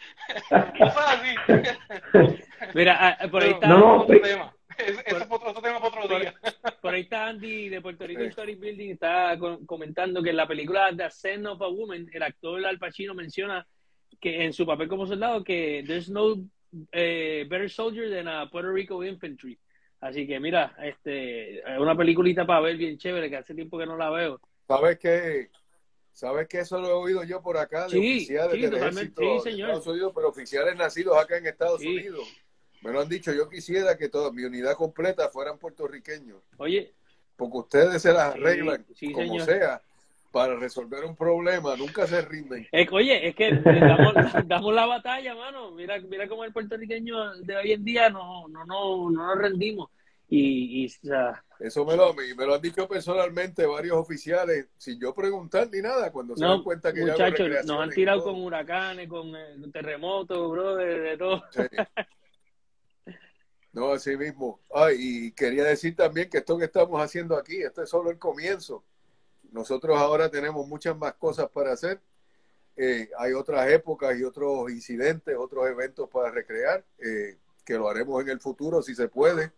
así. 1.08 1.36
Mira, 2.74 3.18
ah, 3.20 3.28
por 3.30 3.44
ahí 3.44 3.52
está 3.52 3.68
no, 3.68 3.80
no, 3.80 4.02
otro 4.02 4.22
tema. 4.22 4.54
Eso 4.78 5.02
es 5.06 5.28
otro, 5.30 5.50
otro 5.50 5.62
tema 5.62 5.80
para 5.80 5.88
otro 5.88 6.08
por, 6.08 6.22
día. 6.22 6.36
por 6.82 6.94
ahí 6.94 7.02
está 7.02 7.28
Andy 7.28 7.70
de 7.70 7.82
Puerto 7.82 8.06
Rico 8.06 8.22
Story 8.24 8.56
Building, 8.56 8.92
está 8.92 9.38
comentando 9.66 10.22
que 10.22 10.30
en 10.30 10.38
la 10.38 10.48
película 10.48 10.92
The 10.96 11.04
Ascent 11.04 11.46
of 11.48 11.62
a 11.62 11.68
Woman, 11.68 12.10
el 12.12 12.24
actor 12.24 12.64
Al 12.66 12.78
Pacino 12.78 13.14
menciona 13.16 13.66
que 14.20 14.44
en 14.44 14.54
su 14.54 14.66
papel 14.66 14.88
como 14.88 15.08
soldado 15.08 15.44
que 15.44 15.84
there's 15.86 16.10
no 16.10 16.36
eh, 16.92 17.46
better 17.50 17.70
soldier 17.70 18.10
than 18.10 18.28
a 18.28 18.50
Puerto 18.50 18.72
Rico 18.72 19.04
infantry. 19.04 19.58
Así 20.00 20.28
que 20.28 20.40
mira, 20.40 20.76
este, 20.84 21.60
es 21.60 21.80
una 21.80 21.96
peliculita 21.96 22.46
para 22.46 22.62
ver 22.62 22.78
bien 22.78 22.98
chévere, 22.98 23.30
que 23.30 23.38
hace 23.38 23.56
tiempo 23.56 23.80
que 23.80 23.86
no 23.86 23.98
la 23.98 24.12
veo. 24.12 24.40
¿Sabes 24.68 25.00
qué? 25.00 25.50
¿Sabes 26.18 26.48
que 26.48 26.62
Eso 26.62 26.80
lo 26.80 26.88
he 26.88 26.94
oído 26.94 27.24
yo 27.26 27.44
por 27.44 27.60
acá 27.60 27.84
de 27.84 27.90
Sí, 27.92 27.98
oficiales 27.98 28.54
sí, 28.56 28.62
del 28.62 28.74
ejército 28.74 29.22
sí, 29.44 29.52
de. 29.52 29.62
Estados 29.62 29.86
Unidos, 29.86 30.12
pero 30.16 30.30
oficiales 30.30 30.76
nacidos 30.76 31.16
acá 31.16 31.38
en 31.38 31.46
Estados. 31.46 31.80
Unidos. 31.80 32.28
Me 32.82 32.92
lo 32.92 33.02
han 33.02 33.08
dicho, 33.08 33.32
yo 33.34 33.48
quisiera 33.48 33.96
que 33.96 34.10
toda 34.10 34.32
mi 34.32 34.44
unidad 34.44 34.74
completa 34.74 35.30
fueran 35.30 35.60
puertorriqueños, 35.60 36.42
Oye, 36.58 36.92
porque 37.36 37.58
ustedes 37.58 38.02
se 38.02 38.12
las 38.14 38.34
arreglan 38.34 38.84
como 39.14 39.40
señor. 39.40 39.42
sea 39.46 39.82
para 40.32 40.56
resolver 40.56 41.06
un 41.06 41.16
problema, 41.16 41.76
nunca 41.76 42.08
se 42.08 42.20
rinden. 42.24 42.68
es, 42.72 42.92
oye, 42.92 43.28
es 43.28 43.36
que 43.36 43.52
damos, 43.52 44.14
damos 44.48 44.74
la 44.74 44.88
batalla, 44.88 45.36
mano. 45.36 45.70
Mira, 45.72 46.00
mira 46.00 46.28
cómo 46.28 46.44
el 46.44 46.52
puertorriqueño 46.52 47.36
de 47.42 47.58
hoy 47.58 47.74
en 47.74 47.86
día 47.86 48.10
no, 48.10 48.48
no, 48.48 48.66
no, 48.66 49.12
no 49.12 49.28
nos 49.28 49.38
rendimos. 49.38 49.92
Y, 50.30 50.84
y 50.84 50.86
o 50.88 50.90
sea, 50.90 51.46
Eso 51.58 51.86
me 51.86 51.96
lo, 51.96 52.14
me 52.14 52.46
lo 52.46 52.56
han 52.56 52.62
dicho 52.62 52.88
personalmente 52.88 53.66
varios 53.66 53.96
oficiales, 53.96 54.68
sin 54.78 55.00
yo 55.00 55.14
preguntar 55.14 55.70
ni 55.72 55.82
nada, 55.82 56.12
cuando 56.12 56.36
se 56.36 56.44
dan 56.44 56.64
cuenta 56.64 56.94
que 56.94 57.02
muchachos, 57.02 57.20
nos 57.20 57.40
recreaciones 57.40 57.82
han 57.82 57.90
tirado 57.92 58.24
con 58.24 58.42
huracanes, 58.42 59.08
con 59.08 59.36
eh, 59.36 59.56
terremotos, 59.72 60.52
bro, 60.52 60.76
de, 60.76 61.00
de 61.00 61.18
todo. 61.18 61.44
Sí. 61.52 61.62
No, 63.72 63.92
así 63.92 64.18
mismo. 64.18 64.60
Ay, 64.74 64.96
y 65.00 65.32
quería 65.34 65.64
decir 65.64 65.96
también 65.96 66.30
que 66.30 66.40
esto 66.40 66.58
que 66.58 66.66
estamos 66.66 67.00
haciendo 67.02 67.38
aquí, 67.38 67.62
esto 67.62 67.84
es 67.84 67.90
solo 67.90 68.10
el 68.10 68.18
comienzo. 68.18 68.84
Nosotros 69.52 69.98
ahora 69.98 70.30
tenemos 70.30 70.68
muchas 70.68 70.98
más 70.98 71.14
cosas 71.14 71.48
para 71.50 71.74
hacer. 71.74 72.02
Eh, 72.76 73.10
hay 73.18 73.34
otras 73.34 73.70
épocas 73.70 74.18
y 74.20 74.24
otros 74.24 74.72
incidentes, 74.72 75.36
otros 75.38 75.68
eventos 75.68 76.10
para 76.10 76.32
recrear, 76.32 76.84
eh, 76.98 77.38
que 77.64 77.76
lo 77.76 77.88
haremos 77.88 78.22
en 78.22 78.30
el 78.30 78.40
futuro 78.40 78.82
si 78.82 78.94
se 78.94 79.08
puede. 79.08 79.52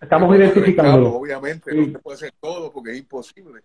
Estamos 0.00 0.36
tengamos, 0.36 1.14
Obviamente 1.14 1.70
Sí. 1.70 1.76
no 1.76 1.92
se 1.92 1.98
puede 1.98 2.14
hacer 2.16 2.34
todo 2.40 2.72
porque 2.72 2.92
es 2.92 2.98
imposible, 2.98 3.62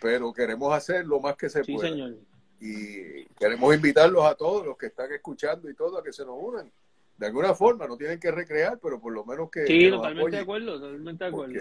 pero 0.00 0.32
queremos 0.32 0.74
hacer 0.74 1.06
lo 1.06 1.20
más 1.20 1.36
que 1.36 1.48
se 1.48 1.62
Sí, 1.64 1.74
pueda. 1.74 1.88
señor. 1.88 2.16
Y 2.60 3.24
queremos 3.38 3.74
invitarlos 3.74 4.24
a 4.24 4.34
todos 4.34 4.64
los 4.66 4.76
que 4.76 4.86
están 4.86 5.12
escuchando 5.12 5.68
y 5.68 5.74
todo 5.74 5.98
a 5.98 6.02
que 6.02 6.12
se 6.12 6.24
nos 6.24 6.36
unan. 6.40 6.70
De 7.16 7.26
alguna 7.26 7.54
forma, 7.54 7.86
no 7.86 7.96
tienen 7.96 8.18
que 8.18 8.30
recrear, 8.32 8.78
pero 8.82 9.00
por 9.00 9.12
lo 9.12 9.24
menos 9.24 9.50
que, 9.50 9.66
Sí, 9.66 9.78
que 9.78 9.90
totalmente 9.90 10.36
de 10.36 10.42
acuerdo, 10.42 10.80
totalmente 10.80 11.24
de 11.24 11.30
acuerdo. 11.30 11.60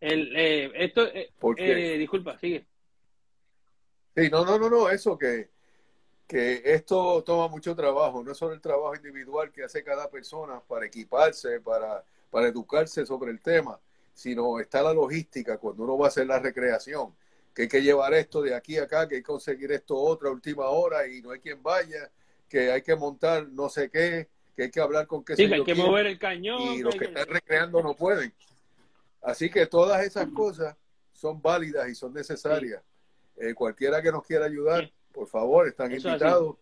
El, 0.00 0.36
eh, 0.36 0.70
esto, 0.74 1.06
eh, 1.06 1.32
eh, 1.56 1.98
disculpa, 1.98 2.38
sigue. 2.38 2.66
Sí, 4.14 4.28
no, 4.30 4.44
no, 4.44 4.58
no, 4.58 4.70
no, 4.70 4.88
eso 4.88 5.18
que, 5.18 5.50
que 6.26 6.62
esto 6.64 7.22
toma 7.24 7.48
mucho 7.48 7.74
trabajo, 7.74 8.22
no 8.22 8.32
es 8.32 8.38
solo 8.38 8.54
el 8.54 8.60
trabajo 8.60 8.94
individual 8.94 9.50
que 9.50 9.64
hace 9.64 9.82
cada 9.82 10.08
persona 10.08 10.60
para 10.60 10.86
equiparse, 10.86 11.60
para, 11.60 12.04
para 12.30 12.48
educarse 12.48 13.04
sobre 13.06 13.30
el 13.30 13.40
tema, 13.40 13.78
sino 14.14 14.58
está 14.60 14.82
la 14.82 14.92
logística 14.94 15.58
cuando 15.58 15.84
uno 15.84 15.98
va 15.98 16.06
a 16.06 16.08
hacer 16.08 16.26
la 16.26 16.38
recreación, 16.38 17.14
que 17.54 17.62
hay 17.62 17.68
que 17.68 17.82
llevar 17.82 18.14
esto 18.14 18.42
de 18.42 18.54
aquí 18.54 18.78
a 18.78 18.84
acá, 18.84 19.08
que 19.08 19.16
hay 19.16 19.20
que 19.22 19.26
conseguir 19.26 19.72
esto 19.72 19.96
otra 19.96 20.30
última 20.30 20.66
hora 20.66 21.06
y 21.06 21.22
no 21.22 21.30
hay 21.30 21.40
quien 21.40 21.62
vaya, 21.62 22.10
que 22.48 22.70
hay 22.70 22.82
que 22.82 22.94
montar 22.96 23.48
no 23.48 23.68
sé 23.68 23.90
qué, 23.90 24.28
que 24.54 24.64
hay 24.64 24.70
que 24.70 24.80
hablar 24.80 25.06
con 25.06 25.24
qué 25.24 25.36
Sí, 25.36 25.48
que 25.48 25.54
hay 25.54 25.64
que 25.64 25.74
quién, 25.74 25.86
mover 25.86 26.06
el 26.06 26.18
cañón. 26.18 26.60
y 26.62 26.82
los 26.82 26.94
que 26.94 27.00
que- 27.00 27.04
están 27.06 27.26
recreando 27.28 27.82
no 27.82 27.94
pueden. 27.94 28.32
Así 29.22 29.50
que 29.50 29.66
todas 29.66 30.04
esas 30.04 30.28
cosas 30.28 30.76
son 31.12 31.40
válidas 31.42 31.88
y 31.88 31.94
son 31.94 32.12
necesarias. 32.14 32.82
Eh, 33.38 33.54
cualquiera 33.54 34.00
que 34.00 34.12
nos 34.12 34.24
quiera 34.24 34.46
ayudar, 34.46 34.84
Sí. 34.84 34.92
por 35.12 35.26
favor, 35.26 35.66
están 35.68 35.92
Eso 35.92 36.08
es 36.08 36.14
invitados. 36.14 36.56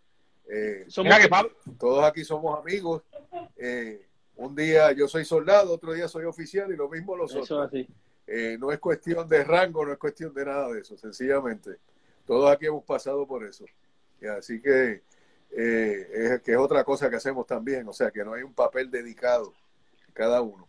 Eh, 0.48 0.84
Somos- 0.88 1.10
Mira 1.12 1.22
que 1.22 1.28
Pablo, 1.28 1.52
todos 1.78 2.04
aquí 2.04 2.24
somos 2.24 2.58
amigos. 2.58 3.02
Eh, 3.56 4.06
un 4.36 4.54
día 4.54 4.92
yo 4.92 5.08
soy 5.08 5.24
soldado, 5.24 5.72
otro 5.72 5.92
día 5.92 6.08
soy 6.08 6.24
oficial 6.24 6.72
y 6.72 6.76
lo 6.76 6.88
mismo 6.88 7.16
los 7.16 7.30
Eso 7.30 7.42
otros. 7.42 7.66
así. 7.66 7.88
Eh, 8.26 8.56
no 8.58 8.72
es 8.72 8.78
cuestión 8.78 9.28
de 9.28 9.44
rango, 9.44 9.84
no 9.84 9.92
es 9.92 9.98
cuestión 9.98 10.32
de 10.32 10.44
nada 10.44 10.72
de 10.72 10.80
eso, 10.80 10.96
sencillamente. 10.96 11.76
Todos 12.24 12.50
aquí 12.50 12.66
hemos 12.66 12.84
pasado 12.84 13.26
por 13.26 13.44
eso. 13.44 13.64
Y 14.20 14.26
así 14.26 14.60
que, 14.60 15.02
eh, 15.50 16.08
es, 16.12 16.42
que 16.42 16.52
es 16.52 16.58
otra 16.58 16.84
cosa 16.84 17.10
que 17.10 17.16
hacemos 17.16 17.46
también, 17.46 17.86
o 17.86 17.92
sea, 17.92 18.10
que 18.10 18.24
no 18.24 18.32
hay 18.32 18.42
un 18.42 18.54
papel 18.54 18.90
dedicado 18.90 19.52
cada 20.14 20.40
uno. 20.40 20.66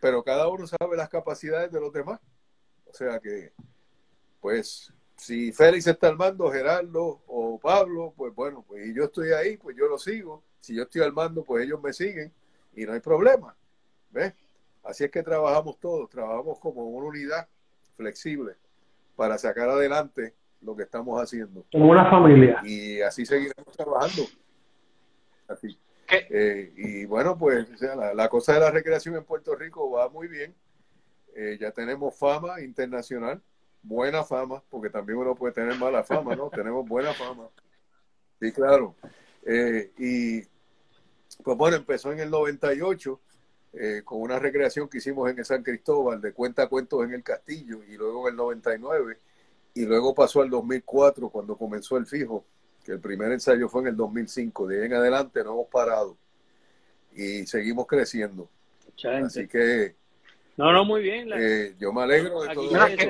Pero 0.00 0.22
cada 0.22 0.48
uno 0.48 0.66
sabe 0.66 0.96
las 0.96 1.08
capacidades 1.08 1.72
de 1.72 1.80
los 1.80 1.92
demás. 1.92 2.20
O 2.86 2.92
sea 2.92 3.18
que, 3.20 3.52
pues, 4.40 4.92
si 5.16 5.52
Félix 5.52 5.86
está 5.86 6.08
al 6.08 6.16
mando, 6.16 6.50
Gerardo 6.50 7.22
o 7.26 7.58
Pablo, 7.58 8.12
pues 8.16 8.34
bueno, 8.34 8.64
pues 8.66 8.86
y 8.86 8.94
yo 8.94 9.04
estoy 9.04 9.32
ahí, 9.32 9.56
pues 9.56 9.76
yo 9.76 9.86
lo 9.86 9.98
sigo. 9.98 10.42
Si 10.60 10.74
yo 10.74 10.82
estoy 10.82 11.02
al 11.02 11.12
mando, 11.12 11.42
pues 11.42 11.64
ellos 11.64 11.80
me 11.82 11.92
siguen 11.92 12.32
y 12.74 12.84
no 12.84 12.92
hay 12.92 13.00
problema. 13.00 13.54
¿Ves? 14.10 14.34
Así 14.82 15.04
es 15.04 15.10
que 15.10 15.22
trabajamos 15.22 15.78
todos, 15.78 16.10
trabajamos 16.10 16.58
como 16.58 16.84
una 16.88 17.06
unidad 17.06 17.48
flexible 17.96 18.54
para 19.16 19.38
sacar 19.38 19.68
adelante 19.68 20.34
lo 20.60 20.76
que 20.76 20.82
estamos 20.82 21.20
haciendo. 21.20 21.64
Como 21.72 21.90
una 21.90 22.10
familia. 22.10 22.60
Y 22.64 23.00
así 23.00 23.24
seguiremos 23.24 23.76
trabajando. 23.76 24.22
Así. 25.48 25.78
¿Qué? 26.06 26.26
Eh, 26.30 26.72
y 26.76 27.04
bueno, 27.04 27.38
pues 27.38 27.68
o 27.70 27.76
sea, 27.76 27.94
la, 27.94 28.14
la 28.14 28.28
cosa 28.28 28.54
de 28.54 28.60
la 28.60 28.70
recreación 28.70 29.16
en 29.16 29.24
Puerto 29.24 29.54
Rico 29.54 29.90
va 29.90 30.08
muy 30.08 30.28
bien. 30.28 30.54
Eh, 31.34 31.56
ya 31.58 31.70
tenemos 31.70 32.14
fama 32.18 32.60
internacional, 32.60 33.40
buena 33.82 34.22
fama, 34.22 34.62
porque 34.68 34.90
también 34.90 35.18
uno 35.18 35.34
puede 35.34 35.54
tener 35.54 35.76
mala 35.78 36.04
fama, 36.04 36.36
¿no? 36.36 36.50
tenemos 36.54 36.86
buena 36.86 37.12
fama. 37.14 37.48
Sí, 38.40 38.52
claro. 38.52 38.94
Eh, 39.44 39.92
y 39.98 40.42
pues 41.42 41.56
bueno, 41.56 41.76
empezó 41.76 42.12
en 42.12 42.20
el 42.20 42.30
98 42.30 43.20
eh, 43.74 44.02
con 44.04 44.20
una 44.20 44.38
recreación 44.38 44.88
que 44.88 44.98
hicimos 44.98 45.30
en 45.30 45.38
el 45.38 45.44
San 45.44 45.62
Cristóbal 45.62 46.20
de 46.20 46.32
cuenta 46.32 46.66
cuentos 46.68 47.04
en 47.04 47.14
el 47.14 47.22
castillo 47.22 47.82
y 47.84 47.96
luego 47.96 48.28
en 48.28 48.32
el 48.32 48.36
99 48.36 49.18
y 49.74 49.86
luego 49.86 50.14
pasó 50.14 50.42
al 50.42 50.50
2004 50.50 51.30
cuando 51.30 51.56
comenzó 51.56 51.96
el 51.96 52.04
fijo, 52.06 52.44
que 52.84 52.92
el 52.92 53.00
primer 53.00 53.32
ensayo 53.32 53.68
fue 53.70 53.80
en 53.82 53.88
el 53.88 53.96
2005. 53.96 54.66
De 54.66 54.80
ahí 54.80 54.86
en 54.86 54.94
adelante 54.94 55.42
no 55.42 55.52
hemos 55.52 55.68
parado 55.68 56.16
y 57.14 57.46
seguimos 57.46 57.86
creciendo. 57.86 58.50
Así 59.24 59.48
que 59.48 59.94
No, 60.58 60.70
no, 60.70 60.84
muy 60.84 61.00
bien. 61.02 61.30
la- 61.30 61.36
eh, 61.40 61.74
yo 61.78 61.92
me 61.94 62.02
alegro 62.02 62.42
de 62.42 62.48
aquí 62.50 62.54
todo 62.56 62.68
se, 62.86 62.90
que- 62.90 62.96
que- 62.96 63.02
se 63.04 63.06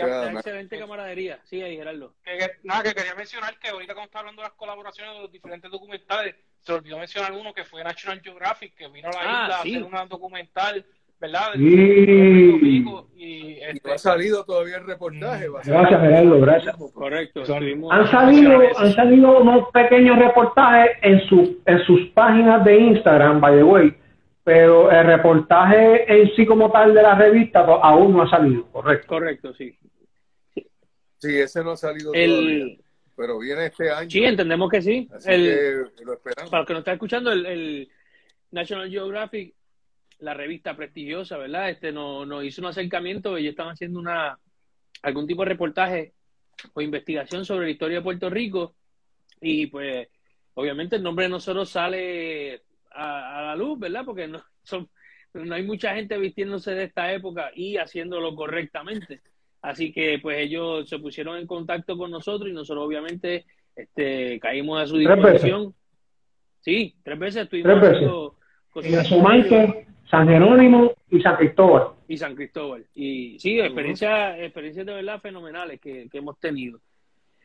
quería- 0.00 0.06
da 0.06 0.30
me- 0.30 0.38
excelente 0.38 0.78
camaradería. 0.78 1.40
Sí, 1.44 1.60
ahí, 1.62 1.76
Gerardo. 1.76 2.14
que, 2.24 2.38
que- 2.38 2.50
nada, 2.62 2.82
que 2.84 2.94
quería 2.94 3.14
mencionar 3.16 3.58
que 3.58 3.68
ahorita 3.68 3.92
cuando 3.94 4.06
está 4.06 4.20
hablando 4.20 4.42
de 4.42 4.48
las 4.48 4.56
colaboraciones 4.56 5.14
de 5.16 5.20
los 5.22 5.32
diferentes 5.32 5.68
documentales, 5.70 6.36
se 6.60 6.72
olvidó 6.72 6.98
mencionar 6.98 7.32
uno 7.32 7.52
que 7.52 7.64
fue 7.64 7.82
National 7.82 8.20
Geographic, 8.20 8.74
que 8.76 8.88
vino 8.88 9.08
a 9.08 9.12
la 9.12 9.18
Ah, 9.20 9.44
isla 9.44 9.62
sí. 9.62 9.74
a 9.74 9.76
hacer 9.78 9.88
una 9.88 10.06
documental, 10.06 10.84
¿verdad? 11.20 11.52
Sí. 11.54 12.84
Y 13.16 13.52
este, 13.60 13.80
no 13.88 13.94
ha 13.94 13.98
salido 13.98 14.44
todavía 14.44 14.76
el 14.78 14.86
reportaje. 14.86 15.48
va 15.48 15.60
Gracias, 15.64 16.00
Gerardo, 16.00 16.40
gracias. 16.40 16.76
Correcto. 16.94 17.42
Han 17.90 18.06
salido, 18.10 18.60
han 18.76 18.92
salido 18.94 19.40
unos 19.40 19.68
pequeños 19.72 20.18
reportajes 20.18 20.96
en, 21.02 21.20
su, 21.28 21.60
en 21.66 21.78
sus 21.84 22.08
páginas 22.10 22.64
de 22.64 22.78
Instagram, 22.78 23.40
by 23.40 23.56
the 23.56 23.62
way, 23.62 23.94
pero 24.44 24.90
el 24.90 25.06
reportaje 25.06 26.10
en 26.12 26.34
sí 26.34 26.46
como 26.46 26.70
tal 26.70 26.94
de 26.94 27.02
la 27.02 27.14
revista 27.14 27.64
pues, 27.66 27.78
aún 27.82 28.12
no 28.14 28.22
ha 28.22 28.30
salido, 28.30 28.66
correcto. 28.70 29.06
Correcto, 29.08 29.54
sí. 29.54 29.76
Sí, 31.18 31.38
ese 31.38 31.62
no 31.62 31.72
ha 31.72 31.76
salido 31.76 32.12
todavía, 32.12 32.34
El, 32.34 32.80
pero 33.20 33.38
viene 33.38 33.66
este 33.66 33.90
año. 33.90 34.08
sí, 34.08 34.24
entendemos 34.24 34.70
que 34.70 34.80
sí. 34.80 35.06
Así 35.12 35.30
El, 35.30 35.90
que 35.94 36.04
lo 36.06 36.14
esperamos. 36.14 36.50
para 36.50 36.60
los 36.62 36.66
que 36.66 36.72
nos 36.72 36.80
están 36.80 36.94
escuchando, 36.94 37.30
el, 37.30 37.44
el 37.44 37.88
National 38.50 38.88
Geographic, 38.88 39.54
la 40.20 40.32
revista 40.32 40.74
prestigiosa, 40.74 41.36
¿verdad? 41.36 41.68
Este 41.68 41.92
nos, 41.92 42.26
nos 42.26 42.42
hizo 42.42 42.62
un 42.62 42.68
acercamiento, 42.68 43.36
ellos 43.36 43.50
están 43.50 43.68
haciendo 43.68 44.00
una 44.00 44.38
algún 45.02 45.26
tipo 45.26 45.42
de 45.42 45.50
reportaje 45.50 46.14
o 46.72 46.80
investigación 46.80 47.44
sobre 47.44 47.66
la 47.66 47.72
historia 47.72 47.98
de 47.98 48.04
Puerto 48.04 48.30
Rico 48.30 48.74
y 49.38 49.66
pues 49.66 50.08
obviamente 50.54 50.96
el 50.96 51.02
nombre 51.02 51.26
de 51.26 51.30
nosotros 51.30 51.68
sale 51.68 52.62
a, 52.90 53.38
a 53.38 53.42
la 53.42 53.56
luz, 53.56 53.78
¿verdad? 53.78 54.02
Porque 54.06 54.28
no 54.28 54.42
son 54.62 54.88
no 55.34 55.54
hay 55.54 55.62
mucha 55.62 55.94
gente 55.94 56.16
vistiéndose 56.16 56.70
de 56.74 56.84
esta 56.84 57.12
época 57.12 57.50
y 57.54 57.76
haciéndolo 57.76 58.34
correctamente. 58.34 59.20
Así 59.62 59.92
que 59.92 60.18
pues 60.20 60.38
ellos 60.38 60.88
se 60.88 60.98
pusieron 60.98 61.36
en 61.36 61.46
contacto 61.46 61.96
con 61.96 62.10
nosotros 62.10 62.50
y 62.50 62.54
nosotros 62.54 62.86
obviamente 62.86 63.44
Este, 63.76 64.38
caímos 64.40 64.82
a 64.82 64.86
su 64.86 64.98
disposición. 64.98 65.74
Sí, 66.60 66.94
tres 67.02 67.18
veces 67.18 67.42
estuvimos 67.44 67.80
tres 67.80 67.92
veces. 67.92 68.10
San 70.10 70.28
Jerónimo 70.28 70.92
y 71.10 71.20
San 71.20 71.36
Cristóbal. 71.36 71.90
Y 72.08 72.16
San 72.16 72.34
Cristóbal. 72.34 72.84
Y 72.94 73.38
sí, 73.38 73.60
experiencias, 73.60 74.38
experiencias 74.40 74.84
de 74.84 74.94
verdad 74.94 75.20
fenomenales 75.20 75.80
que, 75.80 76.08
que, 76.10 76.18
hemos 76.18 76.38
tenido. 76.38 76.80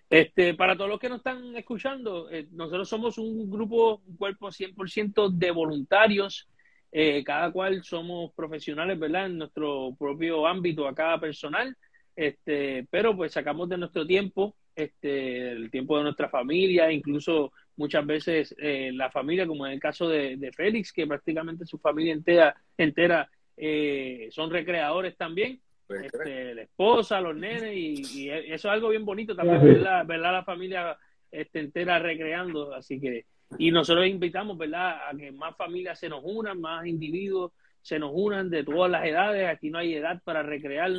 Este, 0.09 0.55
para 0.55 0.75
todos 0.75 0.89
los 0.89 0.99
que 0.99 1.09
nos 1.09 1.19
están 1.19 1.55
escuchando, 1.55 2.29
eh, 2.29 2.47
nosotros 2.51 2.89
somos 2.89 3.17
un 3.17 3.49
grupo, 3.49 4.01
un 4.07 4.17
cuerpo 4.17 4.49
100% 4.51 5.29
de 5.29 5.51
voluntarios. 5.51 6.49
Eh, 6.97 7.25
cada 7.25 7.51
cual 7.51 7.83
somos 7.83 8.31
profesionales, 8.33 8.97
¿verdad? 8.97 9.25
En 9.25 9.37
nuestro 9.39 9.93
propio 9.99 10.47
ámbito, 10.47 10.87
a 10.87 10.95
cada 10.95 11.19
personal. 11.19 11.75
Este, 12.15 12.87
pero 12.89 13.15
pues 13.15 13.33
sacamos 13.33 13.67
de 13.67 13.77
nuestro 13.77 14.05
tiempo, 14.05 14.55
este, 14.75 15.51
el 15.51 15.69
tiempo 15.69 15.97
de 15.97 16.03
nuestra 16.03 16.29
familia, 16.29 16.91
incluso 16.91 17.51
muchas 17.77 18.05
veces 18.05 18.55
eh, 18.57 18.91
la 18.93 19.11
familia, 19.11 19.45
como 19.45 19.65
en 19.65 19.73
el 19.73 19.79
caso 19.79 20.07
de, 20.07 20.51
Félix, 20.55 20.93
que 20.93 21.07
prácticamente 21.07 21.65
su 21.65 21.77
familia 21.77 22.13
entera, 22.13 22.55
entera 22.77 23.29
eh, 23.57 24.29
son 24.31 24.49
recreadores 24.49 25.17
también. 25.17 25.59
Este, 25.87 26.55
la 26.55 26.63
esposa, 26.63 27.21
los 27.21 27.35
nenes, 27.35 27.75
y, 27.75 28.29
eso 28.29 28.53
es 28.53 28.65
algo 28.65 28.89
bien 28.89 29.05
bonito 29.05 29.35
también, 29.35 29.61
ver 29.61 29.79
la, 29.81 30.03
la 30.03 30.43
familia 30.43 30.97
este, 31.29 31.59
entera 31.59 31.99
recreando. 31.99 32.73
Así 32.73 32.99
que, 32.99 33.25
y 33.59 33.71
nosotros 33.71 34.07
invitamos, 34.07 34.57
¿verdad?, 34.57 35.09
a 35.09 35.15
que 35.15 35.31
más 35.31 35.55
familias 35.55 35.99
se 35.99 36.09
nos 36.09 36.21
unan, 36.23 36.59
más 36.59 36.87
individuos 36.87 37.51
se 37.85 37.99
nos 37.99 38.09
unan 38.15 38.49
de 38.49 38.63
todas 38.63 38.89
las 38.89 39.05
edades. 39.05 39.47
Aquí 39.47 39.69
no 39.69 39.77
hay 39.77 39.93
edad 39.93 40.19
para 40.23 40.41
recrear, 40.41 40.91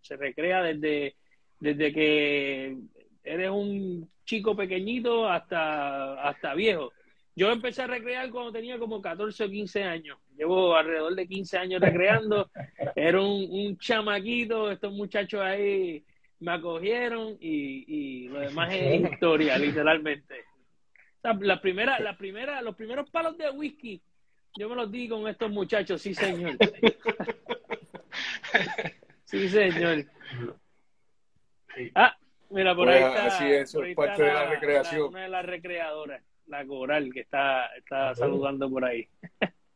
se 0.00 0.16
recrea 0.16 0.60
desde, 0.60 1.14
desde 1.60 1.92
que 1.92 2.76
eres 3.22 3.50
un 3.50 4.10
chico 4.24 4.56
pequeñito 4.56 5.28
hasta, 5.28 6.20
hasta 6.20 6.54
viejo. 6.54 6.92
Yo 7.36 7.52
empecé 7.52 7.82
a 7.82 7.86
recrear 7.86 8.28
cuando 8.30 8.50
tenía 8.50 8.76
como 8.76 9.00
14 9.00 9.44
o 9.44 9.48
15 9.48 9.84
años. 9.84 10.18
Llevo 10.36 10.74
alrededor 10.74 11.14
de 11.14 11.28
15 11.28 11.58
años 11.58 11.80
recreando. 11.80 12.50
Era 12.96 13.20
un, 13.20 13.78
chamaquito, 13.78 14.68
estos 14.68 14.92
muchachos 14.92 15.40
ahí 15.42 16.04
me 16.40 16.54
acogieron 16.54 17.36
y, 17.38 17.84
y 17.86 18.28
lo 18.28 18.40
demás 18.40 18.74
es 18.74 19.12
historia, 19.12 19.56
literalmente. 19.58 20.34
la 21.22 21.60
primera, 21.60 22.00
la 22.00 22.18
primera, 22.18 22.60
los 22.62 22.74
primeros 22.74 23.08
palos 23.10 23.38
de 23.38 23.48
whisky, 23.50 24.02
yo 24.56 24.68
me 24.68 24.76
los 24.76 24.90
di 24.90 25.08
con 25.08 25.26
estos 25.28 25.50
muchachos, 25.50 26.00
sí 26.02 26.14
señor. 26.14 26.56
Sí 29.24 29.48
señor. 29.48 30.04
Ah, 31.94 32.14
Mira, 32.52 32.74
por 32.74 32.88
ahí 32.88 33.02
está. 33.02 33.26
Así 33.26 33.44
es, 33.46 33.94
parte 33.96 34.22
de 34.22 34.32
la 34.32 34.46
recreación. 34.46 35.08
una 35.08 35.22
de 35.22 35.28
las 35.28 35.46
recreadoras, 35.46 36.22
la 36.46 36.66
coral, 36.66 37.10
que 37.12 37.20
está, 37.20 37.66
está 37.76 38.14
saludando 38.14 38.70
por 38.70 38.84
ahí. 38.84 39.08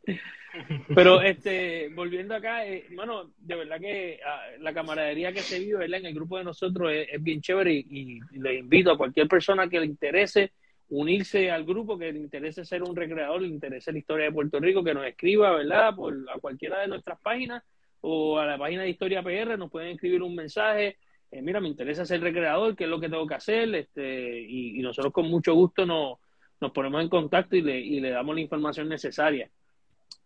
Pero 0.95 1.21
este, 1.21 1.89
volviendo 1.95 2.35
acá, 2.35 2.67
eh, 2.67 2.87
bueno, 2.95 3.33
de 3.39 3.55
verdad 3.57 3.81
que 3.81 4.21
ah, 4.25 4.43
la 4.61 4.73
camaradería 4.73 5.33
que 5.33 5.41
se 5.41 5.59
vive 5.59 5.85
en 5.85 6.07
el 6.07 6.15
grupo 6.15 6.39
de 6.39 6.45
nosotros 6.45 6.93
es, 6.93 7.23
bien 7.23 7.41
chévere 7.41 7.73
y, 7.73 8.21
les 8.33 8.61
invito 8.61 8.91
a 8.91 8.99
cualquier 8.99 9.29
persona 9.29 9.69
que 9.69 9.81
le 9.81 9.87
interese 9.87 10.53
unirse 10.89 11.51
al 11.51 11.65
grupo, 11.65 11.99
que 11.99 12.13
le 12.13 12.19
interese 12.19 12.65
ser 12.65 12.83
un 12.83 12.95
recreador, 12.95 13.43
le 13.43 13.49
interese 13.49 13.93
la 13.93 13.99
historia 13.99 14.27
de 14.27 14.33
Puerto 14.33 14.61
Rico, 14.61 14.85
que 14.85 14.95
nos 14.95 15.07
escriba, 15.07 15.53
¿verdad? 15.53 15.95
Por 15.95 16.15
a 16.33 16.39
cualquiera 16.39 16.81
de 16.81 16.89
nuestras 16.89 17.21
páginas 17.21 17.63
o 18.01 18.39
a 18.39 18.47
la 18.47 18.59
página 18.59 18.83
de 18.83 18.91
Historia 18.91 19.23
PR, 19.23 19.59
nos 19.59 19.71
pueden 19.71 19.91
escribir 19.91 20.23
un 20.23 20.35
mensaje 20.35 20.97
eh, 21.31 21.43
mira, 21.43 21.61
me 21.61 21.69
interesa 21.69 22.05
ser 22.05 22.21
recreador, 22.21 22.77
qué 22.77 22.85
es 22.85 22.91
lo 22.91 23.01
que 23.01 23.09
tengo 23.09 23.27
que 23.27 23.35
hacer, 23.35 23.75
este, 23.75 24.41
y, 24.41 24.79
nosotros 24.81 25.13
con 25.13 25.29
mucho 25.29 25.55
gusto 25.55 25.85
nos, 25.85 26.19
nos 26.61 26.73
ponemos 26.73 27.03
en 27.03 27.09
contacto 27.09 27.57
y 27.57 27.63
le, 27.63 27.79
y 27.81 28.01
le 28.01 28.11
damos 28.11 28.35
la 28.35 28.41
información 28.41 28.89
necesaria. 28.89 29.51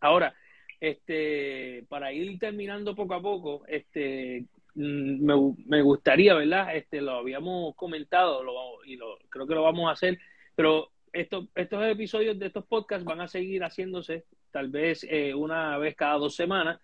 Ahora, 0.01 0.35
este, 0.79 1.85
para 1.89 2.13
ir 2.13 2.39
terminando 2.39 2.95
poco 2.95 3.15
a 3.15 3.23
poco, 3.23 3.65
este, 3.67 4.47
mm, 4.75 5.25
me, 5.25 5.55
me 5.67 5.83
gustaría, 5.83 6.35
¿verdad? 6.35 6.77
Este, 6.77 7.01
lo 7.01 7.13
habíamos 7.13 7.75
comentado 7.77 8.43
lo, 8.43 8.85
y 8.85 8.97
lo, 8.97 9.19
creo 9.31 9.47
que 9.47 9.55
lo 9.55 9.63
vamos 9.63 9.89
a 9.89 9.93
hacer, 9.93 10.19
pero 10.55 10.91
estos, 11.13 11.49
estos 11.55 11.85
episodios 11.85 12.39
de 12.39 12.47
estos 12.47 12.67
podcasts 12.67 13.05
van 13.05 13.21
a 13.21 13.29
seguir 13.29 13.63
haciéndose 13.63 14.25
tal 14.51 14.69
vez 14.69 15.07
eh, 15.09 15.35
una 15.35 15.79
vez 15.79 15.97
cada 15.97 16.19
dos 16.19 16.37
semanas 16.37 16.81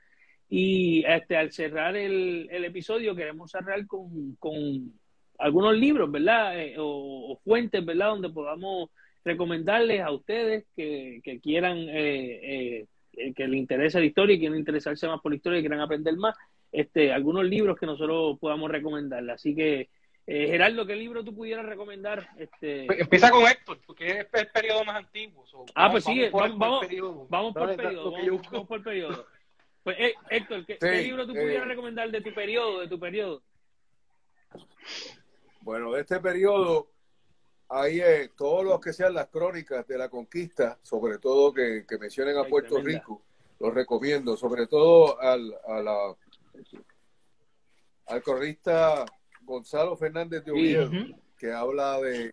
y 0.49 1.05
este, 1.05 1.37
al 1.37 1.53
cerrar 1.53 1.97
el, 1.97 2.49
el 2.51 2.65
episodio 2.65 3.15
queremos 3.15 3.51
cerrar 3.51 3.87
con, 3.87 4.37
con 4.37 4.93
algunos 5.39 5.77
libros, 5.77 6.11
¿verdad? 6.11 6.59
Eh, 6.61 6.77
o, 6.79 7.39
fuentes, 7.45 7.85
¿verdad? 7.85 8.09
Donde 8.09 8.31
podamos 8.31 8.91
recomendarles 9.25 10.01
a 10.03 10.13
ustedes 10.13 10.65
que, 10.77 11.21
que 11.23 11.41
quieran, 11.41 11.79
eh, 11.79 12.87
eh, 13.13 13.33
que 13.35 13.49
les 13.49 13.59
interese 13.59 13.99
la 13.99 14.07
historia 14.07 14.37
y 14.37 14.39
quieran 14.39 14.59
interesarse 14.59 15.09
más 15.09 15.21
por 15.21 15.33
la 15.33 15.37
historia 15.37 15.59
y 15.59 15.63
quieran 15.63 15.81
aprender 15.81 16.17
más, 16.17 16.37
este, 16.71 17.13
algunos 17.13 17.45
libros 17.45 17.79
que 17.79 17.87
nosotros 17.87 18.39
podamos 18.39 18.71
recomendarles. 18.71 19.35
Así 19.35 19.55
que, 19.55 19.89
Gerardo, 20.27 20.85
¿qué 20.85 20.97
libro 20.97 21.23
tú 21.23 21.35
pudieras 21.35 21.65
recomendar? 21.65 22.29
Este... 22.37 22.87
Pues, 22.87 23.01
empieza 23.01 23.31
con 23.31 23.47
Héctor, 23.47 23.79
porque 23.87 24.09
es 24.09 24.27
el 24.33 24.49
periodo 24.49 24.85
más 24.85 24.97
antiguo. 24.97 25.45
ah, 25.75 25.91
pues 25.91 26.05
sí, 26.05 26.29
vamos, 26.33 26.59
vamos, 26.59 27.29
vamos, 27.29 27.55
por 27.55 27.77
periodo, 27.77 28.11
vamos 28.11 28.67
por 28.67 28.83
periodo. 28.83 29.27
Pues, 29.85 29.97
eh, 30.01 30.15
Héctor, 30.31 30.67
¿qué, 30.67 30.79
libro 31.03 31.25
tú 31.29 31.33
pudieras 31.33 31.65
eh, 31.65 31.69
recomendar 31.69 32.11
de 32.11 32.21
tu 32.21 32.35
periodo, 32.35 32.81
de 32.81 32.89
tu 32.89 32.99
periodo? 32.99 33.41
Bueno, 35.61 35.93
de 35.93 36.01
este 36.01 36.19
periodo 36.19 36.89
hay 37.69 38.01
eh, 38.01 38.31
todos 38.37 38.65
los 38.65 38.81
que 38.81 38.93
sean 38.93 39.15
las 39.15 39.29
crónicas 39.29 39.87
de 39.87 39.97
la 39.97 40.09
conquista, 40.09 40.77
sobre 40.83 41.19
todo 41.19 41.55
que, 41.55 41.85
mencionen 42.01 42.37
a 42.37 42.43
Puerto 42.45 42.81
Rico, 42.81 43.23
los 43.61 43.73
recomiendo, 43.73 44.37
sobre 44.37 44.67
todo 44.67 45.21
al, 45.21 45.55
a 45.69 46.17
al 48.07 48.23
cronista 48.23 49.05
Gonzalo 49.47 49.97
Fernández 49.97 50.45
de 50.45 50.53
Oviedo, 50.53 50.91
que 51.39 51.53
habla 51.53 51.99
de 52.01 52.31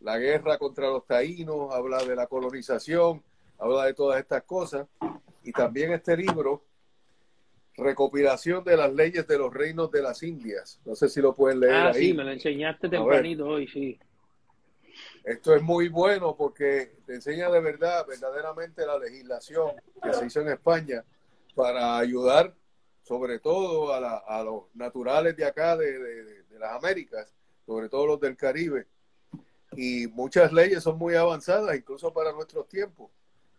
la 0.00 0.18
guerra 0.18 0.58
contra 0.58 0.88
los 0.88 1.06
taínos, 1.06 1.74
habla 1.74 2.04
de 2.04 2.14
la 2.14 2.26
colonización, 2.26 3.22
habla 3.58 3.86
de 3.86 3.94
todas 3.94 4.20
estas 4.20 4.44
cosas. 4.44 4.86
Y 5.42 5.52
también 5.52 5.92
este 5.92 6.16
libro 6.16 6.62
recopilación 7.76 8.62
de 8.62 8.76
las 8.76 8.92
leyes 8.92 9.26
de 9.26 9.38
los 9.38 9.52
reinos 9.52 9.90
de 9.90 10.02
las 10.02 10.22
Indias. 10.22 10.80
No 10.84 10.94
sé 10.94 11.08
si 11.08 11.20
lo 11.20 11.34
pueden 11.34 11.60
leer 11.60 11.74
ah, 11.74 11.92
sí, 11.92 12.14
me 12.14 12.22
lo 12.22 12.30
enseñaste 12.30 12.88
tempranito 12.88 13.46
hoy, 13.46 13.66
sí. 13.66 13.98
Esto 15.24 15.56
es 15.56 15.62
muy 15.62 15.88
bueno 15.88 16.36
porque 16.36 16.92
te 17.04 17.14
enseña 17.14 17.50
de 17.50 17.60
verdad, 17.60 18.06
verdaderamente 18.06 18.86
la 18.86 18.98
legislación 18.98 19.72
que 20.02 20.12
se 20.12 20.26
hizo 20.26 20.40
en 20.42 20.48
España 20.48 21.04
para 21.54 21.98
ayudar 21.98 22.54
sobre 23.04 23.38
todo 23.38 23.92
a, 23.92 24.42
los 24.42 24.64
naturales 24.74 25.36
de 25.36 25.44
acá, 25.44 25.76
de, 25.76 26.42
las 26.58 26.72
Américas, 26.72 27.32
sobre 27.64 27.88
todo 27.88 28.06
los 28.06 28.20
del 28.20 28.36
Caribe. 28.36 28.86
Y 29.76 30.06
muchas 30.08 30.52
leyes 30.52 30.82
son 30.82 30.98
muy 30.98 31.14
avanzadas, 31.14 31.76
incluso 31.76 32.12
para 32.12 32.32
nuestros 32.32 32.66
tiempos. 32.66 33.10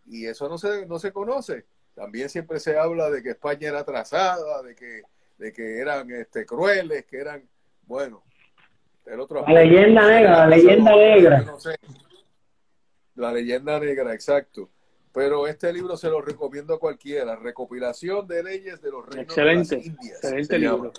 Y 0.04 0.26
eso 0.26 0.48
no 0.48 0.58
se, 0.58 0.84
no 0.86 0.98
se 0.98 1.12
conoce. 1.12 1.64
También 1.94 2.28
siempre 2.28 2.58
se 2.58 2.76
habla 2.76 3.08
de 3.08 3.22
que 3.22 3.30
España 3.30 3.68
era 3.68 3.80
atrasada, 3.80 4.62
de 4.62 4.74
que, 4.74 5.02
de 5.38 5.52
que 5.52 5.78
eran 5.78 6.10
este, 6.10 6.44
crueles, 6.44 7.04
que 7.06 7.18
eran, 7.18 7.48
bueno, 7.86 8.24
el 9.06 9.20
otro... 9.20 9.44
La 9.46 9.62
leyenda 9.62 10.08
negra, 10.08 10.30
la 10.38 10.46
leyenda 10.48 10.96
negra. 10.96 11.44
La 13.14 13.32
leyenda 13.32 13.78
negra, 13.78 14.12
exacto. 14.12 14.70
Pero 15.16 15.46
este 15.46 15.72
libro 15.72 15.96
se 15.96 16.10
lo 16.10 16.20
recomiendo 16.20 16.74
a 16.74 16.78
cualquiera, 16.78 17.36
recopilación 17.36 18.26
de 18.28 18.42
leyes 18.42 18.82
de 18.82 18.90
los 18.90 19.06
reinos 19.06 19.34
de 19.34 19.44
las 19.46 19.72
Indias. 19.72 20.22
Excelente 20.22 20.58
libro. 20.58 20.92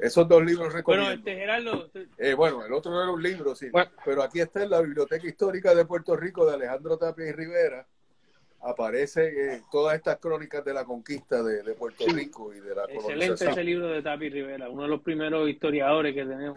esos 0.00 0.26
dos 0.26 0.42
libros 0.42 0.72
recomiendo. 0.72 1.04
Bueno, 1.04 1.18
este 1.18 1.34
Gerardo... 1.34 1.90
Eh, 2.16 2.32
bueno, 2.32 2.64
el 2.64 2.72
otro 2.72 2.92
no 2.92 3.02
era 3.02 3.12
un 3.12 3.22
libro, 3.22 3.54
sí. 3.54 3.68
Pero 4.06 4.22
aquí 4.22 4.40
está 4.40 4.62
en 4.62 4.70
la 4.70 4.80
Biblioteca 4.80 5.26
Histórica 5.26 5.74
de 5.74 5.84
Puerto 5.84 6.16
Rico 6.16 6.46
de 6.46 6.54
Alejandro 6.54 6.96
Tapia 6.96 7.28
y 7.28 7.32
Rivera 7.32 7.86
aparece 8.62 9.62
todas 9.70 9.94
estas 9.94 10.16
crónicas 10.16 10.64
de 10.64 10.72
la 10.72 10.86
conquista 10.86 11.42
de, 11.42 11.74
Puerto 11.74 12.06
Rico 12.06 12.54
y 12.54 12.60
de 12.60 12.74
la 12.74 12.84
Excelente 12.84 13.50
ese 13.50 13.62
libro 13.62 13.88
de 13.88 14.00
Tapi 14.00 14.30
Rivera, 14.30 14.70
uno 14.70 14.84
de 14.84 14.88
los 14.88 15.02
primeros 15.02 15.46
historiadores 15.46 16.14
que 16.14 16.24
tenemos. 16.24 16.56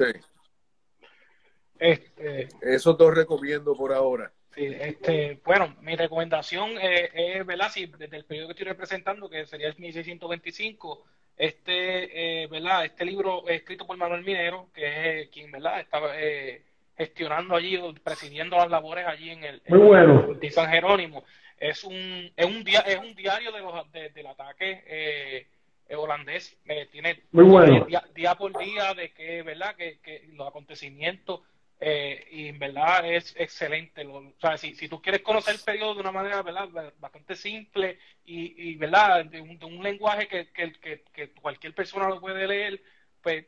Este, 1.77 2.47
Esos 2.61 2.97
dos 2.97 3.13
recomiendo 3.13 3.75
por 3.75 3.91
ahora. 3.91 4.31
Sí, 4.57 4.65
este, 4.81 5.39
bueno, 5.45 5.75
mi 5.81 5.95
recomendación 5.95 6.71
es, 6.81 7.45
¿verdad? 7.45 7.69
Si 7.71 7.85
desde 7.85 8.17
el 8.17 8.25
periodo 8.25 8.47
que 8.47 8.53
estoy 8.53 8.65
representando, 8.65 9.29
que 9.29 9.45
sería 9.45 9.67
el 9.67 9.77
1625, 9.77 11.05
este, 11.37 12.43
eh, 12.43 12.47
¿verdad? 12.47 12.85
Este 12.85 13.05
libro 13.05 13.47
escrito 13.47 13.85
por 13.85 13.97
Manuel 13.97 14.23
Minero, 14.23 14.69
que 14.73 15.21
es 15.21 15.29
quien, 15.29 15.51
¿verdad? 15.51 15.79
Estaba 15.79 16.19
eh, 16.19 16.63
gestionando 16.97 17.55
allí, 17.55 17.79
presidiendo 18.03 18.57
las 18.57 18.71
labores 18.71 19.05
allí 19.05 19.29
en 19.29 19.43
el 19.43 19.61
Muy 19.67 19.79
bueno. 19.79 20.33
de 20.33 20.49
San 20.49 20.71
Jerónimo 20.71 21.23
es 21.59 21.83
un, 21.83 22.31
es 22.35 22.45
un, 22.45 22.63
día, 22.63 22.79
es 22.81 22.97
un 22.97 23.13
diario 23.15 23.51
de 23.51 23.59
los, 23.61 23.91
del 23.91 24.27
ataque 24.27 24.83
eh, 24.87 25.47
holandés. 25.95 26.57
Eh, 26.65 26.87
tiene 26.91 27.23
Muy 27.31 27.45
bueno. 27.45 27.87
día, 28.13 28.35
por 28.35 28.57
día 28.57 28.93
de 28.93 29.11
que, 29.11 29.43
¿verdad? 29.43 29.75
Que, 29.75 29.99
que 29.99 30.27
los 30.33 30.47
acontecimientos 30.47 31.41
Eh, 31.79 32.27
y 32.31 32.47
en 32.47 32.57
verdad 32.57 33.05
es 33.05 33.35
excelente. 33.37 34.05
o 34.05 34.33
sea, 34.41 34.57
si, 34.57 34.73
si 34.75 34.89
tú 34.89 34.99
quieres 35.01 35.21
conocer 35.21 35.55
el 35.55 35.61
periodo 35.61 35.93
de 35.93 36.01
una 36.01 36.11
manera 36.11 36.41
¿verdad? 36.41 36.93
bastante 36.97 37.35
simple 37.35 37.99
y, 38.25 38.69
y 38.69 38.75
¿verdad? 38.75 39.25
De 39.25 39.41
un, 39.41 39.83
lenguaje 39.83 40.27
que, 40.27 40.47
que, 40.51 41.03
que, 41.13 41.31
cualquier 41.33 41.75
persona 41.75 42.09
lo 42.09 42.19
puede 42.19 42.47
leer, 42.47 42.81
pues 43.21 43.45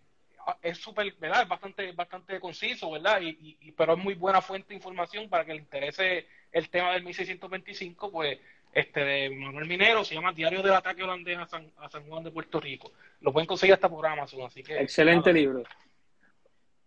es 0.61 0.77
súper, 0.77 1.11
¿verdad? 1.19 1.43
Es 1.43 1.47
bastante, 1.47 1.91
bastante 1.93 2.39
conciso, 2.39 2.91
¿verdad? 2.91 3.19
Y, 3.21 3.57
y, 3.61 3.71
pero 3.71 3.93
es 3.93 3.99
muy 3.99 4.13
buena 4.13 4.41
fuente 4.41 4.69
de 4.69 4.75
información 4.75 5.27
para 5.27 5.43
que 5.43 5.53
le 5.53 5.59
interese 5.59 6.27
el 6.51 6.69
tema 6.69 6.93
del 6.93 7.03
1625, 7.03 8.11
pues 8.11 8.39
este 8.71 9.03
de 9.03 9.29
Manuel 9.31 9.67
Minero, 9.67 10.03
se 10.03 10.13
llama 10.13 10.33
Diario 10.33 10.61
del 10.61 10.73
Ataque 10.73 11.01
Holandés 11.01 11.39
a 11.39 11.47
San, 11.47 11.71
a 11.79 11.89
San 11.89 12.07
Juan 12.07 12.23
de 12.23 12.31
Puerto 12.31 12.59
Rico. 12.59 12.91
Lo 13.21 13.33
pueden 13.33 13.47
conseguir 13.47 13.73
hasta 13.73 13.89
por 13.89 14.05
Amazon, 14.05 14.43
así 14.43 14.61
que... 14.61 14.79
Excelente 14.79 15.33
libro. 15.33 15.63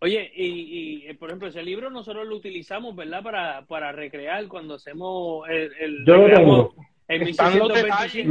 Oye, 0.02 0.32
y, 0.34 1.08
y, 1.08 1.12
por 1.14 1.28
ejemplo, 1.28 1.46
ese 1.46 1.62
libro 1.62 1.88
nosotros 1.88 2.26
lo 2.26 2.34
utilizamos, 2.34 2.96
¿verdad? 2.96 3.22
Para, 3.22 3.64
para 3.66 3.92
recrear 3.92 4.48
cuando 4.48 4.74
hacemos 4.74 5.48
el... 5.48 5.72
el 5.78 6.04
Yo 6.04 6.16
lo 6.16 6.34
tengo. 6.34 6.74
están, 7.06 7.56
los 7.56 7.72
detalles, 7.72 8.26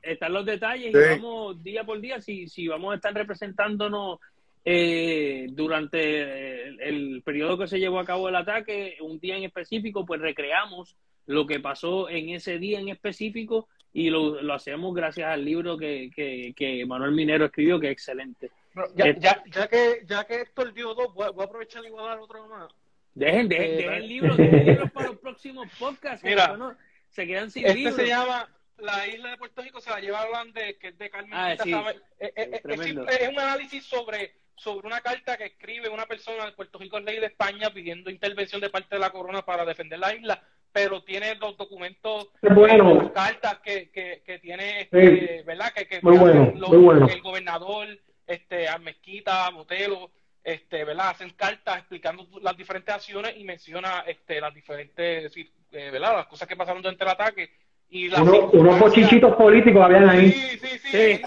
están 0.00 0.32
los 0.32 0.46
detalles 0.46 0.94
y 0.94 1.18
vamos 1.18 1.62
día 1.62 1.84
por 1.84 2.00
día, 2.00 2.18
si, 2.22 2.48
si 2.48 2.66
vamos 2.66 2.92
a 2.92 2.94
estar 2.94 3.12
representándonos 3.12 4.20
eh, 4.64 5.48
durante 5.50 6.68
el, 6.68 6.80
el, 6.80 7.22
periodo 7.26 7.58
que 7.58 7.66
se 7.66 7.78
llevó 7.78 8.00
a 8.00 8.06
cabo 8.06 8.30
el 8.30 8.36
ataque, 8.36 8.96
un 9.02 9.20
día 9.20 9.36
en 9.36 9.44
específico, 9.44 10.06
pues 10.06 10.22
recreamos 10.22 10.96
lo 11.26 11.46
que 11.46 11.60
pasó 11.60 12.08
en 12.08 12.30
ese 12.30 12.58
día 12.58 12.80
en 12.80 12.88
específico 12.88 13.68
y 13.92 14.08
lo, 14.08 14.40
lo 14.40 14.54
hacemos 14.54 14.94
gracias 14.94 15.28
al 15.28 15.44
libro 15.44 15.76
que, 15.76 16.10
que, 16.16 16.54
que 16.56 16.86
Manuel 16.86 17.12
Minero 17.12 17.44
escribió, 17.44 17.78
que 17.78 17.88
es 17.88 17.92
excelente 17.92 18.50
ya, 18.94 19.04
eh, 19.06 19.16
ya, 19.18 19.42
ya, 19.50 19.68
que, 19.68 20.02
ya 20.06 20.24
que 20.24 20.34
Héctor 20.42 20.72
dio 20.72 20.94
dos, 20.94 21.12
voy, 21.14 21.26
a 21.26 21.44
aprovechar 21.44 21.84
y 21.84 21.90
voy 21.90 22.02
a 22.04 22.08
dar 22.08 22.18
otro 22.18 22.46
más. 22.48 22.70
Dejen, 23.14 23.48
dejen, 23.48 23.66
eh, 23.66 23.76
dejen 23.76 23.92
el 23.94 24.08
libro, 24.08 24.36
dejen 24.36 24.54
el 24.54 24.66
libro 24.66 24.88
para 24.88 25.06
los 25.08 25.18
próximos 25.18 25.68
podcasts. 25.78 26.24
Mira, 26.24 26.56
no, 26.56 26.76
se 27.10 27.26
quedan 27.26 27.50
sin 27.50 27.66
este 27.66 27.92
se 27.92 28.06
llama 28.06 28.48
La 28.78 29.06
isla 29.08 29.30
de 29.30 29.36
Puerto 29.36 29.62
Rico, 29.62 29.80
se 29.80 29.90
la 29.90 30.00
lleva 30.00 30.24
Holandés, 30.24 30.76
que 30.78 30.88
es 30.88 30.98
de 30.98 31.10
Carmen. 31.10 31.34
Ah, 31.34 31.56
sí, 31.62 31.74
eh, 32.18 32.32
es, 32.36 32.60
es, 32.64 33.28
un 33.28 33.38
análisis 33.38 33.84
sobre 33.84 34.40
sobre 34.60 34.86
una 34.86 35.00
carta 35.00 35.38
que 35.38 35.46
escribe 35.46 35.88
una 35.88 36.04
persona 36.04 36.44
de 36.44 36.52
Puerto 36.52 36.78
Rico 36.78 36.98
es 36.98 37.04
ley 37.04 37.18
de 37.18 37.26
España 37.26 37.70
pidiendo 37.72 38.10
intervención 38.10 38.60
de 38.60 38.68
parte 38.68 38.94
de 38.94 39.00
la 39.00 39.10
corona 39.10 39.42
para 39.42 39.64
defender 39.64 39.98
la 39.98 40.14
isla, 40.14 40.42
pero 40.70 41.02
tiene 41.02 41.34
los 41.36 41.56
documentos, 41.56 42.28
bueno. 42.42 42.94
las 42.94 43.10
cartas 43.12 43.58
que, 43.60 43.90
que, 43.90 44.22
que 44.24 44.38
tiene, 44.38 44.82
este, 44.82 45.42
¿verdad? 45.46 45.72
Que, 45.74 45.86
que 45.86 46.00
muy 46.02 46.18
bueno, 46.18 46.52
muy 46.54 46.76
bueno. 46.76 47.08
el 47.08 47.22
gobernador, 47.22 47.88
este, 48.30 48.68
a 48.68 48.78
Mezquita, 48.78 49.50
Botelo, 49.50 50.10
este, 50.42 50.84
¿verdad? 50.84 51.10
Hacen 51.10 51.30
cartas 51.30 51.78
explicando 51.78 52.26
las 52.40 52.56
diferentes 52.56 52.94
acciones 52.94 53.36
y 53.36 53.44
menciona 53.44 54.04
este, 54.06 54.40
las 54.40 54.54
diferentes, 54.54 55.32
eh, 55.36 55.90
¿verdad? 55.90 56.16
Las 56.16 56.26
cosas 56.26 56.48
que 56.48 56.56
pasaron 56.56 56.82
durante 56.82 57.04
el 57.04 57.10
ataque 57.10 57.50
unos 57.92 58.78
bochichitos 58.78 59.34
políticos 59.34 59.82
habían 59.82 60.08
ahí. 60.08 60.30
Sí, 60.30 60.58
sí, 60.58 60.78
sí. 60.78 61.22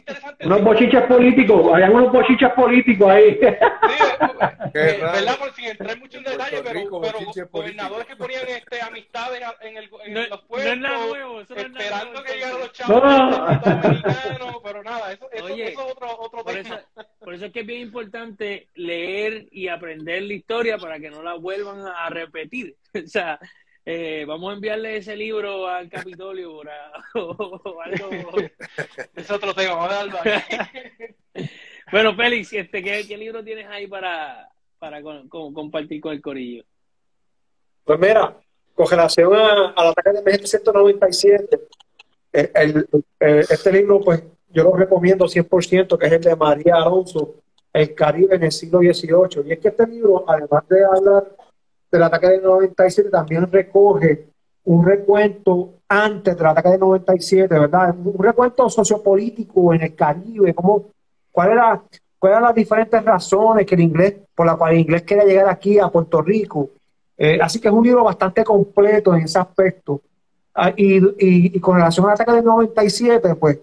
Unos 0.46 0.64
bochiches 0.64 1.04
políticos, 1.04 1.74
habían 1.74 1.94
unos 1.94 2.12
bochiches 2.12 2.50
políticos 2.52 3.10
ahí. 3.10 3.34
Sí, 3.34 3.46
eh, 3.46 4.72
¿verdad? 4.74 5.38
Por 5.38 5.54
si 5.54 5.66
entré 5.66 5.96
mucho 5.98 6.18
en 6.20 6.24
detalle, 6.24 6.62
pero, 6.64 7.02
pero 7.02 7.50
gobernadores 7.52 8.08
que 8.08 8.16
ponían 8.16 8.48
este, 8.48 8.82
amistades 8.82 9.42
en, 9.62 9.78
el, 9.78 9.90
en 10.06 10.30
los 10.30 10.42
pueblos, 10.44 10.78
nuevo, 10.78 11.42
esperando 11.42 12.24
que 12.24 12.34
llegaran 12.34 12.60
los 12.60 12.72
chavos 12.72 13.04
americanos, 13.04 14.58
pero 14.64 14.84
nada, 14.84 15.12
eso, 15.12 15.30
eso, 15.32 15.48
eso 15.50 15.64
es 15.64 15.78
otro, 15.78 16.18
otro 16.18 16.44
por 16.44 16.54
tema. 16.54 16.76
Eso, 16.76 17.08
por 17.20 17.34
eso 17.34 17.46
es 17.46 17.52
que 17.52 17.60
es 17.60 17.68
bien 17.68 17.82
importante 17.82 18.70
leer 18.76 19.48
y 19.52 19.68
aprender 19.68 20.24
la 20.24 20.34
historia 20.34 20.78
para 20.78 20.98
que 21.00 21.10
no 21.10 21.22
la 21.22 21.34
vuelvan 21.34 21.86
a 21.86 22.10
repetir. 22.10 22.76
O 23.04 23.08
sea, 23.08 23.40
eh, 23.86 24.24
vamos 24.26 24.52
a 24.52 24.56
enviarle 24.56 24.98
ese 24.98 25.16
libro 25.16 25.68
al 25.68 25.90
Capitolio 25.90 26.54
o, 27.16 27.82
algo. 27.82 28.10
es 29.16 29.32
otro 29.32 29.54
tema, 29.54 29.76
vamos 29.76 29.92
a 29.92 29.96
darlo 29.96 30.18
Bueno, 31.92 32.16
Félix, 32.16 32.54
este, 32.54 32.82
¿qué, 32.82 33.06
¿qué, 33.08 33.18
libro 33.18 33.44
tienes 33.44 33.68
ahí 33.68 33.88
para, 33.88 34.50
para 34.80 35.02
compartir 35.02 36.02
con 36.02 36.14
el 36.14 36.22
corillo? 36.22 36.64
Pues 37.84 38.00
mira, 38.00 38.36
con 38.74 38.88
relación 38.88 39.34
al 39.34 39.88
ataque 39.88 40.12
de 40.12 40.22
1797, 40.24 41.60
eh, 42.32 42.52
el, 42.56 42.88
eh, 43.20 43.46
este 43.50 43.72
libro, 43.72 44.00
pues 44.00 44.24
yo 44.50 44.64
lo 44.64 44.76
recomiendo 44.76 45.26
100%, 45.26 45.98
que 45.98 46.06
es 46.06 46.12
el 46.14 46.22
de 46.22 46.36
María 46.36 46.76
Alonso, 46.76 47.36
El 47.72 47.94
Caribe 47.94 48.36
en 48.36 48.44
el 48.44 48.52
siglo 48.52 48.80
XVIII. 48.80 49.48
Y 49.48 49.54
es 49.54 49.60
que 49.60 49.68
este 49.68 49.88
libro, 49.88 50.24
además 50.28 50.68
de 50.70 50.86
hablar 50.86 51.36
del 51.94 52.04
ataque 52.04 52.28
del 52.28 52.44
97 52.44 53.10
también 53.10 53.50
recoge 53.52 54.28
un 54.66 54.86
recuento 54.86 55.76
antes 55.88 56.36
del 56.36 56.48
ataque 56.48 56.70
del 56.70 56.80
97, 56.80 57.60
¿verdad? 57.60 57.96
Un 58.04 58.24
recuento 58.24 58.70
sociopolítico 58.70 59.74
en 59.74 59.82
el 59.82 59.96
Caribe, 59.96 60.54
cómo, 60.54 60.86
cuál 61.32 61.52
era, 61.52 61.84
cuáles 62.18 62.38
eran 62.38 62.44
las 62.44 62.56
diferentes 62.56 63.04
razones 63.04 63.66
que 63.66 63.76
el 63.76 63.82
inglés, 63.82 64.16
por 64.34 64.46
las 64.46 64.56
cuales 64.56 64.76
el 64.76 64.82
inglés 64.82 65.04
quería 65.04 65.26
llegar 65.26 65.50
aquí 65.50 65.80
a 65.80 65.90
Puerto 65.90 66.22
Rico. 66.22 66.70
Eh, 67.18 67.38
así 67.42 67.60
que 67.60 67.68
es 67.68 67.74
un 67.74 67.84
libro 67.84 68.04
bastante 68.04 68.44
completo 68.44 69.14
en 69.14 69.24
ese 69.24 69.38
aspecto. 69.38 70.02
Ah, 70.56 70.72
y, 70.76 71.56
y, 71.56 71.60
con 71.60 71.76
relación 71.76 72.06
al 72.06 72.14
ataque 72.14 72.32
del 72.32 72.46
97, 72.46 73.36
pues, 73.36 73.60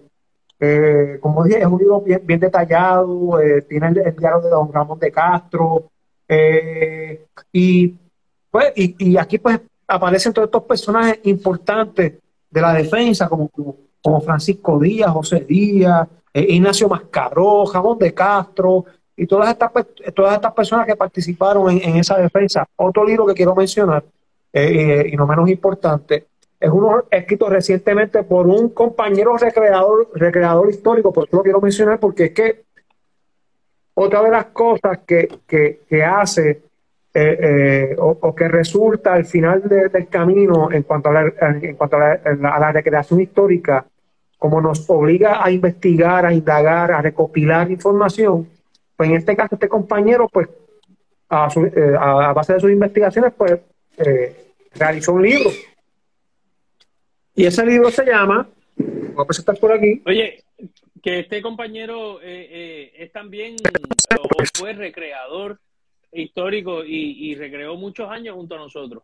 eh, 0.59 1.17
como 1.21 1.43
dije, 1.43 1.59
es 1.59 1.65
un 1.65 1.79
libro 1.79 2.01
bien, 2.01 2.21
bien 2.23 2.39
detallado, 2.39 3.39
eh, 3.39 3.63
tiene 3.63 3.87
el, 3.87 3.97
el, 3.99 4.15
diario 4.15 4.41
de 4.41 4.49
don 4.49 4.71
Ramón 4.71 4.99
de 4.99 5.11
Castro, 5.11 5.89
y 7.51 7.95
pues, 8.51 8.73
y, 8.75 9.17
aquí 9.17 9.37
pues 9.39 9.61
aparecen 9.87 10.33
todos 10.33 10.47
estos 10.47 10.63
personajes 10.63 11.19
importantes 11.23 12.13
de 12.49 12.61
la 12.61 12.73
defensa, 12.73 13.29
como, 13.29 13.49
como, 14.01 14.21
Francisco 14.21 14.77
Díaz, 14.77 15.11
José 15.11 15.45
Díaz, 15.47 16.07
eh, 16.33 16.45
Ignacio 16.49 16.89
Mascaró, 16.89 17.65
Jamón 17.65 17.97
de 17.97 18.13
Castro, 18.13 18.85
y 19.15 19.25
todas 19.25 19.49
estas, 19.49 19.71
todas 20.13 20.35
estas 20.35 20.53
personas 20.53 20.85
que 20.85 20.95
participaron 20.97 21.69
en, 21.69 21.95
esa 21.95 22.17
defensa. 22.17 22.67
Otro 22.75 23.05
libro 23.05 23.25
que 23.25 23.33
quiero 23.33 23.55
mencionar, 23.55 24.03
eh, 24.51 25.09
y 25.11 25.15
no 25.15 25.25
menos 25.25 25.49
importante, 25.49 26.27
es 26.59 26.69
uno 26.69 27.05
escrito 27.09 27.49
recientemente 27.49 28.23
por 28.23 28.47
un 28.47 28.69
compañero 28.69 29.37
recreador, 29.37 30.09
recreador 30.13 30.69
histórico, 30.69 31.13
por 31.13 31.27
eso 31.27 31.37
lo 31.37 31.43
quiero 31.43 31.61
mencionar, 31.61 31.99
porque 31.99 32.25
es 32.25 32.31
que 32.31 32.63
otra 33.93 34.21
de 34.23 34.29
las 34.29 34.45
cosas 34.47 34.99
que, 35.05 35.39
que 35.47 36.03
hace 36.03 36.70
eh, 37.13 37.37
eh, 37.41 37.95
o, 37.97 38.33
que 38.33 38.47
resulta 38.47 39.13
al 39.13 39.25
final 39.25 39.67
del 39.67 40.07
camino 40.07 40.71
en 40.71 40.83
cuanto, 40.83 41.09
a 41.09 41.13
la, 41.13 41.33
en 41.61 41.75
cuanto 41.75 41.97
a 41.97 42.19
la, 42.23 42.71
recreación 42.71 43.19
histórica, 43.19 43.85
como 44.37 44.61
nos 44.61 44.89
obliga 44.89 45.43
a 45.43 45.51
investigar, 45.51 46.25
a 46.25 46.33
indagar, 46.33 46.93
a 46.93 47.01
recopilar 47.01 47.69
información, 47.69 48.47
pues 48.95 49.09
en 49.09 49.17
este 49.17 49.35
caso 49.35 49.55
este 49.55 49.67
compañero, 49.67 50.29
pues 50.31 50.47
a, 51.27 51.49
eh, 51.53 51.91
base 52.33 52.53
de 52.53 52.59
sus 52.61 52.71
investigaciones, 52.71 53.33
pues 53.37 53.59
realizó 54.73 55.11
un 55.11 55.23
libro. 55.23 55.49
Y 57.35 57.45
ese 57.45 57.65
libro 57.65 57.91
se 57.91 58.05
llama, 58.05 58.47
voy 58.77 59.23
a 59.23 59.25
presentar 59.25 59.59
por 59.59 59.73
aquí. 59.73 60.01
Oye, 60.05 60.45
que 61.03 61.19
este 61.19 61.41
compañero 61.41 62.21
es 62.21 63.11
también, 63.11 63.57
o 64.17 64.43
fue 64.57 64.71
recreador 64.71 65.59
histórico 66.11 66.83
y, 66.83 67.35
recreó 67.35 67.75
muchos 67.75 68.09
años 68.09 68.35
junto 68.35 68.55
a 68.55 68.59
nosotros. 68.59 69.03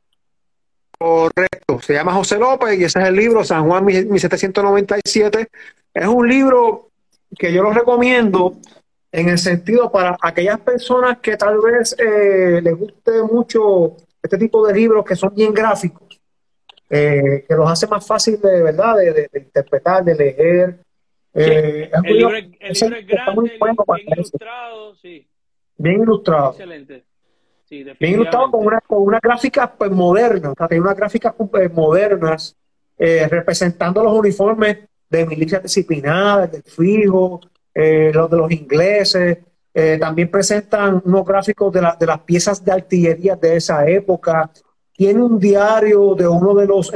Correcto, 0.98 1.80
se 1.82 1.94
llama 1.94 2.14
José 2.14 2.40
López 2.40 2.80
y 2.80 2.84
ese 2.84 3.00
es 3.00 3.06
el 3.06 3.16
libro 3.16 3.44
San 3.44 3.68
Juan 3.68 3.86
1797. 3.86 5.48
Es 5.94 6.08
un 6.08 6.28
libro 6.28 6.90
que 7.38 7.54
yo 7.54 7.64
lo 7.64 7.72
recomiendo 7.72 8.58
en 9.12 9.30
el 9.30 9.38
sentido 9.38 9.92
para 9.92 10.18
aquellas 10.22 10.60
personas 10.60 11.20
que 11.20 11.38
tal 11.38 11.60
vez 11.60 11.96
eh, 12.00 12.62
les 12.62 12.76
guste 12.76 13.24
mucho 13.24 13.96
este 14.22 14.38
tipo 14.38 14.66
de 14.66 14.74
libros 14.74 15.06
que 15.06 15.16
son 15.16 15.34
bien 15.34 15.54
gráficos, 15.54 16.20
eh, 16.90 17.46
que 17.48 17.56
los 17.56 17.70
hace 17.70 17.88
más 17.88 18.06
fácil 18.06 18.42
de 18.42 18.64
verdad 18.64 18.96
de, 18.98 19.30
interpretar, 19.34 20.04
de 20.04 20.16
leer. 20.16 20.80
Eh, 21.34 21.92
el, 21.94 22.18
libro, 22.18 22.36
es 22.36 22.80
grande, 23.06 23.60
bien 23.60 24.08
ilustrado, 24.12 24.96
sí. 24.96 25.28
Bien 25.78 26.02
ilustrado. 26.02 26.52
Excelente. 26.52 27.06
Bien 27.70 28.14
ilustrado 28.14 28.50
con 28.50 28.66
una, 28.66 28.80
con 28.82 29.04
una 29.04 29.20
gráfica 29.22 29.72
pues, 29.78 29.92
moderna, 29.92 30.52
o 30.52 30.56
sea, 30.58 30.68
tiene 30.68 30.82
unas 30.82 30.96
gráficas 30.96 31.34
pues, 31.52 31.72
modernas 31.74 32.56
eh, 32.98 33.28
representando 33.30 34.04
los 34.04 34.14
uniformes 34.14 34.78
de 35.10 35.26
milicias 35.26 35.62
disciplinadas, 35.64 36.52
del 36.52 36.64
fijo, 36.64 37.42
eh, 37.74 38.12
los 38.14 38.30
de 38.30 38.38
los 38.38 38.52
ingleses. 38.52 39.40
Eh, 39.74 39.98
también 40.00 40.32
presentan 40.32 41.02
unos 41.06 41.26
gráficos 41.26 41.72
de, 41.74 41.88
de 42.00 42.06
las 42.06 42.20
piezas 42.22 42.64
de 42.64 42.72
artillería 42.72 43.36
de 43.36 43.58
esa 43.58 43.88
época. 43.88 44.50
Tiene 44.94 45.22
un 45.22 45.38
diario 45.38 46.16
de 46.16 46.28
uno 46.28 46.56
de 46.56 46.66
los 46.66 46.92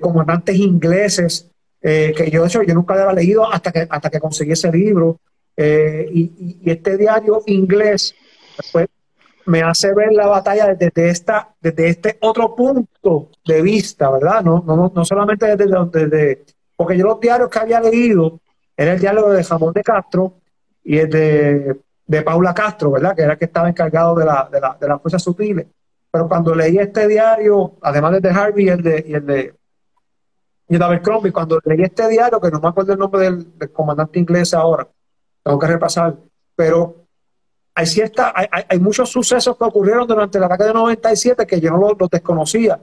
comandantes 0.00 0.56
ingleses 0.56 1.50
que 1.82 2.30
yo, 2.30 2.42
de 2.42 2.48
hecho, 2.48 2.62
yo 2.62 2.74
nunca 2.74 2.94
había 2.94 3.12
leído 3.12 3.50
hasta 3.52 3.70
que, 3.70 3.86
hasta 3.90 4.08
que 4.08 4.20
conseguí 4.20 4.52
ese 4.52 4.70
libro. 4.72 5.20
Eh, 5.62 6.08
y, 6.10 6.70
este 6.70 6.96
diario 6.96 7.42
inglés, 7.44 8.14
pues, 8.72 8.88
me 9.44 9.62
hace 9.62 9.92
ver 9.92 10.10
la 10.12 10.26
batalla 10.26 10.74
desde, 10.74 11.10
esta, 11.10 11.54
desde 11.60 11.88
este 11.88 12.16
otro 12.22 12.56
punto 12.56 13.28
de 13.44 13.60
vista, 13.60 14.10
¿verdad? 14.10 14.42
No, 14.42 14.64
no, 14.66 14.90
no 14.94 15.04
solamente 15.04 15.54
desde, 15.54 15.66
desde, 15.92 16.44
porque 16.76 16.96
yo 16.96 17.04
los 17.04 17.20
diarios 17.20 17.50
que 17.50 17.58
había 17.58 17.78
leído 17.78 18.40
era 18.74 18.94
el 18.94 19.00
diálogo 19.00 19.32
de 19.32 19.44
Jamón 19.44 19.74
de 19.74 19.82
Castro 19.82 20.40
y 20.82 20.96
el 20.96 21.10
de, 21.10 21.76
de 22.06 22.22
Paula 22.22 22.54
Castro, 22.54 22.92
¿verdad? 22.92 23.14
Que 23.14 23.22
era 23.22 23.32
el 23.34 23.38
que 23.38 23.44
estaba 23.44 23.68
encargado 23.68 24.14
de 24.14 24.24
la, 24.24 24.48
de 24.50 24.60
la, 24.60 24.78
de 24.80 24.88
las 24.88 25.02
fuerzas 25.02 25.22
sutiles. 25.22 25.66
Pero 26.10 26.26
cuando 26.26 26.54
leí 26.54 26.78
este 26.78 27.06
diario, 27.06 27.74
además 27.82 28.22
de 28.22 28.30
Harvey 28.30 28.64
y 28.64 28.68
el 28.70 28.82
de, 28.82 29.04
y 29.06 29.12
el 29.12 29.26
de, 29.26 29.54
y 30.68 30.76
el 30.76 30.82
Abercrombie, 30.82 31.32
cuando 31.32 31.60
leí 31.66 31.82
este 31.82 32.08
diario, 32.08 32.40
que 32.40 32.50
no 32.50 32.60
me 32.60 32.68
acuerdo 32.68 32.94
el 32.94 32.98
nombre 32.98 33.20
del, 33.24 33.58
del 33.58 33.70
comandante 33.72 34.18
inglés 34.18 34.54
ahora, 34.54 34.88
tengo 35.42 35.58
que 35.58 35.66
repasar, 35.66 36.16
pero 36.54 37.06
hay, 37.74 37.86
cierta, 37.86 38.32
hay, 38.34 38.46
hay, 38.68 38.78
muchos 38.78 39.08
sucesos 39.10 39.56
que 39.56 39.64
ocurrieron 39.64 40.06
durante 40.06 40.38
el 40.38 40.44
ataque 40.44 40.64
de 40.64 40.74
97 40.74 41.46
que 41.46 41.60
yo 41.60 41.70
no 41.70 41.78
los 41.78 41.98
lo 41.98 42.08
desconocía. 42.08 42.80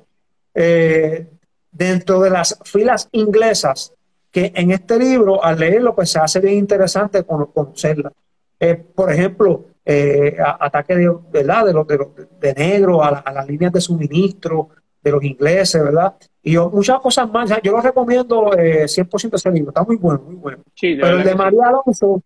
Eh, 0.53 1.27
dentro 1.71 2.19
de 2.21 2.29
las 2.29 2.57
filas 2.63 3.07
inglesas, 3.11 3.93
que 4.31 4.51
en 4.55 4.71
este 4.71 4.97
libro, 4.97 5.43
al 5.43 5.59
leerlo, 5.59 5.93
pues 5.95 6.09
se 6.09 6.19
hace 6.19 6.39
bien 6.39 6.55
interesante 6.55 7.23
conocerla. 7.23 8.11
Eh, 8.59 8.75
por 8.75 9.11
ejemplo, 9.11 9.65
eh, 9.85 10.35
ataque 10.59 10.95
de, 10.95 11.15
¿verdad? 11.31 11.65
de, 11.65 11.73
los, 11.73 11.87
de, 11.87 11.99
de 12.39 12.53
negro 12.53 13.03
a, 13.03 13.09
a, 13.19 13.31
las 13.31 13.47
líneas 13.47 13.71
de 13.71 13.81
suministro 13.81 14.69
de 15.01 15.11
los 15.11 15.23
ingleses, 15.23 15.81
¿verdad? 15.81 16.15
Y 16.41 16.53
yo, 16.53 16.69
muchas 16.69 16.99
cosas 16.99 17.29
más. 17.31 17.49
Yo 17.63 17.71
lo 17.71 17.81
recomiendo 17.81 18.53
eh, 18.53 18.85
100% 18.85 19.35
ese 19.35 19.51
libro, 19.51 19.69
está 19.69 19.83
muy 19.83 19.95
bueno, 19.95 20.21
muy 20.25 20.35
bueno. 20.35 20.63
Pero 20.79 21.17
el 21.17 21.23
de 21.23 21.35
María 21.35 21.67
Alonso, 21.67 22.21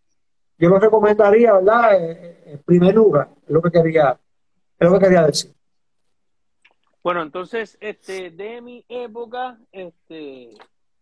yo 0.61 0.69
lo 0.69 0.79
recomendaría, 0.79 1.53
¿verdad? 1.53 1.95
Eh, 1.95 2.11
eh, 2.11 2.51
en 2.53 2.59
primer 2.59 2.93
lugar, 2.93 3.29
es 3.47 3.49
lo 3.49 3.61
que 3.61 3.71
quería, 3.71 4.17
es 4.79 4.89
lo 4.89 4.93
que 4.93 5.05
quería 5.05 5.23
decir. 5.23 5.51
Bueno, 7.03 7.23
entonces, 7.23 7.79
este, 7.81 8.29
de 8.29 8.61
mi 8.61 8.85
época, 8.87 9.57
este, 9.71 10.51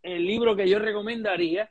el 0.01 0.25
libro 0.25 0.55
que 0.55 0.69
yo 0.69 0.79
recomendaría, 0.79 1.69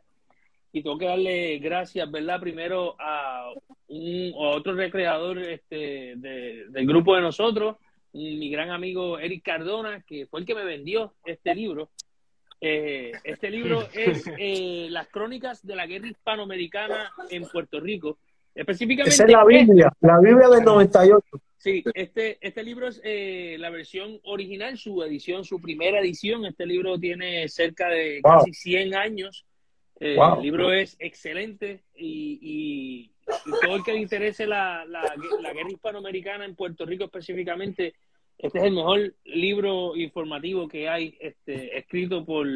y 0.70 0.82
tengo 0.82 0.98
que 0.98 1.06
darle 1.06 1.58
gracias, 1.60 2.10
¿verdad? 2.10 2.38
Primero 2.38 2.94
a, 2.98 3.54
un, 3.88 4.34
a 4.34 4.48
otro 4.50 4.74
recreador 4.74 5.38
este, 5.38 6.14
de, 6.16 6.66
del 6.68 6.86
grupo 6.86 7.14
de 7.14 7.22
nosotros, 7.22 7.76
mi 8.12 8.50
gran 8.50 8.70
amigo 8.70 9.18
Eric 9.18 9.44
Cardona, 9.44 10.02
que 10.02 10.26
fue 10.26 10.40
el 10.40 10.46
que 10.46 10.54
me 10.54 10.64
vendió 10.64 11.14
este 11.24 11.54
libro. 11.54 11.88
Eh, 12.60 13.12
este 13.24 13.50
libro 13.50 13.88
es 13.92 14.24
eh, 14.38 14.88
Las 14.90 15.08
crónicas 15.08 15.64
de 15.64 15.76
la 15.76 15.86
guerra 15.86 16.08
hispanoamericana 16.08 17.12
en 17.30 17.44
Puerto 17.44 17.80
Rico. 17.80 18.18
Específicamente. 18.54 19.14
Esa 19.14 19.24
es 19.24 19.30
la 19.30 19.44
Biblia, 19.44 19.92
la 20.00 20.18
Biblia 20.18 20.48
del 20.48 20.64
98. 20.64 21.40
Sí, 21.58 21.84
este, 21.94 22.38
este 22.40 22.62
libro 22.62 22.88
es 22.88 23.00
eh, 23.04 23.56
la 23.58 23.70
versión 23.70 24.20
original, 24.24 24.78
su 24.78 25.02
edición, 25.02 25.44
su 25.44 25.60
primera 25.60 26.00
edición. 26.00 26.44
Este 26.44 26.66
libro 26.66 26.98
tiene 26.98 27.48
cerca 27.48 27.88
de 27.88 28.20
wow. 28.22 28.38
casi 28.38 28.52
100 28.52 28.94
años. 28.94 29.44
Eh, 30.00 30.14
wow. 30.16 30.36
El 30.36 30.42
libro 30.42 30.72
es 30.72 30.96
excelente 31.00 31.82
y, 31.96 32.38
y, 32.40 33.12
y, 33.46 33.60
todo 33.60 33.76
el 33.76 33.82
que 33.82 33.92
le 33.92 34.00
interese 34.00 34.46
la, 34.46 34.84
la, 34.84 35.02
la 35.40 35.52
guerra 35.52 35.70
hispanoamericana 35.70 36.44
en 36.44 36.54
Puerto 36.54 36.86
Rico 36.86 37.04
específicamente, 37.04 37.94
este 38.38 38.58
es 38.58 38.64
el 38.64 38.72
mejor 38.72 39.14
libro 39.24 39.96
informativo 39.96 40.68
que 40.68 40.88
hay 40.88 41.16
este, 41.20 41.76
escrito 41.76 42.24
por, 42.24 42.46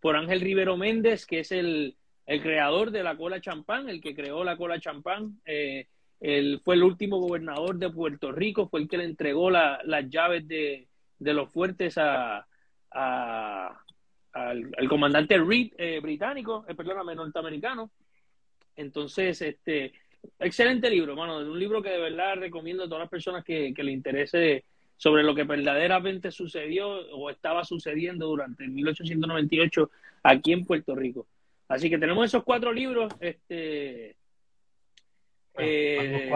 por 0.00 0.16
Ángel 0.16 0.40
Rivero 0.40 0.76
Méndez, 0.76 1.24
que 1.24 1.40
es 1.40 1.50
el, 1.50 1.96
el 2.26 2.42
creador 2.42 2.90
de 2.90 3.02
la 3.02 3.16
cola 3.16 3.40
champán, 3.40 3.88
el 3.88 4.00
que 4.00 4.14
creó 4.14 4.44
la 4.44 4.56
cola 4.56 4.78
champán. 4.78 5.40
Eh, 5.46 5.86
él 6.20 6.60
fue 6.62 6.74
el 6.74 6.82
último 6.82 7.18
gobernador 7.18 7.76
de 7.76 7.88
Puerto 7.88 8.30
Rico, 8.30 8.68
fue 8.68 8.80
el 8.80 8.88
que 8.88 8.98
le 8.98 9.04
entregó 9.04 9.50
la, 9.50 9.80
las 9.84 10.08
llaves 10.10 10.46
de, 10.46 10.86
de, 11.18 11.34
los 11.34 11.50
fuertes 11.50 11.96
a, 11.96 12.46
a 12.90 13.80
al, 14.32 14.88
comandante 14.88 15.38
Reed 15.38 15.72
eh, 15.78 16.00
británico, 16.00 16.64
eh, 16.68 16.74
perdóname, 16.74 17.14
norteamericano. 17.14 17.90
Entonces, 18.76 19.40
este, 19.40 19.92
excelente 20.38 20.90
libro, 20.90 21.16
mano, 21.16 21.38
un 21.38 21.58
libro 21.58 21.82
que 21.82 21.90
de 21.90 21.98
verdad 21.98 22.36
recomiendo 22.36 22.84
a 22.84 22.86
todas 22.86 23.00
las 23.00 23.10
personas 23.10 23.42
que, 23.42 23.72
que 23.74 23.82
le 23.82 23.92
interese 23.92 24.64
sobre 25.00 25.22
lo 25.22 25.34
que 25.34 25.44
verdaderamente 25.44 26.30
sucedió 26.30 26.90
o 26.90 27.30
estaba 27.30 27.64
sucediendo 27.64 28.26
durante 28.26 28.68
1898 28.68 29.90
aquí 30.22 30.52
en 30.52 30.66
Puerto 30.66 30.94
Rico. 30.94 31.26
Así 31.68 31.88
que 31.88 31.96
tenemos 31.96 32.26
esos 32.26 32.44
cuatro 32.44 32.70
libros, 32.70 33.10
este, 33.18 34.14
eh, 35.56 36.30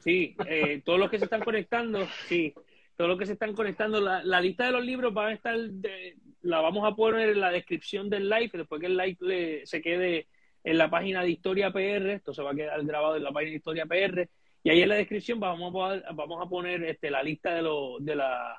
sí, 0.00 0.34
eh, 0.48 0.82
todos 0.84 0.98
los 0.98 1.08
que 1.08 1.20
se 1.20 1.26
están 1.26 1.42
conectando, 1.42 2.08
sí, 2.26 2.52
todos 2.96 3.08
los 3.08 3.20
que 3.20 3.26
se 3.26 3.34
están 3.34 3.54
conectando, 3.54 4.00
la, 4.00 4.24
la 4.24 4.40
lista 4.40 4.66
de 4.66 4.72
los 4.72 4.84
libros 4.84 5.16
va 5.16 5.28
a 5.28 5.32
estar, 5.32 5.56
de, 5.56 6.16
la 6.42 6.60
vamos 6.60 6.90
a 6.90 6.96
poner 6.96 7.28
en 7.28 7.40
la 7.40 7.52
descripción 7.52 8.10
del 8.10 8.28
live, 8.28 8.50
después 8.52 8.80
que 8.80 8.88
el 8.88 8.96
live 8.96 9.18
le, 9.20 9.64
se 9.64 9.80
quede 9.80 10.26
en 10.64 10.76
la 10.76 10.90
página 10.90 11.22
de 11.22 11.30
Historia 11.30 11.70
PR, 11.70 12.14
esto 12.14 12.34
se 12.34 12.42
va 12.42 12.50
a 12.50 12.56
quedar 12.56 12.84
grabado 12.84 13.14
en 13.14 13.22
la 13.22 13.30
página 13.30 13.52
de 13.52 13.58
Historia 13.58 13.86
PR, 13.86 14.28
y 14.62 14.70
ahí 14.70 14.82
en 14.82 14.88
la 14.88 14.96
descripción 14.96 15.40
vamos 15.40 15.74
a, 15.74 16.12
vamos 16.12 16.44
a 16.44 16.48
poner 16.48 16.82
este, 16.84 17.10
la 17.10 17.22
lista 17.22 17.54
de, 17.54 17.62
lo, 17.62 17.98
de, 18.00 18.16
la, 18.16 18.58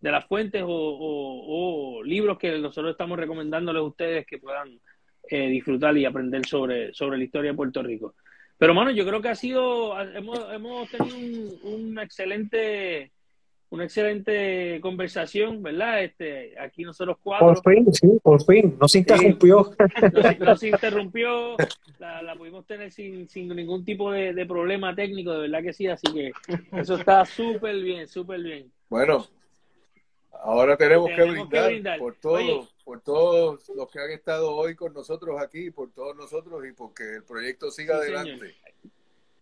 de 0.00 0.10
las 0.10 0.26
fuentes 0.26 0.62
o, 0.62 0.68
o, 0.68 1.98
o, 1.98 2.02
libros 2.02 2.38
que 2.38 2.58
nosotros 2.58 2.92
estamos 2.92 3.18
recomendándoles 3.18 3.80
a 3.80 3.84
ustedes 3.84 4.26
que 4.26 4.38
puedan 4.38 4.80
eh, 5.28 5.48
disfrutar 5.48 5.96
y 5.96 6.04
aprender 6.04 6.46
sobre, 6.46 6.92
sobre 6.94 7.18
la 7.18 7.24
historia 7.24 7.50
de 7.50 7.56
Puerto 7.56 7.82
Rico. 7.82 8.14
Pero, 8.58 8.74
mano, 8.74 8.90
yo 8.90 9.06
creo 9.06 9.20
que 9.20 9.28
ha 9.28 9.34
sido, 9.34 10.00
hemos, 10.00 10.52
hemos 10.52 10.90
tenido 10.90 11.16
un, 11.16 11.58
un 11.62 11.98
excelente 11.98 13.12
una 13.76 13.84
excelente 13.84 14.80
conversación, 14.80 15.62
¿verdad? 15.62 16.02
Este, 16.02 16.58
aquí 16.58 16.82
nosotros 16.82 17.18
cuatro. 17.22 17.54
Por 17.62 17.74
fin, 17.74 17.92
sí, 17.92 18.08
por 18.22 18.42
fin. 18.42 18.76
No 18.80 18.88
se 18.88 18.98
interrumpió. 18.98 19.64
Sí, 19.64 20.06
no, 20.12 20.46
no, 20.46 20.56
se 20.56 20.68
interrumpió. 20.68 21.56
La, 21.98 22.22
la 22.22 22.34
pudimos 22.34 22.66
tener 22.66 22.90
sin, 22.90 23.28
sin 23.28 23.48
ningún 23.48 23.84
tipo 23.84 24.10
de, 24.10 24.32
de, 24.32 24.46
problema 24.46 24.94
técnico, 24.94 25.32
de 25.32 25.40
verdad 25.40 25.62
que 25.62 25.72
sí. 25.72 25.86
Así 25.86 26.06
que 26.12 26.32
eso 26.72 26.96
está 26.96 27.24
súper 27.24 27.76
bien, 27.82 28.08
súper 28.08 28.40
bien. 28.40 28.72
Bueno, 28.88 29.26
ahora 30.42 30.76
tenemos, 30.76 31.08
tenemos 31.08 31.26
que, 31.26 31.32
brindar 31.32 31.62
que, 31.62 31.74
brindar 31.74 31.98
por 31.98 32.14
todos, 32.16 32.74
por 32.84 33.00
todos 33.02 33.68
los 33.76 33.90
que 33.90 34.00
han 34.00 34.10
estado 34.10 34.54
hoy 34.54 34.74
con 34.74 34.94
nosotros 34.94 35.40
aquí, 35.40 35.70
por 35.70 35.92
todos 35.92 36.16
nosotros 36.16 36.66
y 36.66 36.72
porque 36.72 37.16
el 37.16 37.24
proyecto 37.24 37.70
siga 37.70 37.96
sí, 37.96 38.02
adelante. 38.02 38.38
Señor 38.38 38.65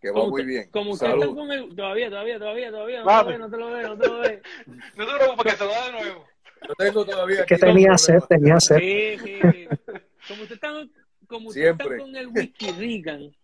que 0.05 0.11
va 0.11 0.29
muy 0.29 0.45
bien. 0.45 0.69
Como 0.71 0.91
usted 0.91 1.07
está 1.07 1.27
con 1.27 1.51
el... 1.51 1.75
Todavía, 1.75 2.11
todavía, 2.11 2.39
todavía, 2.39 2.71
todavía. 2.71 3.01
No, 3.01 3.07
vale. 3.07 3.39
no 3.39 3.51
te 3.51 3.57
lo 3.57 3.71
veo, 3.71 3.89
no 3.89 3.99
te 3.99 4.09
lo 4.09 4.19
veo. 4.21 4.41
no 4.97 5.07
te 5.07 5.15
preocupes, 5.15 5.53
que 5.53 5.59
se 5.59 5.67
va 5.67 5.87
de 5.87 5.93
nuevo. 5.93 6.27
Yo 6.69 6.75
tengo 6.75 7.05
todavía. 7.07 7.47
que 7.47 7.57
tenía 7.57 7.97
sed, 7.97 8.21
tenía 8.29 8.61
sed. 8.61 8.79
Sí, 8.79 9.19
sí. 9.25 9.69
Como 10.29 10.43
usted 10.43 10.57
está, 10.57 10.73
como 11.27 11.49
usted 11.49 11.71
está 11.71 11.85
con 11.85 12.17
el 12.17 12.29
whisky 12.29 12.71
Reagan 12.73 13.35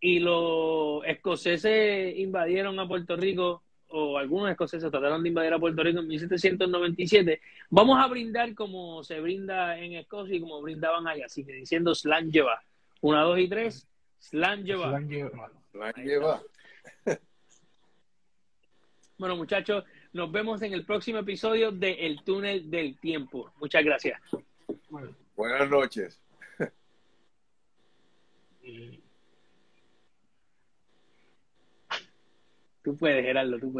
y 0.00 0.20
los 0.20 1.04
escoceses 1.04 2.16
invadieron 2.16 2.78
a 2.80 2.88
Puerto 2.88 3.14
Rico, 3.16 3.62
o 3.88 4.16
algunos 4.16 4.50
escoceses 4.50 4.90
trataron 4.90 5.22
de 5.22 5.28
invadir 5.28 5.52
a 5.52 5.58
Puerto 5.58 5.82
Rico 5.82 6.00
en 6.00 6.08
1797, 6.08 7.40
vamos 7.68 7.98
a 8.02 8.06
brindar 8.06 8.54
como 8.54 9.02
se 9.02 9.20
brinda 9.20 9.78
en 9.78 9.94
Escocia 9.94 10.36
y 10.36 10.40
como 10.40 10.62
brindaban 10.62 11.06
allá, 11.06 11.26
así 11.26 11.44
que 11.44 11.52
diciendo 11.52 11.94
slan 11.94 12.30
lleva. 12.30 12.62
Una, 13.00 13.22
dos 13.22 13.38
y 13.38 13.48
tres, 13.48 13.88
slan 14.18 14.64
lleva. 14.64 14.88
Slan 14.88 15.08
lleva. 15.08 15.50
Bueno, 19.18 19.34
muchachos, 19.34 19.84
nos 20.12 20.30
vemos 20.30 20.62
en 20.62 20.72
el 20.72 20.86
próximo 20.86 21.18
episodio 21.18 21.72
de 21.72 21.90
El 22.06 22.22
Túnel 22.22 22.70
del 22.70 22.96
Tiempo. 23.00 23.52
Muchas 23.58 23.84
gracias. 23.84 24.20
Bueno. 24.88 25.12
Buenas 25.34 25.68
noches. 25.68 26.20
Tú 32.82 32.96
puedes, 32.96 33.24
Gerardo, 33.24 33.58
tú 33.58 33.72
puedes. 33.72 33.76